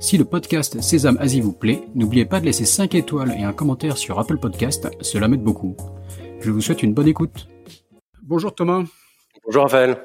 Si 0.00 0.16
le 0.16 0.24
podcast 0.24 0.80
Sésame 0.80 1.18
Asie 1.18 1.40
vous 1.40 1.52
plaît, 1.52 1.82
n'oubliez 1.96 2.24
pas 2.24 2.38
de 2.38 2.44
laisser 2.44 2.64
5 2.64 2.94
étoiles 2.94 3.34
et 3.36 3.42
un 3.42 3.52
commentaire 3.52 3.98
sur 3.98 4.20
Apple 4.20 4.38
Podcast, 4.38 4.88
cela 5.00 5.26
m'aide 5.26 5.42
beaucoup. 5.42 5.76
Je 6.40 6.52
vous 6.52 6.60
souhaite 6.60 6.84
une 6.84 6.94
bonne 6.94 7.08
écoute. 7.08 7.48
Bonjour 8.22 8.54
Thomas. 8.54 8.84
Bonjour 9.44 9.64
Raphaël. 9.64 9.98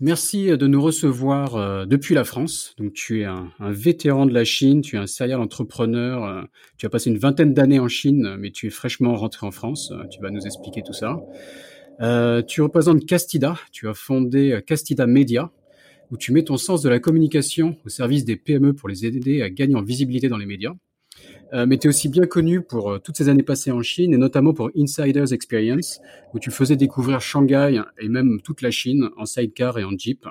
Merci 0.00 0.46
de 0.56 0.66
nous 0.66 0.80
recevoir 0.80 1.56
euh, 1.56 1.84
depuis 1.84 2.14
la 2.14 2.24
France. 2.24 2.74
Donc 2.78 2.94
tu 2.94 3.20
es 3.20 3.24
un, 3.26 3.52
vétéran 3.60 4.24
de 4.24 4.32
la 4.32 4.44
Chine, 4.44 4.80
tu 4.80 4.96
es 4.96 4.98
un 4.98 5.06
serial 5.06 5.40
entrepreneur, 5.40 6.24
euh, 6.24 6.42
tu 6.78 6.86
as 6.86 6.88
passé 6.88 7.10
une 7.10 7.18
vingtaine 7.18 7.52
d'années 7.52 7.78
en 7.78 7.88
Chine, 7.88 8.36
mais 8.38 8.50
tu 8.50 8.68
es 8.68 8.70
fraîchement 8.70 9.14
rentré 9.16 9.46
en 9.46 9.50
France. 9.50 9.92
Euh, 9.92 10.06
tu 10.10 10.18
vas 10.22 10.30
nous 10.30 10.46
expliquer 10.46 10.82
tout 10.82 10.94
ça. 10.94 11.20
tu 12.48 12.62
représentes 12.62 13.04
Castida, 13.04 13.58
tu 13.70 13.86
as 13.86 13.94
fondé 13.94 14.62
Castida 14.66 15.06
Media, 15.06 15.50
où 16.10 16.16
tu 16.16 16.32
mets 16.32 16.42
ton 16.42 16.56
sens 16.56 16.82
de 16.82 16.88
la 16.88 16.98
communication 16.98 17.76
au 17.84 17.88
service 17.88 18.24
des 18.24 18.36
PME 18.36 18.72
pour 18.72 18.88
les 18.88 19.06
aider 19.06 19.42
à 19.42 19.50
gagner 19.50 19.76
en 19.76 19.82
visibilité 19.82 20.28
dans 20.28 20.36
les 20.36 20.46
médias. 20.46 20.74
Euh, 21.52 21.66
mais 21.66 21.78
tu 21.78 21.86
es 21.86 21.88
aussi 21.88 22.08
bien 22.08 22.26
connu 22.26 22.62
pour 22.62 22.90
euh, 22.90 22.98
toutes 22.98 23.16
ces 23.16 23.28
années 23.28 23.42
passées 23.42 23.72
en 23.72 23.82
Chine 23.82 24.14
et 24.14 24.16
notamment 24.16 24.54
pour 24.54 24.70
Insiders 24.76 25.32
Experience, 25.32 26.00
où 26.32 26.38
tu 26.38 26.50
faisais 26.50 26.76
découvrir 26.76 27.20
Shanghai 27.20 27.82
et 27.98 28.08
même 28.08 28.40
toute 28.42 28.62
la 28.62 28.70
Chine 28.70 29.10
en 29.16 29.26
sidecar 29.26 29.78
et 29.78 29.84
en 29.84 29.96
jeep. 29.96 30.26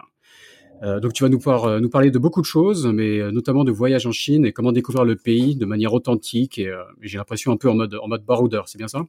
Euh, 0.82 1.02
donc 1.02 1.12
tu 1.14 1.24
vas 1.24 1.30
nous, 1.30 1.42
nous 1.82 1.90
parler 1.90 2.10
de 2.10 2.20
beaucoup 2.20 2.42
de 2.42 2.46
choses, 2.46 2.88
mais 2.88 3.32
notamment 3.32 3.66
de 3.66 3.72
voyage 3.72 4.06
en 4.06 4.14
Chine 4.14 4.46
et 4.46 4.54
comment 4.54 4.72
découvrir 4.72 5.04
le 5.04 5.18
pays 5.18 5.58
de 5.58 5.66
manière 5.66 5.94
authentique 5.94 6.58
et 6.58 6.72
j'ai 7.02 7.18
l'impression 7.18 7.52
un 7.52 7.58
peu 7.58 7.70
en 7.70 7.76
mode, 7.76 7.96
en 8.02 8.08
mode 8.08 8.24
baroudeur, 8.24 8.70
c'est 8.70 8.78
bien 8.78 8.88
ça? 8.88 9.06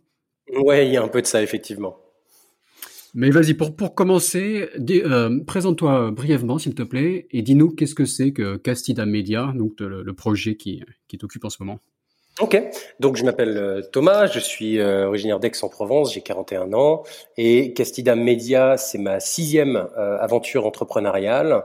Ouais, 0.52 0.88
il 0.88 0.92
y 0.92 0.96
a 0.96 1.02
un 1.02 1.08
peu 1.08 1.22
de 1.22 1.26
ça 1.26 1.42
effectivement. 1.42 1.96
Mais 3.14 3.30
vas-y, 3.30 3.54
pour, 3.54 3.74
pour 3.74 3.94
commencer, 3.94 4.68
euh, 4.78 5.40
présente-toi 5.44 6.12
brièvement, 6.12 6.58
s'il 6.58 6.74
te 6.74 6.82
plaît, 6.82 7.26
et 7.30 7.42
dis-nous 7.42 7.70
qu'est-ce 7.70 7.94
que 7.94 8.04
c'est 8.04 8.32
que 8.32 8.56
Castida 8.56 9.04
Media, 9.04 9.52
donc 9.56 9.80
le, 9.80 10.12
projet 10.12 10.54
qui, 10.54 10.82
qui 11.08 11.18
t'occupe 11.18 11.44
en 11.44 11.50
ce 11.50 11.56
moment. 11.60 11.80
Ok, 12.40 12.62
donc 13.00 13.16
je 13.16 13.24
m'appelle 13.24 13.56
euh, 13.58 13.82
Thomas, 13.92 14.26
je 14.26 14.38
suis 14.38 14.78
euh, 14.78 15.08
originaire 15.08 15.40
d'Aix-en-Provence, 15.40 16.14
j'ai 16.14 16.20
41 16.20 16.72
ans 16.72 17.02
et 17.36 17.74
Castida 17.74 18.14
Media, 18.14 18.76
c'est 18.76 18.98
ma 18.98 19.18
sixième 19.20 19.88
aventure 19.96 20.64
entrepreneuriale. 20.64 21.64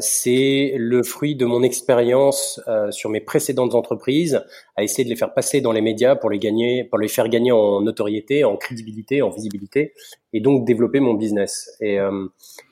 c'est 0.00 0.74
le 0.76 1.02
fruit 1.02 1.36
de 1.36 1.44
mon 1.44 1.62
expérience 1.62 2.60
sur 2.90 3.10
mes 3.10 3.20
précédentes 3.20 3.74
entreprises, 3.74 4.42
à 4.76 4.82
essayer 4.82 5.04
de 5.04 5.10
les 5.10 5.16
faire 5.16 5.34
passer 5.34 5.60
dans 5.60 5.72
les 5.72 5.80
médias 5.80 6.16
pour 6.16 6.30
les 6.30 6.38
gagner, 6.38 6.84
pour 6.84 6.98
les 6.98 7.08
faire 7.08 7.28
gagner 7.28 7.52
en 7.52 7.80
notoriété, 7.82 8.44
en 8.44 8.56
crédibilité, 8.56 9.22
en 9.22 9.30
visibilité, 9.30 9.92
et 10.32 10.40
donc 10.40 10.64
développer 10.64 11.00
mon 11.00 11.14
business. 11.14 11.76
Et 11.80 11.98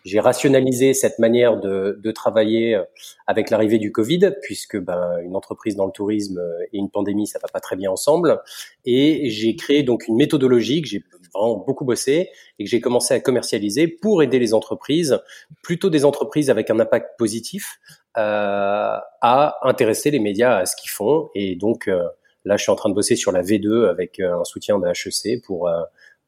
j'ai 0.04 0.20
rationalisé 0.20 0.94
cette 0.94 1.18
manière 1.18 1.60
de, 1.60 1.98
de 2.02 2.10
travailler 2.10 2.80
avec 3.26 3.50
l'arrivée 3.50 3.78
du 3.78 3.92
Covid, 3.92 4.32
puisque 4.42 4.78
ben, 4.78 5.18
une 5.22 5.36
entreprise 5.36 5.76
dans 5.76 5.86
le 5.86 5.92
tourisme 5.92 6.40
et 6.72 6.78
une 6.78 6.90
pandémie 6.90 7.26
ça 7.26 7.38
va 7.38 7.48
pas 7.48 7.60
très 7.60 7.76
bien 7.76 7.90
ensemble. 7.90 8.40
Et 8.84 9.28
j'ai 9.30 9.56
créé 9.56 9.82
donc 9.82 10.08
une 10.08 10.16
méthodologie 10.16 10.82
que 10.82 10.88
j'ai 10.88 11.04
vraiment 11.34 11.56
beaucoup 11.56 11.84
bossé 11.84 12.30
et 12.58 12.64
que 12.64 12.70
j'ai 12.70 12.80
commencé 12.80 13.14
à 13.14 13.20
commercialiser 13.20 13.88
pour 13.88 14.22
aider 14.22 14.38
les 14.38 14.54
entreprises, 14.54 15.20
plutôt 15.62 15.90
des 15.90 16.04
entreprises 16.04 16.50
avec 16.50 16.70
un 16.70 16.80
impact 16.80 17.18
positif, 17.18 17.78
euh, 17.88 17.99
à 18.14 19.56
intéresser 19.62 20.10
les 20.10 20.18
médias 20.18 20.58
à 20.58 20.66
ce 20.66 20.76
qu'ils 20.76 20.90
font. 20.90 21.30
Et 21.34 21.56
donc 21.56 21.88
euh, 21.88 22.08
là, 22.44 22.56
je 22.56 22.62
suis 22.62 22.72
en 22.72 22.76
train 22.76 22.88
de 22.88 22.94
bosser 22.94 23.16
sur 23.16 23.32
la 23.32 23.42
V2 23.42 23.88
avec 23.88 24.20
euh, 24.20 24.40
un 24.40 24.44
soutien 24.44 24.78
de 24.78 24.86
HEC 24.86 25.42
pour 25.42 25.68
euh, 25.68 25.82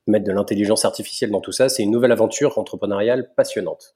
mettre 0.07 0.25
de 0.25 0.33
l'intelligence 0.33 0.85
artificielle 0.85 1.31
dans 1.31 1.41
tout 1.41 1.53
ça. 1.53 1.69
C'est 1.69 1.83
une 1.83 1.91
nouvelle 1.91 2.13
aventure 2.13 2.59
entrepreneuriale 2.59 3.33
passionnante. 3.35 3.95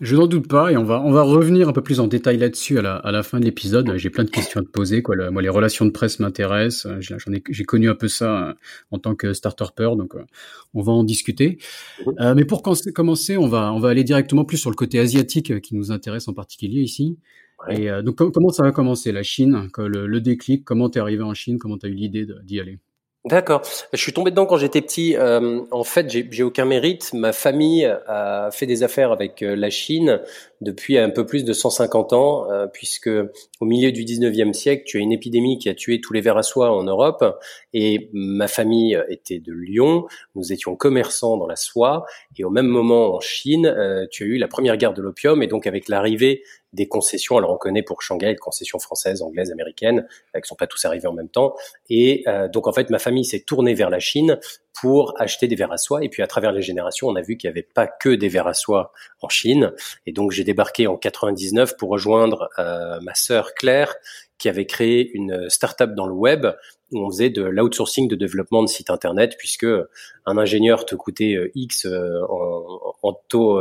Je 0.00 0.14
n'en 0.14 0.28
doute 0.28 0.46
pas, 0.46 0.70
et 0.70 0.76
on 0.76 0.84
va, 0.84 1.02
on 1.02 1.10
va 1.10 1.22
revenir 1.22 1.68
un 1.68 1.72
peu 1.72 1.82
plus 1.82 1.98
en 1.98 2.06
détail 2.06 2.36
là-dessus 2.36 2.78
à 2.78 2.82
la, 2.82 2.96
à 2.96 3.10
la 3.10 3.24
fin 3.24 3.40
de 3.40 3.44
l'épisode. 3.44 3.92
J'ai 3.96 4.10
plein 4.10 4.22
de 4.22 4.30
questions 4.30 4.60
à 4.60 4.62
te 4.62 4.68
poser. 4.68 5.02
Quoi. 5.02 5.30
moi, 5.32 5.42
les 5.42 5.48
relations 5.48 5.84
de 5.86 5.90
presse 5.90 6.20
m'intéressent. 6.20 6.86
J'en 7.00 7.32
ai, 7.32 7.42
j'ai 7.50 7.64
connu 7.64 7.88
un 7.88 7.96
peu 7.96 8.06
ça 8.06 8.50
euh, 8.50 8.54
en 8.92 8.98
tant 8.98 9.16
que 9.16 9.32
starter 9.32 9.64
donc 9.96 10.14
euh, 10.14 10.24
on 10.72 10.82
va 10.82 10.92
en 10.92 11.02
discuter. 11.02 11.58
Mhm. 12.06 12.14
Euh, 12.20 12.34
mais 12.36 12.44
pour 12.44 12.62
commencer, 12.62 13.36
on 13.36 13.48
va, 13.48 13.72
on 13.72 13.80
va 13.80 13.88
aller 13.88 14.04
directement 14.04 14.44
plus 14.44 14.58
sur 14.58 14.70
le 14.70 14.76
côté 14.76 15.00
asiatique 15.00 15.60
qui 15.60 15.74
nous 15.74 15.90
intéresse 15.90 16.28
en 16.28 16.32
particulier 16.32 16.80
ici. 16.80 17.18
Et 17.68 17.88
donc, 18.04 18.14
comment 18.32 18.50
ça 18.50 18.62
va 18.62 18.70
commencer 18.70 19.10
la 19.10 19.24
Chine, 19.24 19.68
le, 19.78 20.06
le 20.06 20.20
déclic? 20.20 20.64
Comment 20.64 20.88
t'es 20.90 21.00
arrivé 21.00 21.24
en 21.24 21.34
Chine? 21.34 21.58
Comment 21.58 21.76
t'as 21.76 21.88
eu 21.88 21.94
l'idée 21.94 22.24
d'y 22.44 22.60
aller? 22.60 22.78
D'accord. 23.24 23.62
Je 23.92 24.00
suis 24.00 24.12
tombé 24.12 24.30
dedans 24.30 24.46
quand 24.46 24.56
j'étais 24.56 24.80
petit. 24.80 25.16
Euh, 25.16 25.60
en 25.72 25.82
fait, 25.82 26.08
j'ai 26.08 26.42
aucun 26.42 26.64
mérite. 26.64 27.12
Ma 27.12 27.32
famille 27.32 27.84
a 27.84 28.48
fait 28.52 28.64
des 28.64 28.84
affaires 28.84 29.10
avec 29.10 29.42
euh, 29.42 29.56
la 29.56 29.70
Chine 29.70 30.20
depuis 30.60 30.98
un 30.98 31.10
peu 31.10 31.26
plus 31.26 31.44
de 31.44 31.52
150 31.52 32.12
ans, 32.12 32.50
euh, 32.50 32.66
puisque 32.66 33.10
au 33.60 33.64
milieu 33.64 33.92
du 33.92 34.04
19e 34.04 34.52
siècle, 34.52 34.84
tu 34.86 34.98
as 34.98 35.00
une 35.00 35.12
épidémie 35.12 35.58
qui 35.58 35.68
a 35.68 35.74
tué 35.74 36.00
tous 36.00 36.12
les 36.12 36.20
vers 36.20 36.36
à 36.36 36.42
soie 36.42 36.70
en 36.70 36.84
Europe. 36.84 37.24
Et 37.72 38.08
ma 38.12 38.48
famille 38.48 39.00
était 39.08 39.40
de 39.40 39.52
Lyon. 39.52 40.06
Nous 40.34 40.52
étions 40.52 40.74
commerçants 40.76 41.36
dans 41.36 41.46
la 41.46 41.56
soie. 41.56 42.06
Et 42.38 42.44
au 42.44 42.50
même 42.50 42.66
moment, 42.66 43.14
en 43.14 43.20
Chine, 43.20 43.66
euh, 43.66 44.06
tu 44.10 44.24
as 44.24 44.26
eu 44.26 44.38
la 44.38 44.48
première 44.48 44.76
guerre 44.76 44.94
de 44.94 45.02
l'opium. 45.02 45.42
Et 45.42 45.48
donc, 45.48 45.66
avec 45.66 45.88
l'arrivée 45.88 46.42
des 46.72 46.88
concessions. 46.88 47.36
Alors 47.36 47.50
on 47.52 47.56
connaît 47.56 47.82
pour 47.82 48.02
Shanghai 48.02 48.28
les 48.28 48.36
concessions 48.36 48.78
françaises, 48.78 49.22
anglaises, 49.22 49.50
américaines, 49.50 50.06
qui 50.34 50.46
sont 50.46 50.54
pas 50.54 50.66
tous 50.66 50.84
arrivés 50.84 51.06
en 51.06 51.12
même 51.12 51.28
temps. 51.28 51.54
Et 51.88 52.22
euh, 52.26 52.48
donc 52.48 52.66
en 52.66 52.72
fait, 52.72 52.90
ma 52.90 52.98
famille 52.98 53.24
s'est 53.24 53.40
tournée 53.40 53.74
vers 53.74 53.90
la 53.90 54.00
Chine 54.00 54.38
pour 54.80 55.14
acheter 55.20 55.48
des 55.48 55.56
verres 55.56 55.72
à 55.72 55.78
soie. 55.78 56.04
Et 56.04 56.08
puis 56.08 56.22
à 56.22 56.26
travers 56.26 56.52
les 56.52 56.62
générations, 56.62 57.08
on 57.08 57.16
a 57.16 57.22
vu 57.22 57.36
qu'il 57.36 57.48
n'y 57.48 57.52
avait 57.52 57.62
pas 57.62 57.86
que 57.86 58.10
des 58.10 58.28
verres 58.28 58.46
à 58.46 58.54
soie 58.54 58.92
en 59.20 59.28
Chine. 59.28 59.72
Et 60.06 60.12
donc 60.12 60.30
j'ai 60.30 60.44
débarqué 60.44 60.86
en 60.86 60.96
99 60.96 61.76
pour 61.76 61.90
rejoindre 61.90 62.48
euh, 62.58 63.00
ma 63.00 63.14
sœur 63.14 63.54
Claire, 63.54 63.96
qui 64.38 64.48
avait 64.48 64.66
créé 64.66 65.10
une 65.14 65.50
start-up 65.50 65.94
dans 65.94 66.06
le 66.06 66.14
web 66.14 66.46
où 66.92 67.00
on 67.00 67.10
faisait 67.10 67.30
de 67.30 67.42
l'outsourcing 67.42 68.08
de 68.08 68.16
développement 68.16 68.62
de 68.62 68.68
sites 68.68 68.90
internet, 68.90 69.36
puisque 69.38 69.66
un 70.26 70.38
ingénieur 70.38 70.86
te 70.86 70.94
coûtait 70.94 71.34
euh, 71.34 71.50
X 71.54 71.86
euh, 71.86 72.22
en, 72.28 72.94
en, 73.02 73.12
taux 73.28 73.60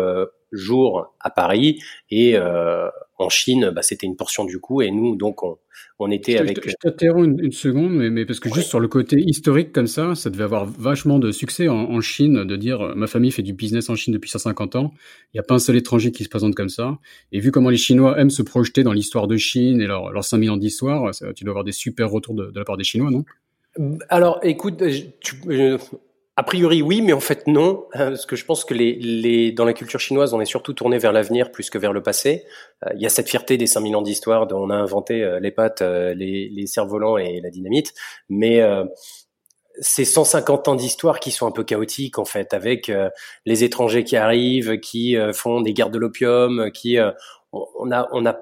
jour 0.51 1.13
à 1.19 1.29
Paris 1.29 1.79
et 2.09 2.35
euh, 2.35 2.89
en 3.17 3.29
Chine, 3.29 3.71
bah, 3.73 3.81
c'était 3.81 4.05
une 4.05 4.15
portion 4.15 4.45
du 4.45 4.59
coût 4.59 4.81
et 4.81 4.91
nous 4.91 5.15
donc 5.15 5.43
on, 5.43 5.57
on 5.99 6.11
était 6.11 6.37
avec. 6.37 6.67
Je, 6.67 6.73
t'interromps 6.79 7.41
une, 7.41 7.51
seconde, 7.51 7.93
mais, 7.93 8.09
mais, 8.09 8.25
parce 8.25 8.39
que 8.39 8.53
juste 8.53 8.69
sur 8.69 8.79
le 8.79 8.87
côté 8.87 9.17
historique 9.19 9.71
comme 9.71 9.87
ça, 9.87 10.15
ça 10.15 10.29
devait 10.29 10.43
avoir 10.43 10.65
vachement 10.65 11.19
de 11.19 11.31
succès 11.31 11.67
en, 11.67 11.75
en, 11.75 12.01
Chine 12.01 12.43
de 12.43 12.55
dire 12.55 12.81
euh, 12.81 12.95
ma 12.95 13.07
famille 13.07 13.31
fait 13.31 13.41
du 13.41 13.53
business 13.53 13.89
en 13.89 13.95
Chine 13.95 14.13
depuis 14.13 14.29
150 14.29 14.75
ans, 14.75 14.91
il 15.33 15.37
n'y 15.37 15.39
a 15.39 15.43
pas 15.43 15.55
un 15.55 15.59
seul 15.59 15.75
étranger 15.75 16.11
qui 16.11 16.23
se 16.23 16.29
présente 16.29 16.55
comme 16.55 16.69
ça. 16.69 16.99
Et 17.31 17.39
vu 17.39 17.51
comment 17.51 17.69
les 17.69 17.77
Chinois 17.77 18.19
aiment 18.19 18.29
se 18.29 18.43
projeter 18.43 18.83
dans 18.83 18.93
l'histoire 18.93 19.27
de 19.27 19.37
Chine 19.37 19.81
et 19.81 19.87
leurs 19.87 20.11
leur 20.11 20.23
5000 20.23 20.51
ans 20.51 20.57
d'histoire, 20.57 21.11
tu 21.35 21.43
dois 21.43 21.51
avoir 21.51 21.63
des 21.63 21.71
super 21.71 22.09
retours 22.09 22.35
de, 22.35 22.51
de 22.51 22.59
la 22.59 22.65
part 22.65 22.77
des 22.77 22.83
Chinois, 22.83 23.11
non? 23.11 23.23
Alors, 24.09 24.39
écoute, 24.43 24.83
tu, 25.19 25.35
a 26.39 26.43
priori 26.43 26.83
oui, 26.83 27.01
mais 27.01 27.13
en 27.13 27.19
fait 27.19 27.47
non, 27.47 27.87
euh, 27.95 28.09
parce 28.09 28.27
que 28.27 28.35
je 28.35 28.45
pense 28.45 28.63
que 28.63 28.75
les, 28.75 28.93
les, 28.93 29.51
dans 29.51 29.65
la 29.65 29.73
culture 29.73 29.99
chinoise, 29.99 30.35
on 30.35 30.39
est 30.39 30.45
surtout 30.45 30.73
tourné 30.73 30.99
vers 30.99 31.11
l'avenir 31.11 31.51
plus 31.51 31.71
que 31.71 31.79
vers 31.79 31.93
le 31.93 32.03
passé. 32.03 32.45
Euh, 32.85 32.91
il 32.93 33.01
y 33.01 33.07
a 33.07 33.09
cette 33.09 33.27
fierté 33.27 33.57
des 33.57 33.65
5000 33.65 33.95
ans 33.95 34.03
d'histoire 34.03 34.45
dont 34.45 34.63
on 34.63 34.69
a 34.69 34.75
inventé 34.75 35.23
euh, 35.23 35.39
les 35.39 35.49
pâtes, 35.49 35.81
les, 35.81 36.47
les 36.49 36.67
cerfs-volants 36.67 37.17
et 37.17 37.41
la 37.41 37.49
dynamite, 37.49 37.95
mais 38.29 38.61
ces 39.79 40.05
150 40.05 40.67
ans 40.67 40.75
d'histoire 40.75 41.19
qui 41.19 41.31
sont 41.31 41.47
un 41.47 41.51
peu 41.51 41.63
chaotiques 41.63 42.19
en 42.19 42.25
fait, 42.25 42.53
avec 42.53 42.91
les 43.45 43.63
étrangers 43.63 44.03
qui 44.03 44.15
arrivent, 44.15 44.79
qui 44.79 45.15
font 45.33 45.61
des 45.61 45.73
guerres 45.73 45.89
de 45.89 45.97
l'opium, 45.97 46.71
qui 46.71 46.97
on 47.51 47.91
on 48.11 48.25
a 48.25 48.37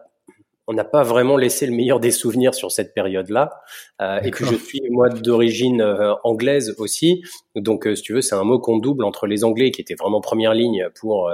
on 0.68 0.74
n'a 0.74 0.84
pas 0.84 1.04
vraiment 1.04 1.38
laissé 1.38 1.66
le 1.66 1.74
meilleur 1.74 2.00
des 2.00 2.12
souvenirs 2.12 2.56
sur 2.56 2.72
cette 2.72 2.94
période-là. 2.94 3.62
Euh, 4.02 4.20
et 4.22 4.32
puis 4.32 4.46
je 4.46 4.56
suis 4.56 4.82
moi 4.90 5.10
d'origine 5.10 5.82
euh, 5.82 6.14
anglaise 6.24 6.76
aussi, 6.78 7.24
donc 7.56 7.88
euh, 7.88 7.96
si 7.96 8.02
tu 8.02 8.14
veux, 8.14 8.22
c'est 8.22 8.36
un 8.36 8.44
mot 8.44 8.60
qu'on 8.60 8.78
double 8.78 9.04
entre 9.04 9.28
les 9.28 9.44
Anglais 9.44 9.72
qui 9.72 9.82
étaient 9.82 9.96
vraiment 9.96 10.22
première 10.22 10.54
ligne 10.54 10.88
pour 11.00 11.32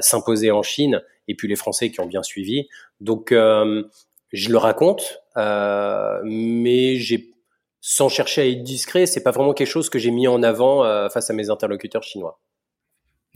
s'imposer 0.00 0.50
en 0.50 0.62
Chine, 0.62 1.02
et 1.28 1.34
puis 1.34 1.48
les 1.48 1.56
Français 1.56 1.90
qui 1.90 2.00
ont 2.00 2.06
bien 2.06 2.22
suivi. 2.22 2.68
Donc 3.00 3.32
je 3.32 4.50
le 4.50 4.56
raconte, 4.56 5.22
mais 5.36 6.96
j'ai 6.96 7.30
sans 7.80 8.08
chercher 8.08 8.42
à 8.42 8.46
être 8.46 8.62
discret, 8.62 9.06
c'est 9.06 9.22
pas 9.22 9.30
vraiment 9.30 9.52
quelque 9.52 9.68
chose 9.68 9.90
que 9.90 9.98
j'ai 9.98 10.10
mis 10.10 10.26
en 10.26 10.42
avant 10.42 10.82
face 11.10 11.30
à 11.30 11.34
mes 11.34 11.50
interlocuteurs 11.50 12.02
chinois. 12.02 12.40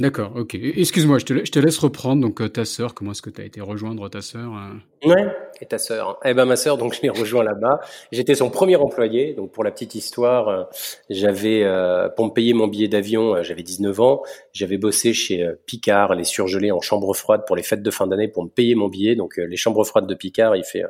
D'accord, 0.00 0.32
ok. 0.34 0.54
Excuse-moi, 0.54 1.18
je 1.18 1.26
te, 1.26 1.58
laisse 1.58 1.78
reprendre. 1.78 2.22
Donc, 2.22 2.40
euh, 2.40 2.48
ta 2.48 2.64
sœur, 2.64 2.94
comment 2.94 3.12
est-ce 3.12 3.20
que 3.20 3.28
tu 3.28 3.42
as 3.42 3.44
été 3.44 3.60
rejoindre 3.60 4.08
ta 4.08 4.22
sœur 4.22 4.50
euh? 4.54 5.08
Ouais, 5.08 5.26
et 5.60 5.66
ta 5.66 5.78
sœur. 5.78 6.18
Eh 6.24 6.32
ben, 6.32 6.46
ma 6.46 6.56
sœur, 6.56 6.78
donc, 6.78 6.94
je 6.94 7.02
l'ai 7.02 7.10
rejoint 7.10 7.44
là-bas. 7.44 7.80
J'étais 8.10 8.34
son 8.34 8.48
premier 8.48 8.76
employé. 8.76 9.34
Donc, 9.34 9.52
pour 9.52 9.62
la 9.62 9.70
petite 9.70 9.94
histoire, 9.94 10.48
euh, 10.48 10.64
j'avais, 11.10 11.66
pour 12.16 12.26
me 12.26 12.30
payer 12.30 12.54
mon 12.54 12.66
billet 12.66 12.88
d'avion, 12.88 13.42
j'avais 13.42 13.62
19 13.62 14.00
ans. 14.00 14.22
J'avais 14.52 14.78
bossé 14.78 15.12
chez 15.12 15.46
Picard, 15.66 16.14
les 16.14 16.24
surgelés 16.24 16.72
en 16.72 16.80
chambre 16.80 17.12
froide 17.14 17.42
pour 17.46 17.56
les 17.56 17.62
fêtes 17.62 17.82
de 17.82 17.90
fin 17.90 18.06
d'année 18.06 18.28
pour 18.28 18.44
me 18.44 18.48
payer 18.48 18.74
mon 18.74 18.88
billet. 18.88 19.16
Donc, 19.16 19.36
les 19.36 19.56
chambres 19.56 19.84
froides 19.84 20.06
de 20.06 20.14
Picard, 20.14 20.56
il 20.56 20.64
fait 20.64 20.84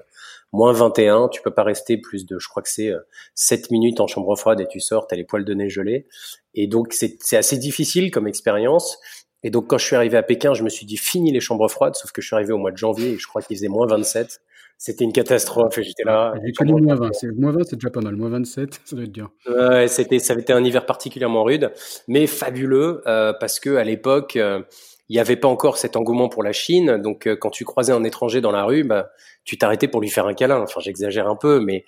moins 0.52 0.72
21. 0.72 1.28
Tu 1.28 1.42
peux 1.42 1.50
pas 1.50 1.62
rester 1.62 1.96
plus 1.96 2.26
de, 2.26 2.38
je 2.38 2.48
crois 2.48 2.62
que 2.62 2.70
c'est 2.70 2.92
7 3.34 3.70
minutes 3.70 4.00
en 4.00 4.06
chambre 4.06 4.36
froide 4.36 4.60
et 4.60 4.66
tu 4.66 4.80
sors, 4.80 5.06
tu 5.06 5.14
as 5.14 5.16
les 5.16 5.24
poils 5.24 5.44
de 5.44 5.54
nez 5.54 5.68
gelés. 5.68 6.06
Et 6.54 6.66
donc, 6.66 6.92
c'est 6.92 7.36
assez 7.36 7.58
difficile 7.58 8.10
comme 8.10 8.26
expérience. 8.26 8.98
Et 9.42 9.50
donc, 9.50 9.68
quand 9.68 9.78
je 9.78 9.86
suis 9.86 9.96
arrivé 9.96 10.16
à 10.16 10.22
Pékin, 10.22 10.52
je 10.54 10.62
me 10.62 10.68
suis 10.68 10.84
dit, 10.84 10.96
fini 10.96 11.32
les 11.32 11.40
chambres 11.40 11.68
froides, 11.68 11.94
sauf 11.94 12.12
que 12.12 12.20
je 12.20 12.26
suis 12.26 12.36
arrivé 12.36 12.52
au 12.52 12.58
mois 12.58 12.72
de 12.72 12.76
janvier 12.76 13.12
et 13.12 13.18
je 13.18 13.26
crois 13.26 13.40
qu'il 13.40 13.56
faisait 13.56 13.68
moins 13.68 13.86
27. 13.86 14.40
C'était 14.76 15.04
une 15.04 15.12
catastrophe 15.12 15.76
et 15.76 15.82
j'étais 15.82 16.04
là. 16.04 16.32
J'ai 16.44 16.52
connu 16.52 16.80
moins 16.80 16.94
20. 16.94 17.10
Moins 17.36 17.52
20, 17.52 17.64
c'est 17.64 17.76
déjà 17.76 17.90
pas 17.90 18.00
mal. 18.00 18.16
Moins 18.16 18.30
27, 18.30 18.80
ça 18.84 18.96
doit 18.96 19.04
être 19.04 19.12
dur. 19.12 19.30
Ouais, 19.46 19.88
c'était, 19.88 20.18
ça 20.18 20.32
avait 20.32 20.42
été 20.42 20.52
un 20.52 20.64
hiver 20.64 20.86
particulièrement 20.86 21.44
rude, 21.44 21.70
mais 22.08 22.26
fabuleux, 22.26 23.02
euh, 23.06 23.32
parce 23.38 23.60
que 23.60 23.76
à 23.76 23.84
l'époque, 23.84 24.36
euh, 24.36 24.62
il 25.10 25.14
n'y 25.14 25.18
avait 25.18 25.36
pas 25.36 25.48
encore 25.48 25.76
cet 25.76 25.96
engouement 25.96 26.28
pour 26.28 26.44
la 26.44 26.52
Chine. 26.52 26.96
Donc, 26.96 27.26
euh, 27.26 27.34
quand 27.34 27.50
tu 27.50 27.64
croisais 27.64 27.92
un 27.92 28.04
étranger 28.04 28.40
dans 28.40 28.52
la 28.52 28.62
rue, 28.62 28.84
bah, 28.84 29.10
tu 29.42 29.58
t'arrêtais 29.58 29.88
pour 29.88 30.00
lui 30.00 30.08
faire 30.08 30.24
un 30.26 30.34
câlin. 30.34 30.60
Enfin, 30.60 30.80
j'exagère 30.80 31.26
un 31.26 31.34
peu, 31.34 31.58
mais 31.58 31.84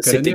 c'était 0.00 0.34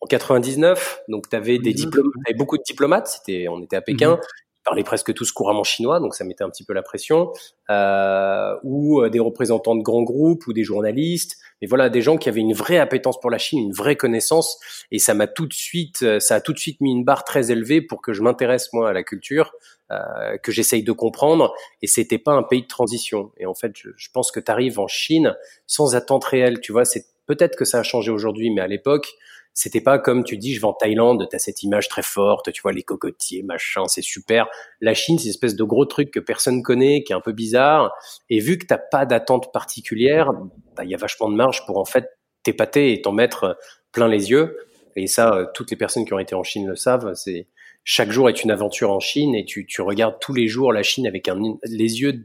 en 0.00 0.06
99. 0.06 1.02
Donc, 1.08 1.28
tu 1.28 1.36
avais 1.36 1.58
des 1.58 1.74
diplômes, 1.74 2.10
avais 2.26 2.34
beaucoup 2.34 2.56
de 2.56 2.62
diplomates. 2.66 3.08
C'était, 3.08 3.48
on 3.48 3.60
était 3.62 3.76
à 3.76 3.82
Pékin. 3.82 4.12
Mhm. 4.12 4.20
Parlaient 4.64 4.84
presque 4.84 5.12
tous 5.14 5.32
couramment 5.32 5.64
chinois, 5.64 6.00
donc 6.00 6.14
ça 6.14 6.24
mettait 6.24 6.44
un 6.44 6.50
petit 6.50 6.64
peu 6.64 6.72
la 6.72 6.82
pression. 6.82 7.32
Euh, 7.70 8.56
ou 8.62 9.00
euh, 9.00 9.10
des 9.10 9.18
représentants 9.18 9.74
de 9.74 9.82
grands 9.82 10.02
groupes 10.02 10.46
ou 10.46 10.52
des 10.52 10.64
journalistes. 10.64 11.36
Mais 11.60 11.68
voilà, 11.68 11.88
des 11.88 12.02
gens 12.02 12.16
qui 12.16 12.28
avaient 12.28 12.40
une 12.40 12.54
vraie 12.54 12.78
appétence 12.78 13.20
pour 13.20 13.30
la 13.30 13.38
Chine, 13.38 13.60
une 13.60 13.72
vraie 13.72 13.96
connaissance. 13.96 14.58
Et 14.90 14.98
ça 14.98 15.14
m'a 15.14 15.26
tout 15.26 15.46
de 15.46 15.52
suite, 15.52 16.02
euh, 16.02 16.20
ça 16.20 16.36
a 16.36 16.40
tout 16.40 16.52
de 16.52 16.58
suite 16.58 16.80
mis 16.80 16.92
une 16.92 17.04
barre 17.04 17.24
très 17.24 17.50
élevée 17.50 17.80
pour 17.80 18.02
que 18.02 18.12
je 18.12 18.22
m'intéresse 18.22 18.72
moi 18.72 18.90
à 18.90 18.92
la 18.92 19.02
culture. 19.02 19.52
Euh, 19.90 20.38
que 20.38 20.52
j'essaye 20.52 20.82
de 20.82 20.92
comprendre. 20.92 21.52
Et 21.82 21.86
c'était 21.86 22.18
pas 22.18 22.32
un 22.32 22.42
pays 22.42 22.62
de 22.62 22.66
transition. 22.66 23.30
Et 23.36 23.44
en 23.44 23.52
fait, 23.52 23.72
je, 23.76 23.90
je 23.94 24.08
pense 24.10 24.30
que 24.30 24.40
tu 24.40 24.50
arrives 24.50 24.78
en 24.80 24.86
Chine 24.86 25.36
sans 25.66 25.94
attente 25.94 26.24
réelle. 26.24 26.60
Tu 26.60 26.72
vois, 26.72 26.86
c'est 26.86 27.04
peut-être 27.26 27.56
que 27.56 27.66
ça 27.66 27.80
a 27.80 27.82
changé 27.82 28.10
aujourd'hui, 28.10 28.50
mais 28.50 28.62
à 28.62 28.66
l'époque, 28.66 29.12
c'était 29.54 29.80
pas 29.80 29.98
comme 29.98 30.24
tu 30.24 30.38
dis, 30.38 30.54
je 30.54 30.60
vais 30.60 30.66
en 30.66 30.72
Thaïlande, 30.72 31.26
t'as 31.30 31.38
cette 31.38 31.62
image 31.62 31.88
très 31.88 32.02
forte, 32.02 32.52
tu 32.52 32.62
vois 32.62 32.72
les 32.72 32.82
cocotiers, 32.82 33.42
machin, 33.42 33.86
c'est 33.86 34.02
super. 34.02 34.48
La 34.80 34.94
Chine, 34.94 35.18
c'est 35.18 35.24
une 35.24 35.30
espèce 35.30 35.56
de 35.56 35.64
gros 35.64 35.84
truc 35.84 36.10
que 36.10 36.20
personne 36.20 36.62
connaît, 36.62 37.02
qui 37.02 37.12
est 37.12 37.16
un 37.16 37.20
peu 37.20 37.32
bizarre. 37.32 37.92
Et 38.30 38.40
vu 38.40 38.58
que 38.58 38.66
t'as 38.66 38.78
pas 38.78 39.04
d'attente 39.04 39.52
particulière, 39.52 40.30
bah, 40.76 40.84
il 40.84 40.90
y 40.90 40.94
a 40.94 40.98
vachement 40.98 41.30
de 41.30 41.36
marge 41.36 41.66
pour 41.66 41.78
en 41.78 41.84
fait 41.84 42.18
t'épater 42.42 42.92
et 42.92 43.02
t'en 43.02 43.12
mettre 43.12 43.58
plein 43.92 44.08
les 44.08 44.30
yeux. 44.30 44.56
Et 44.96 45.06
ça, 45.06 45.34
euh, 45.34 45.46
toutes 45.54 45.70
les 45.70 45.76
personnes 45.76 46.04
qui 46.04 46.14
ont 46.14 46.18
été 46.18 46.34
en 46.34 46.42
Chine 46.42 46.66
le 46.66 46.76
savent. 46.76 47.12
C'est 47.14 47.46
chaque 47.84 48.10
jour 48.10 48.28
est 48.28 48.44
une 48.44 48.50
aventure 48.50 48.90
en 48.90 49.00
Chine 49.00 49.34
et 49.34 49.44
tu, 49.44 49.66
tu 49.66 49.82
regardes 49.82 50.18
tous 50.20 50.32
les 50.32 50.48
jours 50.48 50.72
la 50.72 50.82
Chine 50.82 51.06
avec 51.06 51.28
un, 51.28 51.38
les 51.64 52.00
yeux 52.00 52.24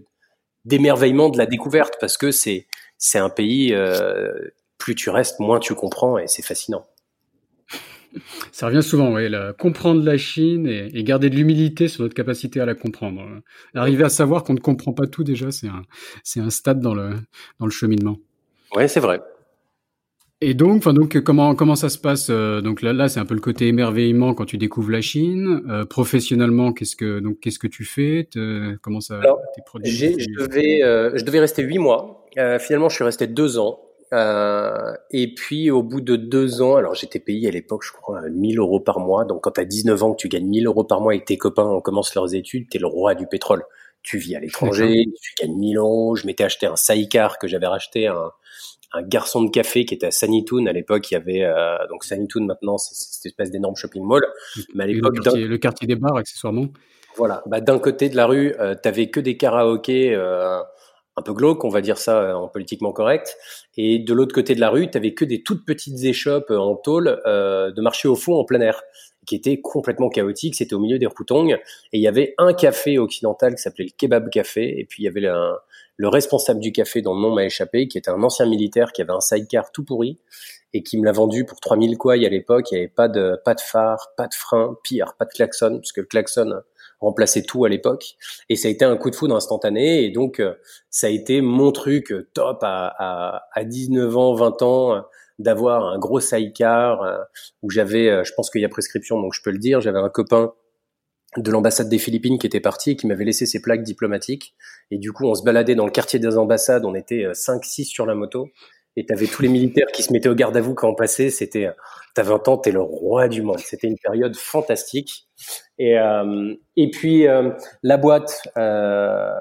d'émerveillement 0.65 1.29
de 1.29 1.37
la 1.37 1.45
découverte 1.45 1.95
parce 1.99 2.17
que 2.17 2.31
c'est 2.31 2.67
c'est 2.97 3.19
un 3.19 3.29
pays 3.29 3.73
euh, 3.73 4.33
plus 4.77 4.95
tu 4.95 5.09
restes, 5.09 5.39
moins 5.39 5.59
tu 5.59 5.73
comprends 5.75 6.17
et 6.17 6.27
c'est 6.27 6.41
fascinant. 6.41 6.85
Ça 8.51 8.67
revient 8.67 8.83
souvent, 8.83 9.13
oui, 9.13 9.29
comprendre 9.57 10.03
la 10.03 10.17
Chine 10.17 10.67
et, 10.67 11.03
garder 11.03 11.29
de 11.29 11.35
l'humilité 11.35 11.87
sur 11.87 12.03
notre 12.03 12.15
capacité 12.15 12.59
à 12.59 12.65
la 12.65 12.75
comprendre. 12.75 13.23
Arriver 13.75 14.03
à 14.03 14.09
savoir 14.09 14.43
qu'on 14.43 14.53
ne 14.53 14.59
comprend 14.59 14.93
pas 14.93 15.07
tout 15.07 15.23
déjà, 15.23 15.51
c'est 15.51 15.67
un, 15.67 15.83
c'est 16.23 16.39
un 16.39 16.49
stade 16.49 16.79
dans 16.79 16.93
le, 16.93 17.11
dans 17.59 17.65
le 17.65 17.71
cheminement. 17.71 18.17
Oui, 18.75 18.89
c'est 18.89 18.99
vrai. 18.99 19.21
Et 20.39 20.53
donc, 20.53 20.77
enfin 20.77 20.93
donc 20.93 21.19
comment 21.21 21.55
comment 21.55 21.75
ça 21.75 21.89
se 21.89 21.97
passe 21.97 22.27
euh, 22.29 22.61
Donc 22.61 22.83
là, 22.83 22.93
là 22.93 23.09
c'est 23.09 23.19
un 23.19 23.25
peu 23.25 23.33
le 23.33 23.41
côté 23.41 23.67
émerveillement 23.67 24.35
quand 24.35 24.45
tu 24.45 24.59
découvres 24.59 24.91
la 24.91 25.01
Chine. 25.01 25.63
Euh, 25.67 25.83
professionnellement, 25.83 26.73
qu'est-ce 26.73 26.95
que 26.95 27.19
donc 27.19 27.39
qu'est-ce 27.39 27.57
que 27.57 27.67
tu 27.67 27.85
fais? 27.85 28.29
Comment 28.83 29.01
ça 29.01 29.19
Alors, 29.19 29.39
je 29.83 30.45
devais 30.45 30.83
euh, 30.83 31.11
je 31.15 31.23
devais 31.23 31.39
rester 31.39 31.63
huit 31.63 31.79
mois. 31.79 32.27
finalement, 32.59 32.87
je 32.87 32.95
suis 32.95 33.03
resté 33.03 33.25
deux 33.25 33.57
ans. 33.57 33.79
Euh, 34.13 34.93
et 35.11 35.33
puis 35.33 35.69
au 35.69 35.83
bout 35.83 36.01
de 36.01 36.15
deux 36.15 36.61
ans, 36.61 36.75
alors 36.75 36.95
j'étais 36.95 37.19
payé 37.19 37.49
à 37.49 37.51
l'époque, 37.51 37.83
je 37.85 37.91
crois, 37.91 38.21
1000 38.29 38.59
euros 38.59 38.79
par 38.79 38.99
mois. 38.99 39.25
Donc 39.25 39.43
quand 39.43 39.51
tu 39.51 39.61
as 39.61 39.65
19 39.65 40.03
ans, 40.03 40.11
que 40.13 40.17
tu 40.17 40.29
gagnes 40.29 40.47
1000 40.47 40.67
euros 40.67 40.83
par 40.83 41.01
mois 41.01 41.13
avec 41.13 41.25
tes 41.25 41.37
copains, 41.37 41.65
on 41.65 41.81
commence 41.81 42.15
leurs 42.15 42.33
études, 42.33 42.69
tu 42.69 42.77
es 42.77 42.79
le 42.79 42.87
roi 42.87 43.15
du 43.15 43.27
pétrole. 43.27 43.63
Tu 44.03 44.17
vis 44.17 44.35
à 44.35 44.39
l'étranger, 44.39 45.05
tu 45.21 45.33
gagnes 45.41 45.57
1000 45.57 45.77
euros. 45.77 46.15
Je 46.15 46.25
m'étais 46.25 46.45
acheté 46.45 46.65
un 46.65 46.77
sidecar 46.77 47.37
que 47.39 47.47
j'avais 47.47 47.67
racheté 47.67 48.07
un, 48.07 48.31
un 48.93 49.01
garçon 49.01 49.43
de 49.43 49.49
café 49.49 49.85
qui 49.85 49.93
était 49.93 50.07
à 50.07 50.11
Sanitoon 50.11 50.65
à 50.65 50.73
l'époque. 50.73 51.11
Il 51.11 51.15
y 51.15 51.17
avait 51.17 51.43
euh, 51.43 51.77
donc 51.89 52.03
Sanitoon 52.03 52.45
maintenant, 52.45 52.77
c'est 52.77 52.95
cette 52.95 53.25
espèce 53.25 53.51
d'énorme 53.51 53.75
shopping 53.75 54.03
mall. 54.03 54.25
Mais 54.73 54.85
à 54.85 54.87
l'époque, 54.87 55.17
le, 55.17 55.57
quartier 55.57 55.87
des 55.87 55.95
bars 55.95 56.17
accessoirement? 56.17 56.67
Voilà, 57.15 57.43
bah, 57.47 57.61
d'un 57.61 57.79
côté 57.79 58.09
de 58.09 58.15
la 58.15 58.27
rue, 58.27 58.53
euh, 58.59 58.75
t'avais 58.75 59.09
que 59.09 59.19
des 59.19 59.37
karaokés. 59.37 60.13
Euh, 60.13 60.61
un 61.17 61.23
peu 61.23 61.33
glauque, 61.33 61.65
on 61.65 61.69
va 61.69 61.81
dire 61.81 61.97
ça 61.97 62.21
euh, 62.21 62.33
en 62.33 62.47
politiquement 62.47 62.93
correct. 62.93 63.35
Et 63.75 63.99
de 63.99 64.13
l'autre 64.13 64.33
côté 64.33 64.55
de 64.55 64.59
la 64.59 64.69
rue, 64.69 64.89
tu 64.89 64.97
avais 64.97 65.13
que 65.13 65.25
des 65.25 65.41
toutes 65.41 65.65
petites 65.65 66.03
échoppes 66.03 66.51
euh, 66.51 66.59
en 66.59 66.75
tôle 66.75 67.19
euh, 67.25 67.71
de 67.71 67.81
marché 67.81 68.07
au 68.07 68.15
fond 68.15 68.35
en 68.35 68.45
plein 68.45 68.61
air, 68.61 68.83
qui 69.25 69.35
étaient 69.35 69.59
complètement 69.59 70.09
chaotiques. 70.09 70.55
C'était 70.55 70.75
au 70.75 70.79
milieu 70.79 70.99
des 70.99 71.07
routongs. 71.07 71.49
Et 71.51 71.97
il 71.97 72.01
y 72.01 72.07
avait 72.07 72.35
un 72.37 72.53
café 72.53 72.99
occidental 72.99 73.55
qui 73.55 73.61
s'appelait 73.63 73.85
le 73.85 73.91
Kebab 73.97 74.29
Café. 74.29 74.79
Et 74.79 74.85
puis 74.85 75.03
il 75.03 75.05
y 75.05 75.09
avait 75.09 75.21
le 75.97 76.07
responsable 76.07 76.59
du 76.59 76.71
café 76.71 77.01
dont 77.01 77.15
le 77.15 77.21
nom 77.21 77.33
m'a 77.33 77.43
échappé, 77.43 77.87
qui 77.87 77.97
était 77.97 78.11
un 78.11 78.21
ancien 78.21 78.45
militaire 78.45 78.93
qui 78.93 79.01
avait 79.01 79.11
un 79.11 79.19
sidecar 79.19 79.71
tout 79.71 79.83
pourri 79.83 80.19
et 80.73 80.83
qui 80.83 80.97
me 80.99 81.05
l'a 81.05 81.11
vendu 81.11 81.45
pour 81.45 81.59
3000 81.59 81.97
quoi 81.97 82.13
à 82.13 82.17
l'époque. 82.17 82.71
Il 82.71 82.75
n'y 82.75 82.81
avait 82.81 82.93
pas 82.93 83.07
de, 83.09 83.37
pas 83.43 83.55
de 83.55 83.61
phare, 83.61 84.13
pas 84.15 84.27
de 84.27 84.33
frein, 84.33 84.77
pire, 84.83 85.15
pas 85.17 85.25
de 85.25 85.31
klaxon, 85.31 85.77
parce 85.77 85.91
que 85.91 86.01
le 86.01 86.07
klaxon, 86.07 86.61
remplacer 86.99 87.43
tout 87.43 87.65
à 87.65 87.69
l'époque. 87.69 88.15
Et 88.49 88.55
ça 88.55 88.67
a 88.67 88.71
été 88.71 88.85
un 88.85 88.97
coup 88.97 89.09
de 89.09 89.15
foudre 89.15 89.35
instantané. 89.35 90.03
Et 90.03 90.09
donc, 90.09 90.39
euh, 90.39 90.53
ça 90.89 91.07
a 91.07 91.09
été 91.09 91.41
mon 91.41 91.71
truc 91.71 92.11
euh, 92.11 92.29
top 92.33 92.59
à, 92.61 92.93
à, 92.97 93.43
à 93.53 93.63
19 93.63 94.17
ans, 94.17 94.33
20 94.33 94.61
ans, 94.61 94.95
euh, 94.95 95.01
d'avoir 95.39 95.85
un 95.85 95.99
gros 95.99 96.19
sidecar 96.19 97.27
où 97.61 97.69
j'avais, 97.69 98.25
je 98.25 98.31
pense 98.35 98.49
qu'il 98.49 98.59
y 98.59 98.65
a 98.65 98.69
prescription, 98.69 99.21
donc 99.21 99.35
je 99.35 99.41
peux 99.43 99.51
le 99.51 99.59
dire, 99.59 99.81
j'avais 99.81 99.99
un 99.99 100.09
copain 100.09 100.53
de 101.37 101.51
l'ambassade 101.51 101.89
des 101.89 101.99
Philippines 101.99 102.39
qui 102.39 102.47
était 102.47 102.59
parti 102.59 102.91
et 102.91 102.95
qui 102.95 103.05
m'avait 103.05 103.25
laissé 103.25 103.45
ses 103.45 103.61
plaques 103.61 103.83
diplomatiques. 103.83 104.55
Et 104.89 104.97
du 104.97 105.11
coup, 105.11 105.27
on 105.27 105.35
se 105.35 105.43
baladait 105.43 105.75
dans 105.75 105.85
le 105.85 105.91
quartier 105.91 106.17
des 106.17 106.39
ambassades, 106.39 106.85
on 106.85 106.95
était 106.95 107.23
5-6 107.33 107.83
sur 107.83 108.07
la 108.07 108.15
moto. 108.15 108.49
Et 108.99 109.05
t'avais 109.05 109.27
tous 109.27 109.43
les 109.43 109.47
militaires 109.47 109.85
qui 109.93 110.01
se 110.01 110.11
mettaient 110.11 110.27
au 110.27 110.33
garde 110.33 110.57
à 110.57 110.61
vous 110.61 110.73
quand 110.73 110.89
on 110.89 110.95
passait. 110.95 111.29
C'était, 111.29 111.69
t'as 112.15 112.23
20 112.23 112.47
ans, 112.47 112.57
t'es 112.57 112.71
le 112.71 112.81
roi 112.81 113.27
du 113.27 113.43
monde. 113.43 113.59
C'était 113.59 113.85
une 113.85 113.97
période 113.99 114.35
fantastique. 114.35 115.27
Et, 115.77 115.99
euh, 115.99 116.55
et 116.75 116.89
puis 116.89 117.27
euh, 117.27 117.51
la 117.83 117.97
boîte, 117.97 118.41
euh, 118.57 119.31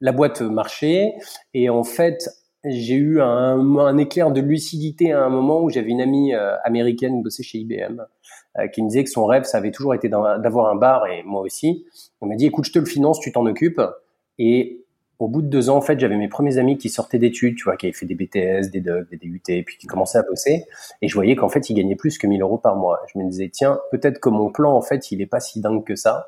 la 0.00 0.12
boîte 0.12 0.40
marchait. 0.40 1.14
Et 1.52 1.68
en 1.68 1.82
fait, 1.82 2.30
j'ai 2.64 2.94
eu 2.94 3.20
un, 3.20 3.98
éclair 3.98 4.30
de 4.30 4.40
lucidité 4.40 5.10
à 5.10 5.24
un 5.24 5.28
moment 5.28 5.60
où 5.60 5.68
j'avais 5.68 5.90
une 5.90 6.00
amie 6.00 6.32
américaine 6.62 7.16
qui 7.16 7.22
bossait 7.24 7.42
chez 7.42 7.58
IBM, 7.58 8.02
qui 8.72 8.82
me 8.84 8.88
disait 8.88 9.02
que 9.02 9.10
son 9.10 9.26
rêve, 9.26 9.42
ça 9.42 9.58
avait 9.58 9.72
toujours 9.72 9.96
été 9.96 10.08
d'avoir 10.08 10.70
un 10.70 10.76
bar, 10.76 11.08
et 11.08 11.24
moi 11.24 11.40
aussi. 11.40 11.86
On 12.20 12.26
m'a 12.26 12.36
dit, 12.36 12.46
écoute, 12.46 12.66
je 12.66 12.72
te 12.72 12.78
le 12.78 12.86
finance, 12.86 13.18
tu 13.18 13.32
t'en 13.32 13.46
occupes. 13.46 13.82
Et 14.38 14.84
au 15.18 15.28
bout 15.28 15.42
de 15.42 15.46
deux 15.46 15.70
ans, 15.70 15.76
en 15.76 15.80
fait, 15.80 16.00
j'avais 16.00 16.16
mes 16.16 16.28
premiers 16.28 16.58
amis 16.58 16.78
qui 16.78 16.88
sortaient 16.88 17.18
d'études, 17.18 17.56
tu 17.56 17.64
vois, 17.64 17.76
qui 17.76 17.86
avaient 17.86 17.92
fait 17.92 18.06
des 18.06 18.14
BTS, 18.14 18.70
des 18.70 18.80
DUG, 18.80 19.08
des 19.10 19.16
DUT, 19.16 19.64
puis 19.64 19.76
qui 19.78 19.86
commençaient 19.86 20.18
à 20.18 20.22
bosser. 20.22 20.64
Et 21.00 21.08
je 21.08 21.14
voyais 21.14 21.36
qu'en 21.36 21.48
fait, 21.48 21.70
ils 21.70 21.74
gagnaient 21.74 21.96
plus 21.96 22.18
que 22.18 22.26
1000 22.26 22.42
euros 22.42 22.58
par 22.58 22.76
mois. 22.76 23.00
Je 23.12 23.18
me 23.18 23.28
disais, 23.28 23.48
tiens, 23.52 23.78
peut-être 23.90 24.18
que 24.18 24.28
mon 24.28 24.50
plan, 24.50 24.74
en 24.74 24.82
fait, 24.82 25.12
il 25.12 25.20
est 25.22 25.26
pas 25.26 25.40
si 25.40 25.60
dingue 25.60 25.84
que 25.84 25.94
ça. 25.94 26.26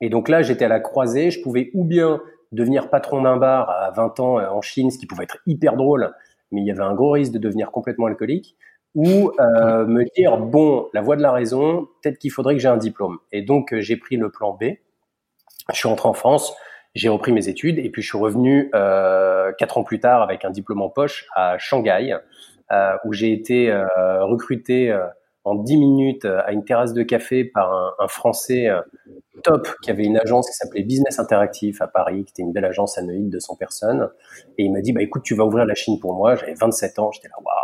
Et 0.00 0.10
donc 0.10 0.28
là, 0.28 0.42
j'étais 0.42 0.66
à 0.66 0.68
la 0.68 0.80
croisée. 0.80 1.30
Je 1.30 1.40
pouvais 1.40 1.70
ou 1.74 1.84
bien 1.84 2.20
devenir 2.52 2.90
patron 2.90 3.22
d'un 3.22 3.36
bar 3.36 3.70
à 3.70 3.90
20 3.90 4.20
ans 4.20 4.38
euh, 4.38 4.48
en 4.48 4.60
Chine, 4.60 4.90
ce 4.90 4.98
qui 4.98 5.06
pouvait 5.06 5.24
être 5.24 5.38
hyper 5.46 5.76
drôle, 5.76 6.12
mais 6.52 6.60
il 6.60 6.66
y 6.66 6.70
avait 6.70 6.82
un 6.82 6.94
gros 6.94 7.12
risque 7.12 7.32
de 7.32 7.38
devenir 7.38 7.70
complètement 7.70 8.06
alcoolique, 8.06 8.56
ou 8.94 9.30
euh, 9.40 9.84
me 9.86 10.04
dire, 10.16 10.38
bon, 10.38 10.88
la 10.94 11.02
voie 11.02 11.16
de 11.16 11.22
la 11.22 11.32
raison, 11.32 11.86
peut-être 12.02 12.18
qu'il 12.18 12.30
faudrait 12.30 12.54
que 12.54 12.60
j'ai 12.60 12.68
un 12.68 12.78
diplôme. 12.78 13.18
Et 13.30 13.42
donc, 13.42 13.72
euh, 13.72 13.80
j'ai 13.80 13.96
pris 13.96 14.16
le 14.16 14.30
plan 14.30 14.52
B. 14.58 14.64
Je 15.70 15.76
suis 15.76 15.88
rentré 15.88 16.08
en 16.08 16.14
France 16.14 16.54
j'ai 16.96 17.10
repris 17.10 17.30
mes 17.32 17.48
études 17.48 17.78
et 17.78 17.90
puis 17.90 18.02
je 18.02 18.08
suis 18.08 18.18
revenu 18.18 18.70
euh, 18.74 19.52
quatre 19.58 19.76
ans 19.78 19.84
plus 19.84 20.00
tard 20.00 20.22
avec 20.22 20.44
un 20.44 20.50
diplôme 20.50 20.80
en 20.80 20.88
poche 20.88 21.26
à 21.34 21.58
Shanghai, 21.58 22.16
euh, 22.72 22.96
où 23.04 23.12
j'ai 23.12 23.32
été 23.32 23.70
euh, 23.70 24.24
recruté 24.24 24.98
en 25.44 25.54
dix 25.54 25.76
minutes 25.76 26.24
à 26.24 26.52
une 26.52 26.64
terrasse 26.64 26.94
de 26.94 27.02
café 27.02 27.44
par 27.44 27.72
un, 27.72 27.92
un 28.00 28.08
Français 28.08 28.68
top 29.44 29.68
qui 29.82 29.90
avait 29.90 30.04
une 30.04 30.16
agence 30.16 30.48
qui 30.48 30.54
s'appelait 30.54 30.82
Business 30.82 31.18
Interactive 31.18 31.76
à 31.82 31.86
Paris, 31.86 32.24
qui 32.24 32.32
était 32.32 32.42
une 32.42 32.52
belle 32.52 32.64
agence 32.64 32.96
anonyme 32.98 33.28
de 33.28 33.38
100 33.38 33.56
personnes. 33.56 34.08
Et 34.56 34.64
il 34.64 34.72
m'a 34.72 34.80
dit, 34.80 34.92
bah 34.92 35.02
écoute, 35.02 35.22
tu 35.22 35.34
vas 35.34 35.44
ouvrir 35.44 35.66
la 35.66 35.74
Chine 35.74 36.00
pour 36.00 36.14
moi. 36.14 36.34
J'avais 36.34 36.54
27 36.54 36.98
ans, 36.98 37.12
j'étais 37.12 37.28
là, 37.28 37.36
waouh, 37.38 37.54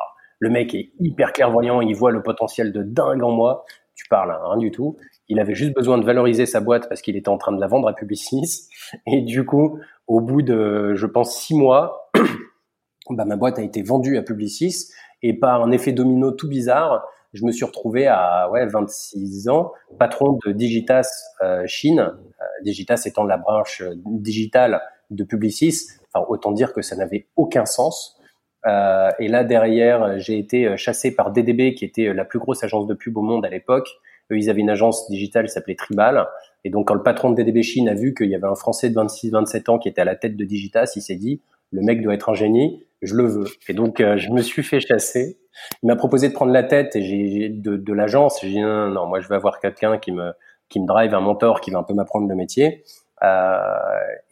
le 0.40 0.50
mec 0.50 0.74
est 0.74 0.90
hyper 1.00 1.32
clairvoyant, 1.32 1.80
il 1.80 1.96
voit 1.96 2.10
le 2.10 2.22
potentiel 2.22 2.72
de 2.72 2.82
dingue 2.82 3.22
en 3.22 3.30
moi. 3.30 3.64
Tu 3.94 4.06
parles, 4.08 4.30
hein, 4.30 4.40
rien 4.44 4.58
du 4.58 4.70
tout. 4.70 4.96
Il 5.28 5.40
avait 5.40 5.54
juste 5.54 5.74
besoin 5.74 5.98
de 5.98 6.04
valoriser 6.04 6.46
sa 6.46 6.60
boîte 6.60 6.88
parce 6.88 7.00
qu'il 7.00 7.16
était 7.16 7.28
en 7.28 7.38
train 7.38 7.52
de 7.52 7.60
la 7.60 7.66
vendre 7.66 7.88
à 7.88 7.94
Publicis. 7.94 8.68
Et 9.06 9.22
du 9.22 9.44
coup, 9.44 9.78
au 10.06 10.20
bout 10.20 10.42
de, 10.42 10.94
je 10.94 11.06
pense, 11.06 11.38
six 11.38 11.54
mois, 11.54 12.10
bah, 13.10 13.24
ma 13.24 13.36
boîte 13.36 13.58
a 13.58 13.62
été 13.62 13.82
vendue 13.82 14.16
à 14.16 14.22
Publicis. 14.22 14.90
Et 15.22 15.34
par 15.34 15.62
un 15.62 15.70
effet 15.70 15.92
domino 15.92 16.32
tout 16.32 16.48
bizarre, 16.48 17.04
je 17.32 17.44
me 17.46 17.52
suis 17.52 17.64
retrouvé 17.64 18.06
à 18.06 18.50
ouais, 18.50 18.66
26 18.66 19.48
ans, 19.48 19.72
patron 19.98 20.38
de 20.44 20.52
Digitas 20.52 21.08
euh, 21.42 21.64
Chine, 21.66 22.00
euh, 22.00 22.44
Digitas 22.62 23.02
étant 23.06 23.24
la 23.24 23.38
branche 23.38 23.80
euh, 23.80 23.94
digitale 24.04 24.82
de 25.10 25.24
Publicis. 25.24 25.88
Enfin, 26.12 26.26
autant 26.28 26.52
dire 26.52 26.72
que 26.72 26.82
ça 26.82 26.96
n'avait 26.96 27.26
aucun 27.36 27.64
sens. 27.64 28.18
Euh, 28.66 29.10
et 29.18 29.28
là, 29.28 29.44
derrière, 29.44 30.18
j'ai 30.18 30.38
été 30.38 30.76
chassé 30.76 31.14
par 31.14 31.32
DDB, 31.32 31.74
qui 31.74 31.84
était 31.84 32.12
la 32.12 32.24
plus 32.24 32.38
grosse 32.38 32.62
agence 32.62 32.86
de 32.86 32.94
pub 32.94 33.16
au 33.16 33.22
monde 33.22 33.46
à 33.46 33.48
l'époque. 33.48 33.88
Eux, 34.32 34.38
ils 34.38 34.50
avaient 34.50 34.60
une 34.60 34.70
agence 34.70 35.08
digitale 35.08 35.46
qui 35.46 35.52
s'appelait 35.52 35.76
Tribal. 35.76 36.26
Et 36.64 36.70
donc, 36.70 36.88
quand 36.88 36.94
le 36.94 37.02
patron 37.02 37.30
de 37.30 37.36
DDB 37.36 37.62
Chine 37.62 37.88
a 37.88 37.94
vu 37.94 38.14
qu'il 38.14 38.28
y 38.28 38.34
avait 38.34 38.46
un 38.46 38.54
Français 38.54 38.90
de 38.90 38.94
26-27 38.94 39.70
ans 39.70 39.78
qui 39.78 39.88
était 39.88 40.00
à 40.00 40.04
la 40.04 40.16
tête 40.16 40.36
de 40.36 40.44
Digitas, 40.44 40.92
il 40.96 41.02
s'est 41.02 41.16
dit, 41.16 41.42
le 41.70 41.82
mec 41.82 42.02
doit 42.02 42.14
être 42.14 42.30
un 42.30 42.34
génie, 42.34 42.84
je 43.02 43.14
le 43.14 43.26
veux. 43.26 43.46
Et 43.68 43.74
donc, 43.74 43.98
je 43.98 44.30
me 44.30 44.42
suis 44.42 44.62
fait 44.62 44.80
chasser. 44.80 45.38
Il 45.82 45.86
m'a 45.86 45.96
proposé 45.96 46.28
de 46.28 46.32
prendre 46.32 46.52
la 46.52 46.62
tête 46.62 46.96
et 46.96 47.02
j'ai 47.02 47.48
de, 47.48 47.76
de 47.76 47.92
l'agence. 47.92 48.40
J'ai 48.40 48.48
dit 48.48 48.60
non, 48.60 48.88
non, 48.88 49.06
moi 49.06 49.20
je 49.20 49.28
vais 49.28 49.34
avoir 49.34 49.60
quelqu'un 49.60 49.98
qui 49.98 50.12
me 50.12 50.32
qui 50.68 50.80
me 50.80 50.86
drive, 50.86 51.14
un 51.14 51.20
mentor 51.20 51.60
qui 51.60 51.70
va 51.70 51.80
un 51.80 51.82
peu 51.82 51.92
m'apprendre 51.92 52.26
le 52.26 52.34
métier. 52.34 52.84
Euh, 53.22 53.56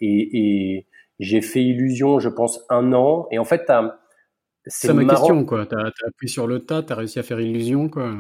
et, 0.00 0.76
et 0.76 0.86
j'ai 1.18 1.42
fait 1.42 1.62
illusion, 1.62 2.18
je 2.18 2.30
pense, 2.30 2.64
un 2.70 2.92
an. 2.94 3.26
Et 3.30 3.38
en 3.38 3.44
fait, 3.44 3.70
c'est 4.66 4.92
ma 4.92 5.04
question, 5.04 5.44
quoi. 5.44 5.66
T'as 5.66 5.76
as 5.76 6.08
appris 6.08 6.28
sur 6.28 6.46
le 6.46 6.60
tas, 6.60 6.82
t'as 6.82 6.94
réussi 6.94 7.18
à 7.18 7.22
faire 7.22 7.40
illusion, 7.40 7.88
quoi. 7.88 8.14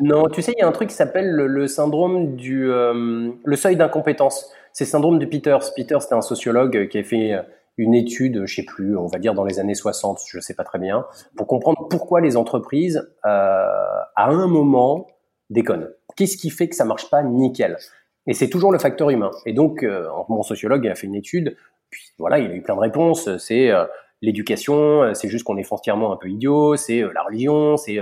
Non, 0.00 0.28
tu 0.28 0.42
sais, 0.42 0.52
il 0.56 0.60
y 0.60 0.62
a 0.62 0.68
un 0.68 0.72
truc 0.72 0.90
qui 0.90 0.94
s'appelle 0.94 1.30
le, 1.30 1.66
syndrome 1.66 2.36
du 2.36 2.70
euh, 2.70 3.30
le 3.44 3.56
seuil 3.56 3.76
d'incompétence. 3.76 4.50
C'est 4.72 4.84
le 4.84 4.90
syndrome 4.90 5.18
de 5.18 5.26
Peters. 5.26 5.74
Peters, 5.74 6.02
c'était 6.02 6.14
un 6.14 6.20
sociologue 6.20 6.88
qui 6.88 6.98
a 6.98 7.02
fait 7.02 7.32
une 7.78 7.94
étude, 7.94 8.44
je 8.44 8.54
sais 8.56 8.64
plus, 8.64 8.96
on 8.96 9.06
va 9.06 9.18
dire 9.18 9.34
dans 9.34 9.44
les 9.44 9.60
années 9.60 9.74
60, 9.74 10.20
je 10.26 10.40
sais 10.40 10.54
pas 10.54 10.64
très 10.64 10.78
bien, 10.78 11.06
pour 11.36 11.46
comprendre 11.46 11.86
pourquoi 11.88 12.20
les 12.20 12.36
entreprises, 12.36 13.08
euh, 13.24 13.28
à 13.28 14.28
un 14.28 14.46
moment, 14.46 15.06
déconnent. 15.50 15.88
Qu'est-ce 16.16 16.36
qui 16.36 16.50
fait 16.50 16.68
que 16.68 16.74
ça 16.74 16.84
marche 16.84 17.08
pas 17.10 17.22
nickel? 17.22 17.78
Et 18.26 18.34
c'est 18.34 18.50
toujours 18.50 18.72
le 18.72 18.78
facteur 18.78 19.10
humain. 19.10 19.30
Et 19.46 19.52
donc, 19.52 19.82
euh, 19.82 20.06
mon 20.28 20.42
sociologue 20.42 20.86
a 20.86 20.94
fait 20.94 21.06
une 21.06 21.14
étude, 21.14 21.56
puis 21.88 22.02
voilà, 22.18 22.38
il 22.38 22.50
a 22.50 22.54
eu 22.54 22.62
plein 22.62 22.74
de 22.74 22.80
réponses. 22.80 23.36
C'est 23.38 23.70
euh, 23.70 23.84
l'éducation, 24.20 25.02
euh, 25.02 25.14
c'est 25.14 25.28
juste 25.28 25.44
qu'on 25.44 25.56
est 25.56 25.62
foncièrement 25.62 26.12
un 26.12 26.16
peu 26.16 26.28
idiot, 26.28 26.76
c'est 26.76 27.00
la 27.00 27.22
religion, 27.22 27.76
c'est 27.76 27.98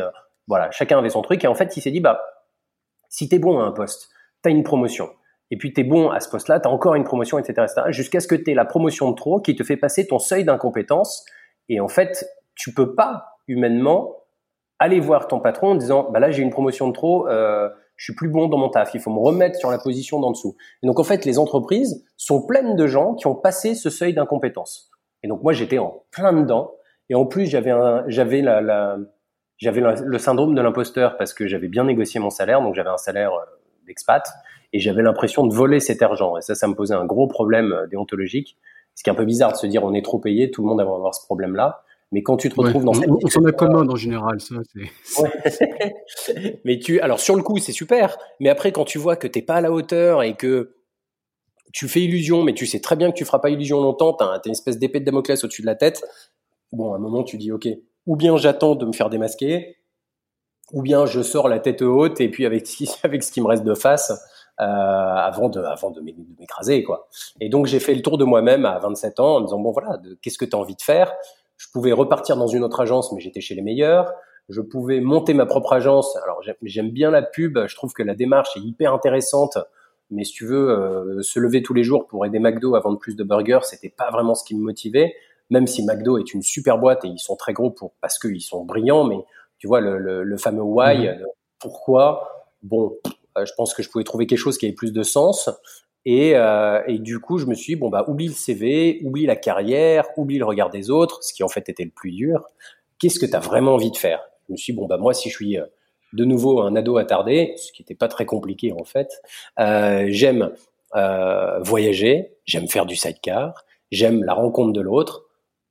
voilà, 0.48 0.70
chacun 0.70 0.98
avait 0.98 1.10
son 1.10 1.22
truc. 1.22 1.44
Et 1.44 1.46
en 1.46 1.54
fait, 1.54 1.76
il 1.76 1.80
s'est 1.80 1.90
dit, 1.90 2.00
bah, 2.00 2.20
si 3.08 3.28
t'es 3.28 3.38
bon 3.38 3.58
à 3.58 3.64
un 3.64 3.72
poste, 3.72 4.08
t'as 4.42 4.50
une 4.50 4.62
promotion 4.62 5.08
et 5.50 5.56
puis 5.56 5.72
tu 5.72 5.80
es 5.80 5.84
bon 5.84 6.10
à 6.10 6.20
ce 6.20 6.28
poste-là, 6.28 6.60
tu 6.60 6.68
as 6.68 6.70
encore 6.70 6.94
une 6.94 7.04
promotion, 7.04 7.38
etc. 7.38 7.66
jusqu'à 7.88 8.20
ce 8.20 8.26
que 8.26 8.34
tu 8.34 8.50
aies 8.50 8.54
la 8.54 8.64
promotion 8.64 9.10
de 9.10 9.16
trop 9.16 9.40
qui 9.40 9.54
te 9.54 9.62
fait 9.62 9.76
passer 9.76 10.06
ton 10.06 10.18
seuil 10.18 10.44
d'incompétence. 10.44 11.24
Et 11.68 11.80
en 11.80 11.88
fait, 11.88 12.26
tu 12.54 12.74
peux 12.74 12.94
pas 12.94 13.26
humainement 13.46 14.16
aller 14.78 15.00
voir 15.00 15.28
ton 15.28 15.40
patron 15.40 15.68
en 15.68 15.74
disant 15.74 16.10
bah 16.10 16.20
là 16.20 16.30
j'ai 16.30 16.42
une 16.42 16.50
promotion 16.50 16.88
de 16.88 16.92
trop, 16.92 17.28
euh, 17.28 17.68
je 17.96 18.04
suis 18.04 18.14
plus 18.14 18.28
bon 18.28 18.48
dans 18.48 18.58
mon 18.58 18.68
taf, 18.68 18.92
il 18.94 19.00
faut 19.00 19.10
me 19.10 19.18
remettre 19.18 19.56
sur 19.58 19.70
la 19.70 19.78
position 19.78 20.20
d'en 20.20 20.32
dessous. 20.32 20.56
Et 20.82 20.86
donc 20.86 20.98
en 20.98 21.04
fait, 21.04 21.24
les 21.24 21.38
entreprises 21.38 22.04
sont 22.16 22.44
pleines 22.44 22.76
de 22.76 22.86
gens 22.86 23.14
qui 23.14 23.26
ont 23.26 23.34
passé 23.34 23.74
ce 23.74 23.88
seuil 23.88 24.14
d'incompétence. 24.14 24.90
Et 25.22 25.28
donc 25.28 25.42
moi 25.42 25.52
j'étais 25.52 25.78
en 25.78 26.04
plein 26.10 26.32
dedans. 26.32 26.72
Et 27.08 27.14
en 27.14 27.24
plus 27.24 27.46
j'avais 27.46 27.72
j'avais 28.08 28.42
la, 28.42 28.60
la 28.60 28.98
j'avais 29.58 29.80
le 29.80 30.18
syndrome 30.18 30.54
de 30.54 30.60
l'imposteur 30.60 31.16
parce 31.16 31.32
que 31.32 31.46
j'avais 31.46 31.68
bien 31.68 31.84
négocié 31.84 32.20
mon 32.20 32.30
salaire, 32.30 32.60
donc 32.60 32.74
j'avais 32.74 32.90
un 32.90 32.98
salaire 32.98 33.32
euh, 33.32 33.44
d'expat 33.86 34.26
et 34.72 34.80
j'avais 34.80 35.02
l'impression 35.02 35.46
de 35.46 35.54
voler 35.54 35.80
cet 35.80 36.02
argent. 36.02 36.36
Et 36.36 36.42
ça, 36.42 36.54
ça 36.54 36.68
me 36.68 36.74
posait 36.74 36.94
un 36.94 37.06
gros 37.06 37.26
problème 37.26 37.72
euh, 37.72 37.86
déontologique. 37.86 38.56
Ce 38.94 39.02
qui 39.02 39.10
est 39.10 39.12
un 39.12 39.16
peu 39.16 39.24
bizarre 39.24 39.52
de 39.52 39.56
se 39.56 39.66
dire 39.66 39.84
on 39.84 39.94
est 39.94 40.04
trop 40.04 40.18
payé, 40.18 40.50
tout 40.50 40.62
le 40.62 40.68
monde 40.68 40.78
va 40.78 40.84
avoir 40.84 41.14
ce 41.14 41.24
problème-là. 41.24 41.82
Mais 42.12 42.22
quand 42.22 42.36
tu 42.36 42.48
te 42.48 42.54
retrouves 42.54 42.84
dans 42.84 42.94
cette 42.94 43.10
on, 43.10 43.18
on 43.22 43.28
s'en 43.28 43.44
accommode 43.44 43.90
en 43.90 43.96
général, 43.96 44.40
ça. 44.40 44.54
Ouais. 45.22 46.60
mais 46.64 46.78
tu, 46.78 47.00
alors 47.00 47.18
sur 47.18 47.34
le 47.34 47.42
coup, 47.42 47.58
c'est 47.58 47.72
super. 47.72 48.16
Mais 48.40 48.48
après, 48.48 48.72
quand 48.72 48.84
tu 48.84 48.98
vois 48.98 49.16
que 49.16 49.26
t'es 49.26 49.42
pas 49.42 49.56
à 49.56 49.60
la 49.60 49.72
hauteur 49.72 50.22
et 50.22 50.36
que 50.36 50.76
tu 51.72 51.88
fais 51.88 52.00
illusion, 52.00 52.42
mais 52.42 52.54
tu 52.54 52.64
sais 52.64 52.80
très 52.80 52.96
bien 52.96 53.10
que 53.10 53.16
tu 53.16 53.24
feras 53.24 53.40
pas 53.40 53.50
illusion 53.50 53.80
longtemps, 53.80 54.12
t'as 54.12 54.26
as 54.26 54.40
une 54.46 54.52
espèce 54.52 54.78
d'épée 54.78 55.00
de 55.00 55.04
Damoclès 55.04 55.42
au-dessus 55.42 55.62
de 55.62 55.66
la 55.66 55.74
tête. 55.74 56.04
Bon, 56.72 56.92
à 56.92 56.96
un 56.96 56.98
moment, 56.98 57.24
tu 57.24 57.38
dis 57.38 57.50
ok, 57.50 57.68
ou 58.06 58.16
bien 58.16 58.36
j'attends 58.36 58.74
de 58.74 58.86
me 58.86 58.92
faire 58.92 59.10
démasquer, 59.10 59.76
ou 60.72 60.82
bien 60.82 61.06
je 61.06 61.22
sors 61.22 61.48
la 61.48 61.58
tête 61.58 61.82
haute 61.82 62.20
et 62.20 62.30
puis 62.30 62.46
avec 62.46 62.66
avec 63.02 63.22
ce 63.22 63.32
qui 63.32 63.40
me 63.40 63.46
reste 63.46 63.64
de 63.64 63.74
face, 63.74 64.10
euh, 64.60 64.64
avant 64.64 65.48
de, 65.48 65.60
avant 65.60 65.90
de 65.90 66.00
m'écraser, 66.38 66.82
quoi. 66.82 67.08
Et 67.40 67.48
donc 67.48 67.66
j'ai 67.66 67.80
fait 67.80 67.94
le 67.94 68.02
tour 68.02 68.18
de 68.18 68.24
moi-même 68.24 68.64
à 68.64 68.78
27 68.78 69.20
ans 69.20 69.36
en 69.36 69.40
me 69.40 69.46
disant 69.46 69.58
bon 69.58 69.72
voilà, 69.72 70.00
qu'est-ce 70.22 70.38
que 70.38 70.44
tu 70.44 70.56
as 70.56 70.58
envie 70.58 70.76
de 70.76 70.82
faire? 70.82 71.12
Je 71.56 71.66
pouvais 71.72 71.92
repartir 71.92 72.36
dans 72.36 72.46
une 72.46 72.64
autre 72.64 72.80
agence, 72.80 73.12
mais 73.12 73.20
j'étais 73.20 73.40
chez 73.40 73.54
les 73.54 73.62
meilleurs. 73.62 74.12
Je 74.48 74.60
pouvais 74.60 75.00
monter 75.00 75.34
ma 75.34 75.46
propre 75.46 75.72
agence. 75.72 76.16
Alors 76.22 76.40
j'aime 76.62 76.90
bien 76.90 77.10
la 77.10 77.22
pub. 77.22 77.58
Je 77.66 77.74
trouve 77.74 77.92
que 77.92 78.02
la 78.02 78.14
démarche 78.14 78.56
est 78.56 78.60
hyper 78.60 78.92
intéressante. 78.92 79.58
Mais 80.10 80.22
si 80.22 80.32
tu 80.32 80.46
veux 80.46 80.70
euh, 80.70 81.22
se 81.22 81.40
lever 81.40 81.62
tous 81.62 81.74
les 81.74 81.82
jours 81.82 82.06
pour 82.06 82.24
aider 82.24 82.38
McDo 82.38 82.76
à 82.76 82.80
vendre 82.80 82.98
plus 82.98 83.16
de 83.16 83.24
burgers, 83.24 83.64
c'était 83.64 83.88
pas 83.88 84.10
vraiment 84.10 84.34
ce 84.34 84.44
qui 84.44 84.54
me 84.54 84.62
motivait. 84.62 85.14
Même 85.50 85.66
si 85.66 85.84
McDo 85.84 86.18
est 86.18 86.34
une 86.34 86.42
super 86.42 86.78
boîte 86.78 87.04
et 87.04 87.08
ils 87.08 87.18
sont 87.18 87.36
très 87.36 87.52
gros 87.52 87.70
pour 87.70 87.94
parce 88.00 88.18
qu'ils 88.18 88.40
sont 88.40 88.64
brillants, 88.64 89.04
mais 89.04 89.18
tu 89.58 89.66
vois 89.66 89.80
le, 89.80 89.98
le, 89.98 90.22
le 90.22 90.36
fameux 90.36 90.62
why, 90.62 91.08
mmh. 91.08 91.24
pourquoi 91.58 92.32
Bon, 92.62 92.96
euh, 93.38 93.44
je 93.44 93.52
pense 93.56 93.74
que 93.74 93.82
je 93.82 93.90
pouvais 93.90 94.04
trouver 94.04 94.26
quelque 94.26 94.38
chose 94.38 94.58
qui 94.58 94.66
avait 94.66 94.74
plus 94.74 94.92
de 94.92 95.02
sens. 95.02 95.50
Et, 96.04 96.36
euh, 96.36 96.82
et, 96.86 96.98
du 96.98 97.18
coup, 97.20 97.38
je 97.38 97.46
me 97.46 97.54
suis 97.54 97.74
dit, 97.74 97.80
bon, 97.80 97.88
bah, 97.88 98.04
oublie 98.08 98.28
le 98.28 98.32
CV, 98.32 99.00
oublie 99.04 99.26
la 99.26 99.36
carrière, 99.36 100.06
oublie 100.16 100.38
le 100.38 100.44
regard 100.44 100.70
des 100.70 100.90
autres, 100.90 101.22
ce 101.22 101.32
qui 101.32 101.42
en 101.42 101.48
fait 101.48 101.68
était 101.68 101.84
le 101.84 101.90
plus 101.90 102.12
dur. 102.12 102.46
Qu'est-ce 102.98 103.18
que 103.18 103.26
tu 103.26 103.34
as 103.34 103.40
vraiment 103.40 103.74
envie 103.74 103.90
de 103.90 103.96
faire? 103.96 104.20
Je 104.46 104.52
me 104.52 104.56
suis 104.56 104.72
dit, 104.72 104.78
bon, 104.78 104.86
bah, 104.86 104.98
moi, 104.98 105.14
si 105.14 105.28
je 105.28 105.34
suis 105.34 105.58
euh, 105.58 105.66
de 106.12 106.24
nouveau 106.24 106.60
un 106.62 106.74
ado 106.76 106.96
attardé, 106.96 107.54
ce 107.56 107.72
qui 107.72 107.82
n'était 107.82 107.94
pas 107.94 108.08
très 108.08 108.24
compliqué 108.24 108.72
en 108.72 108.84
fait, 108.84 109.20
euh, 109.58 110.06
j'aime 110.08 110.52
euh, 110.94 111.58
voyager, 111.60 112.32
j'aime 112.44 112.68
faire 112.68 112.86
du 112.86 112.96
sidecar, 112.96 113.64
j'aime 113.90 114.24
la 114.24 114.34
rencontre 114.34 114.72
de 114.72 114.80
l'autre. 114.80 115.25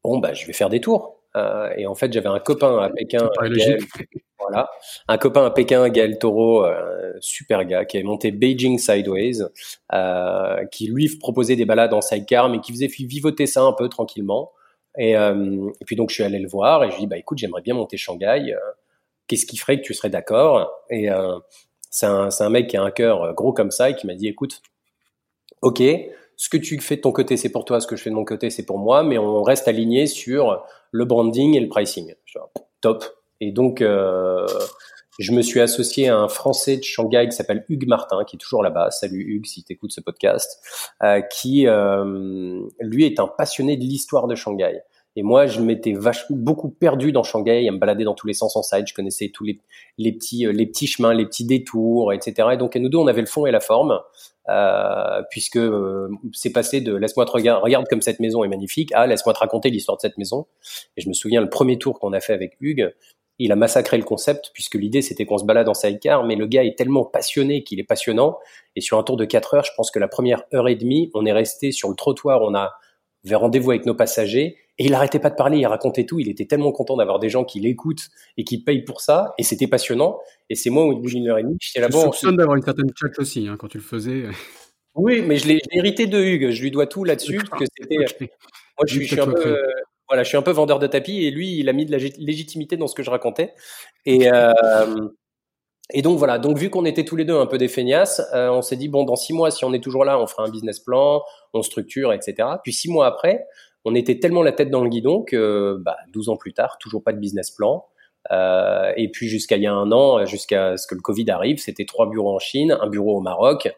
Bon, 0.06 0.20
bah, 0.20 0.34
je 0.34 0.46
vais 0.46 0.54
faire 0.54 0.70
des 0.70 0.80
tours. 0.80 1.18
Euh, 1.36 1.74
et 1.78 1.88
en 1.88 1.96
fait, 1.96 2.14
j'avais 2.14 2.30
un 2.30 2.40
copain 2.40 2.78
à 2.78 2.90
Pékin, 2.92 3.28
voilà. 4.40 4.70
Un 5.08 5.18
copain 5.18 5.44
à 5.44 5.50
Pékin, 5.50 5.90
Gaël 5.90 6.20
Taureau, 6.20 6.64
euh, 6.64 7.12
super 7.22 7.66
gars, 7.66 7.86
qui 7.86 7.98
avait 7.98 8.06
monté 8.06 8.30
Beijing 8.30 8.78
Sideways, 8.78 9.40
euh, 9.94 10.64
qui 10.68 10.88
lui 10.88 11.10
proposait 11.18 11.56
des 11.56 11.66
balades 11.66 11.92
en 11.92 12.02
sidecar, 12.02 12.50
mais 12.50 12.60
qui 12.60 12.72
faisait 12.72 12.86
vivoter 12.86 13.48
ça 13.48 13.64
un 13.64 13.74
peu 13.74 13.90
tranquillement. 13.90 14.52
Et, 14.96 15.18
euh, 15.18 15.72
et, 15.82 15.86
puis 15.86 15.96
donc 15.96 16.12
je 16.12 16.16
suis 16.16 16.24
allé 16.24 16.38
le 16.38 16.48
voir 16.48 16.84
et 16.84 16.92
je 16.92 16.96
lui 16.96 16.98
ai 16.98 17.06
dit 17.06 17.08
bah 17.08 17.18
écoute 17.18 17.38
j'aimerais 17.38 17.64
bien 17.64 17.74
monter 17.74 17.98
Shanghai. 17.98 18.54
Euh, 18.54 18.60
qu'est-ce 19.28 19.48
qui 19.48 19.58
ferait 19.58 19.82
que 19.82 19.86
tu 19.86 19.96
serais 19.96 20.12
d'accord? 20.12 20.72
Et 20.92 21.10
euh, 21.12 21.38
c'est 21.90 22.06
un, 22.06 22.30
un 22.40 22.50
mec 22.50 22.68
qui 22.68 22.78
a 22.78 22.84
un 22.84 22.92
cœur 22.92 23.34
gros 23.34 23.54
comme 23.54 23.72
ça 23.72 23.90
et 23.90 23.96
qui 23.96 24.08
m'a 24.08 24.14
dit 24.14 24.28
écoute, 24.28 24.62
ok, 25.62 25.82
ce 26.38 26.50
que 26.50 26.58
tu 26.58 26.80
fais 26.80 26.98
de 26.98 27.02
ton 27.02 27.12
côté 27.12 27.38
c'est 27.38 27.50
pour 27.50 27.66
toi, 27.66 27.80
ce 27.80 27.88
que 27.88 27.96
je 27.96 28.04
fais 28.04 28.10
de 28.10 28.16
mon 28.16 28.26
côté 28.26 28.50
c'est 28.50 28.66
pour 28.66 28.78
moi, 28.78 29.04
mais 29.04 29.18
on 29.18 29.44
reste 29.44 29.68
aligné 29.68 30.08
sur 30.08 30.64
le 30.92 31.06
branding 31.06 31.56
et 31.56 31.60
le 31.60 31.68
pricing. 31.68 32.14
top. 32.82 33.06
Et 33.42 33.52
donc, 33.52 33.82
euh, 33.82 34.48
je 35.20 35.32
me 35.32 35.42
suis 35.42 35.62
associé 35.62 36.10
à 36.10 36.18
un 36.18 36.28
Français 36.28 36.78
de 36.78 36.84
Shanghai 36.84 37.26
qui 37.30 37.36
s'appelle 37.36 37.66
Hugues 37.70 37.88
Martin, 37.88 38.24
qui 38.26 38.36
est 38.36 38.40
toujours 38.40 38.64
là-bas. 38.64 38.92
Salut 38.92 39.22
Hugues, 39.22 39.46
si 39.46 39.64
tu 39.64 39.74
écoutes 39.74 39.92
ce 39.92 40.02
podcast, 40.02 40.62
euh, 41.04 41.22
qui 41.22 41.68
euh, 41.68 42.62
lui 42.82 43.06
est 43.06 43.20
un 43.20 43.28
passionné 43.28 43.78
de 43.78 43.84
l'histoire 43.84 44.28
de 44.28 44.36
Shanghai. 44.36 44.82
Et 45.18 45.24
moi, 45.24 45.46
je 45.46 45.62
m'étais 45.62 45.94
vachement 45.94 46.36
beaucoup 46.36 46.70
perdu 46.70 47.14
dans 47.14 47.24
Shanghai, 47.24 47.66
à 47.70 47.72
me 47.72 47.78
balader 47.78 48.04
dans 48.04 48.16
tous 48.16 48.28
les 48.28 48.34
sens 48.34 48.58
en 48.58 48.64
side. 48.64 48.86
Je 48.86 48.94
connaissais 48.94 49.32
tous 49.34 49.46
les, 49.46 49.62
les 49.98 50.12
petits, 50.12 50.46
euh, 50.46 50.52
les 50.52 50.66
petits 50.66 50.88
chemins, 50.88 51.14
les 51.14 51.26
petits 51.26 51.46
détours, 51.46 52.12
etc. 52.12 52.50
Et 52.54 52.58
donc, 52.58 52.76
nous 52.76 52.90
deux, 52.90 52.98
on 52.98 53.08
avait 53.08 53.22
le 53.22 53.28
fond 53.28 53.46
et 53.46 53.52
la 53.52 53.62
forme, 53.62 53.98
euh, 54.50 55.22
puisque 55.32 55.58
euh, 55.58 56.10
c'est 56.34 56.52
passé 56.52 56.82
de 56.82 56.96
laisse-moi 56.96 57.26
te 57.26 57.32
regarder, 57.32 57.64
regarde 57.64 57.88
comme 57.88 58.02
cette 58.02 58.20
maison 58.20 58.44
est 58.44 58.48
magnifique, 58.48 58.92
à 58.94 59.08
laisse-moi 59.08 59.34
te 59.34 59.40
raconter 59.40 59.70
l'histoire 59.70 59.98
de 59.98 60.02
cette 60.02 60.18
maison. 60.18 60.46
Et 60.98 61.02
je 61.02 61.10
me 61.10 61.14
souviens 61.14 61.42
le 61.42 61.50
premier 61.50 61.78
tour 61.78 62.00
qu'on 62.00 62.14
a 62.14 62.20
fait 62.20 62.34
avec 62.34 62.58
Hugues, 62.62 62.94
il 63.38 63.52
a 63.52 63.56
massacré 63.56 63.98
le 63.98 64.04
concept 64.04 64.52
puisque 64.54 64.76
l'idée 64.76 65.02
c'était 65.02 65.26
qu'on 65.26 65.38
se 65.38 65.46
balade 65.46 65.68
en 65.68 65.74
sidecar, 65.74 66.24
mais 66.24 66.36
le 66.36 66.48
gars 66.48 66.64
est 66.64 66.78
tellement 66.78 67.04
passionné 67.04 67.64
qu'il 67.64 67.80
est 67.80 67.84
passionnant. 67.84 68.38
Et 68.76 68.82
sur 68.82 68.98
un 68.98 69.04
tour 69.04 69.18
de 69.18 69.26
4 69.26 69.56
heures, 69.56 69.66
je 69.66 69.72
pense 69.76 69.92
que 69.92 70.00
la 70.00 70.08
première 70.08 70.44
heure 70.54 70.68
et 70.68 70.76
demie, 70.76 71.12
on 71.14 71.26
est 71.26 71.34
resté 71.34 71.72
sur 71.72 71.90
le 71.90 71.96
trottoir, 71.96 72.42
on 72.42 72.56
a 72.56 72.74
rendez-vous 73.34 73.72
avec 73.72 73.86
nos 73.86 73.96
passagers 73.96 74.58
et 74.78 74.86
il 74.86 74.94
arrêtait 74.94 75.20
pas 75.20 75.30
de 75.30 75.36
parler, 75.36 75.58
il 75.58 75.66
racontait 75.66 76.06
tout. 76.06 76.20
Il 76.20 76.30
était 76.30 76.46
tellement 76.46 76.72
content 76.72 76.98
d'avoir 76.98 77.18
des 77.18 77.30
gens 77.30 77.46
qui 77.46 77.60
l'écoutent 77.60 78.10
et 78.38 78.44
qui 78.44 78.62
payent 78.62 78.84
pour 78.84 79.02
ça, 79.02 79.34
et 79.38 79.44
c'était 79.44 79.68
passionnant. 79.68 80.20
Et 80.50 80.56
c'est 80.56 80.70
moi 80.70 80.84
au 80.84 80.96
bout 80.98 81.10
d'une 81.10 81.28
heure 81.28 81.40
et 81.40 81.44
demie, 81.44 81.58
j'étais 81.60 81.80
là-bas. 81.80 82.02
soupçonne 82.02 82.36
d'avoir 82.36 82.58
une 82.58 82.64
certaine 82.64 82.92
chat 82.96 83.18
aussi 83.18 83.48
hein, 83.48 83.56
quand 83.58 83.70
tu 83.70 83.78
le 83.78 83.84
faisais. 83.84 84.26
Oui, 84.94 85.24
mais 85.26 85.38
je 85.38 85.48
l'ai 85.48 85.62
hérité 85.72 86.06
de 86.06 86.22
Hugues. 86.22 86.52
Je 86.52 86.62
lui 86.62 86.72
dois 86.72 86.88
tout 86.88 87.04
là-dessus 87.04 87.42
parce 87.50 87.64
que 87.64 87.66
c'était. 87.78 87.98
Moi, 87.98 88.86
je 88.86 89.00
suis 89.00 89.20
un 89.20 89.28
peu 89.28 89.58
voilà, 90.08 90.24
je 90.24 90.28
suis 90.30 90.38
un 90.38 90.42
peu 90.42 90.52
vendeur 90.52 90.80
de 90.80 90.88
tapis 90.88 91.26
et 91.26 91.32
lui, 91.32 91.58
il 91.58 91.70
a 91.70 91.74
mis 91.74 91.86
de 91.86 91.92
la 91.92 91.98
légitimité 91.98 92.78
dans 92.78 92.88
ce 92.88 92.96
que 92.96 93.04
je 93.04 93.10
racontais. 93.10 93.54
Et, 94.06 94.32
euh, 94.32 94.54
et 95.94 96.02
donc 96.02 96.18
voilà, 96.18 96.40
donc 96.40 96.58
vu 96.58 96.70
qu'on 96.70 96.86
était 96.86 97.06
tous 97.06 97.16
les 97.16 97.26
deux 97.26 97.38
un 97.38 97.46
peu 97.46 97.58
des 97.58 97.68
feignasses, 97.68 98.22
euh, 98.34 98.50
on 98.50 98.62
s'est 98.62 98.76
dit 98.76 98.88
bon 98.88 99.04
dans 99.04 99.16
six 99.16 99.34
mois 99.34 99.52
si 99.52 99.66
on 99.66 99.74
est 99.74 99.84
toujours 99.84 100.04
là, 100.04 100.20
on 100.20 100.26
fera 100.26 100.44
un 100.44 100.50
business 100.50 100.80
plan, 100.80 101.22
on 101.54 101.62
structure, 101.62 102.12
etc. 102.12 102.48
Puis 102.64 102.74
six 102.74 102.90
mois 102.90 103.06
après, 103.06 103.46
on 103.86 103.94
était 103.94 104.20
tellement 104.20 104.42
la 104.42 104.52
tête 104.52 104.72
dans 104.72 104.84
le 104.84 104.90
guidon 104.90 105.22
que 105.22 105.78
bah, 105.80 105.98
12 106.12 106.30
ans 106.30 106.38
plus 106.38 106.54
tard, 106.54 106.78
toujours 106.80 107.04
pas 107.04 107.14
de 107.14 107.20
business 107.20 107.52
plan. 107.52 107.86
Euh, 108.32 108.92
et 108.98 109.10
puis 109.12 109.28
jusqu'à 109.28 109.58
il 109.58 109.62
y 109.62 109.68
a 109.68 109.74
un 109.74 109.92
an, 109.92 110.26
jusqu'à 110.26 110.78
ce 110.78 110.88
que 110.88 110.96
le 110.96 111.02
Covid 111.02 111.30
arrive, 111.30 111.60
c'était 111.60 111.86
trois 111.86 112.10
bureaux 112.10 112.36
en 112.36 112.40
Chine, 112.40 112.76
un 112.82 112.88
bureau 112.88 113.18
au 113.18 113.22
Maroc, 113.22 113.70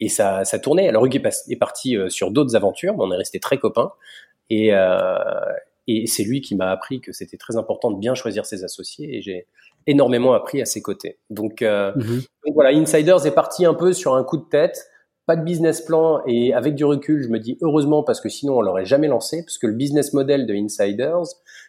et 0.00 0.08
ça, 0.10 0.44
ça 0.44 0.58
tournait. 0.58 0.88
Alors 0.88 1.06
Hugues 1.06 1.16
est, 1.16 1.56
parti 1.56 1.96
euh, 1.96 2.10
sur 2.10 2.30
d'autres 2.30 2.56
aventures, 2.56 2.94
mais 2.94 3.04
on 3.04 3.12
est 3.12 3.16
resté 3.16 3.40
très 3.40 3.56
copains. 3.56 3.92
Et, 4.50 4.74
euh, 4.74 5.18
et 5.86 6.06
c'est 6.06 6.24
lui 6.24 6.40
qui 6.40 6.54
m'a 6.54 6.70
appris 6.70 7.00
que 7.00 7.12
c'était 7.12 7.36
très 7.36 7.56
important 7.56 7.90
de 7.90 7.98
bien 7.98 8.14
choisir 8.14 8.46
ses 8.46 8.64
associés, 8.64 9.16
et 9.16 9.20
j'ai 9.22 9.46
énormément 9.86 10.32
appris 10.32 10.62
à 10.62 10.64
ses 10.64 10.82
côtés. 10.82 11.18
Donc, 11.30 11.62
euh, 11.62 11.92
mhm. 11.96 12.22
donc 12.46 12.54
voilà, 12.54 12.70
Insiders 12.70 13.26
est 13.26 13.34
parti 13.34 13.64
un 13.66 13.74
peu 13.74 13.92
sur 13.92 14.14
un 14.14 14.24
coup 14.24 14.38
de 14.38 14.48
tête 14.48 14.88
pas 15.26 15.36
de 15.36 15.42
business 15.42 15.80
plan 15.80 16.22
et 16.26 16.52
avec 16.52 16.74
du 16.74 16.84
recul, 16.84 17.22
je 17.22 17.28
me 17.28 17.38
dis 17.38 17.56
heureusement 17.62 18.02
parce 18.02 18.20
que 18.20 18.28
sinon 18.28 18.58
on 18.58 18.60
l'aurait 18.60 18.84
jamais 18.84 19.08
lancé 19.08 19.42
parce 19.42 19.58
que 19.58 19.66
le 19.66 19.72
business 19.72 20.12
model 20.12 20.46
de 20.46 20.54
Insiders, 20.54 21.24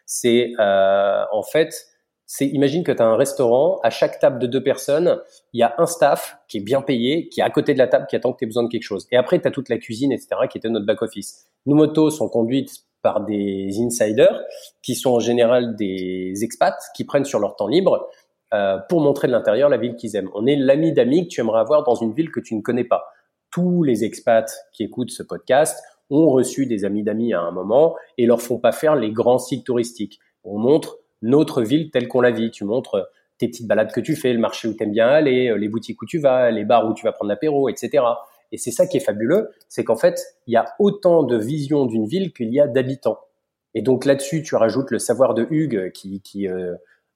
c'est 0.06 0.52
euh, 0.60 1.24
en 1.32 1.42
fait, 1.42 1.88
c'est 2.26 2.48
imagine 2.48 2.84
que 2.84 2.92
tu 2.92 3.02
as 3.02 3.06
un 3.06 3.16
restaurant, 3.16 3.80
à 3.84 3.90
chaque 3.90 4.20
table 4.20 4.40
de 4.40 4.48
deux 4.48 4.64
personnes, 4.64 5.22
il 5.54 5.60
y 5.60 5.64
a 5.64 5.74
un 5.78 5.86
staff 5.86 6.38
qui 6.50 6.58
est 6.58 6.62
bien 6.62 6.82
payé, 6.82 7.30
qui 7.30 7.40
est 7.40 7.44
à 7.44 7.50
côté 7.50 7.74
de 7.74 7.80
la 7.80 7.88
table, 7.88 8.08
qui 8.10 8.16
attend 8.16 8.34
que 8.34 8.40
tu 8.40 8.46
aies 8.46 8.48
besoin 8.48 8.64
de 8.64 8.70
quelque 8.70 8.84
chose. 8.84 9.08
Et 9.12 9.18
après, 9.18 9.40
tu 9.40 9.48
as 9.48 9.52
toute 9.52 9.70
la 9.70 9.78
cuisine, 9.78 10.12
etc., 10.12 10.30
qui 10.50 10.58
était 10.58 10.70
notre 10.70 10.86
back-office. 10.86 11.46
Nos 11.66 11.76
motos 11.76 12.10
sont 12.10 12.28
conduites 12.28 12.84
par 13.06 13.22
des 13.22 13.70
insiders, 13.80 14.42
qui 14.82 14.96
sont 14.96 15.12
en 15.12 15.20
général 15.20 15.76
des 15.76 16.34
expats, 16.42 16.82
qui 16.96 17.04
prennent 17.04 17.24
sur 17.24 17.38
leur 17.38 17.56
temps 17.56 17.68
libre 17.68 18.10
euh, 18.52 18.80
pour 18.90 19.00
montrer 19.00 19.28
de 19.28 19.32
l'intérieur 19.32 19.70
la 19.70 19.78
ville 19.78 19.96
qu'ils 19.96 20.16
aiment. 20.16 20.32
On 20.34 20.48
est 20.48 20.56
l'ami 20.56 20.92
d'amis 20.92 21.28
que 21.28 21.34
tu 21.34 21.40
aimerais 21.40 21.60
avoir 21.60 21.84
dans 21.84 21.94
une 21.94 22.14
ville 22.14 22.32
que 22.32 22.40
tu 22.40 22.56
ne 22.56 22.62
connais 22.62 22.84
pas 22.84 23.06
tous 23.52 23.84
les 23.84 24.04
expats 24.04 24.52
qui 24.74 24.84
écoutent 24.84 25.12
ce 25.12 25.22
podcast 25.22 25.82
ont 26.10 26.30
reçu 26.30 26.66
des 26.66 26.84
amis 26.84 27.04
d'amis 27.04 27.34
à 27.34 27.42
un 27.42 27.52
moment 27.52 27.96
et 28.18 28.26
leur 28.26 28.42
font 28.42 28.58
pas 28.58 28.72
faire 28.72 28.96
les 28.96 29.12
grands 29.12 29.38
sites 29.38 29.66
touristiques. 29.66 30.20
On 30.44 30.58
montre 30.58 30.98
notre 31.22 31.62
ville 31.62 31.92
telle 31.92 32.08
qu'on 32.10 32.22
la 32.22 32.32
vit. 32.32 32.50
Tu 32.50 32.66
montres 32.66 33.08
tes 33.38 33.48
petites 33.48 33.68
balades 33.68 33.94
que 33.94 34.02
tu 34.02 34.16
fais, 34.16 34.34
le 34.34 34.40
marché 34.40 34.68
où 34.68 34.74
tu 34.74 34.84
aimes 34.84 34.92
bien 34.92 35.08
aller, 35.08 35.56
les 35.58 35.70
boutiques 35.70 36.02
où 36.02 36.06
tu 36.06 36.20
vas, 36.20 36.50
les 36.50 36.66
bars 36.66 36.90
où 36.90 36.94
tu 36.96 37.06
vas 37.06 37.14
prendre 37.14 37.30
l'apéro, 37.30 37.70
etc. 37.70 38.04
Et 38.52 38.58
c'est 38.58 38.72
ça 38.72 38.88
qui 38.88 38.98
est 38.98 39.02
fabuleux, 39.02 39.52
c'est 39.70 39.84
qu'en 39.84 39.96
fait, 39.96 40.20
il 40.48 40.54
y 40.54 40.58
a 40.58 40.66
autant 40.80 41.24
de 41.24 41.38
visions 41.38 41.86
d'une 41.86 42.06
ville 42.06 42.34
qu'il 42.34 42.54
y 42.54 42.60
a 42.60 42.68
d'habitants. 42.68 43.20
Et 43.74 43.82
donc 43.82 44.06
là-dessus, 44.06 44.44
tu 44.44 44.56
rajoutes 44.56 44.92
le 44.92 45.00
savoir 45.00 45.34
de 45.34 45.48
Hugues 45.50 45.92
qui, 45.92 46.48
euh, 46.48 46.76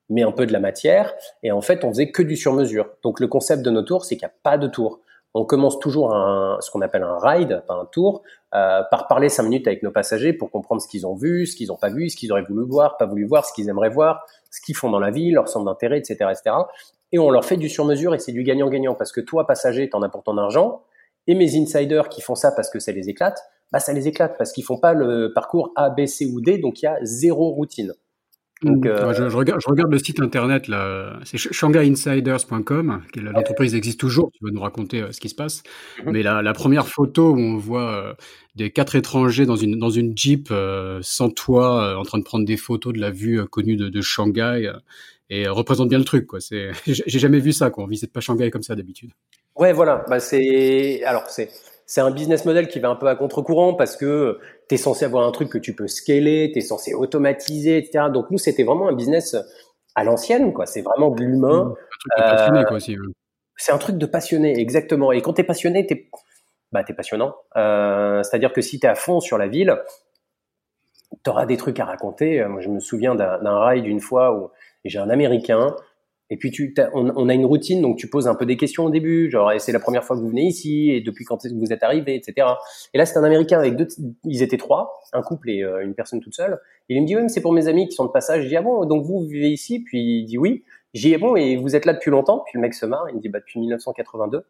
met 0.10 0.24
un 0.24 0.32
peu 0.32 0.48
de 0.48 0.54
la 0.54 0.60
matière. 0.60 1.14
Et 1.44 1.52
en 1.52 1.62
fait, 1.62 1.84
on 1.84 1.90
faisait 1.90 2.12
que 2.12 2.24
du 2.24 2.36
sur-mesure. 2.36 2.90
Donc 3.04 3.20
le 3.20 3.28
concept 3.28 3.62
de 3.62 3.70
nos 3.70 3.84
tours, 3.84 4.06
c'est 4.06 4.18
qu'il 4.18 4.26
n'y 4.26 4.32
a 4.32 4.36
pas 4.42 4.58
de 4.58 4.68
tour 4.68 5.02
on 5.34 5.46
commence 5.46 5.80
toujours 5.80 6.12
ce 6.60 6.72
qu'on 6.72 6.82
appelle 6.82 7.04
un 7.04 7.18
ride, 7.20 7.64
un 7.70 7.86
tour, 7.86 8.24
euh, 8.56 8.82
par 8.90 9.08
parler 9.08 9.30
cinq 9.30 9.44
minutes 9.44 9.68
avec 9.68 9.84
nos 9.84 9.92
passagers 9.92 10.34
pour 10.34 10.50
comprendre 10.50 10.82
ce 10.82 10.88
qu'ils 10.88 11.06
ont 11.06 11.16
vu, 11.16 11.46
ce 11.46 11.56
qu'ils 11.56 11.68
n'ont 11.68 11.78
pas 11.78 11.90
vu, 11.90 12.10
ce 12.10 12.18
qu'ils 12.18 12.32
auraient 12.32 12.46
voulu 12.48 12.66
voir, 12.66 12.98
pas 12.98 13.06
voulu 13.06 13.26
voir, 13.26 13.46
ce 13.46 13.54
qu'ils 13.54 13.70
aimeraient 13.70 13.90
voir, 13.90 14.26
ce 14.50 14.60
qu'ils 14.62 14.76
font 14.76 14.90
dans 14.90 15.00
la 15.00 15.12
vie, 15.12 15.32
leur 15.32 15.48
centre 15.48 15.66
d'intérêt, 15.66 16.00
etc., 16.00 16.32
etc. 16.32 16.56
Et 17.12 17.20
on 17.20 17.30
leur 17.30 17.46
fait 17.46 17.58
du 17.58 17.70
sur-mesure 17.70 18.16
et 18.16 18.20
c'est 18.20 18.32
du 18.32 18.44
gagnant-gagnant 18.44 18.96
parce 18.96 19.12
que 19.12 19.22
toi, 19.22 19.46
passager, 19.46 19.90
t'en 19.90 20.02
as 20.02 20.10
pour 20.10 20.24
ton 20.24 20.38
argent, 20.38 20.84
et 21.30 21.36
mes 21.36 21.56
insiders 21.56 22.10
qui 22.10 22.22
font 22.22 22.34
ça 22.34 22.52
parce 22.52 22.72
que 22.72 22.80
ça 22.80 22.92
les 22.92 23.08
éclate, 23.08 23.40
bah 23.72 23.80
ça 23.80 23.94
les 23.94 24.08
éclate 24.08 24.36
parce 24.38 24.52
qu'ils 24.52 24.64
font 24.64 24.80
pas 24.80 24.94
le 24.94 25.32
parcours 25.32 25.72
A, 25.76 25.92
B, 25.92 26.08
C 26.08 26.26
ou 26.26 26.42
D, 26.42 26.58
donc 26.58 26.82
il 26.82 26.86
y 26.86 26.88
a 26.88 26.98
zéro 27.04 27.52
routine. 27.52 27.94
Donc, 28.64 28.86
euh, 28.86 29.14
je, 29.14 29.24
regarde, 29.38 29.62
je, 29.62 29.70
regarde, 29.70 29.92
le 29.92 30.00
site 30.00 30.20
internet 30.20 30.70
c'est 31.24 31.38
shanghaiinsiders.com. 31.38 33.04
L'entreprise 33.16 33.74
existe 33.76 34.00
toujours. 34.00 34.32
Tu 34.34 34.44
vas 34.44 34.52
nous 34.52 34.60
raconter 34.60 35.02
euh, 35.02 35.12
ce 35.12 35.22
qui 35.22 35.30
se 35.30 35.36
passe. 35.36 35.64
Mhm. 36.04 36.12
Mais 36.12 36.24
la, 36.24 36.42
la, 36.42 36.54
première 36.54 36.88
photo 36.88 37.32
où 37.32 37.40
on 37.40 37.58
voit 37.58 37.94
euh, 37.94 38.14
des 38.56 38.72
quatre 38.72 38.96
étrangers 38.96 39.46
dans 39.46 39.56
une 39.56 39.80
dans 39.80 39.92
une 39.92 40.18
jeep 40.18 40.52
sans 41.02 41.30
toit, 41.30 41.98
en 41.98 42.04
train 42.04 42.18
de 42.18 42.24
prendre 42.24 42.44
des 42.44 42.58
photos 42.58 42.92
de 42.92 43.00
la 43.00 43.12
vue 43.12 43.46
connue 43.48 43.78
de, 43.78 43.88
de 43.88 44.02
Shanghai, 44.02 44.74
et 45.30 45.48
représente 45.48 45.88
bien 45.90 46.00
le 46.00 46.06
truc. 46.06 46.28
J'ai 46.86 47.20
jamais 47.20 47.40
vu 47.40 47.54
ça. 47.54 47.70
Quoi. 47.70 47.84
On 47.84 47.88
visite 47.88 48.12
pas 48.12 48.20
Shanghai 48.20 48.50
comme 48.50 48.64
ça 48.64 48.76
d'habitude. 48.76 49.12
Ouais, 49.60 49.74
voilà. 49.74 50.06
Bah 50.08 50.20
c'est 50.20 51.04
alors 51.04 51.30
c'est 51.30 51.50
c'est 51.86 52.02
un 52.02 52.12
business 52.12 52.46
model 52.46 52.68
qui 52.68 52.80
va 52.80 52.90
un 52.90 52.96
peu 52.96 53.08
à 53.08 53.16
contre-courant 53.16 53.74
parce 53.74 53.98
que 53.98 54.40
tu 54.70 54.76
es 54.76 54.78
censé 54.78 55.06
avoir 55.06 55.28
un 55.28 55.32
truc 55.32 55.50
que 55.50 55.58
tu 55.58 55.76
peux 55.76 55.88
scaler, 55.88 56.50
tu 56.54 56.60
es 56.60 56.62
censé 56.62 56.94
automatiser, 56.94 57.78
etc. 57.78 58.06
Donc 58.14 58.32
nous, 58.32 58.38
c'était 58.38 58.64
vraiment 58.64 58.88
un 58.88 58.94
business 58.94 59.36
à 59.96 60.04
l'ancienne, 60.04 60.54
quoi. 60.54 60.66
C'est 60.66 60.82
vraiment 60.82 61.10
de 61.10 61.24
l'humain. 61.24 61.74
Un 62.16 62.22
truc 62.22 62.26
de 62.26 62.36
passionné, 62.36 62.64
quoi, 62.66 62.76
aussi. 62.78 62.96
C'est 63.58 63.72
un 63.74 63.78
truc 63.78 63.98
de 63.98 64.06
passionné, 64.06 64.58
exactement. 64.58 65.12
Et 65.12 65.22
quand 65.22 65.34
tu 65.34 65.42
es 65.42 65.44
passionné, 65.44 65.86
tu 65.86 65.96
es, 65.96 66.10
bah, 66.72 66.84
es 66.88 66.94
passionnant. 66.94 67.36
Euh, 67.58 68.24
C'est-à-dire 68.24 68.54
que 68.54 68.62
si 68.62 68.80
tu 68.80 68.86
es 68.86 68.90
à 68.90 68.96
fond 68.96 69.20
sur 69.20 69.38
la 69.38 69.48
ville, 69.48 69.76
tu 71.24 71.30
auras 71.30 71.46
des 71.46 71.58
trucs 71.58 71.80
à 71.80 71.86
raconter. 71.86 72.46
Moi, 72.46 72.62
je 72.62 72.70
me 72.70 72.80
souviens 72.80 73.16
d'un 73.16 73.66
ride 73.66 73.84
d'une 73.84 74.00
fois 74.00 74.32
où 74.34 74.52
j'ai 74.86 75.00
un 75.00 75.10
Américain 75.10 75.76
et 76.30 76.38
puis 76.38 76.52
tu, 76.52 76.74
on, 76.94 77.10
on, 77.16 77.30
a 77.30 77.34
une 77.34 77.46
routine, 77.46 77.82
donc 77.82 77.98
tu 77.98 78.08
poses 78.08 78.28
un 78.28 78.36
peu 78.36 78.46
des 78.46 78.56
questions 78.56 78.86
au 78.86 78.90
début, 78.90 79.32
genre 79.32 79.52
c'est 79.58 79.72
la 79.72 79.80
première 79.80 80.04
fois 80.04 80.16
que 80.16 80.22
vous 80.22 80.30
venez 80.30 80.46
ici 80.46 80.92
et 80.92 81.02
depuis 81.02 81.26
quand 81.26 81.46
vous 81.46 81.74
êtes 81.74 81.84
arrivé, 81.84 82.16
etc. 82.16 82.48
Et 82.94 82.98
là 82.98 83.06
c'est 83.06 83.18
un 83.18 83.24
Américain 83.24 83.60
avec 83.60 83.76
deux, 83.76 83.88
ils 84.26 84.44
étaient 84.44 84.58
trois, 84.58 85.00
un 85.14 85.22
couple 85.22 85.50
et 85.50 85.64
euh, 85.64 85.84
une 85.84 85.96
personne 85.96 86.20
toute 86.20 86.36
seule. 86.36 86.60
Et 86.90 86.96
il 86.96 87.02
me 87.02 87.08
dit 87.08 87.16
oui, 87.16 87.24
mais 87.24 87.30
c'est 87.30 87.42
pour 87.42 87.54
mes 87.54 87.68
amis 87.68 87.88
qui 87.88 87.96
sont 87.96 88.06
de 88.06 88.12
passage. 88.12 88.44
Je 88.44 88.48
dis 88.48 88.56
ah 88.56 88.62
bon, 88.62 88.86
donc 88.86 89.04
vous, 89.06 89.22
vivez 89.22 89.50
ici? 89.50 89.80
Puis 89.80 90.22
il 90.22 90.26
dit 90.26 90.38
oui. 90.38 90.64
J'ai 90.96 91.20
bon 91.20 91.36
et 91.36 91.56
vous 91.56 91.76
êtes 91.76 91.86
là 91.86 91.94
depuis 91.94 92.10
longtemps? 92.10 92.44
Puis 92.46 92.54
le 92.56 92.62
mec 92.62 92.74
se 92.74 92.86
marre, 92.86 93.06
il 93.10 93.16
me 93.16 93.22
dit 93.22 93.30
bah 93.30 93.40
depuis 93.40 93.60
1982. 93.60 94.44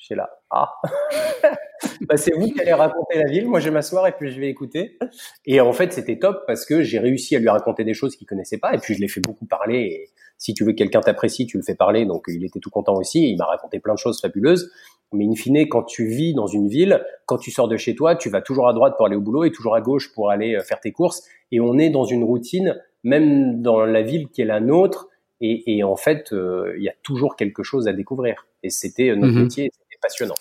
J'ai 0.00 0.14
là 0.14 0.30
ah. 0.48 0.72
bah, 2.08 2.16
c'est 2.16 2.32
vous 2.34 2.50
qui 2.50 2.60
allez 2.60 2.72
raconter 2.72 3.18
la 3.18 3.30
ville. 3.30 3.46
Moi, 3.46 3.60
je 3.60 3.66
vais 3.66 3.70
m'asseoir 3.70 4.06
et 4.06 4.12
puis 4.12 4.30
je 4.30 4.40
vais 4.40 4.48
écouter. 4.48 4.98
Et 5.44 5.60
en 5.60 5.72
fait, 5.72 5.92
c'était 5.92 6.18
top 6.18 6.44
parce 6.46 6.64
que 6.64 6.82
j'ai 6.82 6.98
réussi 6.98 7.36
à 7.36 7.38
lui 7.38 7.50
raconter 7.50 7.84
des 7.84 7.92
choses 7.92 8.16
qu'il 8.16 8.26
connaissait 8.26 8.56
pas. 8.56 8.72
Et 8.72 8.78
puis, 8.78 8.94
je 8.94 9.00
l'ai 9.00 9.08
fait 9.08 9.20
beaucoup 9.20 9.44
parler. 9.44 9.78
Et 9.78 10.10
si 10.38 10.54
tu 10.54 10.64
veux 10.64 10.72
que 10.72 10.78
quelqu'un 10.78 11.02
t'apprécie, 11.02 11.46
tu 11.46 11.58
le 11.58 11.62
fais 11.62 11.74
parler. 11.74 12.06
Donc, 12.06 12.24
il 12.28 12.42
était 12.42 12.60
tout 12.60 12.70
content 12.70 12.94
aussi. 12.94 13.30
il 13.30 13.36
m'a 13.36 13.44
raconté 13.44 13.78
plein 13.78 13.92
de 13.92 13.98
choses 13.98 14.22
fabuleuses. 14.22 14.72
Mais 15.12 15.26
in 15.26 15.34
fine, 15.34 15.68
quand 15.68 15.82
tu 15.82 16.06
vis 16.06 16.32
dans 16.32 16.46
une 16.46 16.68
ville, 16.68 17.04
quand 17.26 17.36
tu 17.36 17.50
sors 17.50 17.68
de 17.68 17.76
chez 17.76 17.94
toi, 17.94 18.16
tu 18.16 18.30
vas 18.30 18.40
toujours 18.40 18.68
à 18.68 18.72
droite 18.72 18.94
pour 18.96 19.04
aller 19.04 19.16
au 19.16 19.20
boulot 19.20 19.44
et 19.44 19.52
toujours 19.52 19.74
à 19.74 19.82
gauche 19.82 20.14
pour 20.14 20.30
aller 20.30 20.56
euh, 20.56 20.62
faire 20.62 20.80
tes 20.80 20.92
courses. 20.92 21.28
Et 21.52 21.60
on 21.60 21.76
est 21.76 21.90
dans 21.90 22.04
une 22.04 22.24
routine, 22.24 22.80
même 23.04 23.60
dans 23.60 23.84
la 23.84 24.00
ville 24.00 24.28
qui 24.28 24.40
est 24.40 24.46
la 24.46 24.60
nôtre. 24.60 25.08
Et, 25.42 25.76
et 25.76 25.84
en 25.84 25.96
fait, 25.96 26.32
euh, 26.32 26.74
il 26.78 26.84
y 26.84 26.88
a 26.88 26.94
toujours 27.02 27.36
quelque 27.36 27.62
chose 27.62 27.86
à 27.86 27.92
découvrir. 27.92 28.46
Et 28.62 28.70
c'était 28.70 29.10
euh, 29.10 29.16
notre 29.16 29.34
mhm. 29.34 29.42
métier, 29.42 29.70
passionnant. 30.00 30.34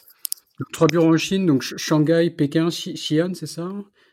Trois 0.74 0.88
bureaux 0.88 1.14
en 1.14 1.18
Chine, 1.18 1.46
donc 1.46 1.64
Shanghai, 1.64 2.30
Pékin, 2.30 2.68
Xi'an, 2.68 3.34
c'est 3.34 3.48
ça? 3.48 3.70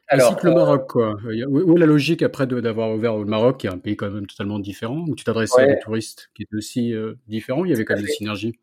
Alors, 0.09 0.32
Ainsi 0.32 0.40
que 0.40 0.46
le 0.46 0.54
Maroc, 0.54 0.88
quoi. 0.88 1.16
Où 1.24 1.76
est 1.76 1.80
la 1.80 1.87
logique 1.87 2.22
après 2.22 2.46
d'avoir 2.46 2.92
ouvert 2.92 3.16
le 3.16 3.24
Maroc, 3.24 3.59
qui 3.59 3.66
est 3.66 3.70
un 3.70 3.78
pays 3.78 3.96
quand 3.96 4.09
même 4.09 4.26
totalement 4.26 4.61
différent, 4.61 5.04
où 5.09 5.16
tu 5.16 5.24
t'adressais 5.24 5.62
à 5.62 5.66
des 5.66 5.78
touristes 5.80 6.30
qui 6.35 6.44
étaient 6.44 6.56
aussi 6.56 6.94
euh, 6.94 7.14
différents 7.26 7.64
Il 7.64 7.72
y 7.72 7.74
avait 7.74 7.85
quand 7.85 7.94
même 7.94 8.04
des 8.04 8.12
synergies? 8.12 8.54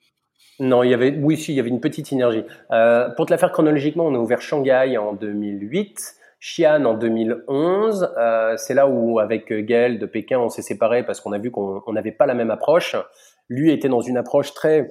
Non, 0.60 0.84
il 0.84 0.92
y 0.92 0.94
avait, 0.94 1.18
oui, 1.18 1.36
si, 1.36 1.52
il 1.52 1.56
y 1.56 1.60
avait 1.60 1.70
une 1.70 1.82
petite 1.82 2.08
synergie. 2.08 2.44
Euh, 2.72 3.10
pour 3.10 3.26
te 3.26 3.32
la 3.32 3.38
faire 3.38 3.52
chronologiquement, 3.52 4.06
on 4.06 4.16
a 4.16 4.18
ouvert 4.18 4.42
Shanghai 4.42 4.98
en 4.98 5.14
2008, 5.14 5.98
Xi'an 6.40 6.86
en 6.86 6.94
2011. 6.94 8.14
Euh, 8.18 8.56
c'est 8.56 8.74
là 8.74 8.88
où, 8.88 9.20
avec 9.20 9.52
Gaël 9.52 10.00
de 10.00 10.06
Pékin, 10.06 10.40
on 10.40 10.50
s'est 10.50 10.62
séparés 10.62 11.06
parce 11.06 11.20
qu'on 11.20 11.34
a 11.34 11.40
vu 11.40 11.52
qu'on 11.52 11.82
n'avait 11.92 12.12
pas 12.14 12.26
la 12.26 12.36
même 12.36 12.52
approche. 12.52 12.96
Lui 13.50 13.72
était 13.72 13.90
dans 13.90 14.02
une 14.02 14.16
approche 14.16 14.54
très 14.54 14.90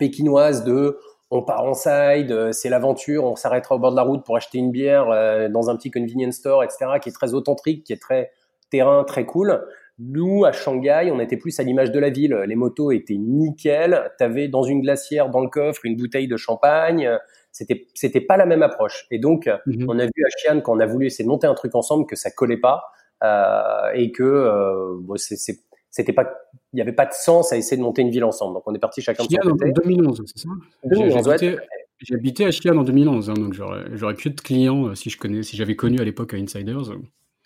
pékinoise 0.00 0.64
de 0.64 0.98
on 1.30 1.42
part 1.42 1.62
en 1.62 1.74
side, 1.74 2.32
euh, 2.32 2.50
c'est 2.50 2.68
l'aventure, 2.68 3.24
on 3.24 3.36
s'arrêtera 3.36 3.76
au 3.76 3.78
bord 3.78 3.92
de 3.92 3.96
la 3.96 4.02
route 4.02 4.24
pour 4.24 4.36
acheter 4.36 4.58
une 4.58 4.72
bière 4.72 5.08
euh, 5.10 5.48
dans 5.48 5.70
un 5.70 5.76
petit 5.76 5.92
convenience 5.92 6.34
store, 6.34 6.64
etc., 6.64 6.86
qui 7.00 7.10
est 7.10 7.12
très 7.12 7.34
authentique, 7.34 7.84
qui 7.84 7.92
est 7.92 8.02
très 8.02 8.32
terrain, 8.68 9.04
très 9.04 9.26
cool. 9.26 9.64
Nous, 10.00 10.44
à 10.44 10.50
Shanghai, 10.50 11.10
on 11.12 11.20
était 11.20 11.36
plus 11.36 11.60
à 11.60 11.62
l'image 11.62 11.92
de 11.92 12.00
la 12.00 12.10
ville. 12.10 12.34
Les 12.46 12.56
motos 12.56 12.90
étaient 12.90 13.18
nickel. 13.18 14.10
T'avais 14.18 14.48
dans 14.48 14.62
une 14.62 14.80
glacière, 14.80 15.28
dans 15.28 15.40
le 15.40 15.48
coffre, 15.48 15.84
une 15.84 15.96
bouteille 15.96 16.26
de 16.26 16.38
champagne. 16.38 17.08
C'était, 17.52 17.86
c'était 17.94 18.22
pas 18.22 18.38
la 18.38 18.46
même 18.46 18.62
approche. 18.62 19.06
Et 19.10 19.18
donc, 19.18 19.48
mhm. 19.66 19.86
on 19.88 19.98
a 19.98 20.06
vu 20.06 20.24
à 20.24 20.28
Xi'an, 20.36 20.62
quand 20.62 20.74
on 20.74 20.80
a 20.80 20.86
voulu 20.86 21.06
essayer 21.06 21.24
de 21.24 21.28
monter 21.28 21.46
un 21.46 21.54
truc 21.54 21.74
ensemble, 21.74 22.06
que 22.06 22.16
ça 22.16 22.30
collait 22.30 22.56
pas. 22.56 22.82
Euh, 23.22 23.90
et 23.94 24.12
que 24.12 24.22
euh, 24.22 24.96
bon, 25.00 25.16
c'est, 25.16 25.36
c'est 25.36 25.58
c'était 25.90 26.12
pas, 26.12 26.32
il 26.72 26.76
n'y 26.76 26.82
avait 26.82 26.92
pas 26.92 27.06
de 27.06 27.12
sens 27.12 27.52
à 27.52 27.56
essayer 27.56 27.76
de 27.76 27.82
monter 27.82 28.02
une 28.02 28.10
ville 28.10 28.24
ensemble. 28.24 28.54
Donc 28.54 28.62
on 28.66 28.74
est 28.74 28.78
parti 28.78 29.02
chacun 29.02 29.24
de 29.24 29.28
son 29.30 29.50
côté. 29.50 29.66
En 29.66 29.88
2011, 29.88 30.22
c'est 30.26 30.38
ça? 30.38 30.48
2011, 30.84 31.56
J'ai 31.98 32.14
habité 32.14 32.46
à 32.46 32.50
Xi'an 32.50 32.76
en 32.76 32.84
2011, 32.84 33.30
hein, 33.30 33.34
donc 33.34 33.54
j'aurais 33.54 34.14
pu 34.14 34.28
être 34.28 34.42
client 34.42 34.86
euh, 34.86 34.94
si 34.94 35.10
je 35.10 35.18
connais, 35.18 35.42
si 35.42 35.56
j'avais 35.56 35.76
connu 35.76 36.00
à 36.00 36.04
l'époque 36.04 36.34
à 36.34 36.36
Insiders. 36.36 36.92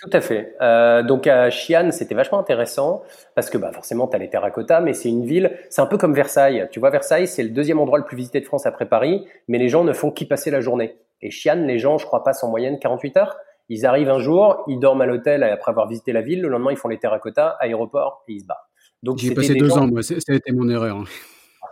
Tout 0.01 0.11
à 0.13 0.21
fait. 0.21 0.55
Euh, 0.61 1.03
donc 1.03 1.27
à 1.27 1.49
Xi'an, 1.49 1.91
c'était 1.91 2.15
vachement 2.15 2.39
intéressant 2.39 3.03
parce 3.35 3.49
que 3.49 3.57
bah, 3.57 3.73
forcément, 3.73 4.07
tu 4.07 4.17
as 4.17 4.19
les 4.19 4.29
terracotta, 4.29 4.81
mais 4.81 4.93
c'est 4.93 5.09
une 5.09 5.25
ville, 5.25 5.57
c'est 5.71 5.81
un 5.81 5.87
peu 5.87 5.97
comme 5.97 6.13
Versailles. 6.13 6.69
Tu 6.71 6.81
vois, 6.81 6.91
Versailles, 6.91 7.27
c'est 7.27 7.43
le 7.43 7.49
deuxième 7.49 7.79
endroit 7.79 7.99
le 7.99 8.05
plus 8.05 8.17
visité 8.17 8.41
de 8.41 8.45
France 8.45 8.67
après 8.67 8.87
Paris, 8.87 9.27
mais 9.49 9.59
les 9.59 9.69
gens 9.69 9.85
ne 9.85 9.95
font 9.95 10.11
qu'y 10.11 10.27
passer 10.27 10.51
la 10.51 10.61
journée. 10.61 10.97
Et 11.23 11.31
Xi'an, 11.31 11.65
les 11.67 11.79
gens, 11.79 11.97
je 11.97 12.05
crois, 12.05 12.23
passent 12.23 12.45
en 12.45 12.51
moyenne 12.51 12.79
48 12.79 13.17
heures. 13.17 13.37
Ils 13.69 13.87
arrivent 13.87 14.11
un 14.11 14.19
jour, 14.19 14.63
ils 14.69 14.79
dorment 14.79 15.03
à 15.03 15.07
l'hôtel 15.07 15.43
après 15.43 15.71
avoir 15.71 15.89
visité 15.89 16.13
la 16.13 16.23
ville. 16.23 16.43
Le 16.43 16.49
lendemain, 16.49 16.71
ils 16.71 16.77
font 16.77 16.89
les 16.89 16.99
terracotta, 16.99 17.57
aéroport 17.61 18.25
et 18.29 18.35
ils 18.35 18.41
se 18.41 18.47
barrent. 18.47 18.69
Donc 19.03 19.19
J'y 19.19 19.29
ai 19.29 19.35
passé 19.35 19.55
deux 19.55 19.73
ans, 19.73 19.87
moi, 19.87 20.03
ça 20.03 20.15
a 20.29 20.35
été 20.35 20.53
mon 20.53 20.69
erreur. 20.69 20.97
Hein. 20.97 21.05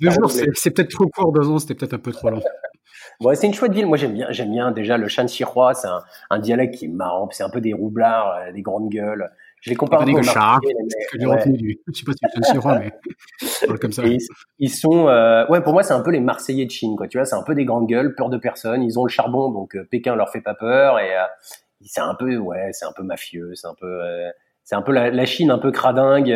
deux 0.00 0.10
jours, 0.10 0.30
c'est 0.30 0.70
peut-être 0.70 0.90
trop 0.90 1.08
court, 1.08 1.32
deux 1.32 1.48
ans, 1.48 1.58
c'était 1.58 1.74
peut-être 1.74 1.94
un 1.94 1.98
peu 1.98 2.12
trop 2.12 2.30
long. 2.30 2.40
bon, 3.20 3.34
c'est 3.34 3.46
une 3.46 3.54
chouette 3.54 3.72
ville. 3.72 3.86
Moi, 3.86 3.96
j'aime 3.96 4.14
bien, 4.14 4.26
j'aime 4.30 4.50
bien 4.50 4.70
déjà 4.70 4.96
le 4.96 5.08
Shan-Sirois. 5.08 5.74
C'est 5.74 5.88
un, 5.88 6.02
un, 6.30 6.38
dialecte 6.38 6.76
qui 6.76 6.86
est 6.86 6.88
marrant. 6.88 7.28
C'est 7.32 7.42
un 7.42 7.50
peu 7.50 7.60
des 7.60 7.72
roublards, 7.72 8.34
euh, 8.36 8.52
des 8.52 8.62
grandes 8.62 8.90
gueules. 8.90 9.30
Je 9.62 9.70
les 9.70 9.76
compare 9.76 10.04
chats. 10.22 10.58
Je 11.18 11.26
ouais. 11.26 11.48
du, 11.48 11.80
je 11.86 11.98
sais 11.98 12.04
pas 12.04 12.12
si 12.12 12.18
c'est 12.42 12.54
le 12.54 13.70
mais 13.70 13.78
comme 13.80 13.92
ça. 13.92 14.02
ils, 14.58 14.70
sont, 14.70 15.08
euh, 15.08 15.46
ouais, 15.46 15.62
pour 15.62 15.72
moi, 15.72 15.82
c'est 15.82 15.94
un 15.94 16.00
peu 16.00 16.10
les 16.10 16.20
Marseillais 16.20 16.66
de 16.66 16.70
Chine, 16.70 16.96
quoi. 16.96 17.08
Tu 17.08 17.16
vois, 17.16 17.24
c'est 17.24 17.36
un 17.36 17.42
peu 17.42 17.54
des 17.54 17.64
grandes 17.64 17.88
gueules, 17.88 18.14
peur 18.14 18.28
de 18.28 18.36
personne. 18.36 18.82
Ils 18.82 18.98
ont 18.98 19.04
le 19.04 19.10
charbon, 19.10 19.50
donc 19.50 19.76
euh, 19.76 19.86
Pékin 19.90 20.16
leur 20.16 20.30
fait 20.30 20.40
pas 20.40 20.54
peur 20.54 20.98
et 20.98 21.16
euh, 21.16 21.22
c'est 21.80 22.00
un 22.00 22.14
peu, 22.14 22.36
ouais, 22.36 22.70
c'est 22.72 22.84
un 22.84 22.92
peu 22.92 23.02
mafieux, 23.02 23.52
c'est 23.54 23.68
un 23.68 23.74
peu, 23.74 24.00
c'est 24.64 24.74
un 24.74 24.82
peu 24.82 24.92
la, 24.92 25.10
la, 25.10 25.26
Chine 25.26 25.50
un 25.50 25.58
peu 25.58 25.72
cradingue 25.72 26.30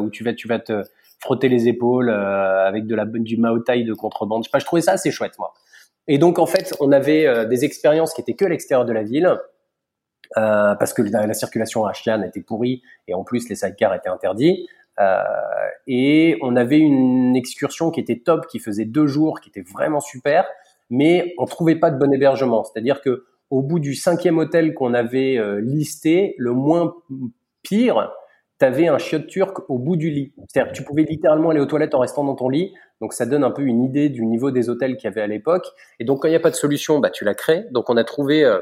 où 0.00 0.10
tu 0.10 0.24
vas, 0.24 0.32
tu 0.32 0.48
vas 0.48 0.58
te 0.58 0.82
frotter 1.20 1.48
les 1.48 1.68
épaules 1.68 2.08
avec 2.10 2.86
de 2.86 2.94
la 2.94 3.04
du 3.04 3.36
Mao 3.36 3.58
Tai 3.58 3.82
de 3.82 3.92
contrebande. 3.92 4.44
Je 4.44 4.48
sais 4.48 4.52
pas, 4.52 4.58
je 4.58 4.64
trouvais 4.64 4.82
ça 4.82 4.92
assez 4.92 5.10
chouette, 5.10 5.38
moi. 5.38 5.52
Et 6.08 6.16
donc 6.16 6.38
en 6.38 6.46
fait, 6.46 6.74
on 6.80 6.90
avait 6.90 7.26
euh, 7.26 7.44
des 7.44 7.64
expériences 7.64 8.14
qui 8.14 8.22
étaient 8.22 8.34
que 8.34 8.46
à 8.46 8.48
l'extérieur 8.48 8.86
de 8.86 8.92
la 8.92 9.02
ville. 9.02 9.38
Euh, 10.36 10.74
parce 10.74 10.92
que 10.92 11.02
la, 11.02 11.32
circulation 11.32 11.86
à 11.86 11.92
Xi'an 11.92 12.22
était 12.22 12.42
pourrie 12.42 12.82
et 13.06 13.14
en 13.14 13.24
plus 13.24 13.48
les 13.48 13.56
sidecars 13.56 13.94
étaient 13.94 14.08
interdits. 14.08 14.68
Euh, 15.00 15.22
et 15.86 16.36
on 16.42 16.56
avait 16.56 16.78
une 16.78 17.36
excursion 17.36 17.90
qui 17.90 18.00
était 18.00 18.18
top, 18.18 18.46
qui 18.46 18.58
faisait 18.58 18.84
deux 18.84 19.06
jours, 19.06 19.40
qui 19.40 19.48
était 19.48 19.62
vraiment 19.62 20.00
super, 20.00 20.46
mais 20.90 21.34
on 21.38 21.46
trouvait 21.46 21.76
pas 21.76 21.90
de 21.90 21.98
bon 21.98 22.12
hébergement. 22.12 22.64
C'est-à-dire 22.64 23.00
que 23.00 23.24
au 23.50 23.62
bout 23.62 23.78
du 23.78 23.94
cinquième 23.94 24.38
hôtel 24.38 24.74
qu'on 24.74 24.92
avait 24.92 25.38
euh, 25.38 25.60
listé, 25.60 26.34
le 26.36 26.52
moins 26.52 26.94
pire, 27.62 28.12
tu 28.58 28.66
avais 28.66 28.88
un 28.88 28.98
chiotte 28.98 29.28
turc 29.28 29.58
au 29.70 29.78
bout 29.78 29.96
du 29.96 30.10
lit. 30.10 30.32
C'est-à-dire 30.48 30.72
que 30.72 30.76
tu 30.76 30.82
pouvais 30.82 31.04
littéralement 31.04 31.50
aller 31.50 31.60
aux 31.60 31.66
toilettes 31.66 31.94
en 31.94 32.00
restant 32.00 32.24
dans 32.24 32.34
ton 32.34 32.48
lit. 32.48 32.74
Donc 33.00 33.12
ça 33.12 33.24
donne 33.24 33.44
un 33.44 33.50
peu 33.50 33.62
une 33.62 33.84
idée 33.84 34.08
du 34.08 34.26
niveau 34.26 34.50
des 34.50 34.68
hôtels 34.68 34.96
qu'il 34.96 35.04
y 35.04 35.12
avait 35.12 35.22
à 35.22 35.26
l'époque. 35.26 35.66
Et 36.00 36.04
donc 36.04 36.22
quand 36.22 36.28
il 36.28 36.32
n'y 36.32 36.36
a 36.36 36.40
pas 36.40 36.50
de 36.50 36.56
solution, 36.56 36.98
bah, 36.98 37.10
tu 37.10 37.24
la 37.24 37.34
crées. 37.34 37.66
Donc 37.70 37.88
on 37.88 37.96
a 37.96 38.04
trouvé 38.04 38.44
euh, 38.44 38.58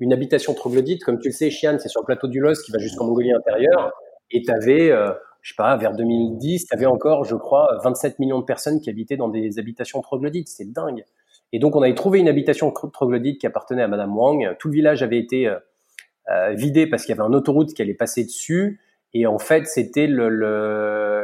une 0.00 0.12
habitation 0.12 0.54
troglodyte. 0.54 1.04
Comme 1.04 1.18
tu 1.18 1.28
le 1.28 1.32
sais, 1.32 1.48
Xi'an, 1.48 1.78
c'est 1.78 1.88
sur 1.88 2.00
le 2.00 2.06
plateau 2.06 2.28
du 2.28 2.40
Los 2.40 2.54
qui 2.64 2.72
va 2.72 2.78
jusqu'en 2.78 3.06
Mongolie 3.06 3.32
intérieure. 3.32 3.92
Et 4.30 4.42
tu 4.42 4.50
avais, 4.50 4.90
euh, 4.90 5.12
je 5.42 5.50
sais 5.50 5.56
pas, 5.56 5.76
vers 5.76 5.92
2010, 5.92 6.66
tu 6.66 6.74
avais 6.74 6.86
encore, 6.86 7.24
je 7.24 7.36
crois, 7.36 7.78
27 7.84 8.18
millions 8.18 8.40
de 8.40 8.44
personnes 8.44 8.80
qui 8.80 8.90
habitaient 8.90 9.16
dans 9.16 9.28
des 9.28 9.58
habitations 9.58 10.00
troglodytes. 10.00 10.48
C'est 10.48 10.70
dingue. 10.72 11.04
Et 11.52 11.58
donc 11.58 11.76
on 11.76 11.82
avait 11.82 11.94
trouvé 11.94 12.18
une 12.18 12.28
habitation 12.28 12.70
troglodyte 12.70 13.40
qui 13.40 13.46
appartenait 13.46 13.82
à 13.82 13.88
Madame 13.88 14.16
Wang. 14.16 14.56
Tout 14.58 14.68
le 14.68 14.74
village 14.74 15.02
avait 15.02 15.18
été 15.18 15.46
euh, 15.48 16.50
vidé 16.54 16.86
parce 16.88 17.04
qu'il 17.04 17.14
y 17.14 17.18
avait 17.18 17.26
une 17.26 17.36
autoroute 17.36 17.72
qui 17.72 17.82
allait 17.82 17.94
passer 17.94 18.24
dessus. 18.24 18.80
Et 19.14 19.26
en 19.26 19.38
fait, 19.38 19.66
c'était 19.66 20.08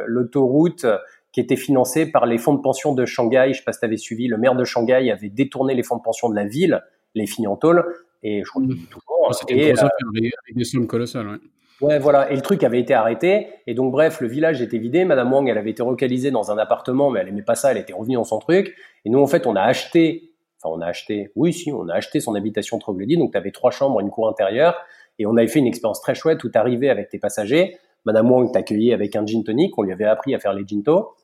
l'autoroute 0.06 0.86
qui 1.32 1.40
était 1.40 1.56
financée 1.56 2.06
par 2.06 2.26
les 2.26 2.38
fonds 2.38 2.54
de 2.54 2.60
pension 2.60 2.94
de 2.94 3.04
Shanghai. 3.04 3.48
Je 3.52 3.58
sais 3.58 3.64
pas 3.64 3.72
si 3.72 3.80
tu 3.80 3.84
avais 3.84 3.96
suivi, 3.96 4.28
le 4.28 4.36
maire 4.38 4.54
de 4.54 4.64
Shanghai 4.64 5.10
avait 5.10 5.30
détourné 5.30 5.74
les 5.74 5.82
fonds 5.82 5.96
de 5.96 6.02
pension 6.02 6.28
de 6.28 6.36
la 6.36 6.44
ville, 6.44 6.82
les 7.14 7.26
Finiantol, 7.26 7.84
et 8.22 8.42
je 8.44 8.48
crois 8.48 8.62
mmh. 8.62 8.76
toujours. 8.90 9.34
C'était 9.34 9.70
une 9.70 9.78
avec 9.78 10.56
des 10.56 10.64
sommes 10.64 10.86
colossales. 10.86 11.28
Ouais. 11.28 11.38
Ouais, 11.82 11.98
voilà. 11.98 12.30
Et 12.30 12.36
le 12.36 12.42
truc 12.42 12.62
avait 12.62 12.78
été 12.78 12.94
arrêté. 12.94 13.48
Et 13.66 13.74
donc, 13.74 13.90
bref, 13.90 14.20
le 14.20 14.28
village 14.28 14.62
était 14.62 14.78
vidé. 14.78 15.04
Madame 15.04 15.32
Wang, 15.32 15.48
elle 15.48 15.58
avait 15.58 15.70
été 15.70 15.82
relocalisée 15.82 16.30
dans 16.30 16.52
un 16.52 16.58
appartement, 16.58 17.10
mais 17.10 17.20
elle 17.20 17.28
aimait 17.28 17.42
pas 17.42 17.56
ça. 17.56 17.72
Elle 17.72 17.78
était 17.78 17.92
revenue 17.92 18.14
dans 18.14 18.24
son 18.24 18.38
truc. 18.38 18.76
Et 19.04 19.10
nous, 19.10 19.18
en 19.18 19.26
fait, 19.26 19.48
on 19.48 19.56
a 19.56 19.62
acheté, 19.62 20.32
enfin, 20.62 20.72
on 20.76 20.80
a 20.80 20.86
acheté, 20.86 21.32
oui, 21.34 21.52
si, 21.52 21.72
on 21.72 21.88
a 21.88 21.94
acheté 21.94 22.20
son 22.20 22.36
habitation 22.36 22.78
troglodyte. 22.78 23.18
Donc, 23.18 23.32
tu 23.32 23.38
avais 23.38 23.50
trois 23.50 23.72
chambres, 23.72 24.00
une 24.00 24.10
cour 24.10 24.28
intérieure. 24.28 24.76
Et 25.18 25.26
on 25.26 25.36
avait 25.36 25.48
fait 25.48 25.58
une 25.58 25.66
expérience 25.66 26.00
très 26.00 26.14
chouette 26.14 26.44
où 26.44 26.50
tu 26.50 26.56
arrivais 26.56 26.88
avec 26.88 27.08
tes 27.08 27.18
passagers. 27.18 27.76
Madame 28.04 28.30
Wang 28.30 28.52
t'accueillait 28.52 28.94
avec 28.94 29.16
un 29.16 29.26
gin 29.26 29.42
tonic. 29.42 29.76
On 29.76 29.82
lui 29.82 29.92
avait 29.92 30.04
appris 30.04 30.36
à 30.36 30.38
faire 30.38 30.52
les 30.52 30.64
ginto. 30.64 31.14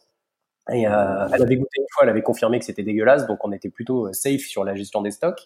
Et 0.70 0.86
euh, 0.86 1.28
elle 1.32 1.42
avait 1.42 1.56
goûté 1.56 1.78
une 1.78 1.86
fois, 1.90 2.02
elle 2.02 2.10
avait 2.10 2.22
confirmé 2.22 2.58
que 2.58 2.64
c'était 2.64 2.82
dégueulasse, 2.82 3.26
donc 3.26 3.42
on 3.42 3.52
était 3.52 3.70
plutôt 3.70 4.08
euh, 4.08 4.12
safe 4.12 4.42
sur 4.42 4.64
la 4.64 4.74
gestion 4.74 5.00
des 5.00 5.10
stocks. 5.10 5.40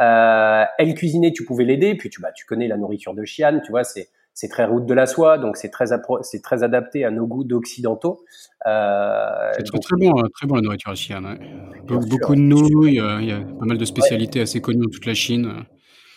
Euh, 0.00 0.64
elle 0.78 0.94
cuisinait, 0.94 1.32
tu 1.32 1.44
pouvais 1.44 1.64
l'aider, 1.64 1.94
puis 1.94 2.10
tu 2.10 2.20
bah 2.20 2.32
tu 2.34 2.44
connais 2.46 2.68
la 2.68 2.76
nourriture 2.76 3.14
de 3.14 3.22
Xi'an, 3.22 3.60
tu 3.64 3.70
vois, 3.70 3.84
c'est 3.84 4.08
c'est 4.36 4.48
très 4.48 4.64
route 4.64 4.84
de 4.84 4.94
la 4.94 5.06
soie, 5.06 5.38
donc 5.38 5.56
c'est 5.56 5.70
très 5.70 5.86
c'est 6.22 6.42
très 6.42 6.64
adapté 6.64 7.04
à 7.04 7.10
nos 7.10 7.26
goûts 7.26 7.44
d'occidentaux. 7.44 8.24
Euh, 8.66 9.52
c'est 9.56 9.62
très, 9.62 9.78
très, 9.78 9.96
bon, 9.96 10.18
hein, 10.18 10.28
très 10.34 10.46
bon 10.48 10.56
la 10.56 10.62
nourriture 10.62 10.90
à 10.90 10.94
Xi'an. 10.94 11.24
Ouais. 11.24 11.38
Beaucoup 11.86 12.34
de 12.34 12.40
nouilles, 12.40 12.96
il 12.96 13.28
y 13.28 13.32
a 13.32 13.40
pas 13.40 13.66
mal 13.66 13.78
de 13.78 13.84
spécialités 13.84 14.40
assez 14.40 14.60
connues 14.60 14.84
dans 14.84 14.90
toute 14.90 15.06
la 15.06 15.14
Chine. 15.14 15.64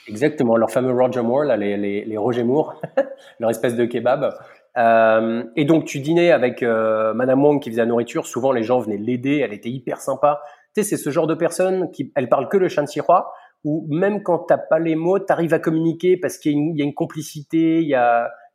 Exactement, 0.07 0.55
leur 0.55 0.71
fameux 0.71 0.93
Roger 0.93 1.21
Moore, 1.21 1.43
là, 1.43 1.57
les, 1.57 1.75
les, 1.75 2.05
les 2.05 2.17
Roger 2.17 2.43
Moore, 2.43 2.81
leur 3.39 3.49
espèce 3.49 3.75
de 3.75 3.85
kebab. 3.85 4.33
Euh, 4.77 5.43
et 5.55 5.65
donc 5.65 5.85
tu 5.85 5.99
dînais 5.99 6.31
avec 6.31 6.61
euh, 6.61 7.13
Madame 7.13 7.43
Wong 7.43 7.61
qui 7.61 7.69
faisait 7.69 7.81
la 7.81 7.87
nourriture. 7.87 8.27
Souvent 8.27 8.51
les 8.51 8.63
gens 8.63 8.79
venaient 8.79 8.97
l'aider. 8.97 9.41
Elle 9.43 9.53
était 9.53 9.69
hyper 9.69 9.99
sympa. 9.99 10.41
Tu 10.75 10.83
sais, 10.83 10.89
c'est 10.89 10.97
ce 10.97 11.09
genre 11.09 11.27
de 11.27 11.33
personne 11.33 11.89
qui, 11.91 12.11
elle 12.15 12.29
parle 12.29 12.47
que 12.47 12.57
le 12.57 12.69
Shan-Sirois, 12.69 13.33
où 13.67 13.85
même 13.89 14.23
quand 14.23 14.39
t'as 14.39 14.57
pas 14.57 14.79
les 14.79 14.95
mots, 14.95 15.19
t'arrives 15.19 15.53
à 15.53 15.59
communiquer 15.59 16.15
parce 16.15 16.37
qu'il 16.37 16.53
y, 16.53 16.81
a 16.81 16.85
une 16.85 16.93
complicité. 16.93 17.85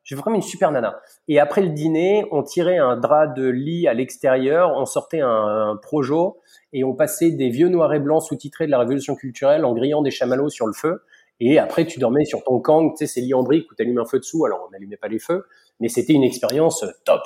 J'ai 0.04 0.16
vraiment 0.16 0.36
une 0.36 0.42
super 0.42 0.72
nana. 0.72 1.00
Et 1.28 1.38
après 1.38 1.60
le 1.60 1.68
dîner, 1.68 2.24
on 2.30 2.42
tirait 2.42 2.78
un 2.78 2.96
drap 2.96 3.26
de 3.26 3.46
lit 3.46 3.86
à 3.86 3.92
l'extérieur, 3.92 4.72
on 4.74 4.86
sortait 4.86 5.20
un, 5.20 5.28
un 5.28 5.76
projo 5.76 6.40
et 6.72 6.82
on 6.82 6.94
passait 6.94 7.30
des 7.30 7.50
vieux 7.50 7.68
noirs 7.68 7.92
et 7.92 8.00
blancs 8.00 8.22
sous-titrés 8.22 8.64
de 8.64 8.70
la 8.70 8.78
révolution 8.78 9.14
culturelle 9.14 9.66
en 9.66 9.74
grillant 9.74 10.00
des 10.00 10.10
chamallows 10.10 10.48
sur 10.48 10.66
le 10.66 10.72
feu. 10.72 11.02
Et 11.40 11.58
après, 11.58 11.84
tu 11.84 11.98
dormais 11.98 12.24
sur 12.24 12.42
ton 12.42 12.58
kang, 12.60 12.92
tu 12.92 12.98
sais, 12.98 13.06
ces 13.06 13.20
lits 13.20 13.34
en 13.34 13.42
briques 13.42 13.70
où 13.70 13.74
tu 13.74 13.82
allumes 13.82 13.98
un 13.98 14.06
feu 14.06 14.18
dessous. 14.18 14.46
Alors, 14.46 14.64
on 14.66 14.70
n'allumait 14.70 14.96
pas 14.96 15.08
les 15.08 15.18
feux, 15.18 15.44
mais 15.78 15.88
c'était 15.88 16.14
une 16.14 16.24
expérience 16.24 16.84
euh, 16.84 16.90
top. 17.04 17.20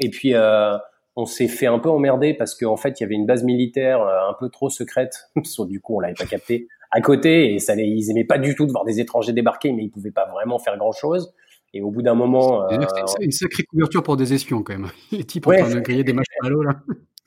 Et 0.00 0.10
puis, 0.10 0.34
euh, 0.34 0.76
on 1.16 1.24
s'est 1.24 1.48
fait 1.48 1.66
un 1.66 1.78
peu 1.78 1.88
emmerder 1.88 2.34
parce 2.34 2.54
qu'en 2.54 2.76
fait, 2.76 3.00
il 3.00 3.04
y 3.04 3.06
avait 3.06 3.14
une 3.14 3.24
base 3.24 3.42
militaire 3.42 4.02
euh, 4.02 4.28
un 4.28 4.34
peu 4.34 4.50
trop 4.50 4.68
secrète. 4.68 5.30
du 5.66 5.80
coup, 5.80 5.96
on 5.96 6.00
l'avait 6.00 6.14
pas 6.14 6.26
capté 6.26 6.68
à 6.92 7.00
côté 7.00 7.54
et 7.54 7.58
ça 7.58 7.74
les, 7.74 7.84
ils 7.84 8.10
aimaient 8.10 8.24
pas 8.24 8.38
du 8.38 8.54
tout 8.54 8.66
de 8.66 8.72
voir 8.72 8.84
des 8.84 9.00
étrangers 9.00 9.32
débarquer, 9.32 9.72
mais 9.72 9.84
ils 9.84 9.90
pouvaient 9.90 10.10
pas 10.10 10.26
vraiment 10.26 10.58
faire 10.58 10.76
grand 10.76 10.92
chose. 10.92 11.34
Et 11.74 11.80
au 11.80 11.90
bout 11.90 12.02
d'un 12.02 12.14
moment, 12.14 12.70
euh, 12.70 12.78
c'est 13.06 13.24
une 13.24 13.32
sacrée 13.32 13.62
couverture 13.64 14.02
pour 14.02 14.18
des 14.18 14.34
espions 14.34 14.62
quand 14.62 14.74
même. 14.74 14.90
Les 15.10 15.24
types 15.24 15.46
en 15.46 15.52
train 15.52 15.70
de 15.70 15.80
griller 15.80 16.04
des 16.04 16.14
l'eau 16.44 16.62
là. 16.62 16.82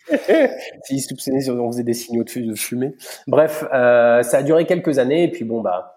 S'ils 0.84 1.02
soupçonnaient 1.02 1.50
on 1.50 1.72
faisait 1.72 1.84
des 1.84 1.96
signaux 1.96 2.24
de 2.24 2.56
fumée. 2.56 2.94
Bref, 3.28 3.66
euh, 3.74 4.22
ça 4.22 4.38
a 4.38 4.44
duré 4.44 4.66
quelques 4.66 5.00
années 5.00 5.24
et 5.24 5.32
puis 5.32 5.46
bon 5.46 5.62
bah 5.62 5.96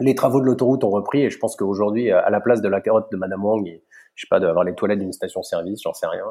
les 0.00 0.14
travaux 0.14 0.40
de 0.40 0.46
l'autoroute 0.46 0.84
ont 0.84 0.90
repris 0.90 1.22
et 1.22 1.30
je 1.30 1.38
pense 1.38 1.56
qu'aujourd'hui, 1.56 2.10
à 2.10 2.30
la 2.30 2.40
place 2.40 2.62
de 2.62 2.68
la 2.68 2.80
carotte 2.80 3.10
de 3.10 3.16
Madame 3.16 3.44
Wang, 3.44 3.66
et, 3.66 3.84
je 4.14 4.22
sais 4.22 4.28
pas, 4.30 4.40
d'avoir 4.40 4.64
les 4.64 4.74
toilettes 4.74 5.00
d'une 5.00 5.12
station-service, 5.12 5.80
j'en 5.82 5.92
sais 5.92 6.06
rien. 6.06 6.24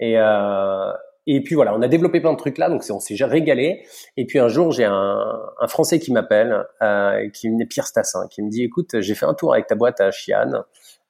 Et, 0.00 0.18
euh, 0.18 0.92
et 1.26 1.42
puis 1.42 1.54
voilà, 1.54 1.74
on 1.74 1.82
a 1.82 1.88
développé 1.88 2.20
plein 2.20 2.32
de 2.32 2.38
trucs 2.38 2.58
là, 2.58 2.70
donc 2.70 2.82
on 2.90 3.00
s'est 3.00 3.16
régalé. 3.24 3.84
Et 4.16 4.26
puis 4.26 4.38
un 4.38 4.48
jour, 4.48 4.72
j'ai 4.72 4.84
un, 4.84 5.40
un, 5.60 5.68
Français 5.68 5.98
qui 5.98 6.12
m'appelle, 6.12 6.64
euh, 6.82 7.28
qui 7.30 7.48
est 7.48 7.66
Pierre 7.66 7.86
Stassin, 7.86 8.26
qui 8.28 8.42
me 8.42 8.48
dit, 8.48 8.64
écoute, 8.64 9.00
j'ai 9.00 9.14
fait 9.14 9.26
un 9.26 9.34
tour 9.34 9.52
avec 9.52 9.66
ta 9.66 9.74
boîte 9.74 10.00
à 10.00 10.10
Xi'an, 10.10 10.64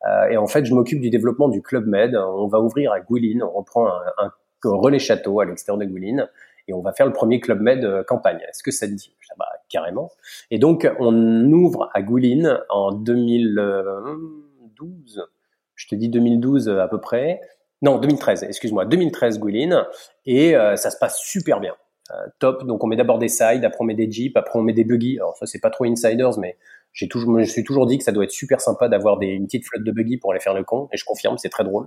euh, 0.07 0.29
et 0.31 0.37
en 0.37 0.47
fait, 0.47 0.64
je 0.64 0.73
m'occupe 0.75 1.01
du 1.01 1.11
développement 1.11 1.49
du 1.49 1.61
Club 1.62 1.87
Med. 1.87 2.16
On 2.16 2.47
va 2.47 2.61
ouvrir 2.61 2.92
à 2.92 3.01
Guilin, 3.01 3.44
on 3.44 3.59
reprend 3.59 3.88
un, 3.88 4.25
un 4.25 4.33
relais 4.64 4.99
château 4.99 5.40
à 5.40 5.44
l'extérieur 5.44 5.79
de 5.79 5.85
Guilin, 5.85 6.29
et 6.66 6.73
on 6.73 6.81
va 6.81 6.92
faire 6.92 7.07
le 7.07 7.12
premier 7.12 7.40
Club 7.40 7.61
Med 7.61 7.85
euh, 7.85 8.03
campagne. 8.03 8.40
Est-ce 8.49 8.62
que 8.62 8.71
ça 8.71 8.87
te 8.87 8.92
dit? 8.92 9.14
Bah, 9.38 9.44
carrément. 9.68 10.11
Et 10.51 10.59
donc, 10.59 10.90
on 10.99 11.53
ouvre 11.53 11.90
à 11.94 12.03
Guilin 12.03 12.61
en 12.71 12.92
2012. 12.92 15.29
Je 15.77 15.87
te 15.87 15.94
dis 15.94 16.09
2012 16.09 16.71
à 16.71 16.88
peu 16.88 17.01
près. 17.01 17.40
Non, 17.83 17.99
2013, 17.99 18.45
excuse-moi, 18.45 18.85
2013 18.85 19.41
Guilin. 19.41 19.87
Et 20.27 20.57
euh, 20.57 20.77
ça 20.77 20.91
se 20.91 20.99
passe 20.99 21.21
super 21.21 21.61
bien. 21.61 21.75
Euh, 22.11 22.14
top. 22.38 22.67
Donc, 22.67 22.83
on 22.83 22.87
met 22.87 22.97
d'abord 22.97 23.19
des 23.19 23.29
sides, 23.29 23.64
après 23.64 23.79
on 23.81 23.85
met 23.85 23.95
des 23.95 24.11
jeeps, 24.11 24.37
après 24.37 24.59
on 24.59 24.62
met 24.62 24.73
des 24.73 24.85
buggy. 24.85 25.19
Alors, 25.19 25.37
ça, 25.37 25.47
c'est 25.47 25.61
pas 25.61 25.71
trop 25.71 25.85
insiders, 25.85 26.38
mais 26.38 26.57
j'ai 26.93 27.07
toujours, 27.07 27.37
je 27.37 27.41
me 27.41 27.45
suis 27.45 27.64
toujours 27.64 27.87
dit 27.87 27.99
que 27.99 28.05
ça 28.05 28.12
doit 28.12 28.25
être 28.25 28.31
super 28.31 28.61
sympa 28.61 28.88
d'avoir 28.88 29.19
des, 29.19 29.27
une 29.27 29.45
petite 29.45 29.67
flotte 29.67 29.85
de 29.85 29.93
buggy 29.93 30.17
pour 30.17 30.33
aller 30.33 30.41
faire 30.41 30.55
le 30.55 30.64
con. 30.64 30.88
Et 30.93 30.97
je 30.97 31.05
confirme, 31.05 31.38
c'est 31.38 31.51
très 31.51 31.64
drôle. 31.64 31.87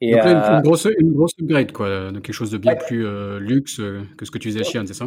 Et 0.00 0.12
Donc 0.12 0.24
là, 0.24 0.30
une, 0.30 0.56
euh, 0.58 0.60
grosse, 0.60 0.88
une 0.98 1.12
grosse 1.12 1.32
upgrade, 1.40 1.72
quoi. 1.72 2.10
De 2.10 2.18
quelque 2.18 2.32
chose 2.32 2.50
de 2.50 2.58
bien 2.58 2.74
plus 2.74 3.06
luxe 3.38 3.80
que 4.18 4.24
ce 4.24 4.30
que 4.30 4.38
tu 4.38 4.50
faisais 4.50 4.60
à 4.60 4.64
Chien, 4.64 4.84
c'est 4.86 4.94
ça? 4.94 5.06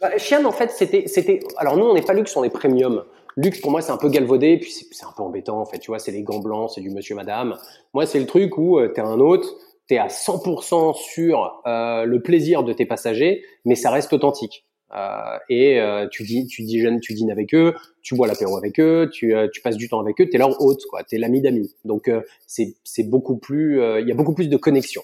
Bah, 0.00 0.16
Chien, 0.16 0.44
en 0.44 0.52
fait, 0.52 0.70
c'était, 0.70 1.06
c'était. 1.06 1.40
Alors 1.58 1.76
nous, 1.76 1.84
on 1.84 1.94
n'est 1.94 2.02
pas 2.02 2.14
luxe, 2.14 2.34
on 2.36 2.42
est 2.42 2.50
premium. 2.50 3.04
Luxe 3.36 3.60
pour 3.60 3.70
moi, 3.70 3.80
c'est 3.80 3.92
un 3.92 3.96
peu 3.96 4.08
galvaudé, 4.08 4.58
puis 4.58 4.70
c'est 4.72 5.04
un 5.04 5.12
peu 5.16 5.22
embêtant. 5.22 5.60
En 5.60 5.64
fait, 5.64 5.78
tu 5.78 5.90
vois, 5.90 5.98
c'est 5.98 6.12
les 6.12 6.22
gants 6.22 6.40
blancs, 6.40 6.72
c'est 6.74 6.80
du 6.80 6.90
Monsieur, 6.90 7.14
Madame. 7.14 7.56
Moi, 7.94 8.06
c'est 8.06 8.18
le 8.18 8.26
truc 8.26 8.58
où 8.58 8.78
euh, 8.78 8.88
t'es 8.88 9.00
un 9.00 9.18
hôte, 9.20 9.46
t'es 9.86 9.98
à 9.98 10.08
100% 10.08 10.94
sur 10.94 11.62
euh, 11.66 12.04
le 12.04 12.22
plaisir 12.22 12.64
de 12.64 12.72
tes 12.72 12.86
passagers, 12.86 13.42
mais 13.64 13.74
ça 13.74 13.90
reste 13.90 14.12
authentique. 14.12 14.64
Euh, 14.92 15.38
et 15.48 15.80
euh, 15.80 16.08
tu 16.10 16.24
dis, 16.24 16.46
tu 16.46 16.62
dînes, 16.62 17.00
tu 17.00 17.14
dînes 17.14 17.30
avec 17.30 17.54
eux, 17.54 17.74
tu 18.02 18.16
bois 18.16 18.26
l'apéro 18.26 18.56
avec 18.56 18.80
eux, 18.80 19.08
tu, 19.12 19.34
euh, 19.34 19.46
tu 19.52 19.60
passes 19.60 19.76
du 19.76 19.88
temps 19.88 20.00
avec 20.00 20.20
eux, 20.20 20.28
t'es 20.28 20.38
leur 20.38 20.60
hôte, 20.60 20.82
quoi. 20.90 21.04
T'es 21.04 21.18
l'ami 21.18 21.40
d'amis. 21.40 21.74
Donc 21.84 22.10
c'est, 22.46 22.74
c'est 22.84 23.04
beaucoup 23.04 23.36
plus, 23.36 23.80
il 24.00 24.08
y 24.08 24.12
a 24.12 24.14
beaucoup 24.14 24.34
plus 24.34 24.48
de 24.48 24.56
connexion. 24.56 25.02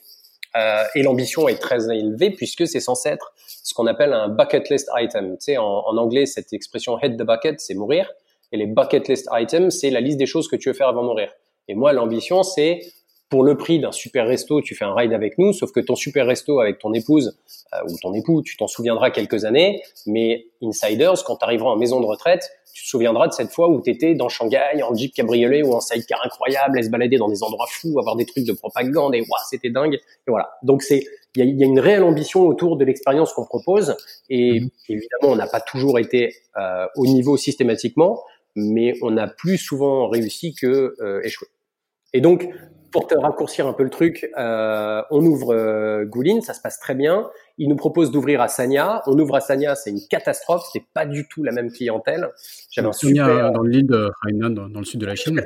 Euh, 0.57 0.85
et 0.95 1.03
l'ambition 1.03 1.49
est 1.49 1.61
très 1.61 1.91
élevée 1.91 2.31
puisque 2.31 2.67
c'est 2.67 2.81
censé 2.81 3.11
être 3.11 3.35
ce 3.63 3.75
qu'on 3.75 3.87
appelle 3.87 4.13
un 4.13 4.29
bucket 4.29 4.71
list 4.71 4.91
item. 4.97 5.33
Tu 5.33 5.45
sais, 5.45 5.57
en, 5.59 5.65
en 5.65 5.97
anglais, 5.97 6.27
cette 6.27 6.53
expression 6.53 6.99
head 7.01 7.19
the 7.19 7.25
bucket, 7.27 7.61
c'est 7.61 7.75
mourir. 7.75 8.11
Et 8.53 8.57
les 8.57 8.67
bucket 8.67 9.09
list 9.09 9.29
items, 9.33 9.77
c'est 9.79 9.91
la 9.91 10.01
liste 10.01 10.19
des 10.19 10.27
choses 10.27 10.49
que 10.49 10.57
tu 10.57 10.69
veux 10.69 10.75
faire 10.75 10.89
avant 10.89 11.03
de 11.03 11.09
mourir. 11.09 11.31
Et 11.69 11.75
moi, 11.75 11.93
l'ambition, 11.93 12.43
c'est 12.43 12.81
pour 13.29 13.43
le 13.43 13.57
prix 13.57 13.81
d'un 13.81 13.93
super 13.93 14.27
resto, 14.27 14.61
tu 14.61 14.75
fais 14.75 14.85
un 14.85 14.95
ride 14.95 15.13
avec 15.13 15.37
nous, 15.39 15.53
sauf 15.53 15.73
que 15.73 15.81
ton 15.81 15.97
super 15.97 16.27
resto 16.27 16.61
avec 16.61 16.79
ton 16.79 16.93
épouse 16.93 17.39
euh, 17.75 17.79
ou 17.89 17.97
ton 18.01 18.15
époux, 18.15 18.43
tu 18.43 18.57
t'en 18.57 18.69
souviendras 18.69 19.11
quelques 19.11 19.45
années, 19.45 19.83
mais 20.07 20.47
insiders, 20.63 21.25
quand 21.25 21.37
tu 21.37 21.45
arriveras 21.45 21.71
en 21.71 21.77
maison 21.77 22.01
de 22.01 22.07
retraite, 22.07 22.49
tu 22.73 22.85
te 22.85 22.89
souviendras 22.89 23.27
de 23.27 23.33
cette 23.33 23.51
fois 23.51 23.69
où 23.69 23.81
tu 23.81 23.91
étais 23.91 24.15
dans 24.15 24.29
Shanghai 24.29 24.83
en 24.83 24.95
Jeep 24.95 25.15
cabriolet 25.15 25.63
ou 25.63 25.73
en 25.73 25.81
sidecar 25.81 26.21
incroyable, 26.25 26.79
à 26.79 26.83
se 26.83 26.91
balader 26.91 27.17
dans 27.17 27.29
des 27.29 27.43
endroits 27.43 27.67
fous, 27.71 27.99
avoir 27.99 28.17
des 28.17 28.27
trucs 28.27 28.45
de 28.45 28.53
propagande 28.53 29.15
et 29.15 29.21
waouh, 29.21 29.45
c'était 29.49 29.71
dingue. 29.71 29.95
Et 29.95 30.31
voilà. 30.31 30.51
Donc 30.63 30.83
c'est 30.83 31.03
il 31.35 31.45
y 31.45 31.49
a, 31.49 31.53
y 31.53 31.63
a, 31.65 31.67
une 31.67 31.81
réelle 31.81 32.03
ambition 32.03 32.47
autour 32.47 32.77
de 32.77 32.85
l'expérience 32.85 33.33
qu'on 33.33 33.45
propose 33.45 33.97
et 34.29 34.61
mhm. 34.61 34.71
évidemment, 34.89 35.33
on 35.33 35.37
n'a 35.37 35.47
pas 35.47 35.61
toujours 35.61 35.99
été 35.99 36.35
euh, 36.57 36.87
au 36.97 37.07
niveau 37.07 37.37
systématiquement, 37.37 38.23
mais 38.55 38.95
on 39.03 39.17
a 39.17 39.27
plus 39.27 39.59
souvent 39.59 40.09
réussi 40.09 40.55
que 40.55 40.95
euh, 41.01 41.21
échoué. 41.23 41.49
Et 42.13 42.21
donc, 42.21 42.49
pour 42.97 43.07
te 43.07 43.15
raccourcir 43.15 43.67
un 43.67 43.75
peu 43.75 43.83
le 43.83 43.91
truc, 43.91 44.31
euh, 44.39 45.03
on 45.11 45.23
ouvre 45.25 45.55
euh, 45.55 46.07
Goulin, 46.07 46.41
ça 46.41 46.55
se 46.55 46.63
passe 46.63 46.79
très 46.79 46.95
bien. 46.95 47.29
Il 47.59 47.69
nous 47.69 47.77
propose 47.77 48.11
d'ouvrir 48.11 48.41
à 48.41 48.49
Sanya. 48.49 49.03
On 49.07 49.19
ouvre 49.19 49.37
à 49.37 49.41
Sanya, 49.41 49.75
c'est 49.75 49.91
une 49.91 50.01
catastrophe. 50.09 50.63
C'est 50.73 50.85
pas 50.95 51.05
du 51.05 51.29
tout 51.29 51.43
la 51.43 51.53
même 51.53 51.71
clientèle. 51.71 52.31
J'avais 52.71 52.89
un 52.89 52.93
super 52.93 53.53
dans 53.53 53.63
l'île 53.63 53.87
de 53.87 54.11
Hainan, 54.27 54.49
dans, 54.49 54.81
le 54.81 54.85
sud 54.85 55.01
de 55.01 55.07
la 55.07 55.15
Chine. 55.15 55.43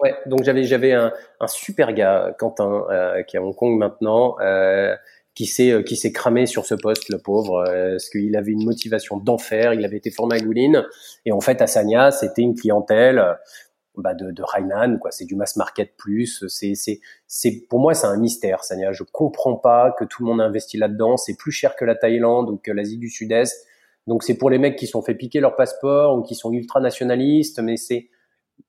Ouais, 0.00 0.14
donc 0.26 0.42
j'avais 0.42 0.64
j'avais 0.64 0.92
un, 0.92 1.12
un, 1.38 1.46
super 1.46 1.92
gars, 1.92 2.34
Quentin, 2.36 2.84
euh, 2.90 3.22
qui 3.22 3.36
est 3.36 3.38
à 3.38 3.42
Hong 3.42 3.54
Kong 3.54 3.78
maintenant, 3.78 4.36
euh, 4.40 4.94
qui 5.38 5.46
s'est 5.46 5.70
euh, 5.70 5.82
qui 5.82 5.94
s'est 5.94 6.10
cramé 6.10 6.46
sur 6.46 6.66
ce 6.66 6.74
poste, 6.74 7.10
le 7.10 7.18
pauvre, 7.18 7.64
euh, 7.68 7.92
parce 7.92 8.10
qu'il 8.10 8.36
avait 8.36 8.50
une 8.50 8.64
motivation 8.64 9.18
d'enfer. 9.18 9.72
Il 9.72 9.84
avait 9.84 9.96
été 9.96 10.10
formé 10.10 10.34
à 10.34 10.40
Goulin 10.40 10.84
et 11.26 11.30
en 11.30 11.40
fait 11.40 11.62
à 11.62 11.68
Sanya, 11.68 12.10
c'était 12.10 12.42
une 12.42 12.56
clientèle 12.56 13.24
bah, 14.00 14.14
de, 14.14 14.30
de 14.30 14.42
Hainan, 14.54 14.98
quoi. 14.98 15.10
C'est 15.10 15.24
du 15.24 15.34
mass 15.34 15.56
market 15.56 15.94
plus. 15.96 16.44
C'est, 16.48 16.74
c'est, 16.74 17.00
c'est, 17.26 17.66
pour 17.68 17.80
moi, 17.80 17.94
c'est 17.94 18.06
un 18.06 18.16
mystère, 18.16 18.64
Sanya. 18.64 18.92
Je 18.92 19.04
comprends 19.04 19.56
pas 19.56 19.94
que 19.98 20.04
tout 20.04 20.22
le 20.22 20.30
monde 20.30 20.40
a 20.40 20.44
investi 20.44 20.76
là-dedans. 20.76 21.16
C'est 21.16 21.36
plus 21.36 21.52
cher 21.52 21.76
que 21.76 21.84
la 21.84 21.94
Thaïlande 21.94 22.50
ou 22.50 22.56
que 22.56 22.70
l'Asie 22.70 22.98
du 22.98 23.08
Sud-Est. 23.08 23.66
Donc, 24.06 24.22
c'est 24.22 24.38
pour 24.38 24.50
les 24.50 24.58
mecs 24.58 24.76
qui 24.76 24.86
sont 24.86 25.02
fait 25.02 25.14
piquer 25.14 25.40
leur 25.40 25.56
passeport 25.56 26.16
ou 26.16 26.22
qui 26.22 26.34
sont 26.34 26.52
ultra 26.52 26.80
nationalistes. 26.80 27.60
Mais 27.60 27.76
c'est, 27.76 28.08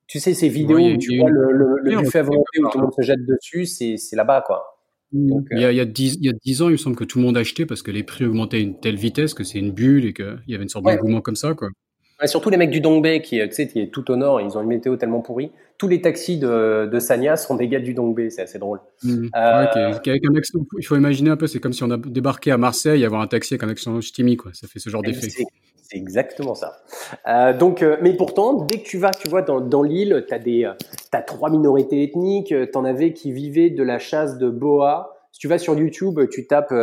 tu 0.08 0.20
sais, 0.20 0.34
ces 0.34 0.50
vidéos 0.50 0.80
où 0.80 0.98
tu 0.98 1.18
vois 1.18 1.30
le, 1.30 1.52
le, 1.52 1.78
le 1.82 2.02
buffet 2.02 2.20
à 2.20 2.24
volonté 2.24 2.60
où 2.60 2.70
tout 2.70 2.78
le 2.78 2.84
monde 2.84 2.94
se 2.94 3.04
jette 3.04 3.26
dessus, 3.26 3.66
c'est, 3.66 3.98
c'est 3.98 4.16
là-bas, 4.16 4.44
quoi. 4.46 4.76
Donc, 5.12 5.48
il, 5.52 5.60
y 5.60 5.66
a, 5.66 5.72
il, 5.72 5.78
y 5.78 5.80
a 5.80 5.86
10, 5.86 6.18
il 6.22 6.26
y 6.26 6.30
a 6.30 6.34
10 6.46 6.62
ans, 6.62 6.70
il 6.70 6.74
me 6.74 6.78
semble 6.78 6.96
que 6.96 7.04
tout 7.04 7.18
le 7.18 7.26
monde 7.26 7.36
achetait 7.36 7.66
parce 7.66 7.82
que 7.82 7.90
les 7.90 8.04
prix 8.04 8.26
augmentaient 8.26 8.58
à 8.58 8.60
une 8.60 8.80
telle 8.80 8.96
vitesse 8.96 9.34
que 9.34 9.44
c'est 9.44 9.58
une 9.58 9.72
bulle 9.72 10.06
et 10.06 10.14
qu'il 10.14 10.44
y 10.48 10.54
avait 10.54 10.64
une 10.64 10.70
sorte 10.70 10.86
d'engouement 10.86 11.22
comme 11.22 11.36
ça, 11.36 11.56
quoi 11.56 11.70
surtout 12.28 12.50
les 12.50 12.58
mecs 12.58 12.70
du 12.70 12.82
Dongbei 12.82 13.22
qui, 13.22 13.40
tu 13.40 13.52
sais, 13.52 13.68
qui 13.68 13.80
est 13.80 13.94
tout 13.94 14.10
au 14.12 14.16
nord, 14.16 14.42
ils 14.42 14.58
ont 14.58 14.62
une 14.62 14.68
météo 14.68 14.96
tellement 14.98 15.22
pourrie. 15.22 15.52
Tous 15.78 15.88
les 15.88 16.02
taxis 16.02 16.38
de, 16.38 16.90
de 16.92 17.00
Sanya 17.00 17.38
sont 17.38 17.56
des 17.56 17.68
gars 17.68 17.80
du 17.80 17.94
Dongbei, 17.94 18.30
c'est 18.30 18.42
assez 18.42 18.60
drôle. 18.60 18.82
Mmh. 19.04 19.28
Euh... 19.36 19.66
avec 19.96 20.08
un 20.08 20.36
accent, 20.36 20.60
il 20.78 20.86
faut 20.86 20.98
imaginer 20.98 21.30
un 21.30 21.38
peu, 21.38 21.48
c'est 21.48 21.60
comme 21.60 21.74
si 21.74 21.84
on 21.84 21.92
a 21.92 21.98
débarqué 21.98 22.52
à 22.52 22.58
Marseille 22.58 23.04
et 23.04 23.06
avoir 23.06 23.22
un 23.22 23.28
taxi 23.28 23.54
avec 23.54 23.64
un 23.64 23.70
accent 23.70 24.02
ch'timi, 24.02 24.36
quoi. 24.36 24.52
Ça 24.54 24.68
fait 24.68 24.80
ce 24.80 24.90
genre 24.90 25.02
d'effet. 25.02 25.30
C'est 25.30 25.98
exactement 25.98 26.54
ça. 26.54 26.74
Euh, 27.28 27.58
donc, 27.58 27.82
euh, 27.82 27.98
mais 28.02 28.14
pourtant, 28.14 28.54
dès 28.54 28.78
que 28.78 28.86
tu 28.86 29.00
vas, 29.00 29.10
tu 29.10 29.28
vois, 29.28 29.42
dans, 29.42 29.60
dans 29.60 29.82
l'île, 29.82 30.24
t'as 30.28 30.38
des, 30.38 30.66
euh, 30.66 30.74
t'as 31.10 31.24
trois 31.24 31.50
minorités 31.50 32.04
ethniques. 32.04 32.52
Euh, 32.52 32.68
t'en 32.68 32.86
avais 32.86 33.14
qui 33.14 33.32
vivaient 33.32 33.72
de 33.72 33.82
la 33.82 33.98
chasse 33.98 34.38
de 34.38 34.50
boa. 34.50 35.16
Si 35.32 35.40
tu 35.40 35.48
vas 35.48 35.58
sur 35.58 35.76
YouTube, 35.76 36.20
tu 36.30 36.46
tapes 36.46 36.74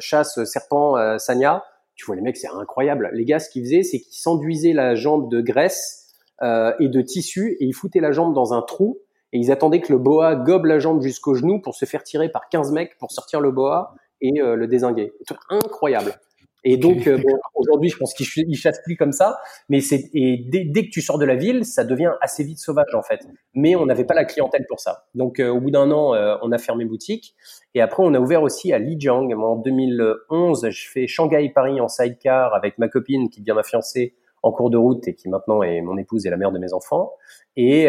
chasse 0.00 0.42
serpent 0.44 1.18
Sanya 1.18 1.62
tu 1.94 2.06
vois 2.06 2.16
les 2.16 2.22
mecs, 2.22 2.36
c'est 2.36 2.48
incroyable. 2.48 3.10
Les 3.12 3.24
gars, 3.24 3.38
ce 3.38 3.48
qu'ils 3.48 3.64
faisaient, 3.64 3.82
c'est 3.82 4.00
qu'ils 4.00 4.18
s'enduisaient 4.18 4.72
la 4.72 4.94
jambe 4.94 5.30
de 5.30 5.40
graisse 5.40 6.14
euh, 6.42 6.72
et 6.80 6.88
de 6.88 7.00
tissu 7.00 7.56
et 7.60 7.64
ils 7.64 7.74
foutaient 7.74 8.00
la 8.00 8.12
jambe 8.12 8.34
dans 8.34 8.52
un 8.52 8.62
trou 8.62 8.98
et 9.32 9.38
ils 9.38 9.52
attendaient 9.52 9.80
que 9.80 9.92
le 9.92 9.98
boa 9.98 10.34
gobe 10.34 10.64
la 10.66 10.78
jambe 10.78 11.02
jusqu'au 11.02 11.34
genou 11.34 11.60
pour 11.60 11.74
se 11.74 11.84
faire 11.84 12.02
tirer 12.02 12.28
par 12.28 12.48
15 12.48 12.72
mecs 12.72 12.96
pour 12.98 13.12
sortir 13.12 13.40
le 13.40 13.50
boa 13.50 13.94
et 14.20 14.40
euh, 14.40 14.56
le 14.56 14.66
désinguer. 14.66 15.12
Incroyable. 15.48 16.14
Et 16.64 16.78
donc 16.78 17.06
euh, 17.06 17.18
bon, 17.18 17.38
aujourd'hui, 17.54 17.90
je 17.90 17.96
pense 17.98 18.14
qu'ils 18.14 18.56
chassent 18.56 18.82
plus 18.82 18.96
comme 18.96 19.12
ça, 19.12 19.36
mais 19.68 19.80
c'est 19.80 20.08
et 20.14 20.38
dès, 20.48 20.64
dès, 20.64 20.86
que 20.86 20.90
tu 20.90 21.02
sors 21.02 21.18
de 21.18 21.26
la 21.26 21.36
ville, 21.36 21.64
ça 21.66 21.84
devient 21.84 22.12
assez 22.22 22.42
vite 22.42 22.58
sauvage 22.58 22.94
en 22.94 23.02
fait. 23.02 23.20
Mais 23.54 23.76
on 23.76 23.84
n'avait 23.84 24.04
pas 24.04 24.14
la 24.14 24.24
clientèle 24.24 24.64
pour 24.66 24.80
ça. 24.80 25.04
Donc 25.14 25.40
euh, 25.40 25.50
au 25.50 25.60
bout 25.60 25.70
d'un 25.70 25.90
an, 25.90 26.14
euh, 26.14 26.36
on 26.42 26.52
a 26.52 26.58
fermé 26.58 26.86
boutique 26.86 27.34
et 27.74 27.82
après 27.82 28.02
on 28.02 28.14
a 28.14 28.18
ouvert 28.18 28.42
aussi 28.42 28.72
à 28.72 28.78
Lijiang. 28.78 29.30
En 29.34 29.56
2011, 29.56 30.70
je 30.70 30.88
fais 30.88 31.06
Shanghai 31.06 31.50
Paris 31.54 31.80
en 31.80 31.88
sidecar 31.88 32.54
avec 32.54 32.78
ma 32.78 32.88
copine 32.88 33.28
qui 33.28 33.40
devient 33.40 33.56
ma 33.56 33.62
fiancée 33.62 34.14
en 34.42 34.50
cours 34.50 34.70
de 34.70 34.78
route 34.78 35.06
et 35.06 35.14
qui 35.14 35.28
maintenant 35.28 35.62
est 35.62 35.82
mon 35.82 35.98
épouse 35.98 36.26
et 36.26 36.30
la 36.30 36.38
mère 36.38 36.52
de 36.52 36.58
mes 36.58 36.72
enfants. 36.72 37.12
Et 37.56 37.88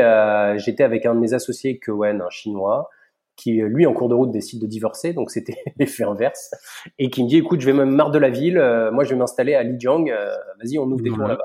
j'étais 0.57 0.83
avec 0.83 1.05
un 1.05 1.15
de 1.15 1.19
mes 1.19 1.33
associés, 1.33 1.79
Kewen, 1.79 2.21
un 2.21 2.29
chinois 2.29 2.89
qui 3.35 3.53
lui 3.53 3.85
en 3.85 3.93
cours 3.93 4.09
de 4.09 4.13
route 4.13 4.31
décide 4.31 4.61
de 4.61 4.67
divorcer, 4.67 5.13
donc 5.13 5.31
c'était 5.31 5.57
l'effet 5.79 6.03
inverse, 6.03 6.51
et 6.99 7.09
qui 7.09 7.23
me 7.23 7.29
dit 7.29 7.37
écoute 7.37 7.61
je 7.61 7.65
vais 7.65 7.73
même 7.73 7.91
marre 7.91 8.11
de 8.11 8.19
la 8.19 8.29
ville, 8.29 8.57
euh, 8.57 8.91
moi 8.91 9.03
je 9.03 9.09
vais 9.09 9.15
m'installer 9.15 9.55
à 9.55 9.63
Lijiang, 9.63 10.09
euh, 10.09 10.29
vas-y 10.61 10.77
on 10.77 10.85
ouvre 10.85 11.01
des 11.01 11.09
ponts 11.09 11.27
là-bas. 11.27 11.43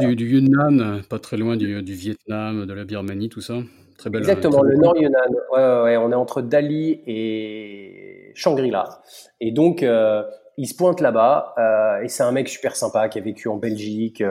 Du, 0.00 0.16
du, 0.16 0.28
Yunnan, 0.28 1.02
pas 1.08 1.18
très 1.18 1.36
loin 1.36 1.56
du, 1.56 1.82
du, 1.82 1.94
Vietnam, 1.94 2.66
de 2.66 2.72
la 2.72 2.84
Birmanie, 2.84 3.28
tout 3.28 3.40
ça. 3.40 3.58
Très 3.98 4.10
belle. 4.10 4.22
Exactement, 4.22 4.62
le 4.62 4.76
Nord 4.76 4.96
Yunnan. 4.96 5.18
Ouais, 5.52 5.82
ouais, 5.82 5.96
on 5.98 6.10
est 6.10 6.14
entre 6.14 6.42
Dali 6.42 7.02
et 7.06 8.32
Shangri-La, 8.34 9.02
et 9.40 9.52
donc 9.52 9.82
euh, 9.82 10.22
il 10.56 10.66
se 10.66 10.74
pointe 10.74 11.00
là-bas, 11.00 11.54
et 12.02 12.08
c'est 12.08 12.22
un 12.22 12.32
mec 12.32 12.48
super 12.48 12.76
sympa 12.76 13.08
qui 13.08 13.18
a 13.18 13.22
vécu 13.22 13.48
en 13.48 13.56
Belgique. 13.56 14.22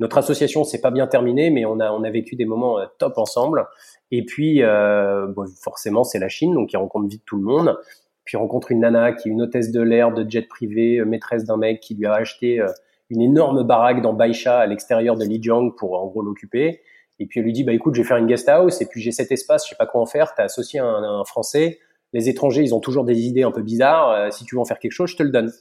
notre 0.00 0.18
association 0.18 0.64
s'est 0.64 0.80
pas 0.80 0.90
bien 0.90 1.06
terminée, 1.06 1.50
mais 1.50 1.64
on 1.64 1.80
a 1.80 1.90
on 1.92 2.02
a 2.02 2.10
vécu 2.10 2.36
des 2.36 2.44
moments 2.44 2.78
top 2.98 3.18
ensemble. 3.18 3.66
Et 4.10 4.24
puis, 4.24 4.62
euh, 4.62 5.32
forcément, 5.62 6.04
c'est 6.04 6.18
la 6.18 6.28
Chine, 6.28 6.54
donc 6.54 6.72
il 6.72 6.76
rencontre 6.76 7.08
vite 7.08 7.22
tout 7.26 7.36
le 7.36 7.42
monde. 7.42 7.78
Puis 8.24 8.36
il 8.36 8.40
rencontre 8.40 8.72
une 8.72 8.80
nana 8.80 9.12
qui 9.12 9.28
est 9.28 9.32
une 9.32 9.42
hôtesse 9.42 9.70
de 9.70 9.80
l'air 9.80 10.12
de 10.12 10.28
jet 10.28 10.42
privé, 10.42 10.98
euh, 10.98 11.04
maîtresse 11.04 11.44
d'un 11.44 11.56
mec 11.56 11.80
qui 11.80 11.94
lui 11.94 12.06
a 12.06 12.14
acheté 12.14 12.60
euh, 12.60 12.68
une 13.10 13.22
énorme 13.22 13.62
baraque 13.64 14.02
dans 14.02 14.12
Baisha 14.12 14.58
à 14.58 14.66
l'extérieur 14.66 15.16
de 15.16 15.24
Lijiang 15.24 15.70
pour 15.76 15.98
en 16.00 16.06
gros 16.06 16.22
l'occuper. 16.22 16.80
Et 17.18 17.26
puis 17.26 17.40
elle 17.40 17.46
lui 17.46 17.52
dit 17.52 17.64
bah 17.64 17.72
écoute, 17.72 17.94
je 17.94 18.02
vais 18.02 18.08
faire 18.08 18.18
une 18.18 18.26
guest 18.26 18.48
house 18.48 18.80
et 18.80 18.86
puis 18.86 19.00
j'ai 19.00 19.12
cet 19.12 19.32
espace, 19.32 19.64
je 19.64 19.70
sais 19.70 19.76
pas 19.76 19.86
quoi 19.86 20.00
en 20.00 20.06
faire. 20.06 20.34
T'as 20.34 20.44
associé 20.44 20.78
un, 20.78 20.86
un 20.86 21.24
Français. 21.24 21.78
Les 22.12 22.28
étrangers, 22.28 22.62
ils 22.62 22.74
ont 22.74 22.80
toujours 22.80 23.04
des 23.04 23.18
idées 23.20 23.42
un 23.42 23.50
peu 23.50 23.62
bizarres. 23.62 24.32
Si 24.32 24.44
tu 24.44 24.54
veux 24.54 24.60
en 24.60 24.64
faire 24.64 24.78
quelque 24.78 24.92
chose, 24.92 25.10
je 25.10 25.16
te 25.16 25.22
le 25.22 25.30
donne. 25.30 25.52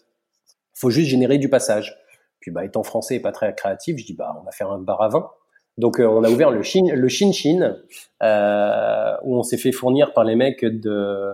Faut 0.73 0.89
juste 0.89 1.09
générer 1.09 1.37
du 1.37 1.49
passage. 1.49 1.97
Puis 2.39 2.51
bah 2.51 2.63
étant 2.63 2.83
français 2.83 3.15
et 3.15 3.19
pas 3.19 3.31
très 3.31 3.53
créatif, 3.55 3.97
je 3.97 4.05
dis 4.05 4.13
bah 4.13 4.37
on 4.39 4.45
va 4.45 4.51
faire 4.51 4.71
un 4.71 4.79
bar 4.79 5.01
à 5.01 5.09
vin. 5.09 5.29
Donc 5.77 5.99
euh, 5.99 6.05
on 6.05 6.23
a 6.23 6.29
ouvert 6.29 6.49
le 6.49 6.63
Shin, 6.63 6.85
le 6.91 7.07
Shin 7.07 7.77
euh, 8.23 9.15
où 9.23 9.37
on 9.37 9.43
s'est 9.43 9.57
fait 9.57 9.71
fournir 9.71 10.13
par 10.13 10.23
les 10.23 10.35
mecs 10.35 10.65
de, 10.65 11.33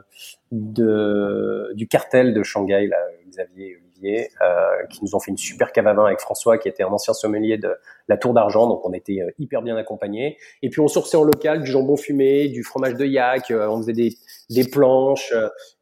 de 0.51 1.71
du 1.75 1.87
cartel 1.87 2.33
de 2.33 2.43
Shanghai, 2.43 2.87
là, 2.87 2.97
Xavier 3.29 3.67
et 3.67 3.77
Olivier, 3.77 4.29
euh, 4.41 4.85
qui 4.89 5.03
nous 5.03 5.15
ont 5.15 5.19
fait 5.19 5.31
une 5.31 5.37
super 5.37 5.71
cave 5.71 5.87
à 5.87 5.93
vin 5.93 6.05
avec 6.05 6.19
François, 6.19 6.57
qui 6.57 6.67
était 6.67 6.83
un 6.83 6.89
ancien 6.89 7.13
sommelier 7.13 7.57
de 7.57 7.73
la 8.09 8.17
Tour 8.17 8.33
d'Argent, 8.33 8.67
donc 8.67 8.85
on 8.85 8.93
était 8.93 9.21
euh, 9.21 9.31
hyper 9.39 9.61
bien 9.61 9.77
accompagnés. 9.77 10.37
Et 10.61 10.69
puis 10.69 10.81
on 10.81 10.87
sourçait 10.87 11.17
en 11.17 11.23
local 11.23 11.61
du 11.61 11.71
jambon 11.71 11.95
fumé, 11.95 12.49
du 12.49 12.63
fromage 12.63 12.95
de 12.95 13.05
yak, 13.05 13.49
euh, 13.49 13.67
on 13.69 13.77
faisait 13.77 13.93
des, 13.93 14.17
des 14.49 14.65
planches, 14.65 15.33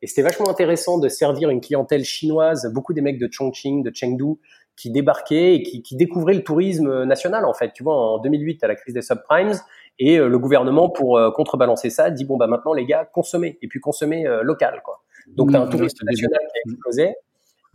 et 0.02 0.08
c'était 0.08 0.22
vachement 0.22 0.50
intéressant 0.50 1.00
de 1.00 1.10
servir 1.10 1.50
une 1.50 1.62
clientèle 1.62 2.04
chinoise, 2.04 2.72
beaucoup 2.74 2.94
des 2.94 3.02
mecs 3.02 3.20
de 3.20 3.28
Chongqing, 3.30 3.84
de 3.84 3.92
Chengdu, 3.94 4.40
qui 4.82 4.90
débarquaient 4.90 5.56
et 5.56 5.64
qui, 5.64 5.84
qui 5.84 5.96
découvraient 5.96 6.34
le 6.34 6.44
tourisme 6.44 7.04
national 7.04 7.46
en 7.46 7.54
fait. 7.54 7.72
Tu 7.74 7.84
vois, 7.84 7.96
en 7.96 8.18
2008 8.18 8.64
à 8.64 8.68
la 8.68 8.76
crise 8.76 8.96
des 8.96 9.04
subprimes 9.04 9.54
et 10.00 10.18
euh, 10.18 10.28
le 10.28 10.40
gouvernement 10.40 10.90
pour 10.90 11.18
euh, 11.18 11.30
contrebalancer 11.30 11.92
ça 11.92 12.10
dit 12.10 12.26
bon 12.26 12.38
bah 12.38 12.48
maintenant 12.48 12.74
les 12.74 12.86
gars 12.86 13.06
consommez 13.06 13.60
et 13.62 13.68
puis 13.68 13.80
consommez 13.80 14.26
euh, 14.26 14.42
local 14.42 14.82
quoi. 14.84 15.04
Donc 15.28 15.52
tu 15.52 15.56
as 15.56 15.62
un 15.62 15.68
mmh, 15.68 15.70
tourisme 15.70 16.04
national 16.04 16.40
qui 16.40 16.58
a 16.58 16.72
explosé 16.72 17.16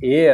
et 0.02 0.28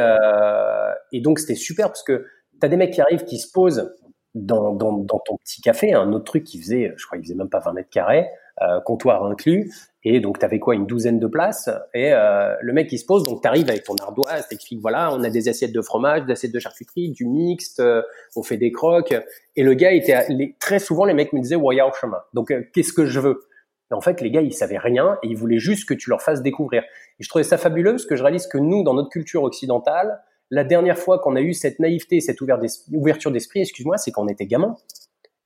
et 1.11 1.21
donc 1.21 1.39
c'était 1.39 1.55
super 1.55 1.87
parce 1.87 2.03
que 2.03 2.25
tu 2.59 2.65
as 2.65 2.69
des 2.69 2.75
mecs 2.75 2.91
qui 2.91 3.01
arrivent 3.01 3.23
qui 3.23 3.37
se 3.37 3.51
posent 3.51 3.93
dans, 4.35 4.73
dans, 4.73 4.93
dans 4.93 5.19
ton 5.19 5.37
petit 5.37 5.61
café, 5.61 5.93
un 5.93 6.11
autre 6.13 6.25
truc 6.25 6.43
qui 6.43 6.59
faisait, 6.59 6.93
je 6.95 7.05
crois, 7.05 7.17
il 7.17 7.23
faisait 7.23 7.35
même 7.35 7.49
pas 7.49 7.59
20 7.59 7.73
mètres 7.73 7.89
carrés, 7.89 8.27
euh, 8.61 8.79
comptoir 8.81 9.25
inclus, 9.25 9.71
et 10.03 10.19
donc 10.19 10.39
tu 10.39 10.45
avais 10.45 10.59
quoi, 10.59 10.75
une 10.75 10.85
douzaine 10.85 11.19
de 11.19 11.27
places, 11.27 11.69
et 11.93 12.13
euh, 12.13 12.55
le 12.61 12.73
mec 12.73 12.91
il 12.91 12.97
se 12.97 13.05
pose, 13.05 13.23
donc 13.23 13.41
tu 13.41 13.47
arrives 13.47 13.69
avec 13.69 13.83
ton 13.83 13.95
ardoise, 13.95 14.47
t'expliques 14.47 14.81
voilà, 14.81 15.13
on 15.13 15.23
a 15.23 15.29
des 15.29 15.49
assiettes 15.49 15.71
de 15.71 15.81
fromage, 15.81 16.25
des 16.25 16.33
assiettes 16.33 16.53
de 16.53 16.59
charcuterie, 16.59 17.11
du 17.11 17.25
mixte, 17.25 17.79
euh, 17.79 18.01
on 18.35 18.43
fait 18.43 18.57
des 18.57 18.71
croques, 18.71 19.15
et 19.55 19.63
le 19.63 19.73
gars 19.73 19.91
était, 19.91 20.25
les, 20.29 20.55
très 20.59 20.79
souvent 20.79 21.05
les 21.05 21.13
mecs 21.13 21.33
me 21.33 21.39
disaient 21.39 21.55
ouais, 21.55 21.81
au 21.81 21.93
chemin, 21.93 22.21
donc 22.33 22.51
euh, 22.51 22.63
qu'est-ce 22.73 22.93
que 22.93 23.05
je 23.05 23.19
veux? 23.19 23.47
Et 23.91 23.93
en 23.93 24.01
fait, 24.01 24.21
les 24.21 24.31
gars, 24.31 24.41
ils 24.41 24.53
savaient 24.53 24.77
rien 24.77 25.19
et 25.21 25.27
ils 25.27 25.37
voulaient 25.37 25.59
juste 25.59 25.87
que 25.87 25.93
tu 25.93 26.09
leur 26.09 26.21
fasses 26.21 26.41
découvrir. 26.41 26.83
Et 27.19 27.23
je 27.23 27.29
trouvais 27.29 27.43
ça 27.43 27.57
fabuleux 27.57 27.91
parce 27.91 28.05
que 28.05 28.15
je 28.15 28.23
réalise 28.23 28.47
que 28.47 28.57
nous, 28.57 28.81
dans 28.83 28.93
notre 28.93 29.09
culture 29.09 29.43
occidentale, 29.43 30.21
la 30.53 30.63
dernière 30.63 30.99
fois 30.99 31.17
qu'on 31.17 31.35
a 31.35 31.41
eu 31.41 31.53
cette 31.53 31.79
naïveté, 31.79 32.21
cette 32.21 32.39
ouverture 32.41 33.31
d'esprit, 33.31 33.61
excuse-moi, 33.61 33.97
c'est 33.97 34.11
quand 34.11 34.23
on 34.23 34.27
était 34.27 34.45
gamin. 34.45 34.75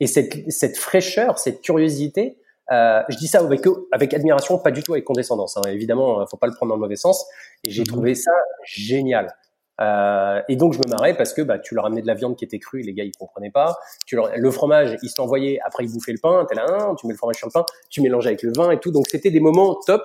Et 0.01 0.07
cette, 0.07 0.51
cette 0.51 0.77
fraîcheur, 0.77 1.39
cette 1.39 1.61
curiosité, 1.61 2.37
euh, 2.71 3.01
je 3.07 3.15
dis 3.15 3.27
ça 3.27 3.39
avec, 3.39 3.61
avec 3.93 4.13
admiration, 4.13 4.59
pas 4.59 4.71
du 4.71 4.83
tout 4.83 4.91
avec 4.93 5.05
condescendance. 5.05 5.55
Hein. 5.55 5.61
Évidemment, 5.69 6.25
faut 6.27 6.35
pas 6.35 6.47
le 6.47 6.53
prendre 6.53 6.71
dans 6.71 6.75
le 6.75 6.81
mauvais 6.81 6.97
sens. 6.97 7.25
Et 7.63 7.69
j'ai 7.69 7.83
mhm. 7.83 7.87
trouvé 7.87 8.15
ça 8.15 8.33
génial. 8.65 9.33
Euh, 9.79 10.41
et 10.49 10.57
donc 10.57 10.73
je 10.73 10.79
me 10.79 10.89
marrais 10.89 11.15
parce 11.15 11.33
que 11.33 11.41
bah, 11.41 11.57
tu 11.59 11.73
leur 11.73 11.85
amenais 11.85 12.01
de 12.01 12.07
la 12.07 12.15
viande 12.15 12.35
qui 12.35 12.43
était 12.43 12.59
crue, 12.59 12.81
les 12.81 12.93
gars 12.93 13.05
ils 13.05 13.15
comprenaient 13.17 13.51
pas. 13.51 13.77
Tu 14.05 14.17
leur... 14.17 14.35
Le 14.35 14.51
fromage, 14.51 14.97
ils 15.03 15.09
se 15.09 15.15
l'envoyaient, 15.21 15.59
après 15.63 15.85
ils 15.85 15.93
bouffaient 15.93 16.11
le 16.11 16.19
pain, 16.21 16.45
t'es 16.49 16.55
là, 16.55 16.65
hein, 16.67 16.95
tu 16.99 17.07
mets 17.07 17.13
le 17.13 17.17
fromage 17.17 17.37
sur 17.37 17.47
le 17.47 17.53
pain, 17.53 17.63
tu 17.89 18.01
mélanges 18.01 18.27
avec 18.27 18.43
le 18.43 18.51
vin 18.53 18.71
et 18.71 18.79
tout. 18.79 18.91
Donc 18.91 19.05
c'était 19.07 19.31
des 19.31 19.39
moments 19.39 19.79
top. 19.85 20.01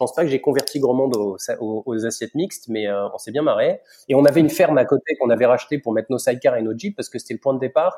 Je 0.00 0.04
pense 0.06 0.14
pas 0.14 0.22
que 0.22 0.30
j'ai 0.30 0.40
converti 0.40 0.80
grand 0.80 0.94
monde 0.94 1.14
aux, 1.14 1.36
aux, 1.60 2.06
assiettes 2.06 2.34
mixtes, 2.34 2.68
mais 2.68 2.88
euh, 2.88 3.06
on 3.12 3.18
s'est 3.18 3.32
bien 3.32 3.42
marré. 3.42 3.80
Et 4.08 4.14
on 4.14 4.24
avait 4.24 4.40
une 4.40 4.48
ferme 4.48 4.78
à 4.78 4.86
côté 4.86 5.14
qu'on 5.16 5.28
avait 5.28 5.44
racheté 5.44 5.78
pour 5.78 5.92
mettre 5.92 6.10
nos 6.10 6.16
sidecars 6.16 6.56
et 6.56 6.62
nos 6.62 6.72
jeeps 6.74 6.96
parce 6.96 7.10
que 7.10 7.18
c'était 7.18 7.34
le 7.34 7.40
point 7.40 7.52
de 7.52 7.58
départ 7.58 7.94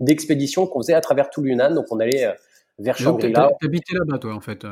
d'expédition 0.00 0.66
qu'on 0.66 0.80
faisait 0.80 0.94
à 0.94 1.00
travers 1.00 1.30
tout 1.30 1.44
l'Yunnan. 1.44 1.72
Donc 1.72 1.86
on 1.92 2.00
allait 2.00 2.26
euh, 2.26 2.32
vers 2.80 2.98
Shangri-La. 2.98 3.52
T'habitais 3.60 3.94
là-bas 3.94 4.18
toi 4.18 4.34
en 4.34 4.40
fait 4.40 4.64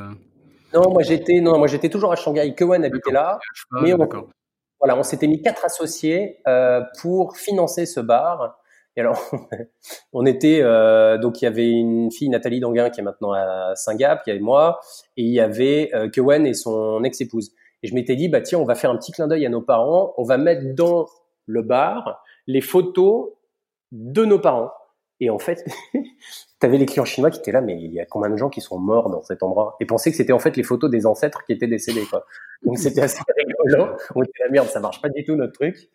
Non, 0.74 0.90
moi 0.90 1.04
j'étais 1.04 1.40
non, 1.40 1.56
moi 1.56 1.68
j'étais 1.68 1.88
toujours 1.88 2.10
à 2.10 2.16
Shanghai. 2.16 2.52
Kewen 2.52 2.84
habitait 2.84 3.12
là, 3.12 3.38
mais 3.80 3.92
on, 3.94 4.08
voilà, 4.80 4.98
on 4.98 5.04
s'était 5.04 5.28
mis 5.28 5.40
quatre 5.40 5.64
associés 5.64 6.40
euh, 6.48 6.80
pour 7.00 7.36
financer 7.36 7.86
ce 7.86 8.00
bar. 8.00 8.58
Et 8.96 9.00
alors, 9.00 9.18
on 10.12 10.26
était 10.26 10.60
euh, 10.62 11.18
donc 11.18 11.40
il 11.40 11.44
y 11.44 11.48
avait 11.48 11.70
une 11.70 12.10
fille 12.10 12.28
Nathalie 12.28 12.60
Danguin 12.60 12.90
qui 12.90 13.00
est 13.00 13.04
maintenant 13.04 13.32
à 13.32 13.72
Saint-Gap, 13.74 14.22
il 14.26 14.30
y 14.30 14.32
avait 14.32 14.40
moi, 14.40 14.80
et 15.16 15.22
il 15.22 15.32
y 15.32 15.40
avait 15.40 15.90
euh, 15.94 16.08
Kewen 16.08 16.46
et 16.46 16.54
son 16.54 17.02
ex-épouse. 17.04 17.52
Et 17.82 17.88
je 17.88 17.94
m'étais 17.94 18.16
dit 18.16 18.28
bah 18.28 18.40
tiens, 18.40 18.58
on 18.58 18.64
va 18.64 18.74
faire 18.74 18.90
un 18.90 18.96
petit 18.96 19.12
clin 19.12 19.28
d'œil 19.28 19.46
à 19.46 19.48
nos 19.48 19.62
parents, 19.62 20.14
on 20.16 20.24
va 20.24 20.38
mettre 20.38 20.74
dans 20.74 21.06
le 21.46 21.62
bar 21.62 22.22
les 22.46 22.60
photos 22.60 23.30
de 23.92 24.24
nos 24.24 24.38
parents. 24.38 24.70
Et 25.20 25.30
en 25.30 25.38
fait, 25.38 25.64
tu 26.62 26.66
avais 26.66 26.78
les 26.78 26.86
clients 26.86 27.04
chinois 27.04 27.32
qui 27.32 27.40
étaient 27.40 27.50
là, 27.50 27.60
mais 27.60 27.76
il 27.76 27.92
y 27.92 27.98
a 27.98 28.06
combien 28.06 28.30
de 28.30 28.36
gens 28.36 28.48
qui 28.48 28.60
sont 28.60 28.78
morts 28.78 29.10
dans 29.10 29.20
cet 29.22 29.42
endroit 29.42 29.76
Et 29.80 29.84
pensaient 29.84 30.12
que 30.12 30.16
c'était 30.16 30.32
en 30.32 30.38
fait 30.38 30.56
les 30.56 30.62
photos 30.62 30.88
des 30.88 31.06
ancêtres 31.06 31.42
qui 31.44 31.52
étaient 31.52 31.66
décédés. 31.66 32.04
Quoi. 32.08 32.24
Donc 32.62 32.78
c'était 32.78 33.00
assez 33.00 33.18
rigolo. 33.66 33.88
On 34.14 34.22
était 34.22 34.44
la 34.44 34.48
merde, 34.48 34.68
ça 34.68 34.78
marche 34.78 35.02
pas 35.02 35.08
du 35.08 35.24
tout 35.24 35.34
notre 35.34 35.54
truc. 35.54 35.90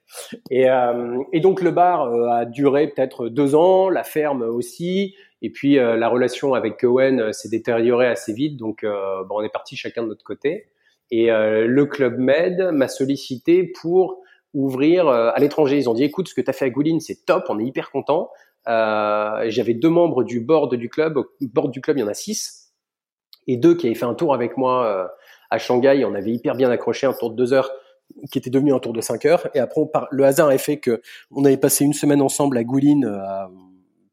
Et, 0.51 0.69
euh, 0.69 1.19
donc 1.35 1.61
le 1.61 1.71
bar 1.71 2.11
euh, 2.11 2.27
a 2.27 2.43
duré 2.43 2.89
peut-être 2.89 3.29
deux 3.29 3.55
ans, 3.55 3.89
la 3.89 4.03
ferme 4.03 4.41
aussi. 4.41 5.15
Et 5.41 5.51
puis 5.51 5.79
euh, 5.79 5.95
la 5.95 6.09
relation 6.09 6.53
avec 6.53 6.81
Cohen 6.81 7.31
s'est 7.31 7.47
détériorée 7.47 8.07
assez 8.07 8.33
vite. 8.33 8.57
Donc 8.57 8.83
bon, 8.83 9.35
on 9.39 9.43
est 9.43 9.49
parti 9.49 9.77
chacun 9.77 10.03
de 10.03 10.09
notre 10.09 10.25
côté. 10.25 10.67
Et 11.11 11.27
le 11.29 11.85
Club 11.85 12.17
Med 12.17 12.71
m'a 12.73 12.89
sollicité 12.89 13.63
pour 13.63 14.19
ouvrir 14.53 15.07
à 15.07 15.39
l'étranger. 15.39 15.77
Ils 15.77 15.89
ont 15.89 15.93
dit 15.93 16.03
écoute, 16.03 16.27
ce 16.27 16.33
que 16.33 16.41
tu 16.41 16.49
as 16.49 16.53
fait 16.53 16.65
à 16.65 16.69
Gouline, 16.69 16.99
c'est 16.99 17.25
top, 17.25 17.45
on 17.47 17.57
est 17.57 17.63
hyper 17.63 17.89
content. 17.89 18.29
Euh, 18.67 19.45
J'avais 19.47 19.73
deux 19.73 19.89
membres 19.89 20.23
du 20.23 20.39
board 20.39 20.75
du 20.75 20.89
club. 20.89 21.17
Au 21.17 21.25
board 21.41 21.71
du 21.71 21.81
club, 21.81 21.97
il 21.97 22.01
y 22.01 22.03
en 22.03 22.07
a 22.07 22.13
six. 22.13 22.73
Et 23.47 23.57
deux 23.57 23.75
qui 23.75 23.87
avaient 23.87 23.95
fait 23.95 24.05
un 24.05 24.13
tour 24.13 24.33
avec 24.33 24.57
moi 24.57 24.85
euh, 24.85 25.07
à 25.49 25.57
Shanghai. 25.57 26.03
On 26.05 26.13
avait 26.13 26.31
hyper 26.31 26.55
bien 26.55 26.69
accroché 26.69 27.07
un 27.07 27.13
tour 27.13 27.31
de 27.31 27.35
deux 27.35 27.53
heures 27.53 27.71
qui 28.31 28.37
était 28.37 28.49
devenu 28.49 28.73
un 28.73 28.79
tour 28.79 28.93
de 28.93 29.01
cinq 29.01 29.25
heures. 29.25 29.47
Et 29.53 29.59
après, 29.59 29.81
le 30.11 30.23
hasard 30.23 30.49
a 30.49 30.57
fait 30.57 30.77
que 30.77 31.01
on 31.31 31.45
avait 31.45 31.57
passé 31.57 31.85
une 31.85 31.93
semaine 31.93 32.21
ensemble 32.21 32.57
à 32.57 32.63
Goulin 32.63 33.03
euh, 33.03 33.47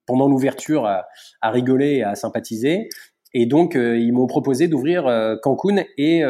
pendant 0.06 0.28
l'ouverture 0.28 0.86
à, 0.86 1.06
rigoler 1.42 1.96
et 1.96 2.02
à 2.04 2.14
sympathiser. 2.14 2.88
Et 3.32 3.46
donc, 3.46 3.74
ils 3.74 4.12
m'ont 4.12 4.28
proposé 4.28 4.68
d'ouvrir 4.68 5.04
Cancun 5.42 5.82
et 5.96 6.22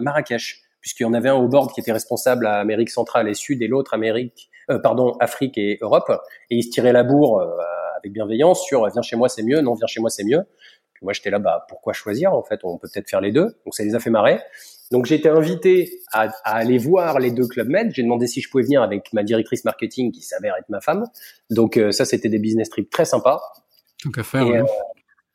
Marrakech, 0.00 0.62
puisqu'il 0.80 1.02
y 1.02 1.06
en 1.06 1.12
avait 1.12 1.30
un 1.30 1.34
au 1.34 1.48
board 1.48 1.72
qui 1.72 1.80
était 1.80 1.92
responsable 1.92 2.46
à 2.46 2.58
Amérique 2.60 2.90
centrale 2.90 3.28
et 3.28 3.34
sud 3.34 3.62
et 3.62 3.66
l'autre 3.66 3.94
Amérique 3.94 4.51
euh, 4.72 4.78
pardon, 4.78 5.12
Afrique 5.20 5.58
et 5.58 5.78
Europe, 5.80 6.10
et 6.50 6.56
ils 6.56 6.62
se 6.62 6.70
tiraient 6.70 6.92
la 6.92 7.04
bourre 7.04 7.40
euh, 7.40 7.48
avec 7.96 8.12
bienveillance 8.12 8.64
sur 8.64 8.88
viens 8.88 9.02
chez 9.02 9.16
moi 9.16 9.28
c'est 9.28 9.42
mieux, 9.42 9.60
non 9.60 9.74
viens 9.74 9.86
chez 9.86 10.00
moi 10.00 10.10
c'est 10.10 10.24
mieux. 10.24 10.42
Puis 10.94 11.04
moi 11.04 11.12
j'étais 11.12 11.30
là, 11.30 11.38
bah 11.38 11.66
pourquoi 11.68 11.92
choisir 11.92 12.32
en 12.34 12.42
fait, 12.42 12.60
on 12.64 12.78
peut 12.78 12.88
peut-être 12.92 13.08
faire 13.08 13.20
les 13.20 13.32
deux. 13.32 13.56
Donc 13.64 13.74
ça 13.74 13.84
les 13.84 13.94
a 13.94 14.00
fait 14.00 14.10
marrer. 14.10 14.40
Donc 14.90 15.06
j'ai 15.06 15.14
été 15.14 15.28
invité 15.28 16.00
à, 16.12 16.28
à, 16.44 16.56
aller 16.56 16.78
voir 16.78 17.18
les 17.18 17.30
deux 17.30 17.46
clubs 17.46 17.68
Med. 17.68 17.92
J'ai 17.94 18.02
demandé 18.02 18.26
si 18.26 18.40
je 18.40 18.50
pouvais 18.50 18.64
venir 18.64 18.82
avec 18.82 19.12
ma 19.12 19.22
directrice 19.22 19.64
marketing 19.64 20.12
qui 20.12 20.22
s'avère 20.22 20.54
être 20.56 20.68
ma 20.68 20.80
femme. 20.80 21.06
Donc 21.50 21.76
euh, 21.76 21.92
ça 21.92 22.04
c'était 22.04 22.28
des 22.28 22.38
business 22.38 22.68
trips 22.68 22.90
très 22.90 23.04
sympas. 23.04 23.40
Donc 24.04 24.18
à 24.18 24.22
faire. 24.22 24.42
Et, 24.42 24.62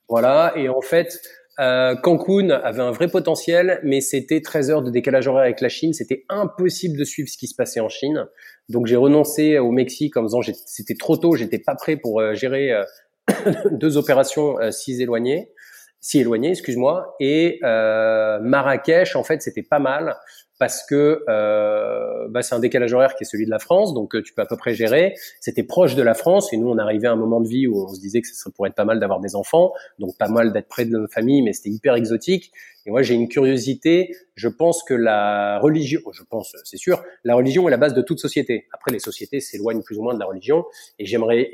voilà. 0.10 0.54
Et 0.56 0.70
en 0.70 0.82
fait, 0.82 1.20
euh, 1.60 1.96
Cancun 1.96 2.50
avait 2.50 2.82
un 2.82 2.92
vrai 2.92 3.08
potentiel, 3.08 3.80
mais 3.84 4.02
c'était 4.02 4.42
13 4.42 4.70
heures 4.70 4.84
de 4.84 4.92
décalage 4.92 5.28
horaire 5.28 5.44
avec 5.44 5.62
la 5.62 5.70
Chine. 5.70 5.94
C'était 5.94 6.26
impossible 6.30 6.98
de 6.98 7.04
suivre 7.04 7.30
ce 7.30 7.38
qui 7.38 7.48
se 7.48 7.56
passait 7.56 7.80
en 7.80 7.90
Chine. 7.90 8.28
Donc 8.70 8.86
j'ai 8.86 8.96
renoncé 8.96 9.58
au 9.58 9.72
Mexique 9.72 10.18
en 10.18 10.24
disant 10.24 10.42
c'était 10.66 10.96
trop 10.96 11.18
tôt, 11.18 11.36
j'étais 11.36 11.60
pas 11.60 11.76
prêt 11.76 11.98
pour 11.98 12.20
euh, 12.22 12.34
gérer 12.34 12.72
euh, 12.72 12.84
deux 13.72 13.98
opérations 13.98 14.58
si 14.72 15.02
éloignées, 15.02 15.52
si 16.00 16.20
éloignées, 16.20 16.52
excuse-moi. 16.52 17.16
Et 17.20 17.60
Marrakech, 17.62 19.16
en 19.16 19.24
fait, 19.24 19.42
c'était 19.42 19.64
pas 19.64 19.80
mal 19.80 20.16
parce 20.60 20.84
que 20.86 21.24
euh, 21.30 22.28
bah, 22.30 22.42
c'est 22.42 22.56
un 22.56 22.60
décalage 22.60 22.94
horaire 22.94 23.16
qui 23.16 23.24
est 23.24 23.28
celui 23.28 23.46
de 23.46 23.52
la 23.52 23.60
France, 23.60 23.94
donc 23.94 24.16
euh, 24.16 24.22
tu 24.22 24.34
peux 24.34 24.42
à 24.42 24.46
peu 24.46 24.58
près 24.58 24.74
gérer. 24.74 25.14
C'était 25.40 25.64
proche 25.64 25.96
de 25.96 26.02
la 26.02 26.14
France 26.14 26.52
et 26.52 26.58
nous 26.58 26.70
on 26.70 26.78
arrivait 26.78 27.08
à 27.08 27.12
un 27.12 27.18
moment 27.18 27.42
de 27.42 27.48
vie 27.48 27.68
où 27.68 27.84
on 27.84 27.94
se 27.94 28.00
disait 28.00 28.22
que 28.22 28.28
ça 28.28 28.50
pourrait 28.50 28.70
être 28.70 28.76
pas 28.76 28.86
mal 28.86 29.00
d'avoir 29.00 29.20
des 29.20 29.36
enfants, 29.36 29.74
donc 30.00 30.18
pas 30.18 30.28
mal 30.28 30.52
d'être 30.54 30.68
près 30.68 30.86
de 30.86 30.92
notre 30.92 31.14
famille, 31.14 31.42
mais 31.42 31.54
c'était 31.54 31.70
hyper 31.70 31.96
exotique. 31.96 32.52
Et 32.86 32.92
moi 32.92 33.02
j'ai 33.04 33.14
une 33.14 33.28
curiosité. 33.28 34.16
Je 34.36 34.48
pense 34.48 34.84
que 34.84 34.94
la 34.94 35.60
religion, 35.60 36.02
je 36.12 36.24
pense, 36.24 36.56
c'est 36.64 36.78
sûr, 36.78 37.04
la 37.24 37.36
religion 37.36 37.68
est 37.68 37.72
la 37.72 37.78
base 37.78 37.94
de 37.94 38.02
toute 38.02 38.20
société. 38.20 38.68
Après 38.74 38.92
les 38.92 39.00
sociétés 39.00 39.40
s'éloignent 39.40 39.84
plus 39.84 39.98
ou 39.98 40.04
moins 40.04 40.14
de 40.14 40.20
la 40.20 40.26
religion 40.26 40.66
et 40.98 41.06
j'aimerais 41.06 41.52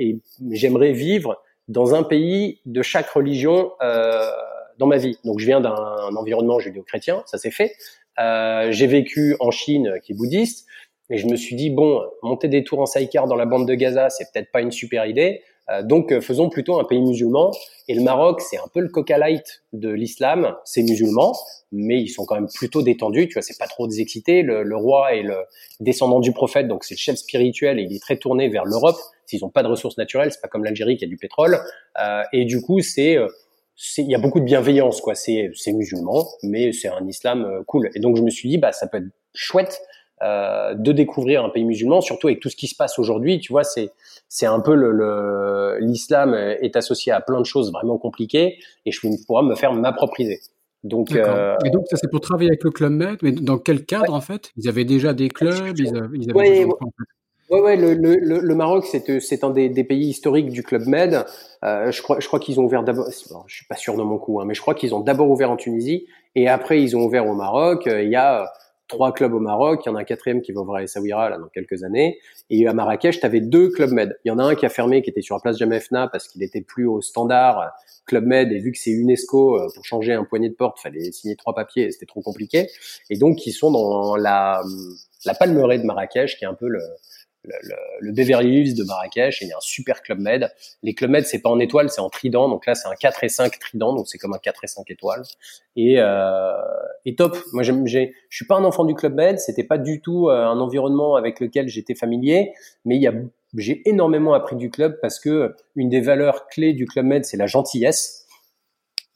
j'aimerais 0.51 0.93
vivre 0.93 1.41
dans 1.67 1.95
un 1.95 2.03
pays 2.03 2.61
de 2.65 2.81
chaque 2.81 3.09
religion. 3.09 3.71
Euh, 3.81 4.29
dans 4.77 4.87
ma 4.87 4.97
vie. 4.97 5.17
Donc 5.23 5.39
je 5.39 5.45
viens 5.45 5.61
d'un 5.61 6.15
environnement 6.15 6.59
judéo-chrétien, 6.59 7.23
ça 7.25 7.37
s'est 7.37 7.51
fait. 7.51 7.75
Euh, 8.19 8.71
j'ai 8.71 8.87
vécu 8.87 9.35
en 9.39 9.51
Chine, 9.51 9.93
qui 10.03 10.13
est 10.13 10.15
bouddhiste, 10.15 10.67
et 11.09 11.17
je 11.17 11.27
me 11.27 11.35
suis 11.35 11.55
dit 11.55 11.69
bon, 11.69 12.01
monter 12.21 12.47
des 12.47 12.63
tours 12.63 12.79
en 12.79 12.85
sidecar 12.85 13.27
dans 13.27 13.35
la 13.35 13.45
bande 13.45 13.67
de 13.67 13.75
Gaza, 13.75 14.09
c'est 14.09 14.31
peut-être 14.31 14.51
pas 14.51 14.61
une 14.61 14.71
super 14.71 15.05
idée. 15.05 15.41
Euh, 15.69 15.81
donc 15.81 16.11
euh, 16.11 16.21
faisons 16.21 16.49
plutôt 16.49 16.79
un 16.79 16.83
pays 16.83 17.01
musulman. 17.01 17.51
Et 17.87 17.95
le 17.95 18.01
Maroc, 18.01 18.41
c'est 18.41 18.57
un 18.57 18.67
peu 18.73 18.79
le 18.79 18.89
coca 18.89 19.17
light 19.17 19.63
de 19.73 19.89
l'islam. 19.89 20.55
C'est 20.65 20.83
musulman, 20.83 21.33
mais 21.71 22.01
ils 22.01 22.09
sont 22.09 22.25
quand 22.25 22.35
même 22.35 22.49
plutôt 22.53 22.81
détendus. 22.81 23.27
Tu 23.27 23.33
vois, 23.33 23.41
c'est 23.41 23.57
pas 23.57 23.67
trop 23.67 23.87
désexcité. 23.87 24.41
Le, 24.41 24.63
le, 24.63 24.75
roi 24.75 25.15
est 25.15 25.23
le 25.23 25.37
descendant 25.79 26.19
du 26.19 26.31
prophète, 26.31 26.67
donc 26.67 26.83
c'est 26.83 26.95
le 26.95 26.99
chef 26.99 27.17
spirituel 27.17 27.79
et 27.79 27.83
il 27.83 27.95
est 27.95 28.01
très 28.01 28.17
tourné 28.17 28.49
vers 28.49 28.65
l'Europe. 28.65 28.97
S'ils 29.25 29.43
ont 29.45 29.49
pas 29.49 29.63
de 29.63 29.67
ressources 29.67 29.97
naturelles, 29.97 30.31
c'est 30.31 30.41
pas 30.41 30.47
comme 30.49 30.63
l'Algérie 30.63 30.97
qui 30.97 31.05
a 31.05 31.07
du 31.07 31.17
pétrole. 31.17 31.59
Euh, 32.01 32.23
et 32.33 32.45
du 32.45 32.61
coup, 32.61 32.81
c'est 32.81 33.17
il 33.97 34.09
y 34.09 34.15
a 34.15 34.19
beaucoup 34.19 34.39
de 34.39 34.45
bienveillance 34.45 35.01
quoi. 35.01 35.15
C'est 35.15 35.51
c'est 35.55 35.73
musulman 35.73 36.25
mais 36.43 36.71
c'est 36.71 36.89
un 36.89 37.05
islam 37.07 37.45
euh, 37.45 37.63
cool. 37.65 37.89
Et 37.95 37.99
donc 37.99 38.17
je 38.17 38.21
me 38.21 38.29
suis 38.29 38.49
dit 38.49 38.57
bah 38.57 38.71
ça 38.71 38.87
peut 38.87 38.97
être 38.97 39.11
chouette 39.33 39.81
euh, 40.21 40.73
de 40.75 40.91
découvrir 40.91 41.43
un 41.43 41.49
pays 41.49 41.65
musulman 41.65 42.01
surtout 42.01 42.27
avec 42.27 42.39
tout 42.39 42.49
ce 42.49 42.55
qui 42.55 42.67
se 42.67 42.75
passe 42.75 42.99
aujourd'hui. 42.99 43.39
Tu 43.39 43.51
vois 43.51 43.63
c'est 43.63 43.91
c'est 44.29 44.45
un 44.45 44.59
peu 44.59 44.75
le 44.75 45.77
l'islam 45.79 46.33
est 46.33 46.75
associé 46.75 47.11
à 47.11 47.21
plein 47.21 47.39
de 47.39 47.45
choses 47.45 47.71
vraiment 47.71 47.97
compliquées 47.97 48.57
et 48.85 48.91
je 48.91 48.99
pourrais 49.25 49.43
me 49.43 49.55
faire 49.55 49.73
m'approprier. 49.73 50.39
Donc 50.83 51.15
euh... 51.15 51.55
et 51.65 51.69
donc 51.69 51.85
ça 51.89 51.95
c'est 51.95 52.09
pour 52.09 52.19
travailler 52.19 52.49
avec 52.49 52.63
le 52.63 52.71
club 52.71 52.91
Med 52.91 53.17
mais 53.21 53.31
dans 53.31 53.57
quel 53.57 53.85
cadre 53.85 54.13
en 54.13 54.21
fait? 54.21 54.51
Ils 54.57 54.67
avaient 54.67 54.85
déjà 54.85 55.13
des 55.13 55.29
clubs 55.29 55.77
ils 55.77 55.95
avaient, 55.95 56.07
ils 56.13 56.29
avaient 56.29 56.39
Ouais, 56.39 56.65
ouais, 56.65 56.73
le, 57.61 57.93
le, 57.93 58.39
le 58.39 58.55
Maroc, 58.55 58.85
c'est, 58.85 59.19
c'est 59.19 59.43
un 59.43 59.49
des, 59.49 59.69
des, 59.69 59.83
pays 59.83 60.07
historiques 60.07 60.49
du 60.49 60.63
Club 60.63 60.85
Med. 60.87 61.25
Euh, 61.63 61.91
je 61.91 62.01
crois, 62.01 62.19
je 62.19 62.27
crois 62.27 62.39
qu'ils 62.39 62.59
ont 62.59 62.63
ouvert 62.63 62.83
d'abord, 62.83 63.07
je 63.09 63.55
suis 63.55 63.65
pas 63.65 63.75
sûr 63.75 63.95
de 63.95 64.03
mon 64.03 64.17
coup, 64.17 64.39
hein, 64.39 64.45
mais 64.45 64.53
je 64.53 64.61
crois 64.61 64.75
qu'ils 64.75 64.93
ont 64.95 64.99
d'abord 64.99 65.29
ouvert 65.29 65.51
en 65.51 65.57
Tunisie 65.57 66.07
et 66.35 66.47
après 66.49 66.81
ils 66.81 66.95
ont 66.97 67.03
ouvert 67.03 67.27
au 67.27 67.35
Maroc. 67.35 67.87
Euh, 67.87 68.03
il 68.03 68.09
y 68.09 68.15
a 68.15 68.51
trois 68.87 69.13
clubs 69.13 69.33
au 69.33 69.39
Maroc, 69.39 69.81
il 69.85 69.89
y 69.89 69.91
en 69.91 69.95
a 69.95 70.01
un 70.01 70.03
quatrième 70.03 70.41
qui 70.41 70.51
va 70.51 70.61
ouvrir 70.61 70.77
à 70.77 70.83
Essaouira 70.83 71.29
là 71.29 71.37
dans 71.37 71.47
quelques 71.47 71.83
années. 71.83 72.19
Et 72.49 72.67
à 72.67 72.73
Marrakech, 72.73 73.19
tu 73.19 73.25
avais 73.25 73.41
deux 73.41 73.69
Club 73.69 73.91
Med. 73.91 74.17
Il 74.25 74.29
y 74.29 74.31
en 74.31 74.39
a 74.39 74.43
un 74.43 74.55
qui 74.55 74.65
a 74.65 74.69
fermé, 74.69 75.01
qui 75.01 75.09
était 75.09 75.21
sur 75.21 75.35
la 75.35 75.41
place 75.41 75.57
Jamefna 75.57 76.07
parce 76.09 76.27
qu'il 76.27 76.43
était 76.43 76.61
plus 76.61 76.85
au 76.85 77.01
standard 77.01 77.71
Club 78.05 78.25
Med 78.25 78.51
et 78.51 78.59
vu 78.59 78.71
que 78.71 78.77
c'est 78.77 78.91
UNESCO, 78.91 79.57
euh, 79.57 79.67
pour 79.73 79.85
changer 79.85 80.13
un 80.13 80.25
poignet 80.25 80.49
de 80.49 80.55
porte, 80.55 80.79
fallait 80.79 81.11
signer 81.11 81.35
trois 81.35 81.55
papiers, 81.55 81.91
c'était 81.91 82.05
trop 82.05 82.21
compliqué. 82.21 82.67
Et 83.09 83.17
donc 83.17 83.45
ils 83.45 83.53
sont 83.53 83.71
dans 83.71 84.15
la 84.15 84.61
la 85.25 85.33
palmeraie 85.33 85.79
de 85.79 85.85
Marrakech, 85.85 86.37
qui 86.37 86.43
est 86.43 86.47
un 86.47 86.53
peu 86.53 86.67
le 86.67 86.81
le, 87.43 87.75
le, 87.99 88.11
Beverly 88.11 88.59
Hills 88.59 88.75
de 88.75 88.83
Marrakech 88.83 89.41
il 89.41 89.47
y 89.47 89.51
a 89.51 89.57
un 89.57 89.61
super 89.61 90.01
club 90.01 90.19
med. 90.19 90.51
Les 90.81 90.93
club 90.93 91.11
med 91.11 91.25
c'est 91.25 91.39
pas 91.39 91.49
en 91.49 91.59
étoile, 91.59 91.89
c'est 91.89 92.01
en 92.01 92.09
trident. 92.09 92.49
Donc 92.49 92.65
là 92.65 92.75
c'est 92.75 92.87
un 92.87 92.95
4 92.95 93.23
et 93.23 93.29
5 93.29 93.59
trident, 93.59 93.93
donc 93.93 94.07
c'est 94.07 94.17
comme 94.17 94.33
un 94.33 94.37
4 94.37 94.63
et 94.63 94.67
5 94.67 94.89
étoiles. 94.89 95.23
Et, 95.75 95.95
euh, 95.99 96.53
et 97.05 97.15
top. 97.15 97.37
Moi 97.53 97.63
j'aime, 97.63 97.85
j'ai, 97.87 98.13
je 98.29 98.37
suis 98.37 98.45
pas 98.45 98.55
un 98.55 98.63
enfant 98.63 98.85
du 98.85 98.95
club 98.95 99.15
med, 99.15 99.39
c'était 99.39 99.63
pas 99.63 99.77
du 99.77 100.01
tout 100.01 100.29
euh, 100.29 100.45
un 100.45 100.59
environnement 100.59 101.15
avec 101.15 101.39
lequel 101.39 101.67
j'étais 101.67 101.95
familier, 101.95 102.53
mais 102.85 102.95
il 102.95 103.01
y 103.01 103.07
a 103.07 103.13
j'ai 103.55 103.87
énormément 103.87 104.33
appris 104.33 104.55
du 104.55 104.71
club 104.71 104.97
parce 104.99 105.19
que 105.19 105.55
une 105.75 105.89
des 105.89 106.01
valeurs 106.01 106.47
clés 106.47 106.73
du 106.73 106.85
club 106.85 107.05
med 107.05 107.25
c'est 107.25 107.37
la 107.37 107.47
gentillesse. 107.47 108.21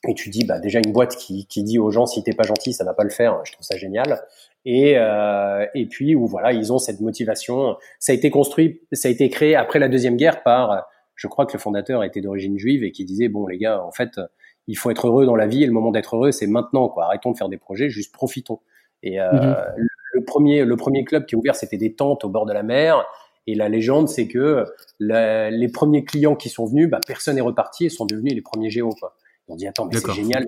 Et 0.08 0.14
tu 0.14 0.30
dis, 0.30 0.46
bah 0.46 0.60
déjà 0.60 0.80
une 0.80 0.92
boîte 0.92 1.16
qui, 1.16 1.48
qui 1.48 1.64
dit 1.64 1.80
aux 1.80 1.90
gens 1.90 2.06
si 2.06 2.24
t'es 2.24 2.34
pas 2.34 2.44
gentil, 2.44 2.72
ça 2.72 2.84
va 2.84 2.94
pas 2.94 3.04
le 3.04 3.10
faire. 3.10 3.42
Je 3.46 3.54
trouve 3.54 3.66
ça 3.66 3.78
génial 3.78 4.22
et, 4.70 4.98
euh, 4.98 5.66
et 5.76 5.86
puis 5.86 6.14
où 6.14 6.28
voilà 6.28 6.52
ils 6.52 6.74
ont 6.74 6.78
cette 6.78 7.00
motivation. 7.00 7.78
Ça 8.00 8.12
a 8.12 8.16
été 8.16 8.30
construit, 8.30 8.82
ça 8.92 9.08
a 9.08 9.12
été 9.12 9.30
créé 9.30 9.56
après 9.56 9.80
la 9.80 9.88
deuxième 9.88 10.18
guerre 10.18 10.44
par, 10.44 10.86
je 11.16 11.28
crois 11.28 11.46
que 11.46 11.54
le 11.54 11.60
fondateur 11.60 12.04
était 12.04 12.20
d'origine 12.20 12.60
juive 12.60 12.84
et 12.84 12.92
qui 12.92 13.06
disait 13.06 13.30
bon 13.30 13.48
les 13.48 13.58
gars 13.58 13.82
en 13.82 13.92
fait 13.94 14.20
il 14.68 14.78
faut 14.78 14.92
être 14.92 15.08
heureux 15.08 15.26
dans 15.26 15.38
la 15.38 15.48
vie 15.48 15.64
et 15.64 15.66
le 15.66 15.72
moment 15.72 15.92
d'être 15.92 16.18
heureux 16.18 16.34
c'est 16.34 16.48
maintenant 16.48 16.90
quoi. 16.90 17.06
Arrêtons 17.06 17.32
de 17.32 17.38
faire 17.38 17.48
des 17.48 17.58
projets, 17.58 17.90
juste 17.90 18.14
profitons. 18.14 18.60
Et 19.04 19.22
euh, 19.22 19.32
mhm. 19.32 19.88
le, 20.14 20.26
premier, 20.26 20.66
le 20.66 20.76
premier 20.76 21.06
club 21.06 21.26
qui 21.26 21.36
est 21.36 21.38
ouvert, 21.38 21.56
c'était 21.56 21.78
des 21.78 21.94
tentes 21.94 22.26
au 22.26 22.30
bord 22.30 22.46
de 22.46 22.52
la 22.52 22.64
mer. 22.64 23.06
Et 23.50 23.56
la 23.56 23.70
légende, 23.70 24.10
c'est 24.10 24.28
que 24.28 24.66
les 25.00 25.70
premiers 25.70 26.04
clients 26.04 26.36
qui 26.36 26.50
sont 26.50 26.66
venus, 26.66 26.90
bah, 26.90 27.00
personne 27.08 27.36
n'est 27.36 27.42
reparti 27.42 27.86
et 27.86 27.90
sont 27.90 28.06
devenus 28.06 28.34
les 28.34 28.42
premiers 28.42 28.70
géos. 28.70 28.94
Quoi. 29.00 29.16
On 29.48 29.56
dit 29.56 29.66
attends, 29.66 29.86
mais 29.86 29.98
c'est 29.98 30.12
génial. 30.12 30.46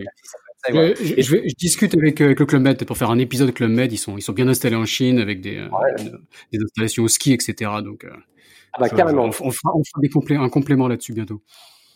Je, 0.67 1.55
discute 1.55 1.95
avec, 1.95 2.19
le 2.19 2.33
Club 2.33 2.61
Med 2.61 2.83
pour 2.85 2.97
faire 2.97 3.11
un 3.11 3.19
épisode 3.19 3.53
Club 3.53 3.71
Med. 3.71 3.91
Ils 3.93 3.97
sont, 3.97 4.17
ils 4.17 4.21
sont 4.21 4.33
bien 4.33 4.47
installés 4.47 4.75
en 4.75 4.85
Chine 4.85 5.19
avec 5.19 5.41
des, 5.41 5.65
des 6.51 6.59
installations 6.63 7.03
au 7.03 7.07
ski, 7.07 7.33
etc. 7.33 7.71
Donc, 7.83 8.05
ah 8.73 8.77
bah, 8.79 8.89
carrément. 8.89 9.25
On, 9.25 9.31
fera, 9.31 9.71
on 9.75 9.83
fera 9.83 10.01
des 10.01 10.35
un 10.35 10.49
complément 10.49 10.87
là-dessus 10.87 11.13
bientôt. 11.13 11.41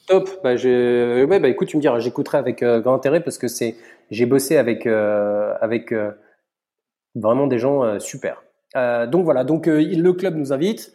Top. 0.07 0.29
Bah, 0.43 0.55
ouais, 0.55 1.39
bah, 1.39 1.47
écoute, 1.47 1.67
tu 1.67 1.77
me 1.77 1.81
diras, 1.81 1.99
j'écouterai 1.99 2.37
avec 2.37 2.63
euh, 2.63 2.81
grand 2.81 2.95
intérêt 2.95 3.21
parce 3.21 3.37
que 3.37 3.47
c'est, 3.47 3.75
j'ai 4.11 4.25
bossé 4.25 4.57
avec, 4.57 4.85
euh, 4.85 5.53
avec 5.61 5.91
euh, 5.91 6.11
vraiment 7.15 7.47
des 7.47 7.59
gens 7.59 7.99
super. 7.99 8.43
donc 8.75 9.23
voilà. 9.23 9.43
Donc 9.43 9.67
le 9.67 10.11
club 10.13 10.35
nous 10.35 10.51
invite. 10.51 10.93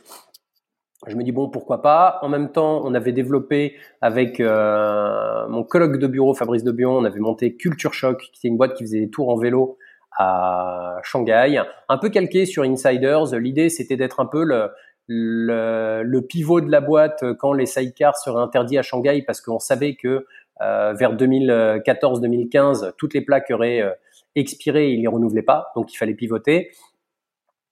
Je 1.07 1.15
me 1.15 1.23
dis 1.23 1.33
bon, 1.33 1.49
pourquoi 1.49 1.81
pas. 1.81 2.19
En 2.23 2.29
même 2.29 2.51
temps, 2.51 2.83
on 2.85 2.93
avait 2.95 3.13
développé 3.13 3.77
avec 4.01 4.41
mon 4.41 5.63
colloque 5.63 5.99
de 5.99 6.07
bureau, 6.07 6.35
Fabrice 6.35 6.65
de 6.65 6.73
Bion, 6.73 6.97
on 6.97 7.05
avait 7.05 7.21
monté 7.21 7.55
Culture 7.57 7.95
Shock, 7.95 8.21
qui 8.33 8.41
était 8.41 8.49
une 8.49 8.57
boîte 8.57 8.75
qui 8.75 8.83
faisait 8.83 9.01
des 9.01 9.11
tours 9.11 9.29
en 9.29 9.37
vélo 9.37 9.79
à 10.19 10.99
Shanghai, 11.05 11.63
un 11.89 11.99
peu 11.99 12.11
calqué 12.11 12.45
sur 12.45 12.65
Insiders. 12.65 13.37
L'idée, 13.37 13.69
c'était 13.69 13.97
d'être 13.97 14.19
un 14.21 14.27
peu 14.27 14.45
le, 15.07 16.21
pivot 16.29 16.61
de 16.61 16.71
la 16.71 16.81
boîte 16.81 17.25
quand 17.39 17.53
les 17.53 17.67
sidecars 17.67 18.17
seraient 18.17 18.43
interdits 18.43 18.79
à 18.79 18.83
Shanghai 18.83 19.23
parce 19.23 19.41
qu'on 19.41 19.61
savait 19.61 19.95
que 19.95 20.27
euh, 20.61 20.93
vers 20.95 21.15
2014-2015, 21.15 22.93
toutes 22.97 23.15
les 23.15 23.21
plaques 23.21 23.51
auraient 23.51 23.81
euh, 23.81 23.93
expiré 24.35 24.89
et 24.89 24.95
ils 24.95 25.03
les 25.03 25.07
renouvelaient 25.07 25.43
pas, 25.43 25.71
donc 25.77 25.93
il 25.95 25.97
fallait 25.97 26.15
pivoter. 26.15 26.73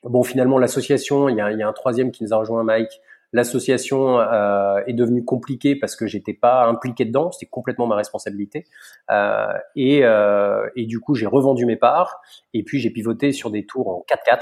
Bon, 0.05 0.22
finalement, 0.22 0.59
l'association, 0.59 1.29
il 1.29 1.37
y 1.37 1.41
a, 1.41 1.51
y 1.51 1.62
a 1.62 1.68
un 1.68 1.72
troisième 1.72 2.12
qui 2.12 2.22
nous 2.22 2.33
a 2.33 2.37
rejoint, 2.37 2.62
Mike. 2.62 3.01
L'association 3.33 4.20
euh, 4.20 4.81
est 4.87 4.93
devenue 4.93 5.24
compliquée 5.24 5.77
parce 5.77 5.97
que 5.97 6.07
j'étais 6.07 6.35
pas 6.35 6.66
impliqué 6.66 7.05
dedans, 7.05 7.33
c'était 7.33 7.51
complètement 7.51 7.87
ma 7.87 7.97
responsabilité. 7.97 8.64
Euh, 9.11 9.47
et, 9.74 10.05
euh, 10.05 10.68
et, 10.77 10.87
du 10.87 11.01
coup, 11.01 11.14
j'ai 11.14 11.27
revendu 11.27 11.66
mes 11.66 11.77
parts 11.77 12.20
et 12.55 12.62
puis 12.62 12.79
j'ai 12.79 12.91
pivoté 12.91 13.33
sur 13.33 13.51
des 13.51 13.66
tours 13.66 13.89
en 13.89 14.05
4-4 14.09 14.41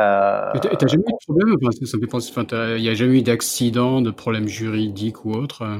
euh... 0.00 0.50
T'as 0.60 0.86
jamais 0.88 1.04
eu 1.06 1.12
de 1.12 1.24
problème? 1.24 1.56
Il 2.76 2.82
n'y 2.82 2.88
a 2.88 2.94
jamais 2.94 3.18
eu 3.18 3.22
d'accident, 3.22 4.00
de 4.00 4.10
problème 4.10 4.48
juridique 4.48 5.24
ou 5.24 5.32
autre 5.32 5.62
euh? 5.62 5.78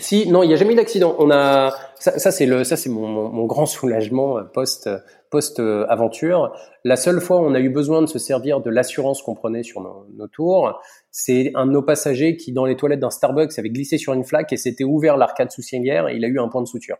Si, 0.00 0.28
non, 0.28 0.42
il 0.42 0.48
n'y 0.48 0.54
a 0.54 0.56
jamais 0.56 0.72
eu 0.72 0.76
d'accident. 0.76 1.14
On 1.18 1.30
a 1.30 1.72
ça, 1.96 2.18
ça 2.18 2.30
c'est 2.30 2.46
le, 2.46 2.64
ça 2.64 2.76
c'est 2.76 2.90
mon, 2.90 3.06
mon, 3.06 3.44
grand 3.46 3.66
soulagement 3.66 4.38
euh, 4.38 4.42
post 4.42 4.88
post 5.30 5.60
aventure. 5.60 6.52
La 6.84 6.96
seule 6.96 7.20
fois 7.20 7.40
où 7.40 7.44
on 7.44 7.54
a 7.54 7.60
eu 7.60 7.70
besoin 7.70 8.02
de 8.02 8.06
se 8.06 8.18
servir 8.18 8.60
de 8.60 8.70
l'assurance 8.70 9.22
qu'on 9.22 9.34
prenait 9.34 9.62
sur 9.62 9.80
nos, 9.80 10.06
nos 10.16 10.26
tours, 10.26 10.80
c'est 11.12 11.52
un 11.54 11.66
de 11.66 11.72
nos 11.72 11.82
passagers 11.82 12.36
qui 12.36 12.52
dans 12.52 12.64
les 12.64 12.76
toilettes 12.76 13.00
d'un 13.00 13.10
Starbucks 13.10 13.56
avait 13.58 13.70
glissé 13.70 13.98
sur 13.98 14.12
une 14.12 14.24
flaque 14.24 14.52
et 14.52 14.56
s'était 14.56 14.84
ouvert 14.84 15.16
l'arcade 15.16 15.52
sous 15.52 15.62
cielière 15.62 16.08
et 16.08 16.16
il 16.16 16.24
a 16.24 16.28
eu 16.28 16.40
un 16.40 16.48
point 16.48 16.62
de 16.62 16.66
suture. 16.66 16.96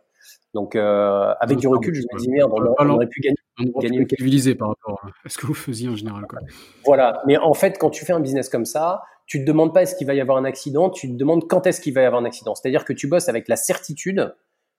Donc 0.53 0.75
euh, 0.75 1.33
avec 1.39 1.57
du 1.57 1.67
recul, 1.67 1.95
je 1.95 2.01
me 2.01 2.19
dis 2.19 2.29
merde, 2.29 2.51
on, 2.53 2.89
aurait 2.89 3.07
pu 3.07 3.21
gagner. 3.21 3.35
gagner 3.79 4.55
par 4.55 4.69
rapport 4.69 5.01
à 5.25 5.29
ce 5.29 5.37
que 5.37 5.45
vous 5.45 5.53
faisiez 5.53 5.87
en 5.87 5.95
général. 5.95 6.25
Quoi. 6.27 6.39
Voilà, 6.85 7.21
mais 7.25 7.37
en 7.37 7.53
fait, 7.53 7.77
quand 7.77 7.89
tu 7.89 8.05
fais 8.05 8.13
un 8.13 8.19
business 8.19 8.49
comme 8.49 8.65
ça, 8.65 9.01
tu 9.31 9.39
te 9.39 9.45
demandes 9.45 9.73
pas 9.73 9.83
est-ce 9.83 9.95
qu'il 9.95 10.05
va 10.05 10.13
y 10.13 10.19
avoir 10.19 10.37
un 10.37 10.43
accident, 10.43 10.89
tu 10.89 11.07
te 11.07 11.13
demandes 11.13 11.47
quand 11.47 11.65
est-ce 11.65 11.79
qu'il 11.79 11.93
va 11.93 12.01
y 12.01 12.05
avoir 12.05 12.21
un 12.21 12.25
accident. 12.25 12.53
C'est-à-dire 12.53 12.83
que 12.83 12.91
tu 12.91 13.07
bosses 13.07 13.29
avec 13.29 13.47
la 13.47 13.55
certitude 13.55 14.35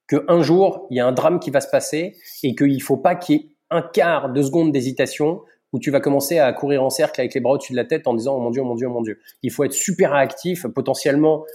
que 0.06 0.26
un 0.28 0.42
jour 0.42 0.86
il 0.90 0.98
y 0.98 1.00
a 1.00 1.06
un 1.06 1.12
drame 1.12 1.40
qui 1.40 1.48
va 1.48 1.62
se 1.62 1.70
passer 1.70 2.18
et 2.42 2.54
qu'il 2.54 2.82
faut 2.82 2.98
pas 2.98 3.14
qu'il 3.14 3.34
y 3.34 3.38
ait 3.38 3.46
un 3.70 3.80
quart 3.80 4.30
de 4.30 4.42
seconde 4.42 4.70
d'hésitation 4.70 5.40
où 5.72 5.78
tu 5.78 5.90
vas 5.90 6.00
commencer 6.00 6.38
à 6.38 6.52
courir 6.52 6.84
en 6.84 6.90
cercle 6.90 7.18
avec 7.22 7.32
les 7.32 7.40
bras 7.40 7.54
au-dessus 7.54 7.72
de 7.72 7.78
la 7.78 7.86
tête 7.86 8.06
en 8.06 8.12
disant 8.12 8.36
oh 8.36 8.40
mon 8.40 8.50
dieu, 8.50 8.60
oh 8.60 8.66
mon 8.66 8.74
dieu, 8.74 8.88
oh 8.88 8.92
mon 8.92 9.00
dieu. 9.00 9.18
Il 9.42 9.50
faut 9.50 9.64
être 9.64 9.72
super 9.72 10.12
réactif. 10.12 10.66
Potentiellement, 10.66 11.46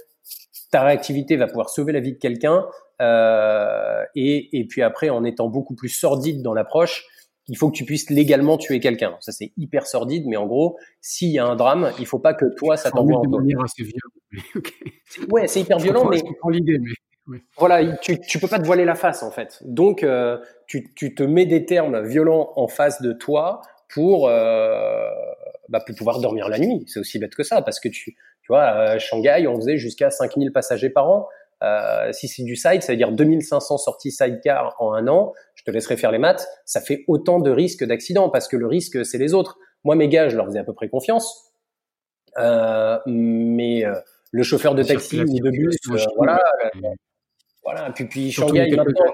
ta 0.72 0.82
réactivité 0.82 1.36
va 1.36 1.46
pouvoir 1.46 1.70
sauver 1.70 1.92
la 1.92 2.00
vie 2.00 2.14
de 2.14 2.18
quelqu'un. 2.18 2.66
Euh, 3.00 4.02
et, 4.16 4.58
et, 4.58 4.66
puis 4.66 4.82
après, 4.82 5.08
en 5.08 5.22
étant 5.22 5.46
beaucoup 5.46 5.76
plus 5.76 5.88
sordide 5.88 6.42
dans 6.42 6.52
l'approche, 6.52 7.04
il 7.48 7.56
faut 7.56 7.70
que 7.70 7.76
tu 7.76 7.84
puisses 7.84 8.10
légalement 8.10 8.58
tuer 8.58 8.78
quelqu'un. 8.78 9.16
Ça, 9.20 9.32
c'est 9.32 9.52
hyper 9.56 9.86
sordide, 9.86 10.24
mais 10.26 10.36
en 10.36 10.46
gros, 10.46 10.78
s'il 11.00 11.30
y 11.30 11.38
a 11.38 11.46
un 11.46 11.56
drame, 11.56 11.92
il 11.98 12.06
faut 12.06 12.18
pas 12.18 12.34
que 12.34 12.44
toi, 12.56 12.76
ça 12.76 12.90
t'envoie 12.90 13.18
en 13.18 13.28
manière 13.28 13.60
assez 13.62 13.82
violente. 13.82 14.12
Ouais, 15.30 15.46
c'est 15.48 15.60
hyper 15.60 15.78
violent, 15.78 16.04
mais. 16.04 16.20
l'idée, 16.50 16.78
mais. 16.78 17.40
Voilà, 17.56 17.96
tu, 17.96 18.18
tu 18.20 18.38
peux 18.38 18.48
pas 18.48 18.58
te 18.58 18.66
voiler 18.66 18.84
la 18.84 18.94
face, 18.94 19.22
en 19.22 19.30
fait. 19.30 19.58
Donc, 19.64 20.02
euh, 20.02 20.38
tu, 20.66 20.92
tu 20.94 21.14
te 21.14 21.22
mets 21.22 21.46
des 21.46 21.64
termes 21.64 22.06
violents 22.06 22.52
en 22.56 22.68
face 22.68 23.02
de 23.02 23.12
toi 23.12 23.60
pour, 23.88 24.28
euh, 24.28 25.08
bah, 25.68 25.80
pour 25.86 25.94
pouvoir 25.96 26.20
dormir 26.20 26.48
la 26.48 26.58
nuit. 26.58 26.84
C'est 26.86 27.00
aussi 27.00 27.18
bête 27.18 27.34
que 27.34 27.42
ça, 27.42 27.62
parce 27.62 27.80
que 27.80 27.88
tu, 27.88 28.12
tu 28.12 28.48
vois, 28.48 28.62
à 28.62 28.98
Shanghai, 28.98 29.46
on 29.46 29.56
faisait 29.56 29.78
jusqu'à 29.78 30.10
5000 30.10 30.52
passagers 30.52 30.90
par 30.90 31.10
an. 31.10 31.28
Euh, 31.62 32.12
si 32.12 32.28
c'est 32.28 32.44
du 32.44 32.54
side, 32.54 32.82
ça 32.82 32.92
veut 32.92 32.96
dire 32.96 33.12
2500 33.12 33.78
sorties 33.78 34.12
sidecar 34.12 34.76
en 34.78 34.92
un 34.92 35.08
an. 35.08 35.32
Je 35.58 35.64
te 35.64 35.72
laisserai 35.72 35.96
faire 35.96 36.12
les 36.12 36.18
maths. 36.18 36.46
Ça 36.64 36.80
fait 36.80 37.04
autant 37.08 37.40
de 37.40 37.50
risques 37.50 37.84
d'accident 37.84 38.30
parce 38.30 38.46
que 38.46 38.56
le 38.56 38.68
risque, 38.68 39.04
c'est 39.04 39.18
les 39.18 39.34
autres. 39.34 39.58
Moi, 39.82 39.96
mes 39.96 40.08
gars, 40.08 40.28
je 40.28 40.36
leur 40.36 40.46
faisais 40.46 40.60
à 40.60 40.64
peu 40.64 40.72
près 40.72 40.88
confiance. 40.88 41.52
Euh, 42.38 42.96
mais 43.06 43.84
euh, 43.84 43.94
le 44.30 44.44
chauffeur 44.44 44.76
de 44.76 44.84
taxi 44.84 45.20
ou 45.20 45.40
de 45.40 45.50
bus, 45.50 45.76
euh, 45.90 45.96
voilà, 46.16 46.40
voilà. 47.64 47.90
Puis, 47.90 48.04
puis 48.04 48.30
Shanghai 48.30 48.70
maintenant. 48.70 49.12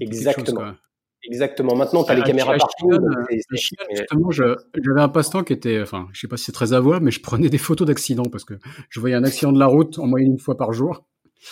Exactement. 0.00 0.72
Exactement. 1.22 1.76
Maintenant, 1.76 2.02
tu 2.02 2.12
as 2.12 2.14
les 2.14 2.22
caméras 2.22 2.56
partout. 2.56 2.90
justement, 3.50 4.30
j'avais 4.30 5.00
un 5.02 5.08
passe-temps 5.10 5.44
qui 5.44 5.52
était, 5.52 5.82
enfin, 5.82 6.08
je 6.14 6.20
sais 6.20 6.28
pas 6.28 6.38
si 6.38 6.44
c'est 6.44 6.52
très 6.52 6.72
à 6.72 6.80
voir, 6.80 7.02
mais 7.02 7.10
je 7.10 7.20
prenais 7.20 7.50
des 7.50 7.58
photos 7.58 7.86
d'accidents 7.86 8.30
parce 8.32 8.44
que 8.44 8.54
je 8.88 9.00
voyais 9.00 9.16
un 9.16 9.24
accident 9.24 9.52
de 9.52 9.58
la 9.58 9.66
route 9.66 9.98
en 9.98 10.06
moyenne 10.06 10.32
une 10.32 10.38
fois 10.38 10.56
par 10.56 10.72
jour. 10.72 11.04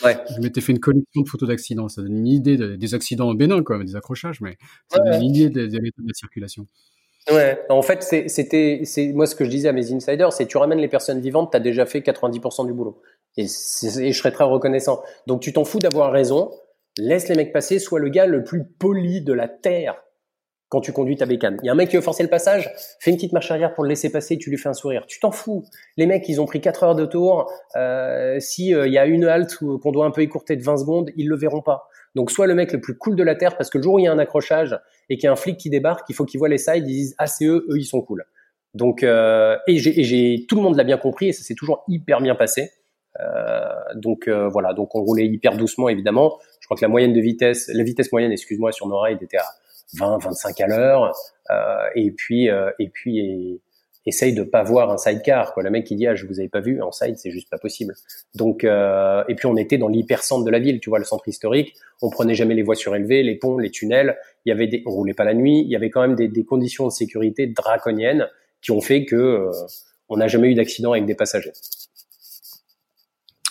Ouais. 0.05 0.17
Je 0.35 0.41
m'étais 0.41 0.61
fait 0.61 0.73
une 0.73 0.81
collection 0.81 1.23
de 1.23 1.29
photos 1.29 1.49
d'accidents. 1.49 1.89
Ça 1.89 2.03
donne 2.03 2.17
une 2.17 2.27
idée 2.27 2.57
des 2.77 2.95
accidents 2.95 3.33
bénins, 3.35 3.63
quoi, 3.63 3.83
des 3.83 3.97
accrochages, 3.97 4.41
mais 4.41 4.57
ça 4.89 5.01
donne 5.01 5.23
une 5.23 5.35
idée 5.35 5.51
de, 5.51 5.67
de, 5.67 5.79
la 5.79 6.15
circulation. 6.15 6.67
Ouais. 7.31 7.59
En 7.69 7.83
fait, 7.83 8.03
c'était, 8.03 8.83
c'est 8.85 9.13
moi 9.13 9.27
ce 9.27 9.35
que 9.35 9.45
je 9.45 9.51
disais 9.51 9.69
à 9.69 9.73
mes 9.73 9.93
insiders, 9.93 10.33
c'est 10.33 10.47
tu 10.47 10.57
ramènes 10.57 10.79
les 10.79 10.89
personnes 10.89 11.21
vivantes, 11.21 11.51
tu 11.51 11.57
as 11.57 11.61
déjà 11.61 11.87
fait 11.87 12.01
90% 12.01 12.67
du 12.67 12.73
boulot. 12.73 13.01
Et, 13.37 13.45
et, 13.45 13.47
je 13.47 14.19
serais 14.19 14.33
très 14.33 14.45
reconnaissant. 14.45 15.03
Donc 15.27 15.41
tu 15.41 15.53
t'en 15.53 15.65
fous 15.65 15.79
d'avoir 15.79 16.13
raison 16.13 16.51
laisse 16.99 17.29
les 17.29 17.35
mecs 17.35 17.53
passer, 17.53 17.79
sois 17.79 18.01
le 18.01 18.09
gars 18.09 18.27
le 18.27 18.45
plus 18.45 18.65
poli 18.65 19.23
de 19.23 19.33
la 19.33 19.49
terre 19.49 20.03
quand 20.69 20.81
tu 20.81 20.93
conduis 20.93 21.17
ta 21.17 21.27
bécane. 21.27 21.59
Il 21.63 21.67
y 21.67 21.69
a 21.69 21.73
un 21.73 21.75
mec 21.75 21.89
qui 21.89 21.97
veut 21.97 22.03
forcer 22.03 22.23
le 22.23 22.29
passage, 22.29 22.71
fais 23.01 23.11
une 23.11 23.17
petite 23.17 23.33
marche 23.33 23.51
arrière 23.51 23.75
pour 23.75 23.85
le 23.85 23.89
laisser 23.89 24.11
passer, 24.11 24.37
tu 24.37 24.51
lui 24.51 24.59
fais 24.59 24.69
un 24.69 24.75
sourire. 24.75 25.05
Tu 25.07 25.19
t'en 25.19 25.31
fous. 25.31 25.65
Les 25.97 26.07
mecs, 26.07 26.29
ils 26.29 26.41
ont 26.41 26.47
pris 26.47 26.61
4 26.61 26.83
heures 26.83 26.95
de 26.95 27.07
tour. 27.07 27.51
Euh, 27.77 28.39
si 28.39 28.75
euh, 28.75 28.87
il 28.87 28.93
y 28.93 28.99
a 28.99 29.07
une 29.07 29.25
halte 29.25 29.57
qu'on 29.57 29.93
doit 29.93 30.05
un 30.05 30.11
peu 30.11 30.21
écourter 30.21 30.57
de 30.57 30.63
20 30.63 30.79
secondes, 30.79 31.11
ils 31.17 31.29
le 31.29 31.37
verront 31.37 31.63
pas. 31.63 31.89
Donc 32.15 32.31
sois 32.31 32.47
le 32.47 32.55
mec 32.55 32.73
le 32.73 32.81
plus 32.81 32.97
cool 32.97 33.17
de 33.17 33.23
la 33.23 33.35
terre 33.35 33.57
parce 33.57 33.71
que 33.71 33.79
le 33.79 33.85
jour 33.85 33.95
où 33.95 33.99
il 33.99 34.05
y 34.05 34.09
a 34.09 34.13
un 34.13 34.19
accrochage 34.19 34.79
et 35.09 35.17
qu'il 35.17 35.25
y 35.25 35.27
a 35.29 35.33
un 35.33 35.37
flic 35.37 35.57
qui 35.57 35.71
débarque, 35.71 36.09
il 36.09 36.15
faut 36.15 36.25
qu'il 36.25 36.39
voit 36.39 36.49
les 36.49 36.59
sides, 36.59 36.85
ils 36.89 36.95
disent 36.95 37.15
ah 37.19 37.27
c'est 37.27 37.45
eux, 37.45 37.67
eux 37.71 37.79
ils 37.79 37.85
sont 37.85 38.01
cool. 38.03 38.25
Donc 38.75 39.03
euh, 39.03 39.57
et 39.67 39.79
j'ai 39.79 40.47
tout 40.49 40.57
le 40.57 40.63
monde 40.63 40.77
l'a 40.77 40.85
bien 40.85 40.99
compris 40.99 41.29
et 41.29 41.33
ça 41.33 41.43
s'est 41.43 41.55
toujours 41.55 41.85
hyper 41.89 42.21
bien 42.21 42.35
passé. 42.35 42.71
Euh, 43.21 43.69
donc 43.95 44.29
euh, 44.29 44.49
voilà, 44.49 44.75
donc 44.75 44.95
on 44.95 45.03
roulait 45.03 45.27
hyper 45.27 45.57
doucement 45.57 45.89
évidemment. 45.89 46.39
Je 46.61 46.67
crois 46.67 46.77
que 46.77 46.83
la 46.83 46.89
moyenne 46.89 47.13
de 47.13 47.21
vitesse, 47.21 47.71
la 47.73 47.83
vitesse 47.83 48.13
moyenne, 48.13 48.33
excuse-moi, 48.33 48.73
sur 48.73 48.87
nos 48.87 48.99
raids 48.99 49.19
était 49.21 49.39
à 49.39 49.45
20, 49.95 50.19
25 50.19 50.61
à 50.61 50.67
l'heure. 50.67 51.15
Euh, 51.51 51.89
et 51.95 52.11
puis 52.11 52.49
et 52.79 52.89
puis 52.89 53.61
essaye 54.09 54.33
de 54.33 54.43
pas 54.43 54.63
voir 54.63 54.91
un 54.91 54.97
sidecar. 54.97 55.55
Quoi. 55.55 55.63
Le 55.63 55.71
mec 55.71 55.85
qui 55.87 55.95
dit 55.95 56.07
ah 56.07 56.15
je 56.15 56.27
vous 56.27 56.41
avais 56.41 56.49
pas 56.49 56.61
vu 56.61 56.83
en 56.83 56.91
side, 56.91 57.17
c'est 57.19 57.31
juste 57.31 57.49
pas 57.51 57.59
possible. 57.59 57.95
Donc 58.35 58.65
euh, 58.65 59.23
et 59.29 59.35
puis 59.35 59.47
on 59.47 59.57
était 59.57 59.79
dans 59.79 59.89
l'hypercentre 59.89 60.45
de 60.45 60.51
la 60.51 60.59
ville, 60.59 60.81
tu 60.81 60.91
vois 60.91 60.99
le 60.99 61.05
centre 61.05 61.29
historique. 61.29 61.75
On 62.03 62.11
prenait 62.11 62.35
jamais 62.35 62.55
les 62.55 62.63
voies 62.63 62.75
surélevées, 62.75 63.23
les 63.23 63.37
ponts, 63.37 63.59
les 63.59 63.71
tunnels. 63.71 64.17
Il 64.45 64.51
y 64.51 64.53
avait 64.53 64.67
des, 64.67 64.83
on 64.87 64.91
roulait 64.91 65.15
pas 65.15 65.25
la 65.25 65.35
nuit. 65.35 65.61
Il 65.61 65.71
y 65.71 65.77
avait 65.77 65.91
quand 65.91 66.01
même 66.01 66.17
des, 66.17 66.29
des 66.29 66.45
conditions 66.45 66.87
de 66.87 66.93
sécurité 66.93 67.47
draconiennes 67.47 68.29
qui 68.63 68.73
ont 68.73 68.81
fait 68.81 69.05
que 69.05 69.51
on 70.09 70.17
n'a 70.17 70.27
jamais 70.27 70.49
eu 70.49 70.55
d'accident 70.55 70.93
avec 70.93 71.05
des 71.05 71.15
passagers. 71.15 71.53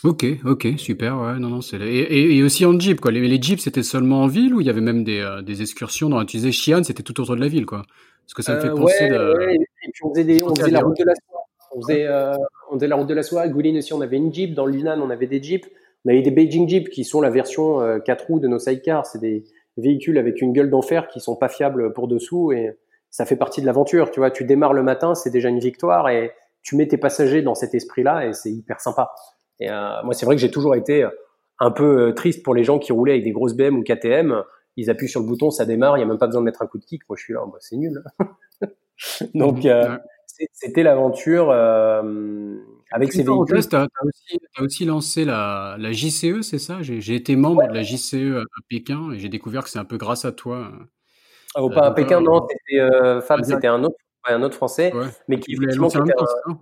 Ok, 0.07 0.25
ok, 0.45 0.67
super, 0.77 1.19
ouais, 1.19 1.37
non, 1.37 1.49
non, 1.49 1.61
c'est 1.61 1.81
et, 1.81 2.37
et, 2.37 2.43
aussi 2.43 2.65
en 2.65 2.79
jeep, 2.79 3.01
quoi. 3.01 3.11
Les, 3.11 3.19
les 3.19 3.41
jeeps, 3.41 3.61
c'était 3.61 3.83
seulement 3.83 4.21
en 4.21 4.27
ville 4.27 4.53
ou 4.53 4.61
il 4.61 4.67
y 4.67 4.69
avait 4.69 4.79
même 4.79 5.03
des, 5.03 5.19
euh, 5.19 5.41
des 5.41 5.61
excursions 5.61 6.07
dans, 6.07 6.23
tu 6.23 6.37
disais 6.37 6.51
Xi'an, 6.51 6.83
c'était 6.83 7.03
tout 7.03 7.19
autour 7.19 7.35
de 7.35 7.41
la 7.41 7.49
ville, 7.49 7.65
quoi? 7.65 7.83
Parce 8.23 8.33
que 8.33 8.41
ça 8.41 8.55
me 8.55 8.61
fait 8.61 8.69
euh, 8.69 8.75
penser 8.75 9.09
de... 9.09 9.37
ouais, 9.37 9.55
et 9.55 9.91
puis 9.91 10.01
on 10.03 10.13
faisait, 10.13 10.23
des, 10.23 10.41
on 10.43 10.55
faisait 10.55 10.71
la 10.71 10.79
route 10.79 10.97
de 10.97 11.03
la 11.03 11.13
soie. 11.13 11.41
On 11.75 11.81
faisait, 11.81 12.05
euh, 12.05 12.35
on 12.71 12.75
faisait 12.75 12.87
la 12.87 12.95
route 12.95 13.07
de 13.07 13.13
la 13.13 13.23
soie. 13.23 13.41
À 13.41 13.47
Gulin 13.49 13.77
aussi, 13.77 13.91
on 13.91 13.99
avait 13.99 14.15
une 14.15 14.33
jeep. 14.33 14.53
Dans 14.53 14.65
l'Yunnan, 14.65 15.01
on 15.01 15.09
avait 15.09 15.27
des 15.27 15.43
jeeps. 15.43 15.67
On 16.05 16.09
avait 16.09 16.21
des 16.21 16.31
Beijing 16.31 16.69
Jeep 16.69 16.89
qui 16.89 17.03
sont 17.03 17.19
la 17.19 17.29
version 17.29 17.81
euh, 17.81 17.99
4 17.99 18.27
roues 18.27 18.39
de 18.39 18.47
nos 18.47 18.59
sidecars. 18.59 19.05
C'est 19.05 19.19
des 19.19 19.43
véhicules 19.75 20.17
avec 20.17 20.41
une 20.41 20.53
gueule 20.53 20.69
d'enfer 20.69 21.07
qui 21.09 21.19
sont 21.19 21.35
pas 21.35 21.49
fiables 21.49 21.91
pour 21.91 22.07
dessous 22.07 22.51
et 22.53 22.77
ça 23.09 23.25
fait 23.25 23.35
partie 23.35 23.61
de 23.61 23.65
l'aventure. 23.65 24.11
Tu 24.11 24.19
vois, 24.21 24.31
tu 24.31 24.45
démarres 24.45 24.73
le 24.73 24.83
matin, 24.83 25.15
c'est 25.15 25.29
déjà 25.29 25.49
une 25.49 25.59
victoire 25.59 26.07
et 26.09 26.31
tu 26.61 26.75
mets 26.75 26.87
tes 26.87 26.97
passagers 26.97 27.41
dans 27.41 27.55
cet 27.55 27.75
esprit-là 27.75 28.25
et 28.25 28.33
c'est 28.33 28.51
hyper 28.51 28.79
sympa. 28.79 29.11
Et 29.59 29.69
euh, 29.69 30.03
moi, 30.03 30.13
c'est 30.13 30.25
vrai 30.25 30.35
que 30.35 30.41
j'ai 30.41 30.51
toujours 30.51 30.75
été 30.75 31.07
un 31.59 31.71
peu 31.71 32.09
euh, 32.09 32.13
triste 32.13 32.43
pour 32.43 32.53
les 32.53 32.63
gens 32.63 32.79
qui 32.79 32.91
roulaient 32.91 33.13
avec 33.13 33.23
des 33.23 33.31
grosses 33.31 33.55
BM 33.55 33.77
ou 33.77 33.83
KTM 33.83 34.43
ils 34.77 34.91
appuient 34.91 35.09
sur 35.09 35.19
le 35.19 35.25
bouton, 35.25 35.49
ça 35.49 35.65
démarre, 35.65 35.97
il 35.97 36.01
y 36.01 36.03
a 36.03 36.05
même 36.05 36.19
pas 36.19 36.27
besoin 36.27 36.41
de 36.41 36.45
mettre 36.45 36.61
un 36.61 36.67
coup 36.67 36.77
de 36.77 36.85
kick. 36.85 37.01
Moi, 37.09 37.17
je 37.17 37.23
suis 37.23 37.33
là, 37.33 37.41
bah, 37.45 37.57
c'est 37.59 37.75
nul. 37.75 38.03
Donc, 39.33 39.65
euh, 39.65 39.97
c'était 40.53 40.83
l'aventure 40.83 41.49
euh, 41.49 42.55
avec 42.91 43.11
ces 43.11 43.23
véhicules. 43.23 43.67
Tu 43.67 43.75
as, 43.75 43.87
aussi, 44.03 44.39
aussi 44.59 44.85
lancé 44.85 45.25
la, 45.25 45.75
la 45.79 45.91
JCE, 45.91 46.41
c'est 46.41 46.59
ça? 46.59 46.77
J'ai 46.81 47.15
été 47.15 47.35
membre 47.35 47.67
de 47.67 47.73
la 47.73 47.81
JCE 47.81 48.37
à, 48.37 48.61
Pékin 48.69 49.11
et 49.11 49.19
j'ai 49.19 49.29
découvert 49.29 49.63
que 49.63 49.69
c'est 49.69 49.79
un 49.79 49.85
peu 49.85 49.97
grâce 49.97 50.25
à 50.25 50.31
toi. 50.31 50.71
Ah, 51.55 51.63
oh, 51.63 51.69
pas 51.71 51.87
à 51.87 51.91
Pékin, 51.91 52.21
non, 52.21 52.45
c'était 52.47 52.79
euh, 52.79 53.19
Fab, 53.21 53.43
c'était 53.43 53.67
un 53.67 53.83
autre, 53.83 53.97
un 54.25 54.43
autre 54.43 54.55
français, 54.55 54.93
mais 55.27 55.39
qui 55.39 55.53
effectivement 55.53 55.89
un, 55.95 56.59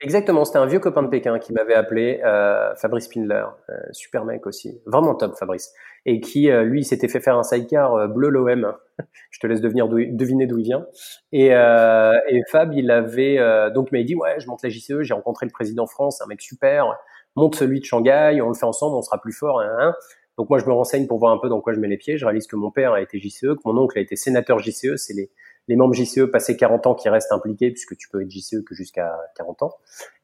Exactement, 0.00 0.44
c'était 0.44 0.58
un 0.58 0.66
vieux 0.66 0.78
copain 0.78 1.02
de 1.02 1.08
Pékin 1.08 1.40
qui 1.40 1.52
m'avait 1.52 1.74
appelé, 1.74 2.20
euh, 2.24 2.72
Fabrice 2.76 3.08
Pindler, 3.08 3.44
euh, 3.68 3.74
super 3.90 4.24
mec 4.24 4.46
aussi, 4.46 4.80
vraiment 4.86 5.16
top 5.16 5.36
Fabrice, 5.36 5.72
et 6.06 6.20
qui 6.20 6.50
euh, 6.50 6.62
lui 6.62 6.84
s'était 6.84 7.08
fait 7.08 7.18
faire 7.18 7.36
un 7.36 7.42
sidecar 7.42 7.94
euh, 7.94 8.06
bleu 8.06 8.28
l'OM. 8.28 8.74
Je 9.30 9.40
te 9.40 9.48
laisse 9.48 9.60
devenir 9.60 9.88
deviner 9.88 10.46
d'où 10.46 10.58
il 10.58 10.64
vient. 10.64 10.86
Et, 11.32 11.52
euh, 11.52 12.16
et 12.28 12.40
Fab, 12.48 12.72
il 12.74 12.92
avait 12.92 13.38
donc 13.74 13.88
il 13.90 13.98
m'a 13.98 14.04
dit 14.04 14.14
ouais, 14.14 14.38
je 14.38 14.46
monte 14.46 14.62
la 14.62 14.68
JCE, 14.68 15.02
j'ai 15.02 15.14
rencontré 15.14 15.46
le 15.46 15.52
président 15.52 15.86
France, 15.86 16.20
un 16.22 16.26
mec 16.26 16.40
super, 16.40 16.96
monte 17.34 17.56
celui 17.56 17.80
de 17.80 17.84
Shanghai, 17.84 18.40
on 18.40 18.48
le 18.48 18.54
fait 18.54 18.66
ensemble, 18.66 18.96
on 18.96 19.02
sera 19.02 19.20
plus 19.20 19.32
fort. 19.32 19.60
Hein, 19.60 19.76
hein. 19.80 19.94
Donc 20.36 20.48
moi 20.48 20.58
je 20.58 20.66
me 20.66 20.72
renseigne 20.72 21.06
pour 21.08 21.18
voir 21.18 21.32
un 21.32 21.38
peu 21.38 21.48
dans 21.48 21.60
quoi 21.60 21.72
je 21.74 21.80
mets 21.80 21.88
les 21.88 21.96
pieds. 21.96 22.16
Je 22.16 22.24
réalise 22.24 22.46
que 22.46 22.56
mon 22.56 22.70
père 22.70 22.92
a 22.92 23.00
été 23.00 23.18
JCE, 23.18 23.40
que 23.40 23.60
mon 23.64 23.76
oncle 23.76 23.98
a 23.98 24.00
été 24.00 24.14
sénateur 24.16 24.58
JCE, 24.60 24.96
c'est 24.96 25.14
les 25.14 25.30
les 25.68 25.76
membres 25.76 25.94
JCE 25.94 26.30
passés 26.30 26.56
40 26.56 26.86
ans 26.86 26.94
qui 26.94 27.08
restent 27.08 27.32
impliqués, 27.32 27.70
puisque 27.70 27.96
tu 27.96 28.08
peux 28.08 28.22
être 28.22 28.30
JCE 28.30 28.64
que 28.66 28.74
jusqu'à 28.74 29.16
40 29.36 29.62
ans. 29.62 29.74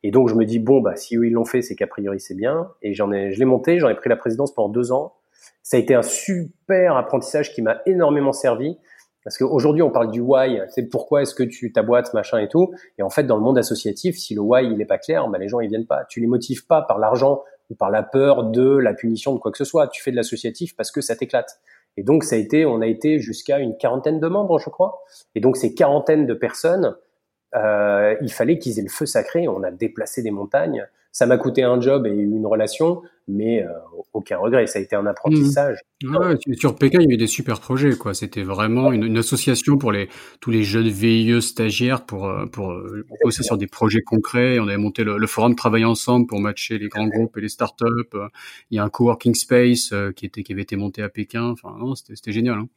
Et 0.03 0.11
donc 0.11 0.28
je 0.28 0.34
me 0.34 0.45
dis 0.45 0.59
bon 0.59 0.80
bah 0.80 0.97
si 0.97 1.16
eux 1.16 1.26
ils 1.26 1.32
l'ont 1.32 1.45
fait, 1.45 1.62
c'est 1.62 1.76
qu'a 1.76 1.86
priori 1.86 2.18
c'est 2.18 2.34
bien. 2.34 2.70
Et 2.82 2.95
j'en 2.95 3.12
ai, 3.12 3.32
je 3.32 3.38
l'ai 3.38 3.45
monté, 3.45 3.78
j'en 3.78 3.88
ai 3.88 3.95
pris 3.95 4.09
la 4.09 4.16
présidence 4.16 4.53
pendant 4.55 4.70
deux 4.70 4.90
ans. 4.90 5.14
Ça 5.62 5.76
a 5.76 5.80
été 5.80 5.95
un 5.95 6.03
super 6.03 6.97
apprentissage 6.97 7.53
qui 7.53 7.62
m'a 7.62 7.80
énormément 7.86 8.32
servi. 8.32 8.76
Parce 9.24 9.38
qu'aujourd'hui, 9.38 9.80
on 9.80 9.90
parle 9.90 10.11
du 10.11 10.20
why, 10.20 10.61
c'est 10.68 10.90
pourquoi 10.90 11.22
est-ce 11.22 11.34
que 11.34 11.42
tu 11.42 11.72
boîte 11.82 12.12
machin 12.12 12.38
et 12.38 12.49
tout. 12.49 12.74
Et 12.99 13.03
en 13.03 13.09
fait, 13.09 13.22
dans 13.22 13.36
le 13.36 13.42
monde 13.42 13.57
associatif, 13.57 14.16
si 14.18 14.34
le 14.34 14.42
why 14.42 14.66
il 14.70 14.80
est 14.82 14.86
pas 14.86 14.99
clair, 14.99 15.26
bah, 15.28 15.38
les 15.38 15.49
gens 15.49 15.61
ils 15.61 15.70
viennent 15.70 15.86
pas. 15.86 16.05
Tu 16.05 16.20
les 16.20 16.26
motives 16.26 16.66
pas 16.66 16.82
par 16.82 16.99
l'argent 16.99 17.42
ou 17.70 17.74
par 17.74 17.90
la 17.90 18.03
peur 18.03 18.45
de 18.45 18.76
la 18.76 18.92
punition 18.92 19.32
de 19.34 19.38
quoi 19.38 19.51
que 19.51 19.57
ce 19.57 19.64
soit. 19.64 19.88
Tu 19.88 20.03
fais 20.03 20.11
de 20.11 20.16
l'associatif 20.16 20.76
parce 20.76 20.90
que 20.90 21.01
ça 21.01 21.16
t'éclate. 21.16 21.59
Et 21.97 22.03
donc, 22.03 22.24
ça 22.24 22.36
a 22.36 22.38
été, 22.38 22.64
on 22.66 22.80
a 22.80 22.86
été 22.86 23.18
jusqu'à 23.18 23.59
une 23.59 23.76
quarantaine 23.76 24.20
de 24.20 24.26
membres, 24.26 24.59
je 24.59 24.68
crois. 24.68 25.03
Et 25.34 25.40
donc, 25.40 25.57
ces 25.57 25.74
quarantaines 25.74 26.26
de 26.26 26.34
personnes, 26.34 26.97
euh, 27.55 28.16
il 28.20 28.32
fallait 28.32 28.59
qu'ils 28.59 28.78
aient 28.78 28.82
le 28.82 28.88
feu 28.88 29.07
sacré. 29.07 29.47
On 29.49 29.62
a 29.62 29.70
déplacé 29.70 30.22
des 30.22 30.30
montagnes. 30.30 30.86
Ça 31.12 31.26
m'a 31.26 31.38
coûté 31.38 31.62
un 31.62 31.80
job 31.80 32.07
et 32.07 32.11
une 32.11 32.47
relation, 32.47 33.03
mais 33.29 33.62
euh, 33.62 33.68
aucun 34.12 34.39
regret. 34.39 34.66
Ça 34.66 34.79
a 34.79 34.83
été 34.83 34.97
un 34.97 35.07
apprentissage. 35.07 35.79
Mmh. 36.03 36.16
Ouais, 36.16 36.37
sur 36.57 36.77
Pékin, 36.77 37.01
il 37.01 37.09
y 37.09 37.12
a 37.12 37.14
eu 37.14 37.16
des 37.16 37.27
super 37.27 37.61
projets. 37.61 37.97
quoi. 37.97 38.14
C'était 38.14 38.43
vraiment 38.43 38.93
une, 38.93 39.05
une, 39.05 39.18
association 39.18 39.79
pour 39.79 39.93
les 39.93 40.09
tous 40.41 40.51
les 40.51 40.62
jeunes 40.62 40.89
VIE 40.89 41.41
stagiaires 41.41 42.05
pour 42.05 42.27
euh, 42.27 42.47
pour 42.47 42.72
euh, 42.72 43.07
bosser 43.22 43.43
sur 43.43 43.57
des 43.57 43.66
projets 43.66 44.03
concrets. 44.03 44.59
On 44.59 44.68
avait 44.68 44.77
monté 44.77 45.05
le, 45.05 45.16
le, 45.16 45.27
forum 45.27 45.55
travail 45.55 45.85
ensemble 45.85 46.27
pour 46.27 46.41
matcher 46.41 46.79
les 46.79 46.89
grands 46.89 47.09
groupes 47.09 47.37
et 47.37 47.41
les 47.41 47.49
startups. 47.49 47.87
Il 48.70 48.77
y 48.77 48.79
a 48.79 48.85
un 48.85 48.91
coworking 48.91 49.35
space 49.35 49.95
qui 50.16 50.27
était 50.27 50.43
qui 50.43 50.53
avait 50.53 50.62
été 50.62 50.77
monté 50.77 51.03
à 51.03 51.09
Pékin. 51.09 51.45
Enfin, 51.51 51.77
c'était 51.95 52.33
génial. 52.33 52.59
Hein. 52.59 52.68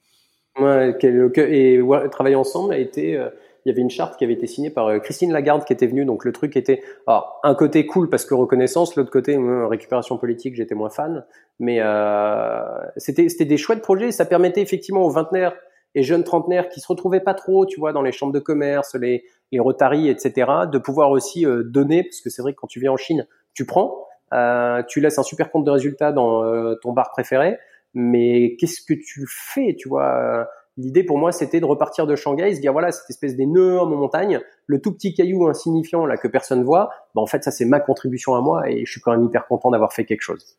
Ouais, 0.60 0.98
et 1.04 1.80
travailler 2.10 2.36
ensemble 2.36 2.74
a 2.74 2.80
été 2.80 3.20
il 3.68 3.72
y 3.72 3.74
avait 3.74 3.82
une 3.82 3.89
charte 3.89 4.18
qui 4.18 4.24
avait 4.24 4.34
été 4.34 4.47
signée 4.47 4.70
par 4.70 4.88
euh, 4.88 4.99
Christine 4.99 5.34
Lagarde 5.34 5.65
qui 5.65 5.74
était 5.74 5.88
venue. 5.88 6.05
Donc 6.05 6.24
le 6.24 6.32
truc 6.32 6.55
était 6.55 6.82
alors, 7.05 7.39
un 7.43 7.53
côté 7.53 7.86
cool 7.86 8.09
parce 8.09 8.26
que 8.26 8.34
reconnaissance, 8.34 8.95
l'autre 8.95 9.11
côté 9.11 9.38
récupération 9.38 10.18
politique, 10.18 10.55
j'étais 10.55 10.76
moins 10.76 10.89
fan. 10.89 11.26
Mais 11.59 11.80
euh, 11.82 12.61
c'était 12.95 13.28
c'était 13.30 13.45
des 13.45 13.57
chouettes 13.57 13.82
projets. 13.82 14.11
Ça 14.11 14.26
permettait 14.26 14.61
effectivement 14.61 15.03
aux 15.03 15.09
vingtenaires 15.09 15.53
et 15.95 16.03
jeunes 16.03 16.24
trentenaires 16.24 16.70
qui 16.70 16.80
se 16.80 16.88
retrouvaient 16.88 17.20
pas 17.20 17.34
trop, 17.34 17.65
tu 17.65 17.80
vois, 17.80 17.91
dans 17.91 18.03
les 18.03 18.11
chambres 18.11 18.34
de 18.34 18.39
commerce, 18.39 18.95
les 18.95 19.26
les 19.51 19.59
Rotary, 19.59 20.09
etc., 20.09 20.51
de 20.72 20.78
pouvoir 20.78 21.11
aussi 21.11 21.45
euh, 21.45 21.63
donner, 21.63 22.03
parce 22.03 22.22
que 22.22 22.30
c'est 22.30 22.41
vrai 22.41 22.53
que 22.53 22.57
quand 22.59 22.68
tu 22.68 22.80
viens 22.80 22.91
en 22.91 22.97
Chine, 22.97 23.28
tu 23.53 23.65
prends, 23.65 24.05
euh, 24.34 24.84
tu 24.88 24.99
laisses 24.99 25.20
un 25.20 25.24
super 25.24 25.51
compte 25.51 25.65
de 25.65 25.72
résultats 25.72 26.11
dans 26.11 26.43
euh, 26.43 26.76
ton 26.82 26.91
bar 26.91 27.11
préféré, 27.11 27.57
mais 27.93 28.55
qu'est-ce 28.57 28.82
que 28.82 28.93
tu 28.93 29.26
fais, 29.28 29.76
tu 29.78 29.88
vois 29.88 30.47
L'idée 30.78 31.03
pour 31.03 31.17
moi, 31.17 31.32
c'était 31.32 31.59
de 31.59 31.65
repartir 31.65 32.05
de 32.05 32.15
Shanghai, 32.15 32.53
se 32.53 32.61
dire 32.61 32.71
voilà 32.71 32.91
cette 32.91 33.09
espèce 33.09 33.36
d'énorme 33.36 33.95
montagne, 33.95 34.39
le 34.67 34.80
tout 34.80 34.93
petit 34.93 35.13
caillou 35.13 35.47
insignifiant 35.47 36.05
là 36.05 36.17
que 36.17 36.28
personne 36.28 36.63
voit. 36.63 36.89
Bah, 37.15 37.21
en 37.21 37.25
fait, 37.25 37.43
ça 37.43 37.51
c'est 37.51 37.65
ma 37.65 37.80
contribution 37.80 38.36
à 38.36 38.41
moi 38.41 38.69
et 38.69 38.86
je 38.86 38.91
suis 38.91 39.01
quand 39.01 39.11
même 39.11 39.25
hyper 39.25 39.47
content 39.47 39.71
d'avoir 39.71 39.93
fait 39.93 40.05
quelque 40.05 40.21
chose. 40.21 40.57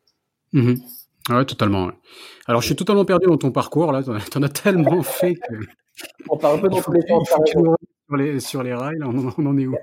Mmh. 0.51 0.73
Ouais, 1.29 1.45
totalement. 1.45 1.89
Alors, 2.47 2.61
je 2.61 2.67
suis 2.67 2.75
totalement 2.75 3.05
perdu 3.05 3.27
dans 3.27 3.37
ton 3.37 3.51
parcours 3.51 3.91
là. 3.91 4.01
T'en 4.03 4.41
as 4.41 4.49
tellement 4.49 5.03
fait 5.03 5.35
que. 5.35 5.55
On 6.29 6.37
parle 6.37 6.57
un 6.57 6.61
peu 6.61 6.69
dans 6.69 6.81
tous 6.81 6.91
les 6.91 7.03
temps. 7.07 7.23
Sur 7.23 8.17
les, 8.17 8.39
sur 8.39 8.63
les 8.63 8.73
rails, 8.73 9.03
on, 9.03 9.31
on 9.37 9.45
en 9.45 9.57
est 9.57 9.67
où? 9.67 9.75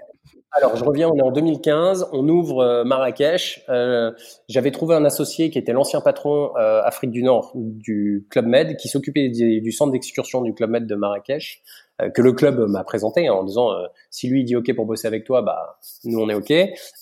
Alors, 0.57 0.75
je 0.75 0.85
reviens, 0.85 1.11
on 1.11 1.17
est 1.17 1.23
en 1.23 1.33
2015, 1.33 2.09
on 2.13 2.27
ouvre 2.31 2.61
euh, 2.61 2.85
Marrakech. 2.85 3.63
Euh, 3.69 4.13
J'avais 4.49 4.71
trouvé 4.71 4.95
un 4.95 5.05
associé 5.05 5.51
qui 5.51 5.59
était 5.59 5.75
l'ancien 5.75 6.01
patron 6.01 6.57
euh, 6.57 6.81
Afrique 6.83 7.11
du 7.11 7.23
Nord 7.23 7.53
du 7.55 8.27
Club 8.31 8.47
Med, 8.47 8.79
qui 8.79 8.89
s'occupait 8.89 9.29
du, 9.29 9.71
centre 9.71 9.93
d'excursion 9.93 10.41
du 10.41 10.55
Club 10.55 10.71
Med 10.71 10.87
de 10.87 10.95
Marrakech, 10.95 11.63
euh, 12.01 12.09
que 12.09 12.23
le 12.23 12.33
club 12.33 12.59
m'a 12.71 12.85
présenté 12.85 13.29
hein, 13.29 13.35
en 13.35 13.45
disant 13.45 13.71
euh, 13.71 13.85
si 14.11 14.29
lui 14.29 14.41
il 14.41 14.45
dit 14.45 14.57
OK 14.57 14.75
pour 14.75 14.87
bosser 14.87 15.07
avec 15.07 15.25
toi, 15.25 15.43
bah 15.43 15.79
nous 16.05 16.19
on 16.19 16.31
est 16.31 16.35
OK. 16.35 16.55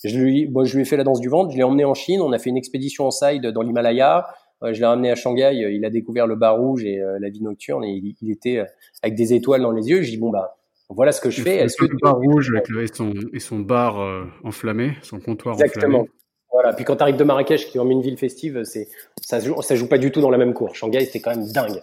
Je 0.03 0.19
lui, 0.19 0.47
bon, 0.47 0.65
je 0.65 0.75
lui 0.75 0.81
ai 0.81 0.85
fait 0.85 0.97
la 0.97 1.05
danse 1.05 1.21
du 1.21 1.29
ventre, 1.29 1.51
je 1.51 1.57
l'ai 1.57 1.63
emmené 1.63 1.85
en 1.85 1.93
Chine, 1.93 2.19
on 2.21 2.33
a 2.33 2.39
fait 2.39 2.49
une 2.49 2.57
expédition 2.57 3.05
en 3.05 3.11
side 3.11 3.47
dans 3.47 3.61
l'Himalaya. 3.61 4.27
je 4.63 4.77
l'ai 4.77 4.85
ramené 4.85 5.11
à 5.11 5.15
Shanghai, 5.15 5.53
il 5.73 5.85
a 5.85 5.89
découvert 5.89 6.27
le 6.27 6.35
bar 6.35 6.57
rouge 6.57 6.83
et 6.83 6.99
la 7.21 7.29
vie 7.29 7.41
nocturne 7.41 7.85
et 7.85 7.91
il, 7.91 8.15
il 8.21 8.31
était 8.31 8.65
avec 9.01 9.15
des 9.15 9.33
étoiles 9.33 9.61
dans 9.61 9.71
les 9.71 9.87
yeux. 9.87 10.01
Je 10.01 10.09
dis 10.09 10.17
bon 10.17 10.29
bah 10.29 10.57
voilà 10.89 11.11
ce 11.11 11.21
que 11.21 11.29
je 11.29 11.41
fais. 11.41 11.57
Est-ce 11.57 11.77
que 11.77 11.85
le 11.85 11.97
bar 12.01 12.17
rouge 12.17 12.49
avec 12.49 12.69
le, 12.69 12.83
et, 12.83 12.87
son, 12.87 13.13
et 13.33 13.39
son 13.39 13.59
bar 13.59 13.99
euh, 13.99 14.25
enflammé, 14.43 14.93
son 15.01 15.19
comptoir 15.19 15.59
Exactement. 15.59 16.05
Voilà. 16.51 16.71
Puis 16.71 16.85
quand 16.85 16.95
tu 16.95 17.01
arrives 17.01 17.17
de 17.17 17.23
Marrakech, 17.25 17.67
qui 17.67 17.77
est 17.77 17.81
une 17.81 18.01
ville 18.01 18.17
festive, 18.17 18.63
c'est 18.63 18.87
ça 19.21 19.39
joue, 19.39 19.61
ça 19.61 19.75
joue 19.75 19.89
pas 19.89 19.97
du 19.97 20.11
tout 20.11 20.21
dans 20.21 20.29
la 20.29 20.37
même 20.37 20.53
cour. 20.53 20.73
Shanghai, 20.73 21.01
c'était 21.01 21.19
quand 21.19 21.35
même 21.35 21.51
dingue. 21.51 21.81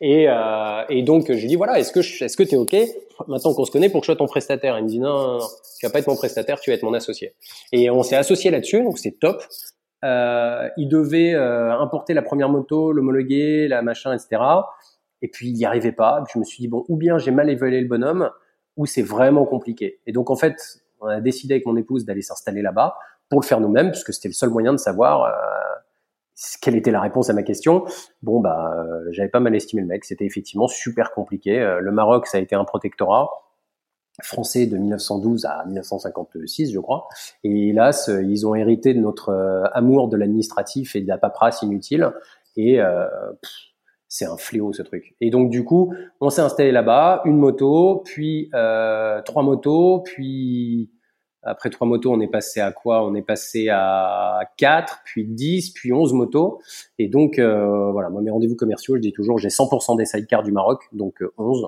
Et, 0.00 0.28
euh, 0.30 0.82
et 0.88 1.02
donc 1.02 1.30
j'ai 1.30 1.46
dit 1.46 1.56
voilà, 1.56 1.78
est-ce 1.78 1.92
que 1.92 2.00
est-ce 2.00 2.36
que 2.36 2.42
t'es 2.42 2.56
ok 2.56 2.74
maintenant 3.28 3.52
qu'on 3.52 3.66
se 3.66 3.70
connaît 3.70 3.90
pour 3.90 4.00
que 4.00 4.06
je 4.06 4.12
sois 4.12 4.16
ton 4.16 4.26
prestataire? 4.26 4.78
Il 4.78 4.84
me 4.84 4.88
dit 4.88 4.98
non, 4.98 5.12
non, 5.12 5.38
non, 5.40 5.46
tu 5.78 5.84
vas 5.84 5.92
pas 5.92 5.98
être 5.98 6.06
mon 6.06 6.16
prestataire, 6.16 6.58
tu 6.58 6.70
vas 6.70 6.76
être 6.76 6.84
mon 6.84 6.94
associé. 6.94 7.34
Et 7.72 7.90
on 7.90 8.02
s'est 8.02 8.16
associé 8.16 8.50
là-dessus, 8.50 8.82
donc 8.82 8.98
c'est 8.98 9.18
top. 9.18 9.42
Euh, 10.04 10.68
il 10.76 10.88
devait 10.88 11.34
euh, 11.34 11.78
importer 11.78 12.14
la 12.14 12.22
première 12.22 12.48
moto, 12.48 12.92
l'homologuer, 12.92 13.68
la 13.68 13.82
machin, 13.82 14.14
etc. 14.14 14.42
Et 15.22 15.28
puis 15.28 15.48
il 15.48 15.54
n'y 15.54 15.64
arrivait 15.64 15.92
pas. 15.92 16.24
je 16.32 16.38
me 16.38 16.44
suis 16.44 16.60
dit 16.60 16.68
bon, 16.68 16.84
ou 16.88 16.96
bien 16.96 17.18
j'ai 17.18 17.30
mal 17.30 17.50
évalué 17.50 17.80
le 17.80 17.88
bonhomme, 17.88 18.30
où 18.76 18.86
c'est 18.86 19.02
vraiment 19.02 19.44
compliqué. 19.44 20.00
Et 20.06 20.12
donc 20.12 20.30
en 20.30 20.36
fait, 20.36 20.82
on 21.00 21.06
a 21.06 21.20
décidé 21.20 21.54
avec 21.54 21.66
mon 21.66 21.76
épouse 21.76 22.04
d'aller 22.04 22.22
s'installer 22.22 22.62
là-bas 22.62 22.96
pour 23.28 23.40
le 23.40 23.46
faire 23.46 23.60
nous-mêmes, 23.60 23.90
puisque 23.90 24.12
c'était 24.12 24.28
le 24.28 24.34
seul 24.34 24.50
moyen 24.50 24.72
de 24.72 24.78
savoir 24.78 25.24
euh, 25.24 25.30
quelle 26.60 26.76
était 26.76 26.90
la 26.90 27.00
réponse 27.00 27.30
à 27.30 27.32
ma 27.32 27.42
question. 27.42 27.84
Bon 28.22 28.40
bah, 28.40 28.74
euh, 28.76 29.08
j'avais 29.10 29.28
pas 29.28 29.40
mal 29.40 29.54
estimé 29.54 29.82
le 29.82 29.88
mec. 29.88 30.04
C'était 30.04 30.24
effectivement 30.24 30.68
super 30.68 31.12
compliqué. 31.12 31.60
Euh, 31.60 31.80
le 31.80 31.92
Maroc, 31.92 32.26
ça 32.26 32.38
a 32.38 32.40
été 32.40 32.54
un 32.54 32.64
protectorat 32.64 33.30
français 34.22 34.66
de 34.66 34.76
1912 34.76 35.44
à 35.44 35.64
1956, 35.66 36.72
je 36.72 36.78
crois. 36.78 37.08
Et 37.42 37.70
hélas, 37.70 38.08
ils 38.08 38.46
ont 38.46 38.54
hérité 38.54 38.94
de 38.94 39.00
notre 39.00 39.32
amour 39.72 40.08
de 40.08 40.16
l'administratif 40.16 40.94
et 40.94 41.00
de 41.00 41.08
la 41.08 41.18
paperasse 41.18 41.62
inutile. 41.62 42.12
Et 42.56 42.78
c'est 44.14 44.26
un 44.26 44.36
fléau 44.36 44.72
ce 44.72 44.82
truc. 44.82 45.16
Et 45.20 45.30
donc 45.30 45.50
du 45.50 45.64
coup, 45.64 45.92
on 46.20 46.30
s'est 46.30 46.40
installé 46.40 46.70
là-bas, 46.70 47.22
une 47.24 47.36
moto, 47.36 48.00
puis 48.04 48.48
euh, 48.54 49.20
trois 49.22 49.42
motos, 49.42 50.02
puis 50.04 50.88
après 51.42 51.68
trois 51.68 51.88
motos, 51.88 52.12
on 52.12 52.20
est 52.20 52.30
passé 52.30 52.60
à 52.60 52.70
quoi? 52.70 53.04
On 53.04 53.16
est 53.16 53.26
passé 53.26 53.70
à 53.70 54.38
quatre, 54.56 55.00
puis 55.04 55.24
dix, 55.24 55.72
puis 55.72 55.92
onze 55.92 56.12
motos. 56.12 56.60
Et 57.00 57.08
donc 57.08 57.40
euh, 57.40 57.90
voilà, 57.90 58.08
moi 58.08 58.22
mes 58.22 58.30
rendez-vous 58.30 58.54
commerciaux, 58.54 58.94
je 58.94 59.00
dis 59.00 59.12
toujours, 59.12 59.38
j'ai 59.38 59.48
100% 59.48 59.96
des 59.96 60.04
sidecars 60.04 60.44
du 60.44 60.52
Maroc, 60.52 60.84
donc 60.92 61.20
euh, 61.20 61.34
11. 61.36 61.66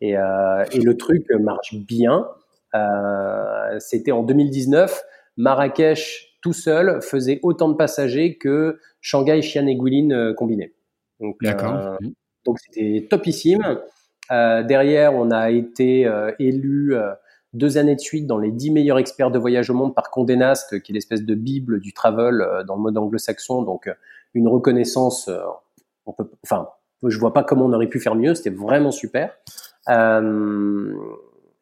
Et, 0.00 0.16
euh, 0.16 0.64
et, 0.70 0.78
le 0.78 0.96
truc 0.96 1.28
marche 1.40 1.74
bien. 1.74 2.28
Euh, 2.76 3.80
c'était 3.80 4.12
en 4.12 4.22
2019, 4.22 5.02
Marrakech 5.38 6.38
tout 6.40 6.52
seul 6.52 7.02
faisait 7.02 7.40
autant 7.42 7.68
de 7.68 7.74
passagers 7.74 8.38
que 8.38 8.78
Shanghai, 9.00 9.40
Xi'an 9.40 9.66
et 9.66 9.74
Guilin 9.74 10.34
combinés. 10.34 10.72
Donc, 11.20 11.36
euh, 11.44 11.96
donc 12.44 12.58
c'était 12.58 13.06
topissime. 13.08 13.78
Euh, 14.30 14.62
derrière, 14.62 15.14
on 15.14 15.30
a 15.30 15.50
été 15.50 16.06
euh, 16.06 16.32
élu 16.38 16.94
deux 17.52 17.78
années 17.78 17.96
de 17.96 18.00
suite 18.00 18.26
dans 18.26 18.38
les 18.38 18.50
dix 18.50 18.70
meilleurs 18.70 18.98
experts 18.98 19.30
de 19.30 19.38
voyage 19.38 19.70
au 19.70 19.74
monde 19.74 19.94
par 19.94 20.10
Condé 20.10 20.36
Nast, 20.36 20.80
qui 20.82 20.92
est 20.92 20.94
l'espèce 20.94 21.24
de 21.24 21.34
bible 21.34 21.80
du 21.80 21.92
travel 21.92 22.64
dans 22.66 22.76
le 22.76 22.82
mode 22.82 22.96
anglo-saxon. 22.96 23.62
Donc 23.62 23.90
une 24.34 24.48
reconnaissance, 24.48 25.28
on 26.06 26.12
peut, 26.12 26.30
enfin, 26.44 26.68
je 27.08 27.18
vois 27.18 27.32
pas 27.32 27.42
comment 27.42 27.66
on 27.66 27.72
aurait 27.72 27.88
pu 27.88 28.00
faire 28.00 28.14
mieux. 28.14 28.34
C'était 28.34 28.50
vraiment 28.50 28.90
super. 28.90 29.34
Euh, 29.88 30.94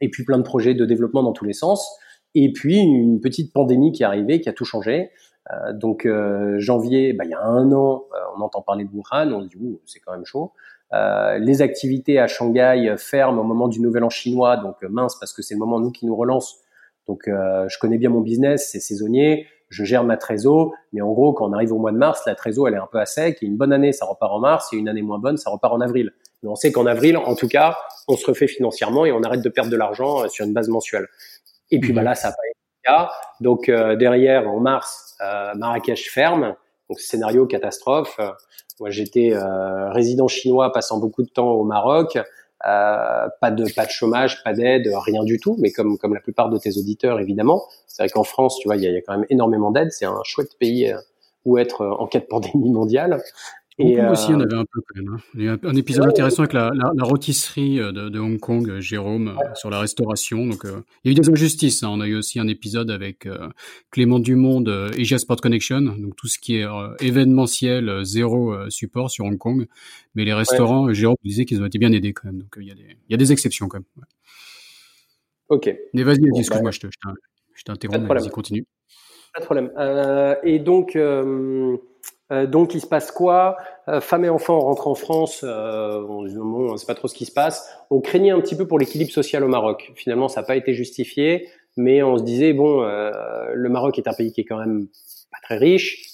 et 0.01 0.09
puis 0.11 0.25
plein 0.25 0.39
de 0.39 0.43
projets 0.43 0.75
de 0.75 0.85
développement 0.85 1.23
dans 1.23 1.33
tous 1.33 1.45
les 1.45 1.53
sens. 1.53 1.97
Et 2.35 2.53
puis 2.53 2.79
une 2.79 3.21
petite 3.21 3.53
pandémie 3.53 3.93
qui 3.93 4.03
est 4.03 4.07
arrivée, 4.07 4.41
qui 4.41 4.49
a 4.49 4.53
tout 4.53 4.65
changé. 4.65 5.11
Euh, 5.53 5.73
donc 5.73 6.07
euh, 6.07 6.59
janvier, 6.59 7.13
bah, 7.13 7.25
il 7.25 7.31
y 7.31 7.35
a 7.35 7.43
un 7.43 7.73
an, 7.73 8.05
euh, 8.15 8.19
on 8.37 8.41
entend 8.41 8.63
parler 8.63 8.85
de 8.85 8.91
Wuhan, 8.91 9.33
on 9.33 9.43
se 9.43 9.49
dit 9.49 9.81
c'est 9.87 10.01
quand 10.01 10.13
même 10.13 10.25
chaud. 10.25 10.53
Les 10.93 11.61
activités 11.61 12.19
à 12.19 12.27
Shanghai 12.27 12.95
ferment 12.97 13.43
au 13.43 13.45
moment 13.45 13.69
du 13.69 13.81
Nouvel 13.81 14.05
An 14.05 14.09
chinois, 14.09 14.57
donc 14.57 14.77
mince 14.83 15.19
parce 15.19 15.35
que 15.35 15.43
c'est 15.43 15.53
le 15.53 15.61
moment 15.61 15.81
nous 15.81 15.91
qui 15.91 16.07
nous 16.07 16.17
relance. 16.17 16.61
Donc 17.07 17.25
je 17.27 17.79
connais 17.79 17.99
bien 17.99 18.09
mon 18.09 18.23
business, 18.23 18.71
c'est 18.73 18.81
saisonnier, 18.81 19.47
je 19.69 19.85
gère 19.85 20.03
ma 20.03 20.17
trésor, 20.17 20.73
mais 20.95 21.03
en 21.03 21.13
gros 21.13 21.35
quand 21.35 21.47
on 21.47 21.53
arrive 21.53 21.75
au 21.75 21.79
mois 21.79 21.93
de 21.93 21.99
mars, 21.99 22.23
la 22.27 22.35
trésor 22.35 22.69
elle 22.69 22.75
est 22.75 22.79
un 22.79 22.89
peu 22.91 22.99
à 22.99 23.05
sec. 23.05 23.37
Et 23.43 23.47
une 23.47 23.59
bonne 23.59 23.75
année 23.75 23.93
ça 23.93 24.07
repart 24.07 24.33
en 24.33 24.39
mars, 24.39 24.73
et 24.73 24.77
une 24.77 24.89
année 24.89 25.03
moins 25.03 25.19
bonne 25.19 25.37
ça 25.37 25.51
repart 25.51 25.75
en 25.75 25.83
avril. 25.83 26.11
Mais 26.43 26.49
on 26.49 26.55
sait 26.55 26.73
qu'en 26.73 26.87
avril, 26.87 27.19
en 27.19 27.35
tout 27.35 27.49
cas, 27.49 27.77
on 28.07 28.17
se 28.17 28.25
refait 28.25 28.47
financièrement 28.47 29.05
et 29.05 29.13
on 29.13 29.23
arrête 29.23 29.43
de 29.43 29.49
perdre 29.51 29.71
de 29.71 29.77
l'argent 29.77 30.27
sur 30.31 30.47
une 30.47 30.55
base 30.55 30.69
mensuelle. 30.69 31.07
Et 31.71 31.81
puis 31.81 31.93
bah 31.93 32.03
là 32.03 32.15
ça 32.15 32.29
n'a 32.29 32.33
pas 32.33 32.48
cas. 32.89 33.11
Donc 33.41 33.71
derrière 33.71 34.49
en 34.49 34.61
mars, 34.61 35.17
Marrakech 35.55 36.11
ferme 36.11 36.57
donc 36.89 37.01
scénario 37.01 37.47
catastrophe. 37.47 38.17
Euh, 38.19 38.31
moi, 38.81 38.91
j'étais 38.91 39.33
euh, 39.33 39.91
résident 39.91 40.29
chinois, 40.29 40.73
passant 40.73 40.99
beaucoup 40.99 41.23
de 41.23 41.29
temps 41.29 41.51
au 41.51 41.65
Maroc. 41.65 42.17
Euh, 42.67 43.29
pas 43.41 43.51
de 43.53 43.73
pas 43.75 43.87
de 43.87 43.91
chômage, 43.91 44.43
pas 44.43 44.53
d'aide, 44.53 44.91
rien 45.07 45.23
du 45.23 45.39
tout. 45.39 45.57
Mais 45.61 45.71
comme 45.71 45.99
comme 45.99 46.15
la 46.15 46.21
plupart 46.21 46.49
de 46.49 46.59
tes 46.59 46.77
auditeurs, 46.77 47.21
évidemment, 47.21 47.65
c'est 47.87 48.03
vrai 48.03 48.11
qu'en 48.11 48.25
France, 48.25 48.59
tu 48.61 48.69
vois, 48.69 48.77
il 48.77 48.83
y 48.83 48.87
a, 48.87 48.91
y 48.91 48.97
a, 48.97 49.01
quand 49.01 49.17
même 49.17 49.27
énormément 49.31 49.71
d'aide. 49.71 49.93
C'est 49.93 50.07
un 50.07 50.21
chouette 50.25 50.59
pays 50.59 50.93
où 51.45 51.59
être 51.59 51.87
en 51.87 52.07
cas 52.07 52.21
de 52.21 52.25
pandémie 52.25 52.71
mondiale. 52.71 53.23
Hong 53.79 53.95
Kong 53.95 54.11
aussi, 54.11 54.33
on 54.33 54.41
avait 54.41 54.57
un 54.57 54.65
peu 54.65 54.81
quand 54.81 55.01
même. 55.01 55.15
Hein. 55.15 55.19
Il 55.35 55.43
y 55.45 55.49
a 55.49 55.57
un 55.63 55.77
épisode 55.77 56.07
intéressant 56.07 56.43
avec 56.43 56.53
la, 56.53 56.71
la, 56.75 56.91
la 56.97 57.05
rôtisserie 57.05 57.81
euh, 57.81 57.93
de, 57.93 58.09
de, 58.09 58.19
Hong 58.19 58.39
Kong, 58.39 58.69
euh, 58.69 58.81
Jérôme, 58.81 59.29
euh, 59.29 59.55
sur 59.55 59.71
la 59.71 59.79
restauration. 59.79 60.47
Donc, 60.47 60.65
il 60.65 60.71
y 61.05 61.09
a 61.09 61.13
eu 61.13 61.15
des 61.15 61.31
injustices. 61.31 61.85
Hein. 61.85 61.91
On 61.93 62.01
a 62.01 62.07
eu 62.07 62.17
aussi 62.17 62.41
un 62.41 62.49
épisode 62.49 62.91
avec 62.91 63.29
Clément 63.91 64.19
Dumont 64.19 64.61
de 64.61 64.91
Asia 64.99 65.19
Sport 65.19 65.41
Connection, 65.41 65.81
donc 65.81 66.17
tout 66.17 66.27
ce 66.27 66.39
qui 66.39 66.57
est 66.57 66.67
événementiel, 67.01 68.05
zéro 68.05 68.69
support 68.69 69.11
sur 69.11 69.25
Hong 69.25 69.39
Kong. 69.39 69.67
Mais 70.15 70.25
les 70.25 70.35
restaurants, 70.35 70.93
Jérôme 70.93 71.17
disait 71.25 71.45
qu'ils 71.45 71.63
ont 71.63 71.67
été 71.67 71.79
bien 71.79 71.93
aidés 71.93 72.13
quand 72.13 72.27
même. 72.27 72.39
Donc, 72.39 72.55
il 72.59 72.67
y, 72.67 72.73
a 72.73 72.75
des, 72.75 72.97
il 73.09 73.13
y 73.13 73.15
a 73.15 73.17
des 73.17 73.33
exceptions 73.33 73.69
quand 73.69 73.79
même. 73.79 74.05
Ok. 75.49 75.73
Mais 75.95 76.03
vas-y, 76.03 76.19
bon, 76.21 76.39
excuse-moi, 76.39 76.71
bah, 76.71 77.15
je 77.55 77.63
t'interromps, 77.65 78.09
vas-y, 78.09 78.31
continue. 78.31 78.67
Pas 79.35 79.41
de 79.41 79.45
problème. 79.45 79.71
et 80.43 80.59
donc, 80.59 80.97
euh, 82.31 82.47
donc, 82.47 82.75
il 82.75 82.81
se 82.81 82.87
passe 82.87 83.11
quoi? 83.11 83.57
Euh, 83.89 84.01
Femmes 84.01 84.27
et 84.27 84.29
enfants 84.29 84.61
rentrent 84.61 84.89
en 84.89 84.95
France. 84.95 85.45
Euh, 85.45 86.03
on 86.09 86.27
bon, 86.27 86.77
sait 86.77 86.87
pas 86.87 86.95
trop 86.95 87.09
ce 87.09 87.15
qui 87.15 87.25
se 87.25 87.33
passe. 87.33 87.75
On 87.91 88.01
craignait 88.01 88.31
un 88.31 88.41
petit 88.41 88.57
peu 88.57 88.67
pour 88.67 88.79
l'équilibre 88.79 89.11
social 89.11 89.43
au 89.45 89.49
Maroc. 89.49 89.93
Finalement, 89.95 90.29
ça 90.29 90.43
n'a 90.43 90.47
pas 90.47 90.57
été 90.57 90.75
justifié, 90.75 91.49
mais 91.77 92.03
on 92.03 92.19
se 92.19 92.23
disait 92.23 92.53
bon, 92.53 92.83
euh, 92.83 93.11
le 93.55 93.69
Maroc 93.69 93.99
est 93.99 94.09
un 94.09 94.13
pays 94.13 94.33
qui 94.33 94.43
est 94.43 94.45
quand 94.45 94.59
même 94.59 94.89
pas 95.31 95.39
très 95.43 95.57
riche. 95.57 96.05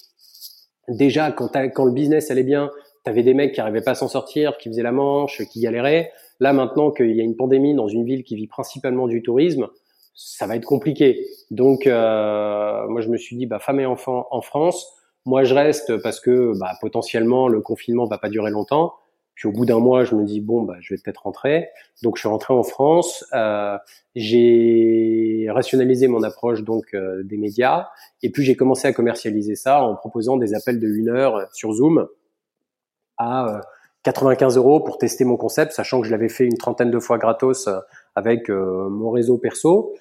Déjà, 0.87 1.31
quand, 1.31 1.51
quand 1.73 1.85
le 1.85 1.91
business 1.91 2.31
allait 2.31 2.43
bien, 2.43 2.69
tu 3.03 3.09
avais 3.09 3.23
des 3.23 3.33
mecs 3.33 3.53
qui 3.53 3.59
arrivaient 3.59 3.81
pas 3.81 3.91
à 3.91 3.95
s'en 3.95 4.07
sortir, 4.07 4.57
qui 4.57 4.69
faisaient 4.69 4.83
la 4.83 4.91
manche, 4.91 5.41
qui 5.51 5.59
galéraient. 5.59 6.11
Là, 6.39 6.53
maintenant 6.53 6.91
qu'il 6.91 7.15
y 7.15 7.21
a 7.21 7.23
une 7.23 7.35
pandémie 7.35 7.73
dans 7.73 7.87
une 7.87 8.05
ville 8.05 8.23
qui 8.23 8.35
vit 8.35 8.47
principalement 8.47 9.07
du 9.07 9.21
tourisme, 9.21 9.67
ça 10.13 10.47
va 10.47 10.55
être 10.55 10.65
compliqué. 10.65 11.25
Donc, 11.49 11.85
moi, 11.87 13.01
je 13.01 13.09
me 13.09 13.17
suis 13.17 13.35
dit, 13.35 13.47
bah, 13.47 13.59
femmes 13.59 13.79
et 13.79 13.85
enfants 13.85 14.27
en 14.31 14.41
France 14.41 14.95
moi, 15.25 15.43
je 15.43 15.55
reste 15.55 15.97
parce 15.97 16.19
que 16.19 16.57
bah, 16.59 16.73
potentiellement 16.79 17.47
le 17.47 17.61
confinement 17.61 18.05
va 18.05 18.17
pas 18.17 18.29
durer 18.29 18.51
longtemps. 18.51 18.95
Puis 19.33 19.49
au 19.49 19.51
bout 19.51 19.65
d'un 19.65 19.79
mois, 19.79 20.05
je 20.05 20.15
me 20.15 20.23
dis 20.23 20.39
bon, 20.39 20.61
bah, 20.61 20.75
je 20.79 20.93
vais 20.93 21.01
peut-être 21.03 21.23
rentrer. 21.23 21.69
Donc 22.03 22.15
je 22.15 22.21
suis 22.21 22.29
rentré 22.29 22.53
en 22.53 22.63
France. 22.63 23.25
Euh, 23.33 23.77
j'ai 24.15 25.47
rationalisé 25.49 26.07
mon 26.07 26.23
approche 26.23 26.63
donc 26.63 26.93
euh, 26.93 27.21
des 27.23 27.37
médias 27.37 27.89
et 28.23 28.31
puis 28.31 28.43
j'ai 28.43 28.55
commencé 28.55 28.87
à 28.87 28.93
commercialiser 28.93 29.55
ça 29.55 29.83
en 29.83 29.95
proposant 29.95 30.37
des 30.37 30.53
appels 30.53 30.79
de 30.79 30.87
une 30.87 31.09
heure 31.09 31.47
sur 31.51 31.73
Zoom 31.73 32.07
à 33.17 33.61
95 34.03 34.55
euh, 34.55 34.61
euros 34.61 34.79
pour 34.79 34.97
tester 34.97 35.25
mon 35.25 35.35
concept, 35.35 35.73
sachant 35.73 35.99
que 35.99 36.07
je 36.07 36.11
l'avais 36.11 36.29
fait 36.29 36.45
une 36.45 36.57
trentaine 36.57 36.91
de 36.91 36.99
fois 36.99 37.17
gratos 37.17 37.67
euh, 37.67 37.79
avec 38.15 38.47
mon 38.49 39.09
réseau 39.09 39.37
perso. 39.37 39.93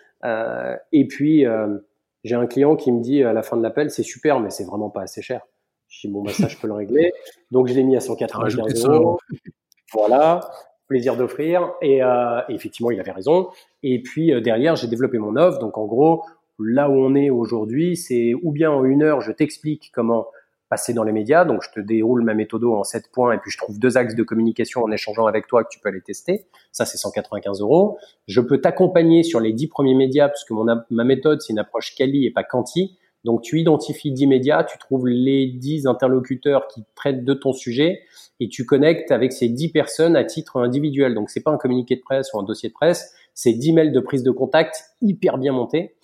et 0.93 1.09
puis 1.09 1.45
j'ai 2.25 2.35
un 2.35 2.47
client 2.47 2.75
qui 2.75 2.91
me 2.91 3.01
dit 3.01 3.22
à 3.22 3.33
la 3.33 3.43
fin 3.43 3.57
de 3.57 3.62
l'appel, 3.62 3.91
c'est 3.91 4.03
super, 4.03 4.41
mais 4.41 4.51
c'est 4.51 4.64
vraiment 4.64 4.91
pas 4.91 5.03
assez 5.03 5.22
cher. 5.22 5.43
Je 5.89 6.07
dis, 6.07 6.12
bon, 6.12 6.22
bah, 6.22 6.33
ça, 6.33 6.49
je 6.49 6.57
peux 6.57 6.66
le 6.66 6.72
régler. 6.72 7.12
Donc, 7.51 7.68
je 7.68 7.75
l'ai 7.75 7.85
mis 7.85 7.97
à 7.97 8.01
195 8.01 8.87
euros. 8.87 9.18
Voilà. 9.93 10.41
Plaisir 10.89 11.16
d'offrir. 11.16 11.72
Et, 11.83 12.03
euh, 12.03 12.41
effectivement, 12.49 12.91
il 12.91 12.99
avait 12.99 13.12
raison. 13.12 13.49
Et 13.83 14.03
puis, 14.03 14.33
euh, 14.33 14.41
derrière, 14.41 14.75
j'ai 14.75 14.89
développé 14.89 15.18
mon 15.18 15.37
offre. 15.37 15.59
Donc, 15.59 15.79
en 15.79 15.85
gros, 15.85 16.25
là 16.59 16.89
où 16.89 16.95
on 16.95 17.14
est 17.14 17.31
aujourd'hui, 17.31 17.97
c'est 17.97 18.33
ou 18.43 18.51
bien 18.51 18.70
en 18.70 18.85
une 18.85 19.03
heure, 19.03 19.20
je 19.20 19.31
t'explique 19.31 19.93
comment 19.95 20.27
passer 20.75 20.93
dans 20.93 21.05
les 21.05 21.12
médias. 21.12 21.45
Donc, 21.45 21.62
je 21.62 21.70
te 21.70 21.79
déroule 21.79 22.25
ma 22.25 22.35
méthode 22.35 22.64
en 22.64 22.83
sept 22.83 23.12
points 23.12 23.33
et 23.33 23.39
puis 23.39 23.53
je 23.53 23.59
trouve 23.59 23.79
deux 23.79 23.97
axes 23.97 24.16
de 24.16 24.25
communication 24.25 24.83
en 24.83 24.91
échangeant 24.91 25.27
avec 25.27 25.47
toi 25.47 25.62
que 25.62 25.68
tu 25.70 25.79
peux 25.79 25.89
aller 25.89 26.01
tester. 26.01 26.47
Ça, 26.72 26.85
c'est 26.85 26.99
195 26.99 27.61
euros. 27.61 27.97
Je 28.27 28.41
peux 28.41 28.61
t'accompagner 28.61 29.22
sur 29.22 29.39
les 29.39 29.53
dix 29.53 29.68
premiers 29.68 29.95
médias 29.95 30.29
puisque 30.29 30.51
mon, 30.51 30.66
ma 30.91 31.05
méthode, 31.05 31.41
c'est 31.43 31.53
une 31.53 31.61
approche 31.61 31.95
quali 31.95 32.27
et 32.27 32.33
pas 32.33 32.43
quanti. 32.43 32.99
Donc, 33.22 33.43
tu 33.43 33.61
identifies 33.61 34.11
10 34.11 34.27
médias, 34.27 34.64
tu 34.64 34.77
trouves 34.79 35.07
les 35.07 35.47
10 35.47 35.87
interlocuteurs 35.87 36.66
qui 36.66 36.83
traitent 36.97 37.25
de 37.25 37.35
ton 37.35 37.53
sujet 37.53 38.03
et 38.41 38.49
tu 38.49 38.66
connectes 38.66 39.12
avec 39.12 39.33
ces 39.33 39.49
10 39.49 39.68
personnes 39.68 40.16
à 40.16 40.25
titre 40.25 40.61
individuel. 40.61 41.14
Donc, 41.14 41.31
c'est 41.31 41.41
pas 41.41 41.53
un 41.53 41.57
communiqué 41.57 41.95
de 41.95 42.03
presse 42.03 42.33
ou 42.35 42.41
un 42.41 42.43
dossier 42.43 42.68
de 42.68 42.75
presse, 42.75 43.14
c'est 43.33 43.53
10 43.53 43.75
mails 43.75 43.93
de 43.93 44.01
prise 44.01 44.25
de 44.25 44.33
contact 44.33 44.91
hyper 45.01 45.39
bien 45.39 45.53
montés. 45.53 45.95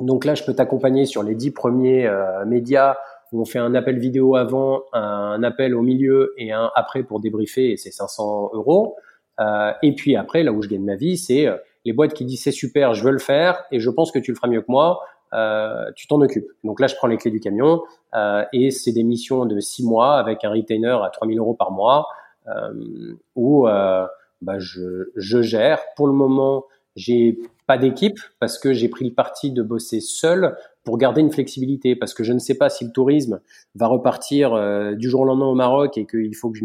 Donc 0.00 0.24
là, 0.24 0.34
je 0.34 0.44
peux 0.44 0.54
t'accompagner 0.54 1.06
sur 1.06 1.22
les 1.22 1.34
10 1.34 1.52
premiers 1.52 2.06
euh, 2.06 2.44
médias 2.44 2.96
on 3.32 3.44
fait 3.44 3.58
un 3.58 3.74
appel 3.74 3.98
vidéo 3.98 4.36
avant, 4.36 4.82
un 4.92 5.42
appel 5.42 5.74
au 5.74 5.82
milieu 5.82 6.34
et 6.38 6.52
un 6.52 6.70
après 6.74 7.02
pour 7.02 7.20
débriefer 7.20 7.72
et 7.72 7.76
c'est 7.76 7.90
500 7.90 8.50
euros. 8.54 8.96
Euh, 9.40 9.72
et 9.82 9.94
puis 9.94 10.16
après, 10.16 10.42
là 10.42 10.52
où 10.52 10.62
je 10.62 10.68
gagne 10.68 10.84
ma 10.84 10.96
vie, 10.96 11.16
c'est 11.16 11.46
euh, 11.46 11.56
les 11.84 11.92
boîtes 11.92 12.14
qui 12.14 12.24
disent 12.24 12.42
c'est 12.42 12.50
super, 12.50 12.94
je 12.94 13.04
veux 13.04 13.12
le 13.12 13.18
faire 13.18 13.64
et 13.70 13.80
je 13.80 13.90
pense 13.90 14.10
que 14.10 14.18
tu 14.18 14.32
le 14.32 14.36
feras 14.36 14.48
mieux 14.48 14.60
que 14.62 14.70
moi. 14.70 15.00
Euh, 15.34 15.90
tu 15.94 16.06
t'en 16.06 16.20
occupes. 16.20 16.48
Donc 16.64 16.80
là, 16.80 16.86
je 16.86 16.96
prends 16.96 17.06
les 17.06 17.18
clés 17.18 17.30
du 17.30 17.40
camion 17.40 17.82
euh, 18.14 18.44
et 18.52 18.70
c'est 18.70 18.92
des 18.92 19.02
missions 19.02 19.44
de 19.44 19.60
six 19.60 19.84
mois 19.84 20.16
avec 20.16 20.44
un 20.44 20.50
retainer 20.50 20.96
à 21.04 21.10
3000 21.12 21.38
euros 21.38 21.54
par 21.54 21.70
mois 21.70 22.08
euh, 22.46 23.14
où 23.36 23.64
bah, 23.64 24.58
je, 24.58 25.10
je 25.16 25.42
gère. 25.42 25.80
Pour 25.96 26.06
le 26.06 26.14
moment, 26.14 26.64
j'ai 26.98 27.38
pas 27.68 27.78
d'équipe 27.78 28.18
parce 28.40 28.58
que 28.58 28.72
j'ai 28.72 28.88
pris 28.88 29.04
le 29.04 29.14
parti 29.14 29.52
de 29.52 29.62
bosser 29.62 30.00
seul 30.00 30.56
pour 30.82 30.98
garder 30.98 31.20
une 31.20 31.30
flexibilité 31.30 31.94
parce 31.94 32.12
que 32.12 32.24
je 32.24 32.32
ne 32.32 32.38
sais 32.38 32.56
pas 32.56 32.70
si 32.70 32.84
le 32.84 32.90
tourisme 32.90 33.40
va 33.76 33.86
repartir 33.86 34.54
euh, 34.54 34.94
du 34.94 35.08
jour 35.08 35.20
au 35.20 35.24
lendemain 35.24 35.46
au 35.46 35.54
Maroc 35.54 35.96
et 35.96 36.06
qu'il 36.06 36.34
faut 36.34 36.50
que 36.50 36.58
je 36.58 36.64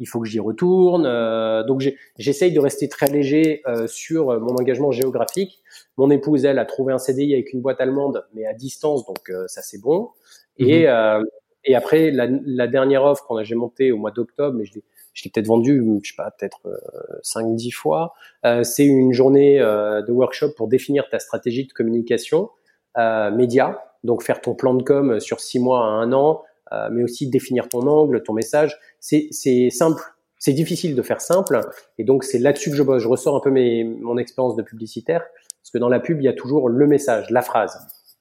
il 0.00 0.06
faut 0.06 0.20
que 0.20 0.28
j'y 0.28 0.40
retourne. 0.40 1.06
Euh, 1.06 1.64
donc 1.64 1.82
j'essaye 2.18 2.52
de 2.52 2.60
rester 2.60 2.88
très 2.88 3.06
léger 3.06 3.62
euh, 3.66 3.86
sur 3.86 4.38
mon 4.38 4.56
engagement 4.56 4.90
géographique. 4.90 5.62
Mon 5.96 6.10
épouse 6.10 6.44
elle 6.44 6.58
a 6.58 6.66
trouvé 6.66 6.92
un 6.92 6.98
CDI 6.98 7.32
avec 7.32 7.52
une 7.54 7.62
boîte 7.62 7.80
allemande 7.80 8.26
mais 8.34 8.44
à 8.44 8.52
distance 8.52 9.06
donc 9.06 9.32
ça 9.46 9.62
c'est 9.62 9.80
bon. 9.80 10.10
Et 10.58 10.86
mhm. 10.86 11.24
et 11.64 11.74
après 11.74 12.10
la, 12.10 12.26
la 12.28 12.66
dernière 12.66 13.04
offre 13.04 13.24
qu'on 13.24 13.36
a 13.36 13.44
j'ai 13.44 13.54
montée 13.54 13.92
au 13.92 13.96
mois 13.96 14.10
d'octobre 14.10 14.58
mais 14.58 14.64
je 14.66 14.74
l'ai 14.74 14.82
je 15.18 15.24
l'ai 15.24 15.30
peut-être 15.32 15.48
vendu, 15.48 15.84
je 16.02 16.10
sais 16.10 16.14
pas, 16.16 16.30
peut-être 16.30 16.60
euh, 16.66 16.76
5-10 17.24 17.72
fois. 17.72 18.14
Euh, 18.44 18.62
c'est 18.62 18.84
une 18.84 19.12
journée 19.12 19.60
euh, 19.60 20.00
de 20.00 20.12
workshop 20.12 20.52
pour 20.56 20.68
définir 20.68 21.08
ta 21.10 21.18
stratégie 21.18 21.66
de 21.66 21.72
communication 21.72 22.50
euh, 22.98 23.32
média, 23.32 23.82
donc 24.04 24.22
faire 24.22 24.40
ton 24.40 24.54
plan 24.54 24.74
de 24.74 24.82
com 24.84 25.18
sur 25.18 25.40
6 25.40 25.58
mois 25.58 25.84
à 25.84 25.88
1 25.88 26.12
an, 26.12 26.42
euh, 26.72 26.88
mais 26.92 27.02
aussi 27.02 27.28
définir 27.28 27.68
ton 27.68 27.80
angle, 27.88 28.22
ton 28.22 28.32
message. 28.32 28.78
C'est 29.00 29.70
simple, 29.70 30.00
c'est 30.38 30.52
difficile 30.52 30.94
de 30.94 31.02
faire 31.02 31.20
simple, 31.20 31.60
et 31.98 32.04
donc 32.04 32.22
c'est 32.22 32.38
là-dessus 32.38 32.70
que 32.70 32.76
je 32.76 32.84
bosse. 32.84 33.02
Je 33.02 33.08
ressors 33.08 33.34
un 33.34 33.40
peu 33.40 33.50
mes, 33.50 33.82
mon 33.82 34.18
expérience 34.18 34.54
de 34.54 34.62
publicitaire, 34.62 35.24
parce 35.60 35.72
que 35.72 35.78
dans 35.78 35.88
la 35.88 35.98
pub, 35.98 36.20
il 36.20 36.24
y 36.24 36.28
a 36.28 36.32
toujours 36.32 36.68
le 36.68 36.86
message, 36.86 37.28
la 37.30 37.42
phrase. 37.42 37.76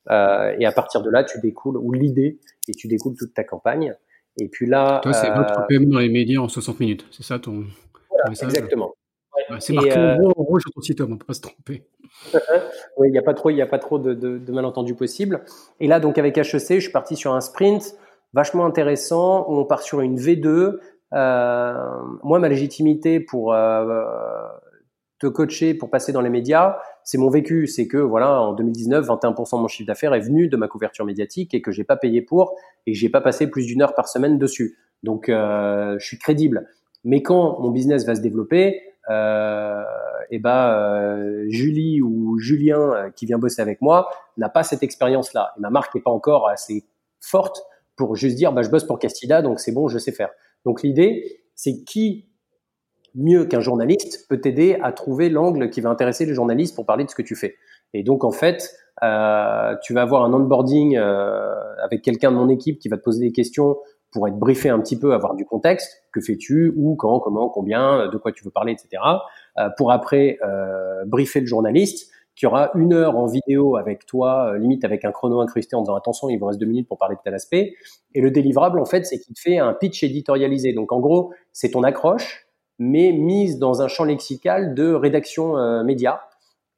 Euh, 0.09 0.55
et 0.57 0.65
à 0.65 0.71
partir 0.71 1.03
de 1.03 1.11
là, 1.11 1.23
tu 1.23 1.39
découles, 1.39 1.77
ou 1.77 1.93
l'idée, 1.93 2.39
et 2.67 2.71
tu 2.71 2.87
découles 2.87 3.15
toute 3.15 3.35
ta 3.35 3.43
campagne. 3.43 3.95
Et 4.39 4.47
puis 4.47 4.67
là. 4.67 4.99
Toi, 5.03 5.13
c'est 5.13 5.31
votre 5.33 5.65
paiement 5.67 5.93
dans 5.93 5.99
les 5.99 6.09
médias 6.09 6.39
en 6.39 6.47
60 6.47 6.79
minutes. 6.79 7.05
C'est 7.11 7.23
ça 7.23 7.39
ton, 7.39 7.63
message 8.29 8.49
Exactement. 8.49 8.93
c'est 9.59 9.73
marqué 9.73 9.97
en, 9.97 10.17
gros, 10.17 10.33
en 10.35 10.43
gros 10.43 10.59
sur 10.59 10.71
ton 10.71 10.81
site 10.81 10.99
web, 10.99 11.09
on 11.09 11.13
ne 11.13 11.17
peut 11.19 11.25
pas 11.25 11.33
se 11.33 11.41
tromper. 11.41 11.83
oui, 12.97 13.07
il 13.07 13.11
n'y 13.11 13.17
a 13.17 13.23
pas 13.23 13.33
trop, 13.33 13.49
y 13.49 13.61
a 13.61 13.67
pas 13.67 13.79
trop 13.79 13.99
de, 13.99 14.13
de, 14.13 14.37
de, 14.37 14.51
malentendus 14.51 14.95
possibles. 14.95 15.43
Et 15.79 15.87
là, 15.87 15.99
donc 15.99 16.17
avec 16.17 16.37
HEC, 16.37 16.75
je 16.75 16.79
suis 16.79 16.91
parti 16.91 17.15
sur 17.15 17.33
un 17.33 17.41
sprint 17.41 17.95
vachement 18.33 18.65
intéressant 18.65 19.49
où 19.49 19.57
on 19.57 19.65
part 19.65 19.81
sur 19.81 20.01
une 20.01 20.17
V2. 20.17 20.79
Euh, 21.13 21.73
moi, 22.23 22.39
ma 22.39 22.49
légitimité 22.49 23.19
pour 23.19 23.53
euh, 23.53 24.03
te 25.19 25.27
coacher, 25.27 25.73
pour 25.73 25.89
passer 25.89 26.11
dans 26.11 26.21
les 26.21 26.29
médias, 26.29 26.77
c'est 27.03 27.17
mon 27.17 27.29
vécu. 27.29 27.67
C'est 27.67 27.87
que 27.87 27.97
voilà, 27.97 28.41
en 28.41 28.53
2019, 28.53 29.07
21% 29.07 29.57
de 29.57 29.61
mon 29.61 29.67
chiffre 29.67 29.87
d'affaires 29.87 30.13
est 30.13 30.19
venu 30.19 30.47
de 30.47 30.57
ma 30.57 30.67
couverture 30.67 31.05
médiatique 31.05 31.53
et 31.53 31.61
que 31.61 31.71
j'ai 31.71 31.83
pas 31.83 31.97
payé 31.97 32.21
pour 32.21 32.55
et 32.85 32.91
que 32.93 32.97
j'ai 32.97 33.09
pas 33.09 33.21
passé 33.21 33.49
plus 33.49 33.65
d'une 33.65 33.81
heure 33.81 33.95
par 33.95 34.07
semaine 34.07 34.37
dessus. 34.37 34.77
Donc, 35.03 35.29
euh, 35.29 35.97
je 35.99 36.05
suis 36.05 36.17
crédible. 36.17 36.67
Mais 37.03 37.21
quand 37.21 37.59
mon 37.59 37.71
business 37.71 38.05
va 38.05 38.15
se 38.15 38.21
développer, 38.21 38.81
euh, 39.09 39.83
et 40.29 40.35
eh 40.35 40.39
ben 40.39 40.69
euh, 40.73 41.45
Julie 41.47 42.01
ou 42.01 42.37
Julien 42.39 42.93
euh, 42.93 43.09
qui 43.09 43.25
vient 43.25 43.37
bosser 43.37 43.61
avec 43.61 43.81
moi 43.81 44.09
n'a 44.35 44.49
pas 44.49 44.63
cette 44.63 44.83
expérience-là. 44.83 45.53
ma 45.57 45.69
marque 45.69 45.95
n'est 45.95 46.01
pas 46.01 46.11
encore 46.11 46.49
assez 46.49 46.83
forte 47.21 47.61
pour 47.95 48.17
juste 48.17 48.35
dire 48.35 48.51
bah, 48.51 48.63
je 48.63 48.69
bosse 48.69 48.83
pour 48.83 48.99
Castida, 48.99 49.41
donc 49.41 49.61
c'est 49.61 49.71
bon, 49.71 49.87
je 49.87 49.97
sais 49.97 50.11
faire. 50.11 50.29
Donc 50.65 50.83
l'idée, 50.83 51.39
c'est 51.55 51.85
qui 51.85 52.27
mieux 53.17 53.45
qu'un 53.45 53.59
journaliste 53.59 54.27
peut 54.29 54.39
t'aider 54.39 54.77
à 54.81 54.91
trouver 54.91 55.29
l'angle 55.29 55.69
qui 55.69 55.81
va 55.81 55.89
intéresser 55.89 56.25
les 56.25 56.33
journalistes 56.33 56.75
pour 56.75 56.85
parler 56.85 57.03
de 57.03 57.09
ce 57.09 57.15
que 57.15 57.21
tu 57.21 57.35
fais. 57.35 57.55
Et 57.93 58.03
donc 58.03 58.23
en 58.23 58.31
fait, 58.31 58.71
euh, 59.03 59.75
tu 59.83 59.93
vas 59.93 60.03
avoir 60.03 60.23
un 60.23 60.33
onboarding 60.33 60.97
euh, 60.97 61.53
avec 61.83 62.01
quelqu'un 62.01 62.31
de 62.31 62.37
mon 62.37 62.49
équipe 62.49 62.79
qui 62.79 62.89
va 62.89 62.97
te 62.97 63.03
poser 63.03 63.25
des 63.25 63.31
questions 63.31 63.77
pour 64.11 64.27
être 64.27 64.37
briefé 64.37 64.69
un 64.69 64.79
petit 64.79 64.97
peu, 64.97 65.13
avoir 65.13 65.35
du 65.35 65.45
contexte. 65.45 66.03
Que 66.13 66.21
fais-tu? 66.21 66.73
Où? 66.75 66.95
Quand? 66.95 67.19
Comment? 67.19 67.49
Combien? 67.49 68.07
De 68.07 68.17
quoi 68.17 68.31
tu 68.31 68.43
veux 68.43 68.51
parler? 68.51 68.71
Etc. 68.71 69.01
Euh, 69.59 69.69
pour 69.77 69.91
après 69.91 70.37
euh, 70.43 71.03
briefer 71.05 71.41
le 71.41 71.45
journaliste 71.45 72.11
qui 72.35 72.45
aura 72.45 72.69
une 72.75 72.93
heure 72.93 73.17
en 73.17 73.25
vidéo 73.25 73.77
avec 73.77 74.05
toi, 74.05 74.51
euh, 74.53 74.59
limite 74.59 74.85
avec 74.85 75.03
un 75.05 75.11
chrono 75.11 75.41
incrusté 75.41 75.75
en 75.75 75.81
disant 75.81 75.95
attention, 75.95 76.29
il 76.29 76.37
vous 76.37 76.45
reste 76.45 76.59
deux 76.59 76.67
minutes 76.67 76.87
pour 76.87 76.99
parler 76.99 77.15
de 77.15 77.21
tel 77.23 77.33
aspect. 77.33 77.73
Et 78.13 78.21
le 78.21 78.29
délivrable, 78.29 78.79
en 78.79 78.85
fait, 78.85 79.05
c'est 79.05 79.17
qu'il 79.17 79.33
te 79.33 79.41
fait 79.41 79.57
un 79.57 79.73
pitch 79.73 80.03
éditorialisé. 80.03 80.71
Donc 80.73 80.91
en 80.91 80.99
gros, 80.99 81.33
c'est 81.51 81.71
ton 81.71 81.81
accroche, 81.83 82.46
mais 82.79 83.11
mise 83.11 83.59
dans 83.59 83.81
un 83.81 83.87
champ 83.87 84.03
lexical 84.03 84.73
de 84.73 84.93
rédaction 84.93 85.57
euh, 85.57 85.83
média. 85.83 86.21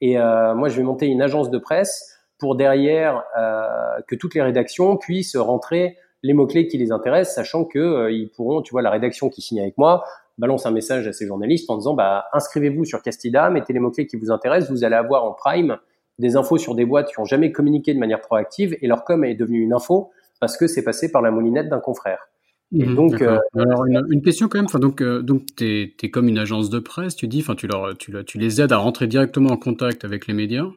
Et 0.01 0.17
euh, 0.17 0.55
moi, 0.55 0.69
je 0.69 0.77
vais 0.77 0.83
monter 0.83 1.07
une 1.07 1.21
agence 1.21 1.49
de 1.49 1.57
presse 1.57 2.17
pour 2.37 2.55
derrière 2.55 3.23
euh, 3.37 4.01
que 4.07 4.15
toutes 4.15 4.33
les 4.33 4.41
rédactions 4.41 4.97
puissent 4.97 5.35
rentrer 5.35 5.97
les 6.23 6.33
mots-clés 6.33 6.67
qui 6.67 6.77
les 6.77 6.91
intéressent, 6.91 7.35
sachant 7.35 7.65
que 7.65 7.79
euh, 7.79 8.11
ils 8.11 8.29
pourront, 8.29 8.61
tu 8.61 8.71
vois, 8.71 8.81
la 8.81 8.89
rédaction 8.89 9.29
qui 9.29 9.41
signe 9.41 9.61
avec 9.61 9.77
moi 9.77 10.05
balance 10.37 10.65
un 10.65 10.71
message 10.71 11.05
à 11.05 11.11
ces 11.11 11.27
journalistes 11.27 11.69
en 11.69 11.75
disant, 11.75 11.93
bah, 11.93 12.25
inscrivez-vous 12.31 12.85
sur 12.85 13.01
Castida, 13.01 13.49
mettez 13.49 13.73
les 13.73 13.79
mots-clés 13.79 14.07
qui 14.07 14.15
vous 14.15 14.31
intéressent, 14.31 14.71
vous 14.71 14.85
allez 14.85 14.95
avoir 14.95 15.25
en 15.25 15.33
prime 15.33 15.77
des 16.17 16.37
infos 16.37 16.57
sur 16.57 16.75
des 16.75 16.85
boîtes 16.85 17.09
qui 17.09 17.19
ont 17.19 17.25
jamais 17.25 17.51
communiqué 17.51 17.93
de 17.93 17.99
manière 17.99 18.21
proactive 18.21 18.77
et 18.81 18.87
leur 18.87 19.03
com 19.03 19.25
est 19.25 19.35
devenue 19.35 19.61
une 19.61 19.73
info 19.73 20.11
parce 20.39 20.55
que 20.55 20.67
c'est 20.67 20.83
passé 20.83 21.11
par 21.11 21.21
la 21.21 21.31
moulinette 21.31 21.67
d'un 21.67 21.81
confrère. 21.81 22.29
Et 22.71 22.85
mmh, 22.85 22.95
donc, 22.95 23.21
euh, 23.21 23.39
alors 23.55 23.85
une, 23.85 24.05
une, 24.09 24.21
question 24.21 24.47
quand 24.47 24.59
même. 24.59 24.65
Enfin, 24.65 24.79
donc, 24.79 25.01
euh, 25.01 25.21
donc 25.21 25.43
t'es 25.55 25.95
es 26.01 26.09
comme 26.11 26.27
une 26.27 26.37
agence 26.37 26.69
de 26.69 26.79
presse. 26.79 27.15
Tu 27.15 27.27
dis, 27.27 27.39
enfin, 27.41 27.55
tu 27.55 27.67
leur, 27.67 27.97
tu, 27.97 28.13
tu 28.25 28.37
les 28.37 28.61
aides 28.61 28.71
à 28.71 28.77
rentrer 28.77 29.07
directement 29.07 29.49
en 29.49 29.57
contact 29.57 30.05
avec 30.05 30.27
les 30.27 30.33
médias. 30.35 30.67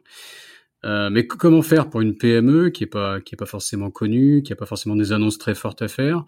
Euh, 0.85 1.09
mais 1.09 1.25
comment 1.27 1.61
faire 1.61 1.89
pour 1.89 2.01
une 2.01 2.15
PME 2.15 2.69
qui 2.69 2.83
est 2.83 2.87
pas 2.87 3.21
qui 3.21 3.35
est 3.35 3.37
pas 3.37 3.45
forcément 3.45 3.89
connue, 3.89 4.43
qui 4.43 4.51
a 4.51 4.55
pas 4.55 4.65
forcément 4.65 4.95
des 4.95 5.13
annonces 5.13 5.37
très 5.37 5.55
fortes 5.55 5.81
à 5.81 5.87
faire? 5.87 6.25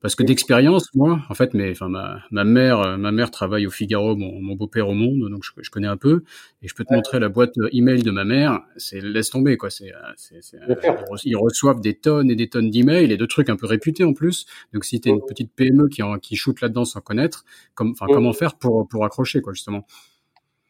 Parce 0.00 0.14
que 0.14 0.22
d'expérience, 0.22 0.94
moi, 0.94 1.20
en 1.28 1.34
fait, 1.34 1.54
mais 1.54 1.72
enfin 1.72 1.88
ma, 1.88 2.20
ma 2.30 2.44
mère 2.44 2.80
euh, 2.80 2.96
ma 2.96 3.10
mère 3.10 3.30
travaille 3.30 3.66
au 3.66 3.70
Figaro, 3.70 4.14
mon, 4.16 4.40
mon 4.40 4.54
beau-père 4.54 4.88
au 4.88 4.94
Monde, 4.94 5.28
donc 5.30 5.42
je, 5.42 5.50
je, 5.60 5.70
connais 5.70 5.88
un 5.88 5.96
peu. 5.96 6.22
Et 6.62 6.68
je 6.68 6.74
peux 6.74 6.84
te 6.84 6.94
montrer 6.94 7.18
la 7.18 7.28
boîte 7.28 7.54
email 7.72 8.02
de 8.02 8.10
ma 8.10 8.24
mère. 8.24 8.60
C'est 8.76 9.00
laisse 9.00 9.30
tomber 9.30 9.56
quoi. 9.56 9.70
C'est 9.70 9.92
ils 11.24 11.36
reçoivent 11.36 11.80
des 11.80 11.94
tonnes 11.94 12.30
et 12.30 12.36
des 12.36 12.48
tonnes 12.48 12.70
d'emails 12.70 13.12
et 13.12 13.16
de 13.16 13.26
trucs 13.26 13.48
un 13.48 13.56
peu 13.56 13.66
réputés 13.66 14.04
en 14.04 14.12
plus. 14.12 14.46
Donc 14.72 14.84
si 14.84 15.00
t'es 15.00 15.10
une 15.10 15.24
petite 15.24 15.52
PME 15.52 15.88
qui 15.88 16.02
en, 16.02 16.18
qui 16.18 16.36
shoot 16.36 16.60
là-dedans 16.60 16.84
sans 16.84 17.00
connaître, 17.00 17.44
comme 17.74 17.90
enfin 17.90 18.06
comment 18.08 18.32
faire 18.32 18.56
pour 18.56 18.86
pour 18.88 19.04
accrocher 19.04 19.40
quoi 19.40 19.52
justement? 19.52 19.84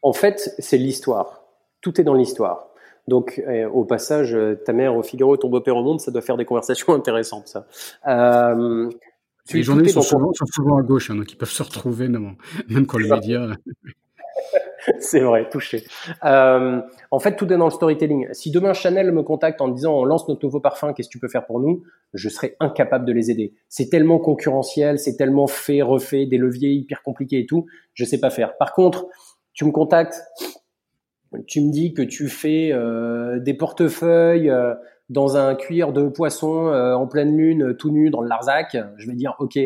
En 0.02 0.12
fait, 0.12 0.54
c'est 0.58 0.78
l'histoire. 0.78 1.42
Tout 1.80 2.00
est 2.00 2.04
dans 2.04 2.14
l'histoire. 2.14 2.68
Donc, 3.08 3.42
euh, 3.48 3.66
au 3.70 3.84
passage, 3.84 4.34
euh, 4.34 4.54
ta 4.54 4.74
mère 4.74 4.94
au 4.94 5.02
Figaro, 5.02 5.36
ton 5.38 5.48
beau-père 5.48 5.76
au 5.76 5.82
Monde, 5.82 5.98
ça 5.98 6.10
doit 6.10 6.20
faire 6.20 6.36
des 6.36 6.44
conversations 6.44 6.92
intéressantes, 6.94 7.48
ça. 7.48 7.66
Euh, 8.06 8.90
les 9.52 9.62
journalistes 9.62 9.94
sont 9.94 10.02
souvent, 10.02 10.32
sont 10.32 10.46
souvent, 10.46 10.76
à 10.78 10.82
gauche, 10.82 11.10
hein, 11.10 11.16
donc 11.16 11.32
ils 11.32 11.36
peuvent 11.36 11.50
se 11.50 11.62
retrouver 11.62 12.08
même, 12.08 12.36
même 12.68 12.86
quand 12.86 12.98
les 12.98 13.08
médias. 13.08 13.54
C'est 15.00 15.20
vrai, 15.20 15.48
touché. 15.50 15.84
Euh, 16.24 16.80
en 17.10 17.18
fait, 17.18 17.36
tout 17.36 17.52
est 17.52 17.56
dans 17.56 17.66
le 17.66 17.70
storytelling. 17.70 18.28
Si 18.32 18.50
demain 18.50 18.72
Chanel 18.72 19.12
me 19.12 19.22
contacte 19.22 19.60
en 19.60 19.68
me 19.68 19.74
disant 19.74 19.94
on 19.94 20.04
lance 20.04 20.28
notre 20.28 20.44
nouveau 20.44 20.60
parfum, 20.60 20.92
qu'est-ce 20.92 21.08
que 21.08 21.12
tu 21.12 21.18
peux 21.18 21.28
faire 21.28 21.46
pour 21.46 21.60
nous? 21.60 21.82
Je 22.14 22.28
serais 22.28 22.56
incapable 22.60 23.04
de 23.04 23.12
les 23.12 23.30
aider. 23.30 23.54
C'est 23.68 23.90
tellement 23.90 24.18
concurrentiel, 24.18 24.98
c'est 24.98 25.16
tellement 25.16 25.46
fait, 25.46 25.82
refait, 25.82 26.26
des 26.26 26.38
leviers 26.38 26.72
hyper 26.72 27.02
compliqués 27.02 27.40
et 27.40 27.46
tout, 27.46 27.66
je 27.94 28.04
sais 28.04 28.20
pas 28.20 28.30
faire. 28.30 28.56
Par 28.56 28.72
contre, 28.72 29.06
tu 29.52 29.64
me 29.64 29.72
contactes, 29.72 30.22
tu 31.46 31.60
me 31.60 31.70
dis 31.70 31.92
que 31.92 32.02
tu 32.02 32.28
fais 32.28 32.70
euh, 32.72 33.38
des 33.40 33.54
portefeuilles 33.54 34.50
euh, 34.50 34.74
dans 35.08 35.36
un 35.36 35.54
cuir 35.54 35.92
de 35.92 36.08
poisson 36.08 36.68
euh, 36.68 36.94
en 36.94 37.06
pleine 37.06 37.36
lune, 37.36 37.74
tout 37.76 37.90
nu 37.90 38.10
dans 38.10 38.20
le 38.20 38.28
Larzac, 38.28 38.76
je 38.96 39.06
vais 39.06 39.14
dire 39.14 39.34
ok, 39.38 39.58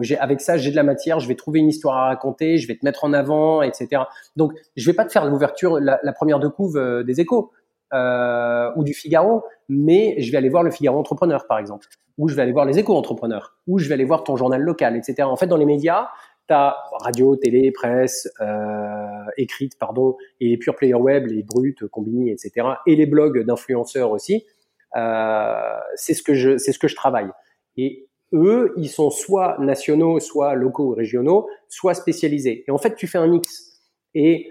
j'ai 0.00 0.18
avec 0.18 0.40
ça 0.40 0.56
j'ai 0.56 0.70
de 0.70 0.76
la 0.76 0.82
matière, 0.82 1.20
je 1.20 1.28
vais 1.28 1.34
trouver 1.34 1.60
une 1.60 1.68
histoire 1.68 1.96
à 1.96 2.06
raconter, 2.06 2.58
je 2.58 2.68
vais 2.68 2.76
te 2.76 2.84
mettre 2.84 3.04
en 3.04 3.12
avant, 3.12 3.62
etc. 3.62 4.02
Donc 4.36 4.52
je 4.76 4.90
vais 4.90 4.94
pas 4.94 5.04
te 5.04 5.12
faire 5.12 5.24
l'ouverture, 5.24 5.80
la, 5.80 5.98
première 6.12 6.38
de 6.38 6.48
couve 6.48 7.04
des 7.04 7.20
Échos 7.20 7.52
ou 7.92 8.84
du 8.84 8.94
Figaro, 8.94 9.44
mais 9.68 10.14
je 10.18 10.32
vais 10.32 10.38
aller 10.38 10.48
voir 10.48 10.62
le 10.62 10.70
Figaro 10.70 10.98
Entrepreneur 10.98 11.46
par 11.46 11.58
exemple, 11.58 11.88
ou 12.18 12.28
je 12.28 12.34
vais 12.34 12.42
aller 12.42 12.52
voir 12.52 12.64
les 12.64 12.78
Échos 12.78 12.96
Entrepreneurs, 12.96 13.56
ou 13.66 13.78
je 13.78 13.88
vais 13.88 13.94
aller 13.94 14.04
voir 14.04 14.24
ton 14.24 14.36
journal 14.36 14.62
local, 14.62 14.96
etc. 14.96 15.22
En 15.22 15.36
fait 15.36 15.46
dans 15.46 15.58
les 15.58 15.66
médias 15.66 16.08
radio, 17.00 17.36
télé, 17.36 17.70
presse, 17.72 18.28
euh, 18.40 19.24
écrite, 19.36 19.78
pardon, 19.78 20.16
et 20.40 20.48
les 20.48 20.56
pure 20.56 20.74
player 20.74 20.94
web, 20.94 21.26
les 21.26 21.42
brutes, 21.42 21.86
combini, 21.88 22.30
etc. 22.30 22.68
Et 22.86 22.96
les 22.96 23.06
blogs 23.06 23.44
d'influenceurs 23.44 24.10
aussi. 24.10 24.44
Euh, 24.96 25.78
c'est 25.94 26.14
ce 26.14 26.22
que 26.22 26.34
je, 26.34 26.58
c'est 26.58 26.72
ce 26.72 26.78
que 26.78 26.88
je 26.88 26.96
travaille. 26.96 27.30
Et 27.76 28.08
eux, 28.32 28.72
ils 28.76 28.88
sont 28.88 29.10
soit 29.10 29.56
nationaux, 29.58 30.20
soit 30.20 30.54
locaux 30.54 30.90
ou 30.90 30.94
régionaux, 30.94 31.48
soit 31.68 31.94
spécialisés. 31.94 32.64
Et 32.66 32.70
en 32.70 32.78
fait, 32.78 32.94
tu 32.94 33.06
fais 33.06 33.18
un 33.18 33.26
mix. 33.26 33.80
Et 34.14 34.50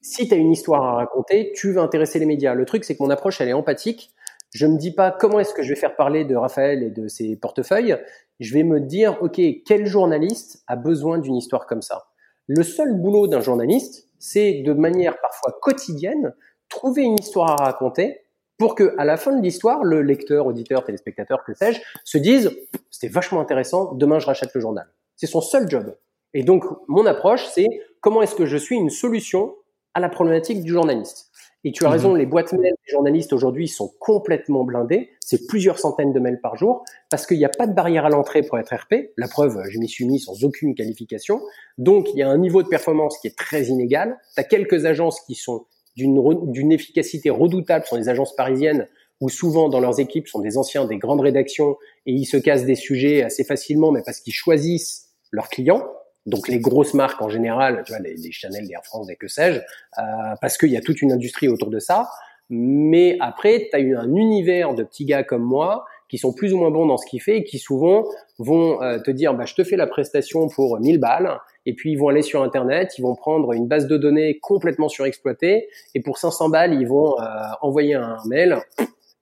si 0.00 0.28
tu 0.28 0.34
as 0.34 0.36
une 0.36 0.52
histoire 0.52 0.84
à 0.84 0.94
raconter, 0.94 1.52
tu 1.54 1.72
veux 1.72 1.78
intéresser 1.78 2.18
les 2.18 2.26
médias. 2.26 2.54
Le 2.54 2.64
truc, 2.64 2.84
c'est 2.84 2.96
que 2.96 3.02
mon 3.02 3.10
approche, 3.10 3.40
elle 3.40 3.48
est 3.48 3.54
empathique. 3.54 4.10
Je 4.54 4.66
me 4.66 4.78
dis 4.78 4.94
pas 4.94 5.10
comment 5.10 5.40
est-ce 5.40 5.52
que 5.52 5.62
je 5.62 5.70
vais 5.70 5.76
faire 5.76 5.96
parler 5.96 6.24
de 6.24 6.34
Raphaël 6.34 6.82
et 6.82 6.90
de 6.90 7.08
ses 7.08 7.36
portefeuilles. 7.36 7.98
Je 8.40 8.54
vais 8.54 8.62
me 8.62 8.80
dire, 8.80 9.18
OK, 9.20 9.40
quel 9.66 9.86
journaliste 9.86 10.62
a 10.66 10.76
besoin 10.76 11.18
d'une 11.18 11.36
histoire 11.36 11.66
comme 11.66 11.82
ça? 11.82 12.08
Le 12.46 12.62
seul 12.62 12.94
boulot 12.94 13.26
d'un 13.26 13.42
journaliste, 13.42 14.08
c'est 14.18 14.62
de 14.62 14.72
manière 14.72 15.20
parfois 15.20 15.58
quotidienne, 15.60 16.34
trouver 16.68 17.02
une 17.02 17.16
histoire 17.18 17.60
à 17.60 17.64
raconter 17.64 18.20
pour 18.58 18.74
que, 18.74 18.94
à 18.98 19.04
la 19.04 19.16
fin 19.16 19.34
de 19.36 19.42
l'histoire, 19.42 19.84
le 19.84 20.02
lecteur, 20.02 20.46
auditeur, 20.46 20.84
téléspectateur, 20.84 21.44
que 21.44 21.54
sais-je, 21.54 21.80
se 22.04 22.18
dise, 22.18 22.50
c'était 22.90 23.08
vachement 23.08 23.40
intéressant, 23.40 23.94
demain 23.94 24.18
je 24.18 24.26
rachète 24.26 24.50
le 24.54 24.60
journal. 24.60 24.86
C'est 25.16 25.26
son 25.26 25.40
seul 25.40 25.70
job. 25.70 25.96
Et 26.34 26.42
donc, 26.42 26.64
mon 26.88 27.06
approche, 27.06 27.46
c'est 27.46 27.66
comment 28.00 28.20
est-ce 28.20 28.34
que 28.34 28.46
je 28.46 28.56
suis 28.56 28.76
une 28.76 28.90
solution 28.90 29.54
à 29.94 30.00
la 30.00 30.08
problématique 30.08 30.62
du 30.62 30.72
journaliste? 30.72 31.30
Et 31.64 31.72
tu 31.72 31.84
as 31.84 31.90
raison, 31.90 32.12
mhm. 32.12 32.18
les 32.18 32.26
boîtes 32.26 32.52
mail 32.52 32.72
des 32.86 32.92
journalistes 32.92 33.32
aujourd'hui 33.32 33.66
sont 33.66 33.92
complètement 33.98 34.64
blindées. 34.64 35.10
C'est 35.20 35.46
plusieurs 35.48 35.78
centaines 35.78 36.12
de 36.12 36.20
mails 36.20 36.40
par 36.40 36.56
jour 36.56 36.84
parce 37.10 37.26
qu'il 37.26 37.36
n'y 37.36 37.44
a 37.44 37.48
pas 37.50 37.66
de 37.66 37.72
barrière 37.72 38.06
à 38.06 38.10
l'entrée 38.10 38.42
pour 38.42 38.58
être 38.58 38.74
RP. 38.74 39.10
La 39.16 39.26
preuve, 39.26 39.60
je 39.68 39.78
m'y 39.78 39.88
suis 39.88 40.06
mis 40.06 40.20
sans 40.20 40.44
aucune 40.44 40.74
qualification. 40.74 41.40
Donc, 41.76 42.10
il 42.14 42.18
y 42.18 42.22
a 42.22 42.28
un 42.28 42.38
niveau 42.38 42.62
de 42.62 42.68
performance 42.68 43.18
qui 43.18 43.26
est 43.26 43.36
très 43.36 43.64
inégal. 43.64 44.18
Tu 44.34 44.40
as 44.40 44.44
quelques 44.44 44.86
agences 44.86 45.20
qui 45.22 45.34
sont 45.34 45.66
d'une 45.98 46.72
efficacité 46.72 47.30
redoutable, 47.30 47.84
sont 47.84 47.96
des 47.96 48.08
agences 48.08 48.34
parisiennes 48.34 48.86
où 49.20 49.28
souvent 49.28 49.68
dans 49.68 49.80
leurs 49.80 49.98
équipes 49.98 50.28
sont 50.28 50.40
des 50.40 50.56
anciens 50.56 50.84
des 50.84 50.96
grandes 50.96 51.20
rédactions 51.20 51.76
et 52.06 52.12
ils 52.12 52.26
se 52.26 52.36
cassent 52.36 52.64
des 52.64 52.76
sujets 52.76 53.22
assez 53.22 53.42
facilement, 53.42 53.90
mais 53.90 54.02
parce 54.04 54.20
qu'ils 54.20 54.32
choisissent 54.32 55.08
leurs 55.32 55.48
clients 55.48 55.84
donc 56.28 56.48
les 56.48 56.58
grosses 56.58 56.94
marques 56.94 57.22
en 57.22 57.28
général, 57.28 57.82
tu 57.86 57.92
vois, 57.92 58.00
les, 58.00 58.14
les 58.14 58.32
Chanel, 58.32 58.64
les 58.64 58.72
Air 58.72 58.84
France, 58.84 59.08
et 59.10 59.16
que 59.16 59.28
sais-je, 59.28 59.58
euh, 59.58 60.34
parce 60.40 60.58
qu'il 60.58 60.70
y 60.70 60.76
a 60.76 60.80
toute 60.80 61.00
une 61.00 61.10
industrie 61.10 61.48
autour 61.48 61.70
de 61.70 61.78
ça. 61.78 62.10
Mais 62.50 63.16
après, 63.20 63.68
tu 63.70 63.76
as 63.76 63.80
eu 63.80 63.96
un 63.96 64.14
univers 64.14 64.74
de 64.74 64.82
petits 64.82 65.06
gars 65.06 65.24
comme 65.24 65.42
moi 65.42 65.86
qui 66.08 66.18
sont 66.18 66.32
plus 66.32 66.54
ou 66.54 66.58
moins 66.58 66.70
bons 66.70 66.86
dans 66.86 66.96
ce 66.96 67.06
qu'ils 67.06 67.20
font 67.20 67.32
et 67.32 67.44
qui 67.44 67.58
souvent 67.58 68.04
vont 68.38 68.82
euh, 68.82 68.98
te 68.98 69.10
dire 69.10 69.34
bah, 69.34 69.44
je 69.44 69.54
te 69.54 69.64
fais 69.64 69.76
la 69.76 69.86
prestation 69.86 70.48
pour 70.48 70.80
1000 70.80 70.98
balles 70.98 71.38
et 71.66 71.74
puis 71.74 71.92
ils 71.92 71.96
vont 71.96 72.08
aller 72.08 72.22
sur 72.22 72.42
internet, 72.42 72.98
ils 72.98 73.02
vont 73.02 73.14
prendre 73.14 73.52
une 73.52 73.66
base 73.66 73.86
de 73.86 73.96
données 73.96 74.38
complètement 74.38 74.88
surexploitée 74.88 75.68
et 75.94 76.00
pour 76.00 76.18
500 76.18 76.48
balles, 76.48 76.74
ils 76.74 76.86
vont 76.86 77.20
euh, 77.20 77.24
envoyer 77.60 77.94
un 77.94 78.16
mail 78.26 78.58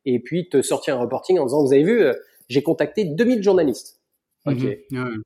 et 0.04 0.20
puis 0.20 0.48
te 0.48 0.62
sortir 0.62 0.96
un 0.96 1.00
reporting 1.00 1.38
en 1.38 1.46
disant 1.46 1.64
vous 1.64 1.72
avez 1.72 1.82
vu, 1.82 2.02
euh, 2.02 2.14
j'ai 2.48 2.62
contacté 2.62 3.04
2000 3.04 3.42
journalistes. 3.42 4.00
OK. 4.46 4.62
Mhm. 4.90 5.22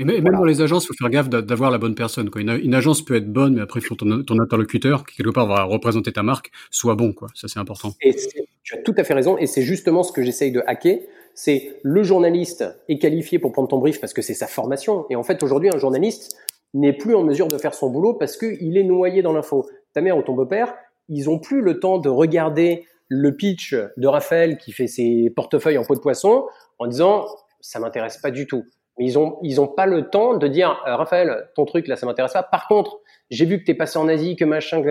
Et 0.00 0.04
même 0.04 0.22
dans 0.22 0.44
les 0.44 0.60
agences, 0.60 0.84
il 0.84 0.88
faut 0.88 0.94
faire 0.94 1.10
gaffe 1.10 1.28
d'avoir 1.28 1.72
la 1.72 1.78
bonne 1.78 1.96
personne. 1.96 2.30
Quoi. 2.30 2.42
Une, 2.42 2.74
agence 2.74 3.04
peut 3.04 3.16
être 3.16 3.32
bonne, 3.32 3.54
mais 3.54 3.62
après, 3.62 3.80
il 3.80 3.82
faut 3.82 3.96
ton, 3.96 4.22
ton 4.22 4.38
interlocuteur, 4.38 5.04
qui 5.04 5.16
quelque 5.16 5.30
part 5.30 5.46
va 5.46 5.64
représenter 5.64 6.12
ta 6.12 6.22
marque, 6.22 6.52
soit 6.70 6.94
bon. 6.94 7.12
Quoi. 7.12 7.28
Ça, 7.34 7.48
c'est 7.48 7.58
important. 7.58 7.94
Et 8.00 8.14
tu 8.62 8.74
as 8.74 8.78
tout 8.78 8.94
à 8.96 9.02
fait 9.02 9.14
raison. 9.14 9.36
Et 9.38 9.46
c'est 9.46 9.62
justement 9.62 10.04
ce 10.04 10.12
que 10.12 10.22
j'essaye 10.22 10.52
de 10.52 10.62
hacker. 10.66 11.00
C'est 11.34 11.80
le 11.82 12.02
journaliste 12.04 12.64
est 12.88 12.98
qualifié 12.98 13.38
pour 13.40 13.52
prendre 13.52 13.68
ton 13.68 13.78
brief 13.78 14.00
parce 14.00 14.12
que 14.12 14.22
c'est 14.22 14.34
sa 14.34 14.46
formation. 14.46 15.04
Et 15.10 15.16
en 15.16 15.24
fait, 15.24 15.42
aujourd'hui, 15.42 15.70
un 15.72 15.78
journaliste 15.78 16.36
n'est 16.74 16.92
plus 16.92 17.16
en 17.16 17.24
mesure 17.24 17.48
de 17.48 17.58
faire 17.58 17.74
son 17.74 17.90
boulot 17.90 18.14
parce 18.14 18.36
qu'il 18.36 18.76
est 18.76 18.84
noyé 18.84 19.22
dans 19.22 19.32
l'info. 19.32 19.68
Ta 19.94 20.00
mère 20.00 20.16
ou 20.16 20.22
ton 20.22 20.34
beau-père, 20.34 20.74
ils 21.08 21.28
ont 21.28 21.38
plus 21.38 21.60
le 21.60 21.80
temps 21.80 21.98
de 21.98 22.08
regarder 22.08 22.84
le 23.08 23.34
pitch 23.34 23.74
de 23.74 24.06
Raphaël 24.06 24.58
qui 24.58 24.72
fait 24.72 24.86
ses 24.86 25.32
portefeuilles 25.34 25.78
en 25.78 25.84
peau 25.84 25.94
de 25.94 26.00
poisson 26.00 26.44
en 26.78 26.86
disant 26.86 27.26
ça 27.60 27.80
m'intéresse 27.80 28.18
pas 28.18 28.30
du 28.30 28.46
tout 28.46 28.64
mais 28.98 29.06
ils 29.06 29.18
ont 29.18 29.38
ils 29.42 29.60
ont 29.60 29.68
pas 29.68 29.86
le 29.86 30.08
temps 30.08 30.36
de 30.36 30.46
dire 30.48 30.82
euh, 30.86 30.96
Raphaël, 30.96 31.48
ton 31.54 31.64
truc 31.64 31.88
là, 31.88 31.96
ça 31.96 32.06
m'intéresse 32.06 32.32
pas. 32.32 32.42
Par 32.42 32.68
contre, 32.68 33.00
j'ai 33.30 33.44
vu 33.44 33.58
que 33.60 33.64
tu 33.64 33.70
es 33.70 33.74
passé 33.74 33.98
en 33.98 34.08
Asie, 34.08 34.36
que 34.36 34.44
machin, 34.44 34.82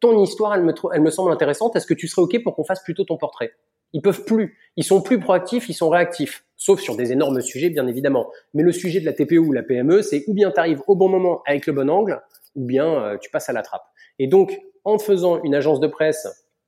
ton 0.00 0.22
histoire, 0.22 0.54
elle 0.54 0.62
me 0.62 0.72
elle 0.94 1.02
me 1.02 1.10
semble 1.10 1.32
intéressante. 1.32 1.76
Est-ce 1.76 1.86
que 1.86 1.94
tu 1.94 2.08
serais 2.08 2.22
ok 2.22 2.42
pour 2.42 2.54
qu'on 2.54 2.64
fasse 2.64 2.82
plutôt 2.82 3.04
ton 3.04 3.16
portrait? 3.16 3.52
Ils 3.92 4.02
peuvent 4.02 4.24
plus. 4.24 4.58
Ils 4.76 4.84
sont 4.84 5.00
plus 5.00 5.18
proactifs, 5.18 5.68
ils 5.68 5.74
sont 5.74 5.88
réactifs. 5.88 6.44
Sauf 6.56 6.80
sur 6.80 6.96
des 6.96 7.12
énormes 7.12 7.40
sujets, 7.40 7.70
bien 7.70 7.86
évidemment. 7.86 8.30
Mais 8.52 8.62
le 8.62 8.72
sujet 8.72 9.00
de 9.00 9.06
la 9.06 9.12
TPE 9.12 9.38
ou 9.38 9.52
la 9.52 9.62
PME, 9.62 10.02
c'est 10.02 10.24
ou 10.26 10.34
bien 10.34 10.50
tu 10.50 10.60
arrives 10.60 10.82
au 10.86 10.94
bon 10.94 11.08
moment 11.08 11.42
avec 11.46 11.66
le 11.66 11.72
bon 11.72 11.88
angle, 11.88 12.20
ou 12.54 12.64
bien 12.64 12.86
euh, 12.86 13.16
tu 13.18 13.30
passes 13.30 13.48
à 13.48 13.52
la 13.52 13.62
trappe. 13.62 13.84
Et 14.18 14.26
donc, 14.26 14.58
en 14.84 14.98
faisant 14.98 15.42
une 15.42 15.54
agence 15.54 15.80
de 15.80 15.86
presse, 15.86 16.26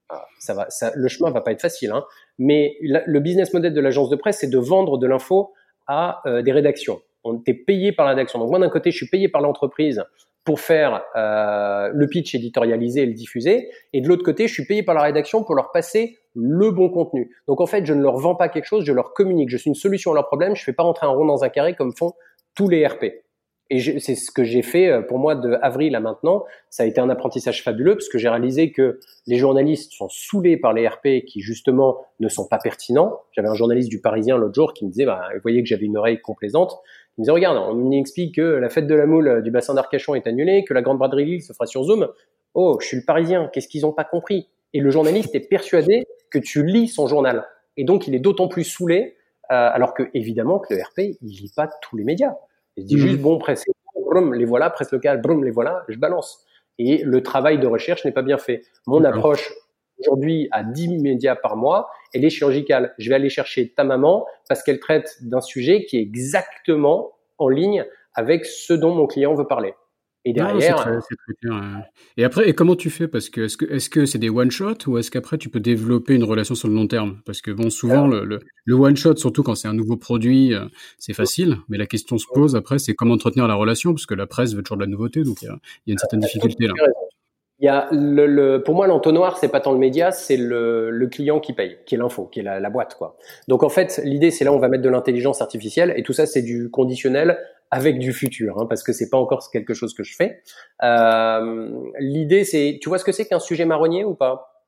ah, 0.08 0.24
ça 0.38 0.54
va, 0.54 0.70
ça, 0.70 0.92
le 0.94 1.08
chemin 1.08 1.30
va 1.30 1.40
pas 1.40 1.52
être 1.52 1.60
facile, 1.60 1.90
hein, 1.90 2.04
mais 2.38 2.76
le 2.80 3.20
business 3.20 3.52
model 3.52 3.72
de 3.72 3.80
l'agence 3.80 4.08
de 4.08 4.16
presse, 4.16 4.38
c'est 4.38 4.50
de 4.50 4.58
vendre 4.58 4.98
de 4.98 5.06
l'info 5.06 5.52
à 5.90 6.22
euh, 6.26 6.40
des 6.40 6.52
rédactions. 6.52 7.02
On 7.24 7.42
est 7.46 7.54
payé 7.54 7.92
par 7.92 8.06
la 8.06 8.12
rédaction. 8.12 8.38
Donc 8.38 8.48
moi, 8.48 8.60
d'un 8.60 8.70
côté, 8.70 8.92
je 8.92 8.96
suis 8.96 9.08
payé 9.08 9.28
par 9.28 9.42
l'entreprise 9.42 10.04
pour 10.44 10.60
faire 10.60 11.02
euh, 11.16 11.90
le 11.92 12.06
pitch 12.06 12.34
éditorialisé 12.34 13.02
et 13.02 13.06
le 13.06 13.12
diffuser, 13.12 13.68
et 13.92 14.00
de 14.00 14.08
l'autre 14.08 14.24
côté, 14.24 14.48
je 14.48 14.54
suis 14.54 14.64
payé 14.64 14.82
par 14.82 14.94
la 14.94 15.02
rédaction 15.02 15.44
pour 15.44 15.54
leur 15.54 15.70
passer 15.72 16.16
le 16.34 16.70
bon 16.70 16.88
contenu. 16.88 17.36
Donc 17.48 17.60
en 17.60 17.66
fait, 17.66 17.84
je 17.84 17.92
ne 17.92 18.00
leur 18.02 18.16
vends 18.16 18.36
pas 18.36 18.48
quelque 18.48 18.64
chose, 18.64 18.84
je 18.84 18.92
leur 18.92 19.12
communique. 19.12 19.50
Je 19.50 19.56
suis 19.56 19.68
une 19.68 19.74
solution 19.74 20.12
à 20.12 20.14
leur 20.14 20.26
problème. 20.28 20.54
Je 20.54 20.62
fais 20.62 20.72
pas 20.72 20.84
rentrer 20.84 21.06
un 21.06 21.10
rond 21.10 21.26
dans 21.26 21.42
un 21.44 21.48
carré 21.48 21.74
comme 21.74 21.92
font 21.92 22.12
tous 22.54 22.68
les 22.68 22.86
RP. 22.86 23.04
Et 23.72 24.00
c'est 24.00 24.16
ce 24.16 24.32
que 24.32 24.42
j'ai 24.42 24.62
fait 24.62 24.88
euh, 24.88 25.00
pour 25.00 25.20
moi 25.20 25.36
de 25.36 25.56
avril 25.62 25.94
à 25.94 26.00
maintenant. 26.00 26.44
Ça 26.70 26.82
a 26.82 26.86
été 26.86 27.00
un 27.00 27.08
apprentissage 27.08 27.62
fabuleux 27.62 27.94
parce 27.94 28.08
que 28.08 28.18
j'ai 28.18 28.28
réalisé 28.28 28.72
que 28.72 28.98
les 29.28 29.36
journalistes 29.36 29.92
sont 29.92 30.08
saoulés 30.08 30.56
par 30.56 30.72
les 30.72 30.88
RP 30.88 31.24
qui 31.24 31.40
justement 31.40 32.04
ne 32.18 32.28
sont 32.28 32.48
pas 32.48 32.58
pertinents. 32.58 33.20
J'avais 33.30 33.48
un 33.48 33.54
journaliste 33.54 33.88
du 33.88 34.00
Parisien 34.00 34.36
l'autre 34.36 34.54
jour 34.54 34.74
qui 34.74 34.84
me 34.84 34.90
disait, 34.90 35.06
bah, 35.06 35.28
vous 35.32 35.40
voyez 35.42 35.62
que 35.62 35.68
j'avais 35.68 35.86
une 35.86 35.96
oreille 35.96 36.20
complaisante. 36.20 36.80
Il 37.16 37.20
me 37.20 37.24
disait, 37.24 37.32
regarde, 37.32 37.58
on 37.58 37.74
m'explique 37.74 38.34
que 38.34 38.42
la 38.42 38.68
fête 38.68 38.88
de 38.88 38.94
la 38.94 39.06
moule 39.06 39.40
du 39.42 39.52
bassin 39.52 39.74
d'Arcachon 39.74 40.16
est 40.16 40.26
annulée, 40.26 40.64
que 40.64 40.74
la 40.74 40.82
grande 40.82 40.98
braderie 40.98 41.24
Lille 41.24 41.42
se 41.42 41.52
fera 41.52 41.66
sur 41.66 41.84
Zoom. 41.84 42.08
Oh, 42.54 42.78
je 42.80 42.88
suis 42.88 42.96
le 42.96 43.04
Parisien. 43.04 43.48
Qu'est-ce 43.52 43.68
qu'ils 43.68 43.82
n'ont 43.82 43.92
pas 43.92 44.04
compris? 44.04 44.48
Et 44.74 44.80
le 44.80 44.90
journaliste 44.90 45.32
est 45.36 45.48
persuadé 45.48 46.06
que 46.30 46.40
tu 46.40 46.64
lis 46.64 46.88
son 46.88 47.06
journal. 47.06 47.46
Et 47.76 47.84
donc, 47.84 48.08
il 48.08 48.16
est 48.16 48.20
d'autant 48.20 48.48
plus 48.48 48.64
saoulé, 48.64 49.16
euh, 49.52 49.70
alors 49.72 49.94
que 49.94 50.10
évidemment 50.12 50.58
que 50.58 50.74
le 50.74 50.82
RP, 50.82 51.16
il 51.22 51.28
lit 51.28 51.52
pas 51.54 51.68
tous 51.82 51.96
les 51.96 52.04
médias. 52.04 52.34
Il 52.76 52.84
dit 52.84 52.98
juste, 52.98 53.16
mhm. 53.16 53.22
bon, 53.22 53.38
presse, 53.38 53.64
brum, 53.94 54.34
les 54.34 54.44
voilà, 54.44 54.70
presse 54.70 54.92
locale, 54.92 55.20
brum, 55.20 55.44
les 55.44 55.50
voilà, 55.50 55.84
je 55.88 55.98
balance. 55.98 56.44
Et 56.78 57.02
le 57.04 57.22
travail 57.22 57.58
de 57.58 57.66
recherche 57.66 58.04
n'est 58.04 58.12
pas 58.12 58.22
bien 58.22 58.38
fait. 58.38 58.62
Mon 58.86 59.04
approche 59.04 59.52
aujourd'hui 59.98 60.48
à 60.50 60.64
10 60.64 60.98
médias 61.02 61.36
par 61.36 61.56
mois, 61.56 61.90
elle 62.14 62.24
est 62.24 62.30
chirurgicale. 62.30 62.94
Je 62.98 63.08
vais 63.10 63.16
aller 63.16 63.28
chercher 63.28 63.68
ta 63.68 63.84
maman 63.84 64.26
parce 64.48 64.62
qu'elle 64.62 64.80
traite 64.80 65.16
d'un 65.20 65.40
sujet 65.40 65.84
qui 65.84 65.98
est 65.98 66.02
exactement 66.02 67.12
en 67.38 67.48
ligne 67.48 67.84
avec 68.14 68.46
ce 68.46 68.72
dont 68.72 68.94
mon 68.94 69.06
client 69.06 69.34
veut 69.34 69.46
parler. 69.46 69.74
Et 70.24 70.32
derrière. 70.34 71.00
Et 72.16 72.24
après, 72.24 72.48
et 72.48 72.54
comment 72.54 72.76
tu 72.76 72.90
fais? 72.90 73.08
Parce 73.08 73.30
que 73.30 73.42
est-ce 73.42 73.56
que 73.56 73.64
est-ce 73.64 73.88
que 73.88 74.04
c'est 74.04 74.18
des 74.18 74.28
one 74.28 74.50
shot 74.50 74.74
ou 74.86 74.98
est-ce 74.98 75.10
qu'après 75.10 75.38
tu 75.38 75.48
peux 75.48 75.60
développer 75.60 76.14
une 76.14 76.24
relation 76.24 76.54
sur 76.54 76.68
le 76.68 76.74
long 76.74 76.86
terme? 76.86 77.20
Parce 77.24 77.40
que 77.40 77.50
bon, 77.50 77.70
souvent 77.70 78.06
le, 78.06 78.24
le, 78.24 78.74
one 78.74 78.96
shot, 78.96 79.16
surtout 79.16 79.42
quand 79.42 79.54
c'est 79.54 79.68
un 79.68 79.72
nouveau 79.72 79.96
produit, 79.96 80.54
euh, 80.54 80.66
c'est 80.98 81.14
facile. 81.14 81.56
Mais 81.68 81.78
la 81.78 81.86
question 81.86 82.18
se 82.18 82.26
pose 82.34 82.54
après, 82.54 82.78
c'est 82.78 82.94
comment 82.94 83.14
entretenir 83.14 83.48
la 83.48 83.54
relation, 83.54 83.92
parce 83.94 84.06
que 84.06 84.14
la 84.14 84.26
presse 84.26 84.54
veut 84.54 84.62
toujours 84.62 84.76
de 84.76 84.82
la 84.82 84.88
nouveauté, 84.88 85.22
donc 85.22 85.40
il 85.40 85.46
y 85.46 85.48
a, 85.48 85.58
y 85.86 85.90
a, 85.90 85.92
une 85.92 85.98
certaine 85.98 86.20
difficulté 86.20 86.66
là. 86.66 86.74
Il 87.60 87.66
y 87.66 87.68
a 87.68 87.88
le, 87.92 88.26
le, 88.26 88.62
pour 88.62 88.74
moi, 88.74 88.86
l'entonnoir, 88.86 89.36
c'est 89.36 89.48
pas 89.48 89.60
tant 89.60 89.72
le 89.72 89.78
média, 89.78 90.12
c'est 90.12 90.38
le, 90.38 90.90
le, 90.90 91.06
client 91.08 91.40
qui 91.40 91.52
paye, 91.52 91.76
qui 91.84 91.94
est 91.94 91.98
l'info, 91.98 92.24
qui 92.24 92.40
est 92.40 92.42
la, 92.42 92.58
la, 92.58 92.70
boîte, 92.70 92.94
quoi. 92.94 93.18
Donc 93.48 93.62
en 93.62 93.68
fait, 93.68 94.00
l'idée, 94.02 94.30
c'est 94.30 94.44
là, 94.44 94.52
on 94.52 94.58
va 94.58 94.68
mettre 94.68 94.82
de 94.82 94.88
l'intelligence 94.88 95.42
artificielle, 95.42 95.92
et 95.96 96.02
tout 96.02 96.14
ça, 96.14 96.24
c'est 96.24 96.40
du 96.40 96.70
conditionnel 96.70 97.38
avec 97.70 97.98
du 97.98 98.12
futur, 98.12 98.58
hein, 98.58 98.66
parce 98.66 98.82
que 98.82 98.92
c'est 98.92 99.10
pas 99.10 99.18
encore 99.18 99.48
quelque 99.50 99.74
chose 99.74 99.94
que 99.94 100.02
je 100.02 100.16
fais. 100.16 100.42
Euh, 100.82 101.70
L'idée, 101.98 102.44
c'est, 102.44 102.78
tu 102.80 102.88
vois 102.88 102.98
ce 102.98 103.04
que 103.04 103.12
c'est 103.12 103.26
qu'un 103.26 103.38
sujet 103.38 103.64
marronnier 103.64 104.04
ou 104.04 104.14
pas? 104.14 104.64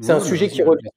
C'est 0.00 0.12
un 0.12 0.20
sujet 0.20 0.48
qui 0.48 0.62
revient. 0.62 0.88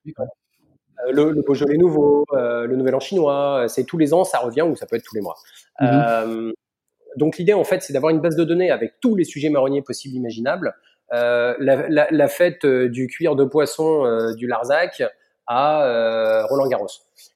Euh, 1.08 1.12
le, 1.12 1.32
le, 1.32 1.42
Beaujolais 1.42 1.78
nouveau, 1.78 2.26
euh, 2.34 2.66
le 2.66 2.76
Nouvel 2.76 2.96
An 2.96 3.00
chinois, 3.00 3.66
c'est 3.68 3.84
tous 3.84 3.98
les 3.98 4.14
ans, 4.14 4.24
ça 4.24 4.40
revient 4.40 4.64
ou 4.64 4.76
ça 4.76 4.86
peut 4.86 4.96
être 4.96 5.04
tous 5.04 5.16
les 5.16 5.22
mois. 5.22 5.36
Mhm. 5.80 5.90
euh, 5.92 6.54
donc 7.16 7.38
l'idée, 7.38 7.54
en 7.54 7.64
fait, 7.64 7.82
c'est 7.82 7.94
d'avoir 7.94 8.12
une 8.12 8.20
base 8.20 8.36
de 8.36 8.44
données 8.44 8.72
avec 8.72 9.00
tous 9.00 9.16
les 9.16 9.24
sujets 9.24 9.50
marronniers 9.50 9.82
possibles, 9.82 10.16
imaginables. 10.16 10.76
Euh, 11.14 11.56
la, 11.60 11.88
la, 11.88 12.08
la, 12.12 12.28
fête 12.28 12.66
euh, 12.66 12.90
du 12.90 13.08
cuir 13.08 13.36
de 13.36 13.46
poisson 13.46 14.04
du 14.36 14.48
Larzac 14.48 15.04
à 15.48 16.46
Roland 16.50 16.68
Garros. 16.68 16.88